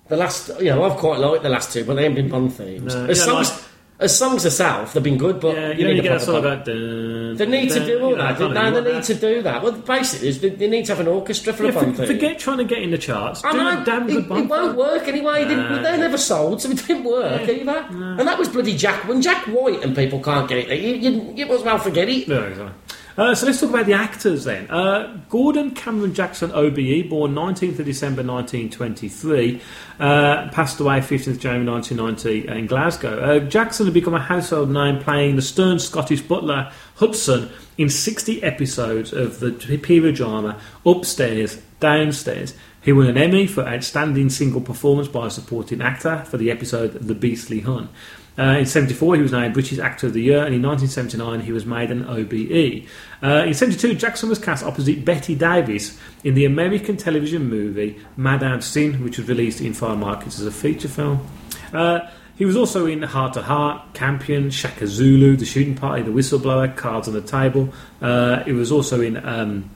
the 0.09 0.17
last, 0.17 0.49
you 0.59 0.65
know, 0.65 0.83
I've 0.83 0.97
quite 0.97 1.19
liked 1.19 1.43
the 1.43 1.49
last 1.49 1.71
two, 1.71 1.85
but 1.85 1.95
they 1.95 2.03
haven't 2.03 2.15
been 2.15 2.29
Bond 2.29 2.53
themes. 2.53 2.93
No, 2.93 3.05
as, 3.05 3.17
yeah, 3.19 3.23
songs, 3.25 3.49
like- 3.51 3.61
as 3.97 4.17
songs 4.17 4.43
themselves, 4.43 4.91
they've 4.91 5.01
been 5.01 5.17
good, 5.17 5.39
but 5.39 5.55
Yeah, 5.55 5.69
you 5.71 5.87
you 5.87 5.93
need 5.93 6.03
get 6.03 6.09
that 6.19 6.21
sort 6.21 6.43
of 6.43 6.65
Bond. 6.65 7.37
They 7.39 7.45
need 7.45 7.69
to 7.69 7.85
do 7.85 8.01
all 8.03 8.15
that. 8.17 8.37
Can't 8.37 8.53
No, 8.53 8.81
they 8.81 8.93
need 8.93 9.03
to 9.05 9.13
do 9.15 9.41
that. 9.43 9.63
Well, 9.63 9.71
basically, 9.71 10.31
they, 10.31 10.49
they 10.49 10.67
need 10.67 10.85
to 10.87 10.91
have 10.95 10.99
an 10.99 11.07
orchestra 11.07 11.53
for 11.53 11.63
Yeah, 11.63 11.69
a 11.69 11.73
Bond 11.73 11.95
for, 11.95 12.05
theme. 12.05 12.15
forget 12.15 12.37
trying 12.37 12.57
to 12.57 12.65
get 12.65 12.79
in 12.79 12.91
the 12.91 12.97
charts. 12.97 13.41
I 13.45 13.53
Do 13.53 13.57
know, 13.57 13.81
a 13.81 13.85
damn 13.85 14.09
it, 14.09 14.27
won't 14.49 14.75
work 14.75 15.07
anyway. 15.07 15.45
They, 15.45 15.55
Nah. 15.55 15.81
they 15.81 15.97
never 15.97 16.17
sold, 16.17 16.61
so 16.61 16.69
it 16.71 16.85
didn't 16.85 17.05
work 17.05 17.47
either. 17.47 17.85
And 17.89 18.19
that 18.19 18.37
was 18.37 18.49
bloody 18.49 18.75
Jack. 18.75 19.07
When 19.07 19.21
Jack 19.21 19.45
White 19.47 19.81
and 19.81 19.95
people 19.95 20.19
can't 20.19 20.49
get 20.49 20.57
it, 20.69 20.77
you, 20.81 20.95
you, 20.95 21.33
you 21.33 21.45
might 21.45 21.55
as 21.55 21.63
well 21.63 21.77
forget 21.79 22.09
it. 22.09 22.27
No, 22.27 22.43
exactly. 22.43 22.73
Uh, 23.17 23.33
so 23.33 23.45
let's 23.45 23.61
talk 23.61 23.69
about 23.69 23.85
the 23.85 23.93
actors 23.93 24.43
then. 24.43 24.69
Uh, 24.69 25.17
Gordon 25.29 25.71
Cameron 25.71 26.13
Jackson, 26.13 26.51
OBE, 26.51 27.09
born 27.09 27.33
19th 27.33 27.79
of 27.79 27.85
December 27.85 28.23
1923, 28.23 29.61
uh, 29.99 30.49
passed 30.49 30.81
away 30.81 30.99
15th 30.99 31.39
January 31.39 31.65
1990 31.65 32.47
in 32.49 32.67
Glasgow. 32.67 33.19
Uh, 33.19 33.39
Jackson 33.39 33.85
had 33.85 33.93
become 33.93 34.13
a 34.13 34.19
household 34.19 34.69
name 34.69 34.99
playing 34.99 35.37
the 35.37 35.41
stern 35.41 35.79
Scottish 35.79 36.21
butler 36.21 36.71
Hudson 36.95 37.49
in 37.77 37.89
60 37.89 38.43
episodes 38.43 39.13
of 39.13 39.39
the 39.39 39.51
period 39.77 40.15
drama 40.15 40.59
Upstairs, 40.85 41.61
Downstairs. 41.79 42.53
He 42.81 42.91
won 42.91 43.07
an 43.07 43.17
Emmy 43.17 43.47
for 43.47 43.65
Outstanding 43.65 44.29
Single 44.29 44.61
Performance 44.61 45.07
by 45.07 45.27
a 45.27 45.31
Supporting 45.31 45.81
Actor 45.81 46.25
for 46.25 46.37
the 46.37 46.51
episode 46.51 46.93
The 46.93 47.15
Beastly 47.15 47.61
Hun. 47.61 47.89
Uh, 48.37 48.57
in 48.59 48.65
74, 48.65 49.15
he 49.15 49.21
was 49.21 49.31
named 49.31 49.53
British 49.53 49.79
Actor 49.79 50.07
of 50.07 50.13
the 50.13 50.21
Year, 50.21 50.43
and 50.43 50.53
in 50.53 50.61
1979, 50.61 51.41
he 51.41 51.51
was 51.51 51.65
made 51.65 51.89
an 51.89 52.05
OBE. 52.05 52.85
Uh, 53.23 53.45
in 53.45 53.53
72, 53.53 53.95
Jackson 53.95 54.27
was 54.29 54.39
cast 54.39 54.63
opposite 54.63 55.05
Bette 55.05 55.35
Davis 55.35 55.97
in 56.23 56.33
the 56.33 56.45
American 56.45 56.97
television 56.97 57.49
movie 57.49 57.97
Madame 58.17 58.61
Sin, 58.61 59.03
which 59.03 59.17
was 59.17 59.27
released 59.29 59.61
in 59.61 59.73
foreign 59.73 59.99
markets 59.99 60.39
as 60.39 60.45
a 60.45 60.51
feature 60.51 60.89
film. 60.89 61.25
Uh, 61.73 62.01
he 62.37 62.43
was 62.43 62.57
also 62.57 62.85
in 62.85 63.01
Heart 63.01 63.35
to 63.35 63.41
Heart, 63.41 63.93
Campion, 63.93 64.49
Shaka 64.49 64.87
Zulu, 64.87 65.37
The 65.37 65.45
Shooting 65.45 65.75
Party, 65.75 66.01
The 66.01 66.11
Whistleblower, 66.11 66.75
Cards 66.75 67.07
on 67.07 67.13
the 67.13 67.21
Table. 67.21 67.73
Uh, 68.01 68.43
he 68.43 68.51
was 68.51 68.73
also 68.73 68.99
in 68.99 69.25
um, 69.25 69.69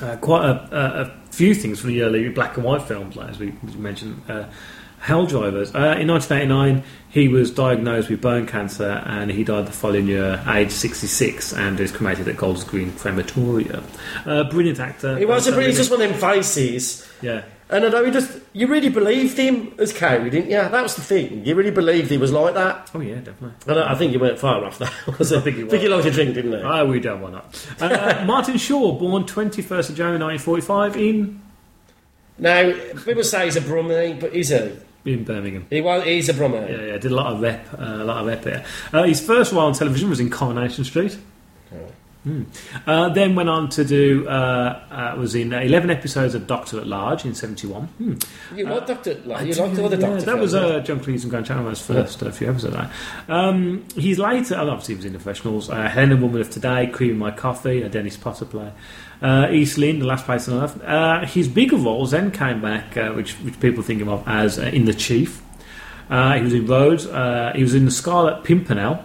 uh, 0.00 0.16
quite 0.16 0.44
a, 0.44 1.02
a, 1.02 1.24
few 1.30 1.54
things 1.54 1.80
from 1.80 1.90
the 1.90 2.02
early 2.02 2.28
black 2.28 2.56
and 2.56 2.64
white 2.64 2.82
films, 2.82 3.16
like 3.16 3.28
as 3.28 3.38
we 3.38 3.50
we 3.62 3.72
mentioned, 3.74 4.22
uh, 4.28 4.44
Hell 5.04 5.26
Drivers. 5.26 5.74
Uh, 5.74 5.96
in 6.00 6.08
1989, 6.08 6.82
he 7.10 7.28
was 7.28 7.50
diagnosed 7.50 8.08
with 8.08 8.22
bone 8.22 8.46
cancer 8.46 9.02
and 9.04 9.30
he 9.30 9.44
died 9.44 9.66
the 9.66 9.70
following 9.72 10.06
year, 10.06 10.42
aged 10.48 10.72
66, 10.72 11.52
and 11.52 11.78
is 11.78 11.92
cremated 11.92 12.26
at 12.26 12.38
Golders 12.38 12.64
Green 12.64 12.90
Crematoria. 12.92 13.84
Uh, 14.24 14.44
brilliant 14.44 14.80
actor. 14.80 15.18
He 15.18 15.26
was 15.26 15.46
a 15.46 15.54
really 15.54 15.74
just 15.74 15.90
one 15.90 16.00
of 16.00 16.08
them 16.08 16.18
faces. 16.18 17.06
Yeah. 17.20 17.44
And 17.68 17.84
I 17.84 17.88
know 17.90 18.02
he 18.02 18.12
just, 18.12 18.38
you 18.54 18.66
really 18.66 18.88
believed 18.88 19.36
him 19.36 19.74
as 19.78 19.92
Carrie, 19.92 20.30
didn't 20.30 20.50
you? 20.50 20.56
That 20.56 20.82
was 20.82 20.96
the 20.96 21.02
thing. 21.02 21.44
You 21.44 21.54
really 21.54 21.70
believed 21.70 22.10
he 22.10 22.16
was 22.16 22.32
like 22.32 22.54
that. 22.54 22.90
Oh, 22.94 23.00
yeah, 23.00 23.16
definitely. 23.16 23.52
And 23.66 23.78
I 23.80 23.92
I 23.92 23.94
think 23.96 24.14
you 24.14 24.18
went 24.20 24.38
far. 24.38 24.60
Was 25.18 25.32
it? 25.32 25.38
I 25.38 25.40
think 25.42 25.56
he 25.56 25.64
I 25.64 25.68
think 25.68 25.82
he 25.82 25.88
was. 25.88 26.04
liked 26.04 26.06
a 26.06 26.10
drink, 26.12 26.34
didn't 26.34 26.52
he? 26.52 26.62
Ah, 26.62 26.84
we 26.84 26.98
don't 27.00 27.20
want 27.20 27.34
that. 27.78 28.20
Uh, 28.22 28.24
Martin 28.26 28.56
Shaw, 28.56 28.98
born 28.98 29.24
21st 29.24 29.90
of 29.90 29.96
January 29.96 30.18
1945 30.18 30.96
in, 30.96 31.42
Now, 32.38 32.72
people 33.04 33.22
say 33.24 33.44
he's 33.46 33.56
a 33.56 33.60
Brummie, 33.60 34.18
but 34.18 34.32
is 34.34 34.48
he? 34.48 34.72
In 35.04 35.24
Birmingham. 35.24 35.66
He 35.70 35.80
was, 35.80 36.04
he's 36.04 36.28
a 36.28 36.34
Brummie. 36.34 36.68
Yeah, 36.68 36.92
yeah, 36.92 36.98
did 36.98 37.12
a 37.12 37.14
lot 37.14 37.32
of 37.32 37.40
rep, 37.40 37.66
uh, 37.74 37.82
a 37.82 38.04
lot 38.04 38.20
of 38.20 38.26
rep 38.26 38.42
there. 38.42 38.64
Uh, 38.92 39.04
his 39.04 39.24
first 39.24 39.52
role 39.52 39.66
on 39.66 39.74
television 39.74 40.08
was 40.08 40.20
in 40.20 40.30
Coronation 40.30 40.84
Street. 40.84 41.18
Hmm. 42.24 42.44
Uh, 42.86 43.10
then 43.10 43.34
went 43.34 43.50
on 43.50 43.68
to 43.68 43.84
do 43.84 44.26
uh, 44.26 44.80
uh, 44.90 45.16
was 45.18 45.34
in 45.34 45.52
11 45.52 45.90
episodes 45.90 46.34
of 46.34 46.46
Doctor 46.46 46.80
at 46.80 46.86
Large 46.86 47.26
in 47.26 47.34
71. 47.34 47.82
Hmm. 47.84 48.14
You 48.56 48.64
liked 48.64 48.86
Doctor, 48.86 49.20
like, 49.26 49.46
you 49.46 49.52
liked 49.52 49.78
all 49.78 49.90
the 49.90 49.98
yeah, 49.98 50.08
Doctor 50.08 50.24
That 50.24 50.38
was 50.38 50.54
uh, 50.54 50.80
John 50.80 51.00
Cleese 51.00 51.22
and 51.22 51.30
Graham 51.30 51.44
Chapman' 51.44 51.74
first 51.74 52.22
uh, 52.22 52.30
few 52.30 52.48
episodes. 52.48 52.74
Of 52.74 52.80
that. 52.80 52.90
Um, 53.28 53.84
he's 53.94 54.18
later, 54.18 54.54
and 54.54 54.70
obviously 54.70 54.94
he 54.94 54.96
was 54.96 55.04
in 55.04 55.12
the 55.12 55.18
professionals. 55.18 55.68
Uh, 55.68 55.86
Helena 55.86 56.16
Woman 56.16 56.40
of 56.40 56.48
Today, 56.48 56.86
Cream 56.86 57.18
My 57.18 57.30
Coffee, 57.30 57.82
a 57.82 57.90
Dennis 57.90 58.16
Potter 58.16 58.46
play. 58.46 58.72
Uh, 59.20 59.48
East 59.50 59.76
Lynne, 59.76 59.98
The 59.98 60.06
Last 60.06 60.24
Place 60.24 60.48
on 60.48 60.62
Earth. 60.62 60.82
Uh, 60.82 61.26
his 61.26 61.46
bigger 61.46 61.76
roles 61.76 62.12
then 62.12 62.30
came 62.30 62.62
back, 62.62 62.96
uh, 62.96 63.12
which, 63.12 63.32
which 63.40 63.60
people 63.60 63.82
think 63.82 64.00
him 64.00 64.08
of 64.08 64.26
as 64.26 64.58
uh, 64.58 64.62
in 64.62 64.86
The 64.86 64.94
Chief. 64.94 65.42
Uh, 66.08 66.34
he 66.34 66.42
was 66.42 66.54
in 66.54 66.66
Rhodes. 66.66 67.06
Uh, 67.06 67.52
he 67.54 67.62
was 67.62 67.74
in 67.74 67.84
The 67.84 67.90
Scarlet 67.90 68.44
Pimpernel 68.44 69.04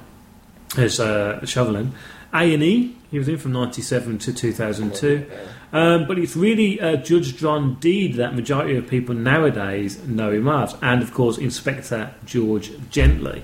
as 0.77 0.99
uh, 0.99 1.45
Chauvelin. 1.45 1.93
A 2.33 2.53
and 2.53 2.63
E. 2.63 2.95
He 3.11 3.17
was 3.17 3.27
in 3.27 3.37
from 3.37 3.53
'97 3.53 4.19
to 4.19 4.33
2002. 4.33 5.25
Um, 5.71 6.07
but 6.07 6.17
it's 6.17 6.35
really 6.35 6.79
uh, 6.81 6.95
Judge 6.97 7.35
John 7.37 7.75
Deed 7.75 8.15
that 8.15 8.35
majority 8.35 8.75
of 8.77 8.87
people 8.87 9.13
nowadays 9.15 10.03
know 10.05 10.31
him 10.31 10.47
as, 10.47 10.75
and 10.81 11.01
of 11.03 11.13
course 11.13 11.37
Inspector 11.37 12.11
George 12.25 12.71
Gently. 12.89 13.43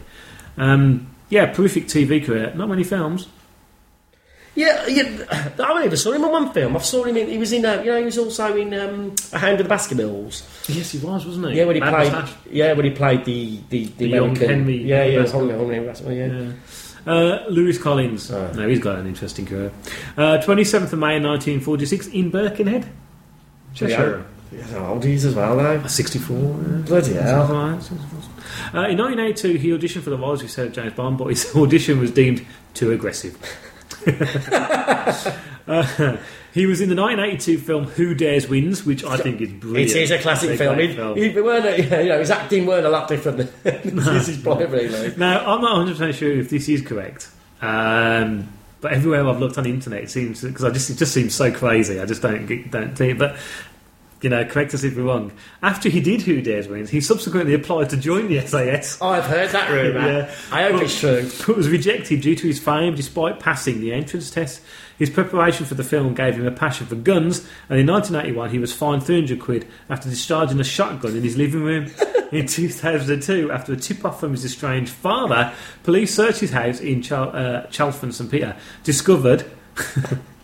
Um, 0.57 1.07
yeah, 1.29 1.51
prolific 1.53 1.85
TV 1.85 2.23
career. 2.23 2.53
Not 2.55 2.69
many 2.69 2.83
films. 2.83 3.27
Yeah, 4.55 4.87
yeah. 4.87 5.25
I 5.59 5.69
only 5.71 5.85
ever 5.85 5.97
saw 5.97 6.13
him 6.13 6.23
in 6.23 6.31
one 6.31 6.53
film. 6.53 6.77
I 6.77 6.79
saw 6.79 7.03
him 7.03 7.17
in. 7.17 7.27
He 7.27 7.37
was 7.37 7.51
in. 7.51 7.65
Uh, 7.65 7.81
you 7.81 7.91
know, 7.91 7.99
he 7.99 8.05
was 8.05 8.17
also 8.17 8.55
in 8.55 8.73
um, 8.73 9.13
A 9.33 9.37
Hound 9.37 9.59
of 9.59 9.65
the 9.65 9.69
Baskervilles. 9.69 10.43
Yes, 10.69 10.91
he 10.91 10.99
was, 10.99 11.25
wasn't 11.25 11.49
he? 11.49 11.57
Yeah, 11.57 11.65
when 11.65 11.75
he 11.75 11.81
Mad 11.81 11.93
played. 11.93 12.11
Moustache. 12.13 12.35
Yeah, 12.49 12.71
when 12.73 12.85
he 12.85 12.91
played 12.91 13.25
the 13.25 13.59
the, 13.69 13.85
the, 13.85 13.93
The 13.95 14.07
young 14.07 14.35
Henry 14.35 14.77
Yeah, 14.77 15.03
yeah, 15.03 15.21
Baskerville. 15.23 15.67
Henry 15.67 15.85
Baskerville, 15.85 16.13
yeah. 16.13 16.27
Yeah. 16.27 16.51
Uh, 17.05 17.45
Lewis 17.49 17.77
Collins. 17.77 18.31
Oh. 18.31 18.51
No, 18.53 18.67
he's 18.67 18.79
got 18.79 18.97
an 18.97 19.07
interesting 19.07 19.45
career. 19.45 19.71
Uh, 20.17 20.39
27th 20.39 20.93
of 20.93 20.99
May 20.99 21.19
1946 21.19 22.07
in 22.07 22.29
Birkenhead, 22.29 22.87
Cheshire. 23.73 24.25
Yeah, 24.51 24.63
how 24.63 24.93
old 24.93 25.05
as 25.05 25.35
well, 25.35 25.57
though. 25.57 25.85
64. 25.85 26.37
Yeah. 26.37 26.77
Bloody 26.85 27.13
hell. 27.13 27.81
Something 27.81 27.97
like 27.97 28.23
that. 28.71 28.75
Uh, 28.75 28.87
in 28.87 28.97
1982, 28.97 29.53
he 29.57 29.69
auditioned 29.69 30.01
for 30.01 30.09
the 30.11 30.17
roles 30.17 30.41
we 30.41 30.47
said, 30.47 30.67
of 30.67 30.73
James 30.73 30.93
Bond, 30.93 31.17
but 31.17 31.27
his 31.27 31.55
audition 31.55 31.99
was 31.99 32.11
deemed 32.11 32.45
too 32.73 32.91
aggressive. 32.91 33.37
uh, 35.67 36.17
he 36.55 36.65
was 36.65 36.79
in 36.79 36.87
the 36.89 36.95
1982 36.95 37.57
film 37.59 37.83
Who 37.83 38.15
Dares 38.15 38.47
Wins, 38.47 38.85
which 38.85 39.03
I 39.03 39.17
think 39.17 39.41
is 39.41 39.51
brilliant. 39.51 39.91
It 39.91 39.97
is 40.03 40.09
a 40.11 40.17
classic 40.17 40.51
It's 40.51 40.59
film. 40.61 40.75
great 40.75 40.91
He, 41.17 41.29
he, 41.31 41.41
weren't, 41.41 41.77
you 41.91 42.09
know, 42.09 42.17
his 42.19 42.31
acting 42.31 42.65
weren't 42.65 42.85
a 42.85 42.89
lot 42.89 43.09
different 43.09 43.51
this 43.63 44.27
is 44.29 44.41
probably 44.41 44.65
really. 44.67 45.13
Now, 45.17 45.45
I'm 45.53 45.61
not 45.61 45.85
100% 45.85 46.13
sure 46.13 46.31
if 46.31 46.49
this 46.49 46.69
is 46.69 46.81
correct. 46.81 47.29
Um, 47.61 48.47
but 48.79 48.93
everywhere 48.93 49.27
I've 49.27 49.39
looked 49.39 49.57
on 49.57 49.65
the 49.65 49.69
internet, 49.69 50.03
it 50.03 50.09
seems 50.09 50.41
because 50.43 50.63
I 50.63 50.69
just 50.71 50.89
it 50.89 50.95
just 50.95 51.13
seems 51.13 51.35
so 51.35 51.51
crazy. 51.51 51.99
I 51.99 52.05
just 52.05 52.21
don't 52.21 52.45
get- 52.45 52.71
don't 52.71 52.97
see 52.97 53.09
it. 53.09 53.17
But 53.17 53.35
you 54.21 54.29
know, 54.29 54.43
correct 54.45 54.73
us 54.73 54.83
if 54.83 54.95
we're 54.95 55.03
wrong. 55.03 55.31
After 55.61 55.89
he 55.89 55.99
did 55.99 56.21
Who 56.23 56.41
Dares 56.41 56.67
Wins, 56.67 56.89
he 56.89 57.01
subsequently 57.01 57.53
applied 57.53 57.89
to 57.91 57.97
join 57.97 58.27
the 58.27 58.39
SAS. 58.41 58.97
Oh, 59.01 59.09
I've 59.09 59.25
heard 59.25 59.49
that 59.51 59.69
rumour. 59.69 59.99
Yeah. 59.99 60.31
I 60.51 60.63
hope 60.63 60.73
But- 60.73 60.83
it's 60.83 60.99
true. 60.99 61.29
but 61.45 61.57
was 61.57 61.69
rejected 61.69 62.21
due 62.21 62.35
to 62.35 62.47
his 62.47 62.57
fame 62.59 62.95
despite 62.95 63.39
passing 63.39 63.81
the 63.81 63.91
entrance 63.93 64.31
test. 64.31 64.61
His 64.97 65.09
preparation 65.09 65.65
for 65.65 65.75
the 65.75 65.83
film 65.83 66.13
gave 66.13 66.35
him 66.35 66.47
a 66.47 66.51
passion 66.51 66.87
for 66.87 66.95
guns, 66.95 67.39
and 67.69 67.77
in 67.77 67.85
1981 67.85 68.49
he 68.51 68.59
was 68.59 68.71
fined 68.73 69.03
300 69.03 69.39
quid 69.41 69.67
after 69.89 70.09
discharging 70.09 70.59
a 70.59 70.63
shotgun 70.63 71.17
in 71.17 71.21
his 71.23 71.35
living 71.35 71.63
room. 71.63 71.91
in 72.31 72.47
2002, 72.47 73.51
after 73.51 73.73
a 73.73 73.75
tip 73.75 74.05
off 74.05 74.21
from 74.21 74.31
his 74.31 74.45
estranged 74.45 74.91
father, 74.91 75.53
police 75.83 76.15
searched 76.15 76.39
his 76.39 76.51
house 76.51 76.79
in 76.79 77.01
Chal- 77.01 77.35
uh, 77.35 77.63
Chalfont 77.67 78.13
St 78.13 78.31
Peter, 78.31 78.55
discovered 78.85 79.43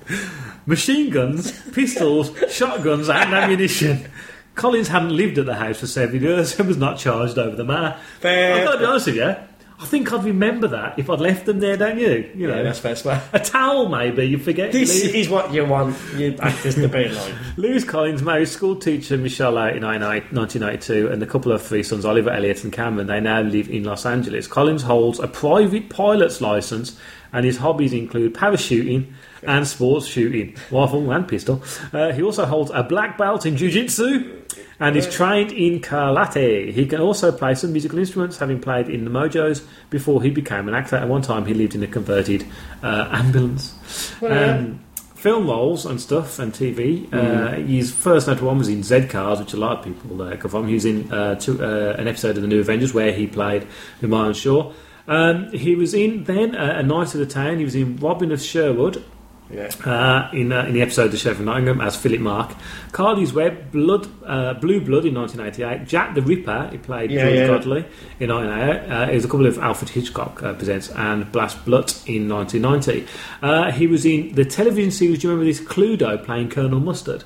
machine 0.66 1.10
guns, 1.10 1.52
pistols, 1.72 2.32
shotguns, 2.50 3.10
and 3.10 3.34
ammunition. 3.34 4.08
Collins 4.56 4.90
hadn't 4.90 5.16
lived 5.16 5.38
at 5.38 5.46
the 5.46 5.56
house 5.56 5.80
for 5.80 5.88
seven 5.88 6.22
years 6.22 6.58
and 6.60 6.68
was 6.68 6.78
not 6.78 6.98
charged 6.98 7.38
over 7.38 7.56
the 7.56 7.64
matter. 7.64 7.98
Fair. 8.20 8.56
I've 8.56 8.66
got 8.66 8.72
to 8.74 8.80
be 8.80 8.86
honest 8.86 9.06
with 9.08 9.16
you. 9.16 9.36
I 9.80 9.86
think 9.86 10.14
I'd 10.14 10.24
remember 10.24 10.68
that 10.68 11.00
if 11.00 11.10
I'd 11.10 11.20
left 11.20 11.48
them 11.48 11.60
there, 11.60 11.76
don't 11.76 11.98
you? 11.98 12.30
You 12.36 12.46
know, 12.48 12.58
Yeah, 12.58 12.62
that's 12.64 12.80
best 12.82 13.04
way. 13.04 13.20
a 13.34 13.40
towel 13.40 13.90
maybe. 13.90 14.26
You 14.26 14.38
forget. 14.38 14.72
This 14.72 15.04
Lewis, 15.06 15.16
is 15.16 15.30
what 15.30 15.52
you 15.52 15.66
want 15.66 15.98
your 16.16 16.36
actors 16.40 16.76
to 16.76 16.88
be 16.88 17.08
like. 17.10 17.34
Lewis 17.58 17.84
Collins 17.84 18.22
married 18.22 18.48
school 18.50 18.76
teacher 18.76 19.18
Michelle 19.18 19.58
Out 19.58 19.76
in 19.76 19.82
1992, 19.84 21.08
and 21.08 21.20
the 21.20 21.26
couple 21.26 21.52
of 21.52 21.64
three 21.64 21.82
sons, 21.82 22.06
Oliver 22.06 22.30
Elliott 22.30 22.64
and 22.64 22.72
Cameron. 22.72 23.08
They 23.08 23.20
now 23.22 23.42
live 23.42 23.70
in 23.70 23.84
Los 23.84 24.06
Angeles. 24.06 24.46
Collins 24.46 24.84
holds 24.84 25.18
a 25.20 25.28
private 25.28 25.90
pilot's 25.90 26.42
license, 26.42 26.96
and 27.34 27.44
his 27.44 27.58
hobbies 27.58 27.94
include 27.94 28.36
parachuting 28.36 29.12
and 29.44 29.68
sports 29.68 30.06
shooting, 30.08 30.56
rifle 30.72 31.12
and 31.12 31.28
pistol. 31.28 31.64
Uh, 31.94 32.12
he 32.12 32.22
also 32.22 32.46
holds 32.46 32.72
a 32.74 32.84
black 32.84 33.18
belt 33.18 33.46
in 33.46 33.58
jiu-jitsu 33.58 34.42
and 34.80 34.96
is 34.96 35.08
trained 35.14 35.52
in 35.52 35.80
karate. 35.80 36.72
He 36.74 36.86
can 36.86 37.00
also 37.02 37.32
play 37.32 37.56
some 37.56 37.72
musical 37.72 38.00
instruments, 38.00 38.38
having 38.38 38.60
played 38.60 38.90
in 38.90 39.06
the 39.06 39.12
Mojos 39.12 39.64
before 39.90 40.22
he 40.24 40.30
became 40.30 40.68
an 40.68 40.74
actor. 40.74 40.96
At 40.96 41.08
one 41.08 41.22
time, 41.22 41.46
he 41.46 41.54
lived 41.54 41.76
in 41.76 41.84
a 41.84 41.88
converted 41.88 42.46
uh, 42.84 43.08
ambulance. 43.12 43.74
Well, 44.22 44.56
Um, 44.60 44.80
film 45.16 45.48
roles 45.48 45.86
and 45.86 46.02
stuff 46.02 46.40
and 46.40 46.52
TV. 46.52 47.08
Uh, 47.14 47.52
his 47.58 47.92
first 47.92 48.26
notable 48.28 48.48
one 48.48 48.58
was 48.58 48.70
in 48.70 48.82
Z 48.82 49.06
Cars, 49.08 49.40
which 49.40 49.54
a 49.54 49.58
lot 49.58 49.78
of 49.78 49.84
people 49.86 50.20
uh, 50.20 50.36
come 50.36 50.50
from. 50.50 50.68
He 50.68 50.74
was 50.74 50.86
in 50.86 51.12
uh, 51.14 51.36
two, 51.36 51.64
uh, 51.64 51.96
an 52.00 52.08
episode 52.08 52.38
of 52.38 52.42
the 52.42 52.48
New 52.48 52.60
Avengers 52.60 52.92
where 52.92 53.14
he 53.14 53.28
played 53.28 53.68
Martin 54.02 54.34
Shaw. 54.34 54.74
Um, 55.08 55.52
he 55.52 55.76
was 55.76 55.94
in 55.94 56.24
then 56.24 56.56
uh, 56.56 56.74
A 56.78 56.84
Night 56.84 57.14
of 57.14 57.20
the 57.20 57.28
Town. 57.28 57.60
He 57.60 57.66
was 57.66 57.76
in 57.76 57.98
Robin 57.98 58.32
of 58.32 58.42
Sherwood. 58.42 59.04
Yeah. 59.52 59.70
Uh, 59.86 60.30
in, 60.34 60.52
uh, 60.54 60.64
in 60.66 60.74
the 60.74 60.82
episode 60.82 61.10
The 61.12 61.18
Sheriff 61.18 61.40
of 61.40 61.46
Nottingham 61.46 61.82
as 61.82 61.96
Philip 61.96 62.22
Mark, 62.22 62.56
Carly's 62.92 63.34
Web, 63.34 63.72
Blood, 63.72 64.08
uh, 64.26 64.54
Blue 64.56 64.80
Blood 64.80 65.06
in 65.06 65.14
1988, 65.16 65.88
Jack 65.88 66.16
the 66.16 66.22
Ripper, 66.22 66.70
he 66.72 66.78
played 66.78 67.12
Yeah, 67.12 67.24
George 67.26 67.36
yeah. 67.36 67.48
Godley 67.48 67.86
in 68.20 68.30
1988. 68.30 68.92
Uh, 68.92 69.06
there's 69.08 69.26
a 69.26 69.28
couple 69.28 69.46
of 69.46 69.58
Alfred 69.60 69.90
Hitchcock 69.90 70.42
uh, 70.42 70.54
presents 70.54 70.90
and 70.92 71.30
Blast 71.32 71.64
Blut 71.66 72.02
in 72.08 72.30
1990. 72.30 73.06
Uh, 73.42 73.72
he 73.72 73.88
was 73.88 74.06
in 74.06 74.34
the 74.36 74.46
television 74.46 74.92
series. 74.92 75.20
Do 75.20 75.28
you 75.28 75.34
remember 75.34 75.52
this 75.52 75.60
Cluedo 75.62 76.24
playing 76.24 76.50
Colonel 76.50 76.80
Mustard? 76.80 77.26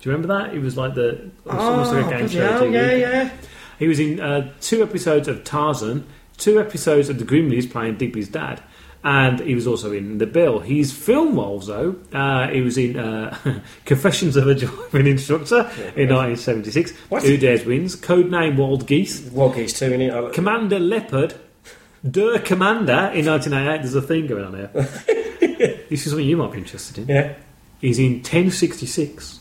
Do 0.00 0.10
you 0.10 0.14
remember 0.16 0.38
that? 0.38 0.54
It 0.54 0.60
was 0.60 0.76
like 0.76 0.94
the 0.94 1.30
like 1.44 2.06
a 2.06 2.10
game 2.10 2.28
show. 2.28 2.46
hell, 2.46 2.66
yeah, 2.70 2.92
yeah. 2.92 3.30
He 3.78 3.88
was 3.88 3.98
in 3.98 4.20
uh, 4.20 4.52
two 4.60 4.82
episodes 4.82 5.26
of 5.28 5.42
Tarzan, 5.44 6.06
two 6.36 6.60
episodes 6.60 7.08
of 7.08 7.18
The 7.18 7.24
Grimleys 7.24 7.68
playing 7.70 7.96
Digby's 7.96 8.28
dad, 8.28 8.62
and 9.04 9.38
he 9.40 9.54
was 9.54 9.66
also 9.66 9.92
in 9.92 10.16
The 10.16 10.26
Bill. 10.26 10.60
His 10.60 10.90
film 10.90 11.36
roles, 11.36 11.66
though, 11.66 11.96
uh, 12.14 12.48
he 12.48 12.62
was 12.62 12.78
in 12.78 12.98
uh, 12.98 13.36
Confessions 13.84 14.34
of 14.34 14.48
a 14.48 14.54
Driving 14.54 15.06
Instructor 15.06 15.60
in 15.94 16.08
1976, 16.08 16.92
What? 17.10 17.22
Who 17.22 17.36
Dares 17.36 17.66
Wins, 17.66 17.96
Codename 17.96 18.56
Wild 18.56 18.86
Geese, 18.86 19.20
Woggies 19.20 19.78
too, 19.78 19.90
innit? 19.90 20.32
Commander 20.32 20.80
Leopard, 20.80 21.34
Der 22.10 22.38
Commander 22.38 23.10
in 23.14 23.26
1988. 23.26 23.82
There's 23.82 23.94
a 23.94 24.02
thing 24.02 24.26
going 24.26 24.44
on 24.44 24.54
here. 24.54 24.68
this 25.90 26.06
is 26.06 26.10
something 26.10 26.26
you 26.26 26.38
might 26.38 26.52
be 26.52 26.58
interested 26.58 26.98
in. 26.98 27.08
Yeah. 27.08 27.34
He's 27.82 27.98
in 27.98 28.14
1066, 28.14 29.40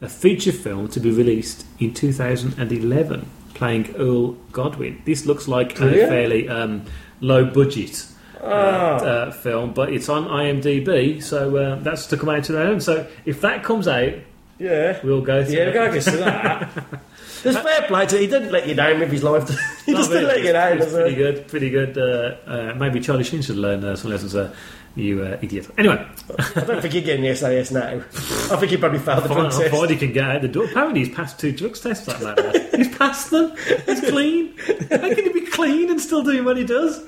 a 0.00 0.08
feature 0.08 0.52
film 0.52 0.88
to 0.88 0.98
be 0.98 1.12
released 1.12 1.64
in 1.78 1.94
2011, 1.94 3.30
playing 3.54 3.94
Earl 3.96 4.32
Godwin. 4.50 5.00
This 5.04 5.26
looks 5.26 5.46
like 5.46 5.76
a 5.76 5.82
Brilliant. 5.82 6.08
fairly 6.08 6.48
um, 6.48 6.84
low 7.20 7.44
budget 7.44 8.06
uh, 8.44 8.48
Ah. 8.50 9.04
uh, 9.04 9.30
film, 9.32 9.72
but 9.72 9.92
it's 9.92 10.08
on 10.08 10.24
IMDb, 10.28 11.22
so 11.22 11.56
uh, 11.56 11.74
that's 11.76 12.06
to 12.08 12.16
come 12.16 12.28
out 12.28 12.44
today. 12.44 12.70
And 12.72 12.82
so 12.82 13.06
if 13.24 13.40
that 13.40 13.62
comes 13.64 13.88
out, 13.88 14.12
Yeah. 14.58 14.98
we'll 15.02 15.20
go 15.22 15.44
through 15.44 15.54
Yeah, 15.54 15.72
going 15.72 16.00
to 16.00 16.10
that. 16.12 16.70
There's 17.42 17.58
fair 17.58 17.82
play 17.82 18.06
to 18.06 18.16
He 18.18 18.26
didn't 18.26 18.52
let 18.52 18.66
you 18.66 18.74
down 18.74 19.00
with 19.00 19.10
his 19.12 19.22
life. 19.22 19.46
he 19.86 19.92
just 19.92 20.10
didn't 20.10 20.28
let 20.28 20.42
you 20.42 20.52
down. 20.52 20.80
It's 20.80 20.92
pretty 20.92 21.14
good, 21.14 21.46
pretty 21.48 21.68
good. 21.70 21.98
Uh, 21.98 22.36
uh, 22.46 22.74
maybe 22.74 23.00
Charlie 23.00 23.24
Sheen 23.24 23.42
should 23.42 23.56
learn 23.56 23.84
uh, 23.84 23.96
some 23.96 24.10
lessons. 24.10 24.34
Uh, 24.34 24.54
you 24.96 25.22
uh, 25.22 25.36
idiot. 25.42 25.68
Anyway, 25.76 26.06
I 26.38 26.60
don't 26.60 26.80
think 26.80 26.94
you're 26.94 27.02
getting 27.02 27.24
the 27.24 27.34
SAS 27.34 27.72
now. 27.72 27.96
I 27.96 28.56
think 28.56 28.70
he 28.70 28.76
probably 28.76 29.00
failed 29.00 29.24
the 29.24 29.28
Fine, 29.28 29.38
drug 29.40 29.52
how 29.52 29.58
test. 29.58 29.74
far 29.74 29.88
he 29.88 29.96
can 29.96 30.12
get 30.12 30.24
out 30.24 30.40
the 30.42 30.48
door. 30.48 30.66
Apparently, 30.66 31.04
he's 31.04 31.14
passed 31.14 31.38
two 31.40 31.50
drugs 31.50 31.80
tests 31.80 32.06
like 32.06 32.20
that. 32.20 32.74
he's 32.76 32.96
passed 32.96 33.30
them. 33.32 33.52
He's 33.86 34.00
clean. 34.02 34.56
How 34.88 34.98
can 34.98 35.16
he 35.24 35.32
be 35.32 35.46
clean 35.46 35.90
and 35.90 36.00
still 36.00 36.22
doing 36.22 36.44
what 36.44 36.56
he 36.56 36.64
does? 36.64 37.04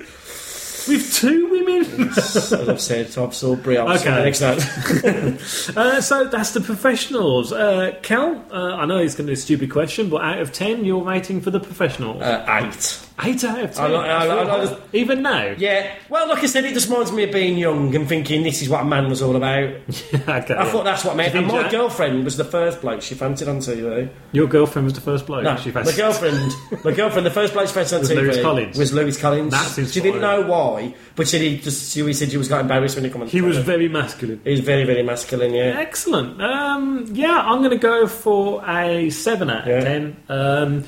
With 0.87 1.13
two 1.13 1.49
women. 1.49 2.09
As 2.09 2.53
I've 2.53 2.81
said, 2.81 3.11
saw 3.11 3.55
Brie. 3.55 3.77
Okay. 3.77 4.23
Next 4.23 4.41
uh, 5.77 6.01
so 6.01 6.25
that's 6.25 6.51
the 6.51 6.61
professionals. 6.61 7.51
Uh, 7.51 7.97
Cal, 8.01 8.43
uh, 8.51 8.75
I 8.75 8.85
know 8.85 8.97
it's 8.97 9.15
going 9.15 9.27
to 9.27 9.31
be 9.31 9.33
a 9.33 9.37
stupid 9.37 9.71
question, 9.71 10.09
but 10.09 10.21
out 10.21 10.39
of 10.39 10.53
ten, 10.53 10.85
you're 10.85 11.03
rating 11.03 11.41
for 11.41 11.51
the 11.51 11.59
professionals. 11.59 12.21
Uh, 12.21 12.45
eight. 12.47 13.06
Eight 13.23 13.43
out 13.43 13.59
of 13.59 13.73
ten. 13.73 13.83
I 13.83 13.87
like- 13.87 14.09
I 14.09 14.25
like- 14.25 14.47
I 14.47 14.63
like 14.65 14.79
Even 14.93 15.23
now. 15.23 15.55
Yeah. 15.57 15.91
Well, 16.07 16.29
like 16.29 16.43
I 16.43 16.45
said, 16.45 16.65
it 16.65 16.75
just 16.75 16.87
reminds 16.87 17.11
me 17.11 17.23
of 17.23 17.31
being 17.31 17.57
young 17.57 17.93
and 17.95 18.07
thinking 18.07 18.43
this 18.43 18.61
is 18.61 18.69
what 18.69 18.81
a 18.81 18.85
man 18.85 19.09
was 19.09 19.23
all 19.23 19.35
about. 19.35 19.63
okay, 20.13 20.21
I 20.27 20.37
yeah. 20.37 20.65
thought 20.71 20.83
that's 20.85 21.03
what 21.03 21.13
I 21.13 21.17
meant. 21.17 21.31
Do 21.33 21.39
you 21.39 21.43
And 21.43 21.51
think 21.51 21.57
my 21.57 21.61
Jack- 21.63 21.71
girlfriend 21.71 22.23
was 22.23 22.37
the 22.37 22.43
first 22.43 22.79
bloke 22.81 23.01
she 23.01 23.15
fancied 23.15 23.47
on 23.47 23.57
TV. 23.57 24.09
Your 24.33 24.45
girlfriend 24.45 24.85
was 24.85 24.93
the 24.93 25.01
first 25.01 25.25
bloke. 25.25 25.43
No, 25.43 25.55
she 25.57 25.69
my 25.71 25.81
fancied- 25.83 25.97
girlfriend, 25.97 26.51
my 26.85 26.91
girlfriend, 26.91 27.25
the 27.25 27.31
first 27.31 27.53
bloke 27.53 27.67
she 27.67 27.73
fancied 27.73 27.95
on 27.95 28.01
Was 28.01 28.11
TV 28.11 28.15
Lewis 28.17 28.41
Collins. 28.41 28.77
was 28.77 28.93
Lewis 28.93 29.19
Collins. 29.19 29.51
That's 29.51 29.91
she 29.91 29.99
didn't 29.99 30.21
know 30.21 30.41
why, 30.41 30.93
but 31.15 31.27
she 31.27 31.39
did 31.39 31.63
just 31.63 31.93
she 31.93 32.01
always 32.01 32.19
said 32.19 32.29
she 32.29 32.37
was 32.37 32.47
got 32.47 32.61
embarrassed 32.61 32.95
when 32.95 33.03
he 33.05 33.09
come 33.09 33.23
on. 33.23 33.27
He 33.29 33.41
was 33.41 33.57
very 33.57 33.87
masculine. 33.89 34.41
He 34.43 34.51
was 34.51 34.59
very, 34.59 34.83
very 34.83 35.01
masculine. 35.01 35.55
Yeah. 35.55 35.75
Excellent. 35.79 36.39
Um, 36.39 37.07
yeah, 37.13 37.41
I'm 37.47 37.59
going 37.59 37.71
to 37.71 37.77
go 37.77 38.05
for 38.07 38.63
a 38.69 39.09
seven 39.09 39.49
out 39.49 39.61
of 39.63 39.67
Yeah. 39.67 39.79
ten. 39.83 40.17
Um, 40.29 40.83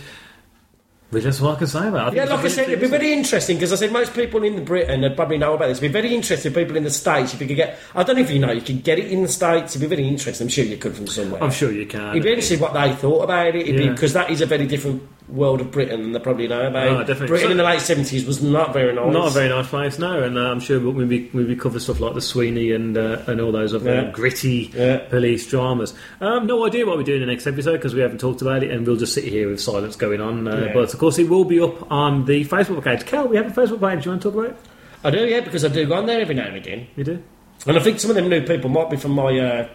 what 1.12 1.56
I 1.56 1.56
can 1.56 1.68
say 1.68 1.88
about 1.88 2.14
it. 2.14 2.18
Yeah, 2.18 2.26
like 2.26 2.46
I 2.46 2.48
said, 2.50 2.68
it'd 2.68 2.80
be 2.82 2.88
very 2.88 3.12
interesting 3.14 3.58
because 3.58 3.74
I 3.74 3.78
said 3.78 3.92
most 3.92 4.14
people 4.14 4.44
in 4.44 4.64
Britain 4.64 5.02
would 5.02 5.16
probably 5.16 5.40
know 5.40 5.56
about 5.56 5.68
this. 5.68 5.80
It'd 5.80 5.92
be 5.92 6.02
very 6.02 6.14
interesting. 6.14 6.54
People 6.54 6.76
in 6.78 6.84
the 6.84 6.92
States, 6.92 7.34
if 7.34 7.42
you 7.42 7.48
could 7.48 7.56
get, 7.58 7.80
I 7.96 8.04
don't 8.04 8.16
know 8.16 8.22
if 8.22 8.30
you 8.30 8.38
know, 8.40 8.52
you 8.52 8.62
could 8.62 8.84
get 8.84 9.00
it 9.00 9.10
in 9.12 9.24
the 9.24 9.28
States. 9.28 9.76
It'd 9.76 9.90
be 9.90 9.96
very 9.96 10.08
interesting. 10.08 10.46
I'm 10.46 10.50
sure 10.50 10.66
you 10.66 10.78
could 10.78 10.96
from 10.96 11.08
somewhere. 11.08 11.44
I'm 11.44 11.52
sure 11.52 11.72
you 11.72 11.88
can. 11.88 12.12
It'd 12.12 12.22
be 12.24 12.30
interesting 12.30 12.60
what 12.60 12.74
they 12.74 12.94
thought 12.94 13.24
about 13.24 13.56
it 13.56 13.66
Yeah. 13.68 13.90
because 13.92 14.14
that 14.14 14.30
is 14.30 14.42
a 14.42 14.46
very 14.46 14.68
different 14.68 15.02
world 15.32 15.62
of 15.62 15.72
Britain 15.72 16.02
than 16.02 16.12
they 16.12 16.20
probably 16.20 16.48
know 16.48 16.68
about. 16.68 16.88
Oh, 16.88 17.00
definitely. 17.00 17.28
Britain 17.28 17.48
So- 17.48 17.52
in 17.52 17.58
the 17.58 17.64
late 17.64 17.82
seventies 17.82 18.26
was 18.26 18.42
not 18.42 18.74
very 18.74 18.94
nice. 18.94 19.14
Not 19.14 19.28
a 19.28 19.30
very 19.32 19.50
nice 19.50 19.68
place, 19.68 20.00
no, 20.00 20.24
and 20.24 20.38
uh, 20.38 20.42
I'm 20.52 20.60
sure 20.60 20.80
we'll 20.80 20.94
maybe 20.94 21.30
maybe 21.34 21.56
cover 21.56 21.80
stuff 21.80 22.00
like 22.00 22.14
the 22.14 22.22
Sweeney 22.22 22.72
and 22.72 22.98
uh, 22.98 23.20
and 23.28 23.40
all 23.40 23.52
those 23.52 23.74
other 23.74 23.94
Yeah. 23.94 24.12
gritty 24.12 24.72
Yeah. 24.76 24.98
police 25.10 25.48
dramas. 25.48 25.94
Um, 26.22 26.48
no 26.48 26.66
idea 26.66 26.86
what 26.86 26.98
we 26.98 27.04
do 27.04 27.14
in 27.16 27.20
the 27.22 27.26
next 27.28 27.48
episode 27.48 27.74
because 27.74 27.94
we 27.94 28.02
haven't 28.02 28.20
talked 28.20 28.42
about 28.42 28.64
it, 28.64 28.72
and 28.72 28.86
we'll 28.88 28.96
just 28.98 29.14
sit 29.14 29.24
here 29.24 29.50
with 29.50 29.62
silence 29.62 29.96
going 29.96 30.22
on. 30.22 30.48
Uh, 30.48 30.66
Yeah. 30.68 30.74
But 30.74 30.94
of 30.94 31.00
course, 31.00 31.20
it 31.20 31.30
will 31.30 31.46
be 31.46 31.60
up 31.60 31.92
on 31.92 32.26
the 32.26 32.46
Facebook 32.46 32.84
page. 32.84 33.06
Cal, 33.06 33.28
we 33.28 33.38
have 33.38 33.46
a 33.48 33.62
Facebook 33.62 33.80
page. 33.82 34.04
Do 34.04 34.10
you 34.10 34.12
want 34.14 34.22
to 34.24 34.32
talk 34.32 34.34
about 34.34 34.50
it? 34.52 34.58
I 35.04 35.12
do, 35.12 35.26
yeah, 35.28 35.40
because 35.42 35.64
I 35.64 35.70
do 35.70 35.86
go 35.86 35.94
on 35.96 36.08
there 36.08 36.20
every 36.20 36.36
now 36.36 36.48
and 36.48 36.58
again, 36.58 36.88
You 36.98 37.04
do. 37.06 37.20
and 37.66 37.78
I 37.78 37.80
think 37.80 38.00
some 38.02 38.10
of 38.12 38.16
them 38.16 38.28
new 38.30 38.42
people 38.42 38.70
might 38.70 38.90
be 38.90 38.98
from 38.98 39.12
my 39.12 39.38
uh, 39.40 39.68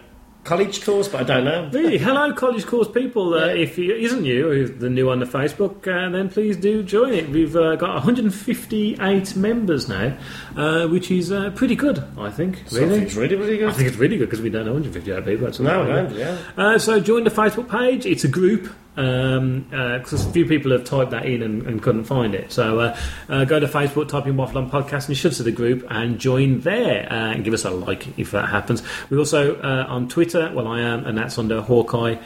college 0.45 0.85
course, 0.85 1.07
but 1.09 1.21
I 1.21 1.23
don't 1.23 1.43
know. 1.43 1.69
Really? 1.73 1.97
Hello, 1.97 2.31
college 2.31 2.65
course 2.65 2.87
people. 2.87 3.33
Uh, 3.33 3.47
Yeah. 3.47 3.63
If 3.65 3.77
it 3.79 3.99
isn't 3.99 4.23
you, 4.25 4.47
who's 4.49 4.71
the 4.79 4.89
new 4.89 5.09
on 5.09 5.19
the 5.19 5.25
Facebook, 5.25 5.87
uh, 5.87 6.09
then 6.11 6.29
please 6.29 6.55
do 6.55 6.83
join 6.83 7.13
it. 7.13 7.29
We've 7.29 7.55
uh, 7.55 7.75
got 7.75 7.95
158 7.95 9.35
members 9.35 9.89
now, 9.89 10.15
uh, 10.55 10.87
which 10.87 11.11
is 11.11 11.31
uh, 11.31 11.49
pretty 11.55 11.75
good, 11.75 12.03
I 12.17 12.29
think. 12.29 12.57
Really, 12.71 12.89
Something's 12.89 13.17
really, 13.17 13.35
really 13.35 13.65
I 13.65 13.71
think 13.71 13.87
it's 13.89 13.97
really 13.97 14.17
good 14.17 14.29
because 14.29 14.41
we 14.41 14.49
don't 14.49 14.65
know 14.65 14.73
158 14.73 15.25
people. 15.25 15.45
That's 15.45 15.59
No, 15.59 15.83
no, 15.83 16.15
yeah. 16.15 16.37
Uh, 16.55 16.77
so 16.77 16.99
join 16.99 17.23
the 17.23 17.31
Facebook 17.31 17.69
page. 17.69 18.05
It's 18.05 18.23
a 18.23 18.29
group 18.29 18.69
because 18.95 20.25
a 20.25 20.31
few 20.31 20.45
people 20.45 20.71
have 20.71 20.85
typed 20.85 21.11
that 21.11 21.25
in 21.25 21.41
and, 21.41 21.63
and 21.63 21.81
couldn't 21.81 22.05
find 22.05 22.33
it. 22.33 22.51
So 22.51 22.79
uh, 22.79 22.97
uh, 23.29 23.45
go 23.45 23.59
to 23.59 23.67
Facebook, 23.67 24.07
type 24.07 24.25
in 24.25 24.37
Waffle 24.37 24.57
on 24.59 24.71
Podcast, 24.71 25.01
and 25.01 25.09
you 25.09 25.15
should 25.15 25.35
see 25.35 25.43
the 25.43 25.51
group 25.51 25.85
and 25.89 26.19
join 26.19 26.61
there 26.61 27.11
uh, 27.11 27.33
and 27.33 27.43
give 27.43 27.53
us 27.53 27.65
a 27.65 27.71
like 27.71 28.17
if 28.17 28.31
that 28.31 28.49
happens. 28.49 28.81
We're 29.09 29.19
also 29.19 29.55
uh, 29.57 29.85
on 29.87 30.07
Twitter. 30.07 30.51
Well, 30.53 30.67
I 30.67 30.81
am, 30.81 31.05
and 31.05 31.17
that's 31.17 31.37
under 31.37 31.61
Hawkeye. 31.61 32.17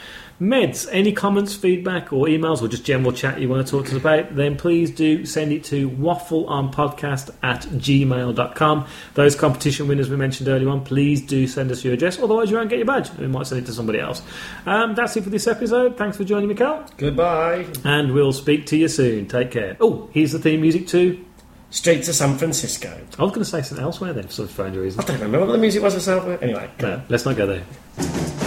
Meds, 0.42 0.88
any 0.92 1.12
comments, 1.12 1.54
feedback, 1.54 2.14
or 2.14 2.28
emails, 2.28 2.62
or 2.62 2.70
just 2.70 2.86
general 2.86 3.12
chat 3.12 3.42
you 3.42 3.50
want 3.50 3.66
to 3.68 3.70
talk 3.70 3.86
to 3.88 3.92
us 3.92 3.98
about, 4.00 4.36
then 4.36 4.56
please 4.56 4.90
do 4.90 5.26
send 5.26 5.52
it 5.52 5.66
to 5.66 5.90
waffleonpodcast 5.90 7.32
at 7.44 7.62
gmail.com. 7.64 8.88
Those 9.16 9.36
competition 9.36 9.88
winners 9.90 10.10
we 10.10 10.16
mentioned 10.16 10.48
earlier 10.48 10.70
on, 10.70 10.86
please 10.86 11.22
do 11.22 11.46
send 11.46 11.72
us 11.72 11.84
your 11.84 11.94
address, 11.94 12.20
otherwise 12.20 12.50
you 12.50 12.56
won't 12.56 12.70
get 12.70 12.78
your 12.78 12.86
badge. 12.86 13.12
We 13.18 13.28
might 13.28 13.48
send 13.48 13.64
it 13.64 13.66
to 13.66 13.74
somebody 13.74 14.00
else. 14.00 14.22
Um, 14.66 14.96
that's 14.96 15.18
it 15.18 15.26
for 15.26 15.30
this 15.30 15.46
episode. 15.46 15.98
Thanks 15.98 16.16
for 16.16 16.24
joining 16.24 16.48
me, 16.48 16.56
Cal, 16.56 16.86
Goodbye. 16.96 17.66
and 17.84 18.14
we'll 18.14 18.32
speak 18.32 18.66
to 18.68 18.78
you 18.78 18.88
soon. 18.88 19.28
Take 19.28 19.52
care. 19.52 19.76
Oh, 19.82 20.10
here's 20.14 20.32
the 20.32 20.40
theme 20.40 20.62
music 20.62 20.88
too. 20.88 21.26
Streets 21.72 22.08
of 22.08 22.16
San 22.16 22.38
Francisco. 22.38 22.88
I 23.20 23.24
was 23.24 23.32
going 23.32 23.44
to 23.44 23.46
say 23.46 23.62
something 23.62 23.84
elsewhere 23.84 24.14
then, 24.14 24.24
for 24.24 24.32
some 24.32 24.48
strange 24.48 24.76
reason. 24.78 25.02
I 25.02 25.04
don't 25.04 25.20
remember 25.20 25.46
what 25.46 25.52
the 25.52 25.60
music 25.60 25.84
was 25.84 25.96
itself. 25.96 26.42
Anyway, 26.42 26.70
No, 26.82 27.02
let's 27.10 27.26
not 27.26 27.36
go 27.36 27.46
there. 27.46 28.39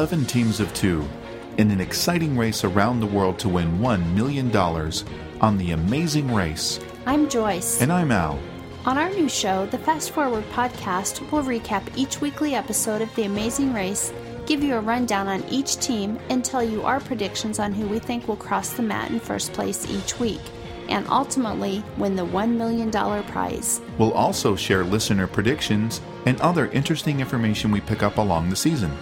11 0.00 0.24
teams 0.24 0.60
of 0.60 0.72
two 0.72 1.06
in 1.58 1.70
an 1.70 1.78
exciting 1.78 2.34
race 2.34 2.64
around 2.64 3.00
the 3.00 3.06
world 3.06 3.38
to 3.38 3.50
win 3.50 3.80
$1 3.80 4.14
million 4.14 4.50
on 5.42 5.58
The 5.58 5.72
Amazing 5.72 6.32
Race. 6.32 6.80
I'm 7.04 7.28
Joyce. 7.28 7.82
And 7.82 7.92
I'm 7.92 8.10
Al. 8.10 8.38
On 8.86 8.96
our 8.96 9.10
new 9.10 9.28
show, 9.28 9.66
the 9.66 9.76
Fast 9.76 10.12
Forward 10.12 10.44
podcast, 10.52 11.30
we'll 11.30 11.42
recap 11.42 11.86
each 11.96 12.22
weekly 12.22 12.54
episode 12.54 13.02
of 13.02 13.14
The 13.14 13.24
Amazing 13.24 13.74
Race, 13.74 14.10
give 14.46 14.62
you 14.62 14.76
a 14.76 14.80
rundown 14.80 15.28
on 15.28 15.44
each 15.50 15.76
team, 15.76 16.18
and 16.30 16.42
tell 16.42 16.62
you 16.64 16.80
our 16.82 17.00
predictions 17.00 17.58
on 17.58 17.74
who 17.74 17.86
we 17.86 17.98
think 17.98 18.26
will 18.26 18.36
cross 18.36 18.70
the 18.70 18.82
mat 18.82 19.10
in 19.10 19.20
first 19.20 19.52
place 19.52 19.86
each 19.90 20.18
week, 20.18 20.40
and 20.88 21.06
ultimately 21.08 21.84
win 21.98 22.16
the 22.16 22.24
$1 22.24 22.56
million 22.56 22.90
prize. 23.24 23.82
We'll 23.98 24.14
also 24.14 24.56
share 24.56 24.82
listener 24.82 25.26
predictions 25.26 26.00
and 26.24 26.40
other 26.40 26.68
interesting 26.68 27.20
information 27.20 27.70
we 27.70 27.82
pick 27.82 28.02
up 28.02 28.16
along 28.16 28.48
the 28.48 28.56
season. 28.56 28.96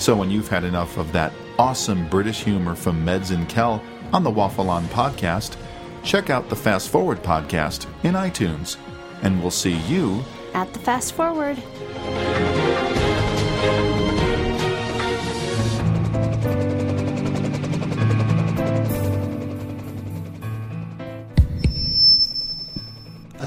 So 0.00 0.16
when 0.16 0.30
you've 0.30 0.48
had 0.48 0.64
enough 0.64 0.96
of 0.96 1.12
that 1.12 1.30
awesome 1.58 2.08
British 2.08 2.42
humor 2.42 2.74
from 2.74 3.04
Meds 3.04 3.32
and 3.32 3.46
Kel 3.50 3.82
on 4.14 4.24
the 4.24 4.30
Waffle 4.30 4.70
On 4.70 4.82
podcast, 4.86 5.56
check 6.02 6.30
out 6.30 6.48
the 6.48 6.56
Fast 6.56 6.88
Forward 6.88 7.22
podcast 7.22 7.86
in 8.02 8.14
iTunes. 8.14 8.78
And 9.22 9.42
we'll 9.42 9.50
see 9.50 9.76
you 9.80 10.24
at 10.54 10.72
the 10.72 10.78
Fast 10.78 11.12
Forward. 11.12 11.62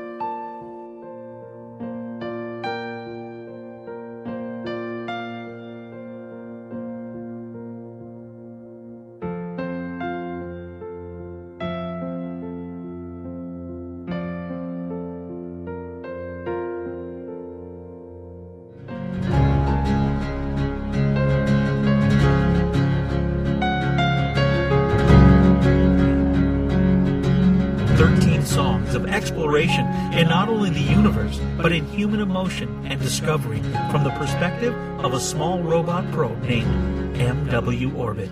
13 28.90 29.06
of 29.06 29.14
exploration 29.14 29.86
in 30.12 30.28
not 30.28 30.48
only 30.48 30.70
the 30.70 30.80
universe, 30.80 31.40
but 31.56 31.72
in 31.72 31.86
human 31.86 32.20
emotion 32.20 32.68
and 32.86 33.00
discovery 33.00 33.60
from 33.90 34.02
the 34.04 34.10
perspective 34.18 34.74
of 35.04 35.14
a 35.14 35.20
small 35.20 35.62
robot 35.62 36.10
probe 36.12 36.42
named. 36.42 36.90
MW 37.16 37.94
Orbit, 37.96 38.30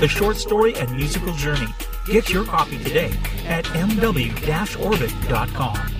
the 0.00 0.08
short 0.08 0.36
story 0.36 0.74
and 0.74 0.94
musical 0.94 1.32
journey. 1.34 1.68
Get 2.06 2.30
your 2.30 2.44
copy 2.44 2.78
today 2.78 3.12
at 3.46 3.64
mw-orbit.com. 3.64 5.95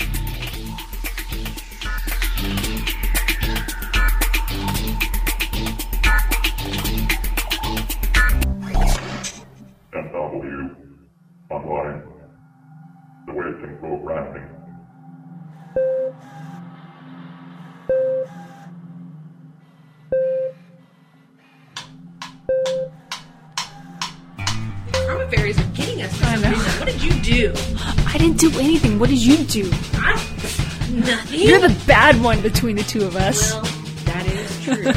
between 32.42 32.76
the 32.76 32.82
two 32.84 33.04
of 33.04 33.16
us. 33.16 33.52
Well, 33.52 33.62
that 34.04 34.26
is 34.26 34.64
true. 34.64 34.92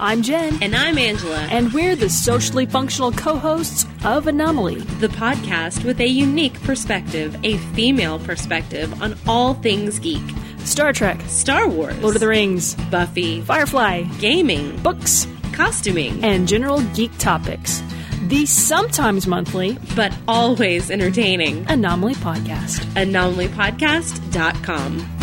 I'm 0.00 0.22
Jen. 0.22 0.60
and 0.62 0.74
I'm 0.74 0.98
Angela. 0.98 1.46
And 1.50 1.72
we're 1.72 1.94
the 1.96 2.10
socially 2.10 2.66
functional 2.66 3.12
co 3.12 3.36
hosts 3.36 3.86
of 4.04 4.26
Anomaly. 4.26 4.80
the 5.00 5.08
podcast 5.08 5.84
with 5.84 6.00
a 6.00 6.06
unique 6.06 6.60
perspective, 6.62 7.36
a 7.44 7.56
female 7.74 8.18
perspective 8.18 9.00
on 9.00 9.14
all 9.26 9.54
things 9.54 9.98
geek. 10.00 10.22
Star 10.58 10.92
Trek, 10.92 11.20
Star 11.26 11.68
Wars, 11.68 11.96
Lord 12.00 12.16
of 12.16 12.20
the 12.20 12.28
Rings, 12.28 12.74
Buffy, 12.90 13.40
Firefly, 13.42 14.02
gaming, 14.18 14.76
books, 14.82 15.26
costuming, 15.52 16.22
and 16.24 16.48
general 16.48 16.80
geek 16.94 17.16
topics. 17.18 17.80
The 18.28 18.46
sometimes 18.46 19.26
monthly 19.26 19.76
but 19.94 20.16
always 20.26 20.90
entertaining. 20.90 21.66
Anomaly 21.68 22.14
Podcast. 22.14 22.80
AnomalyPodcast.com. 22.94 25.13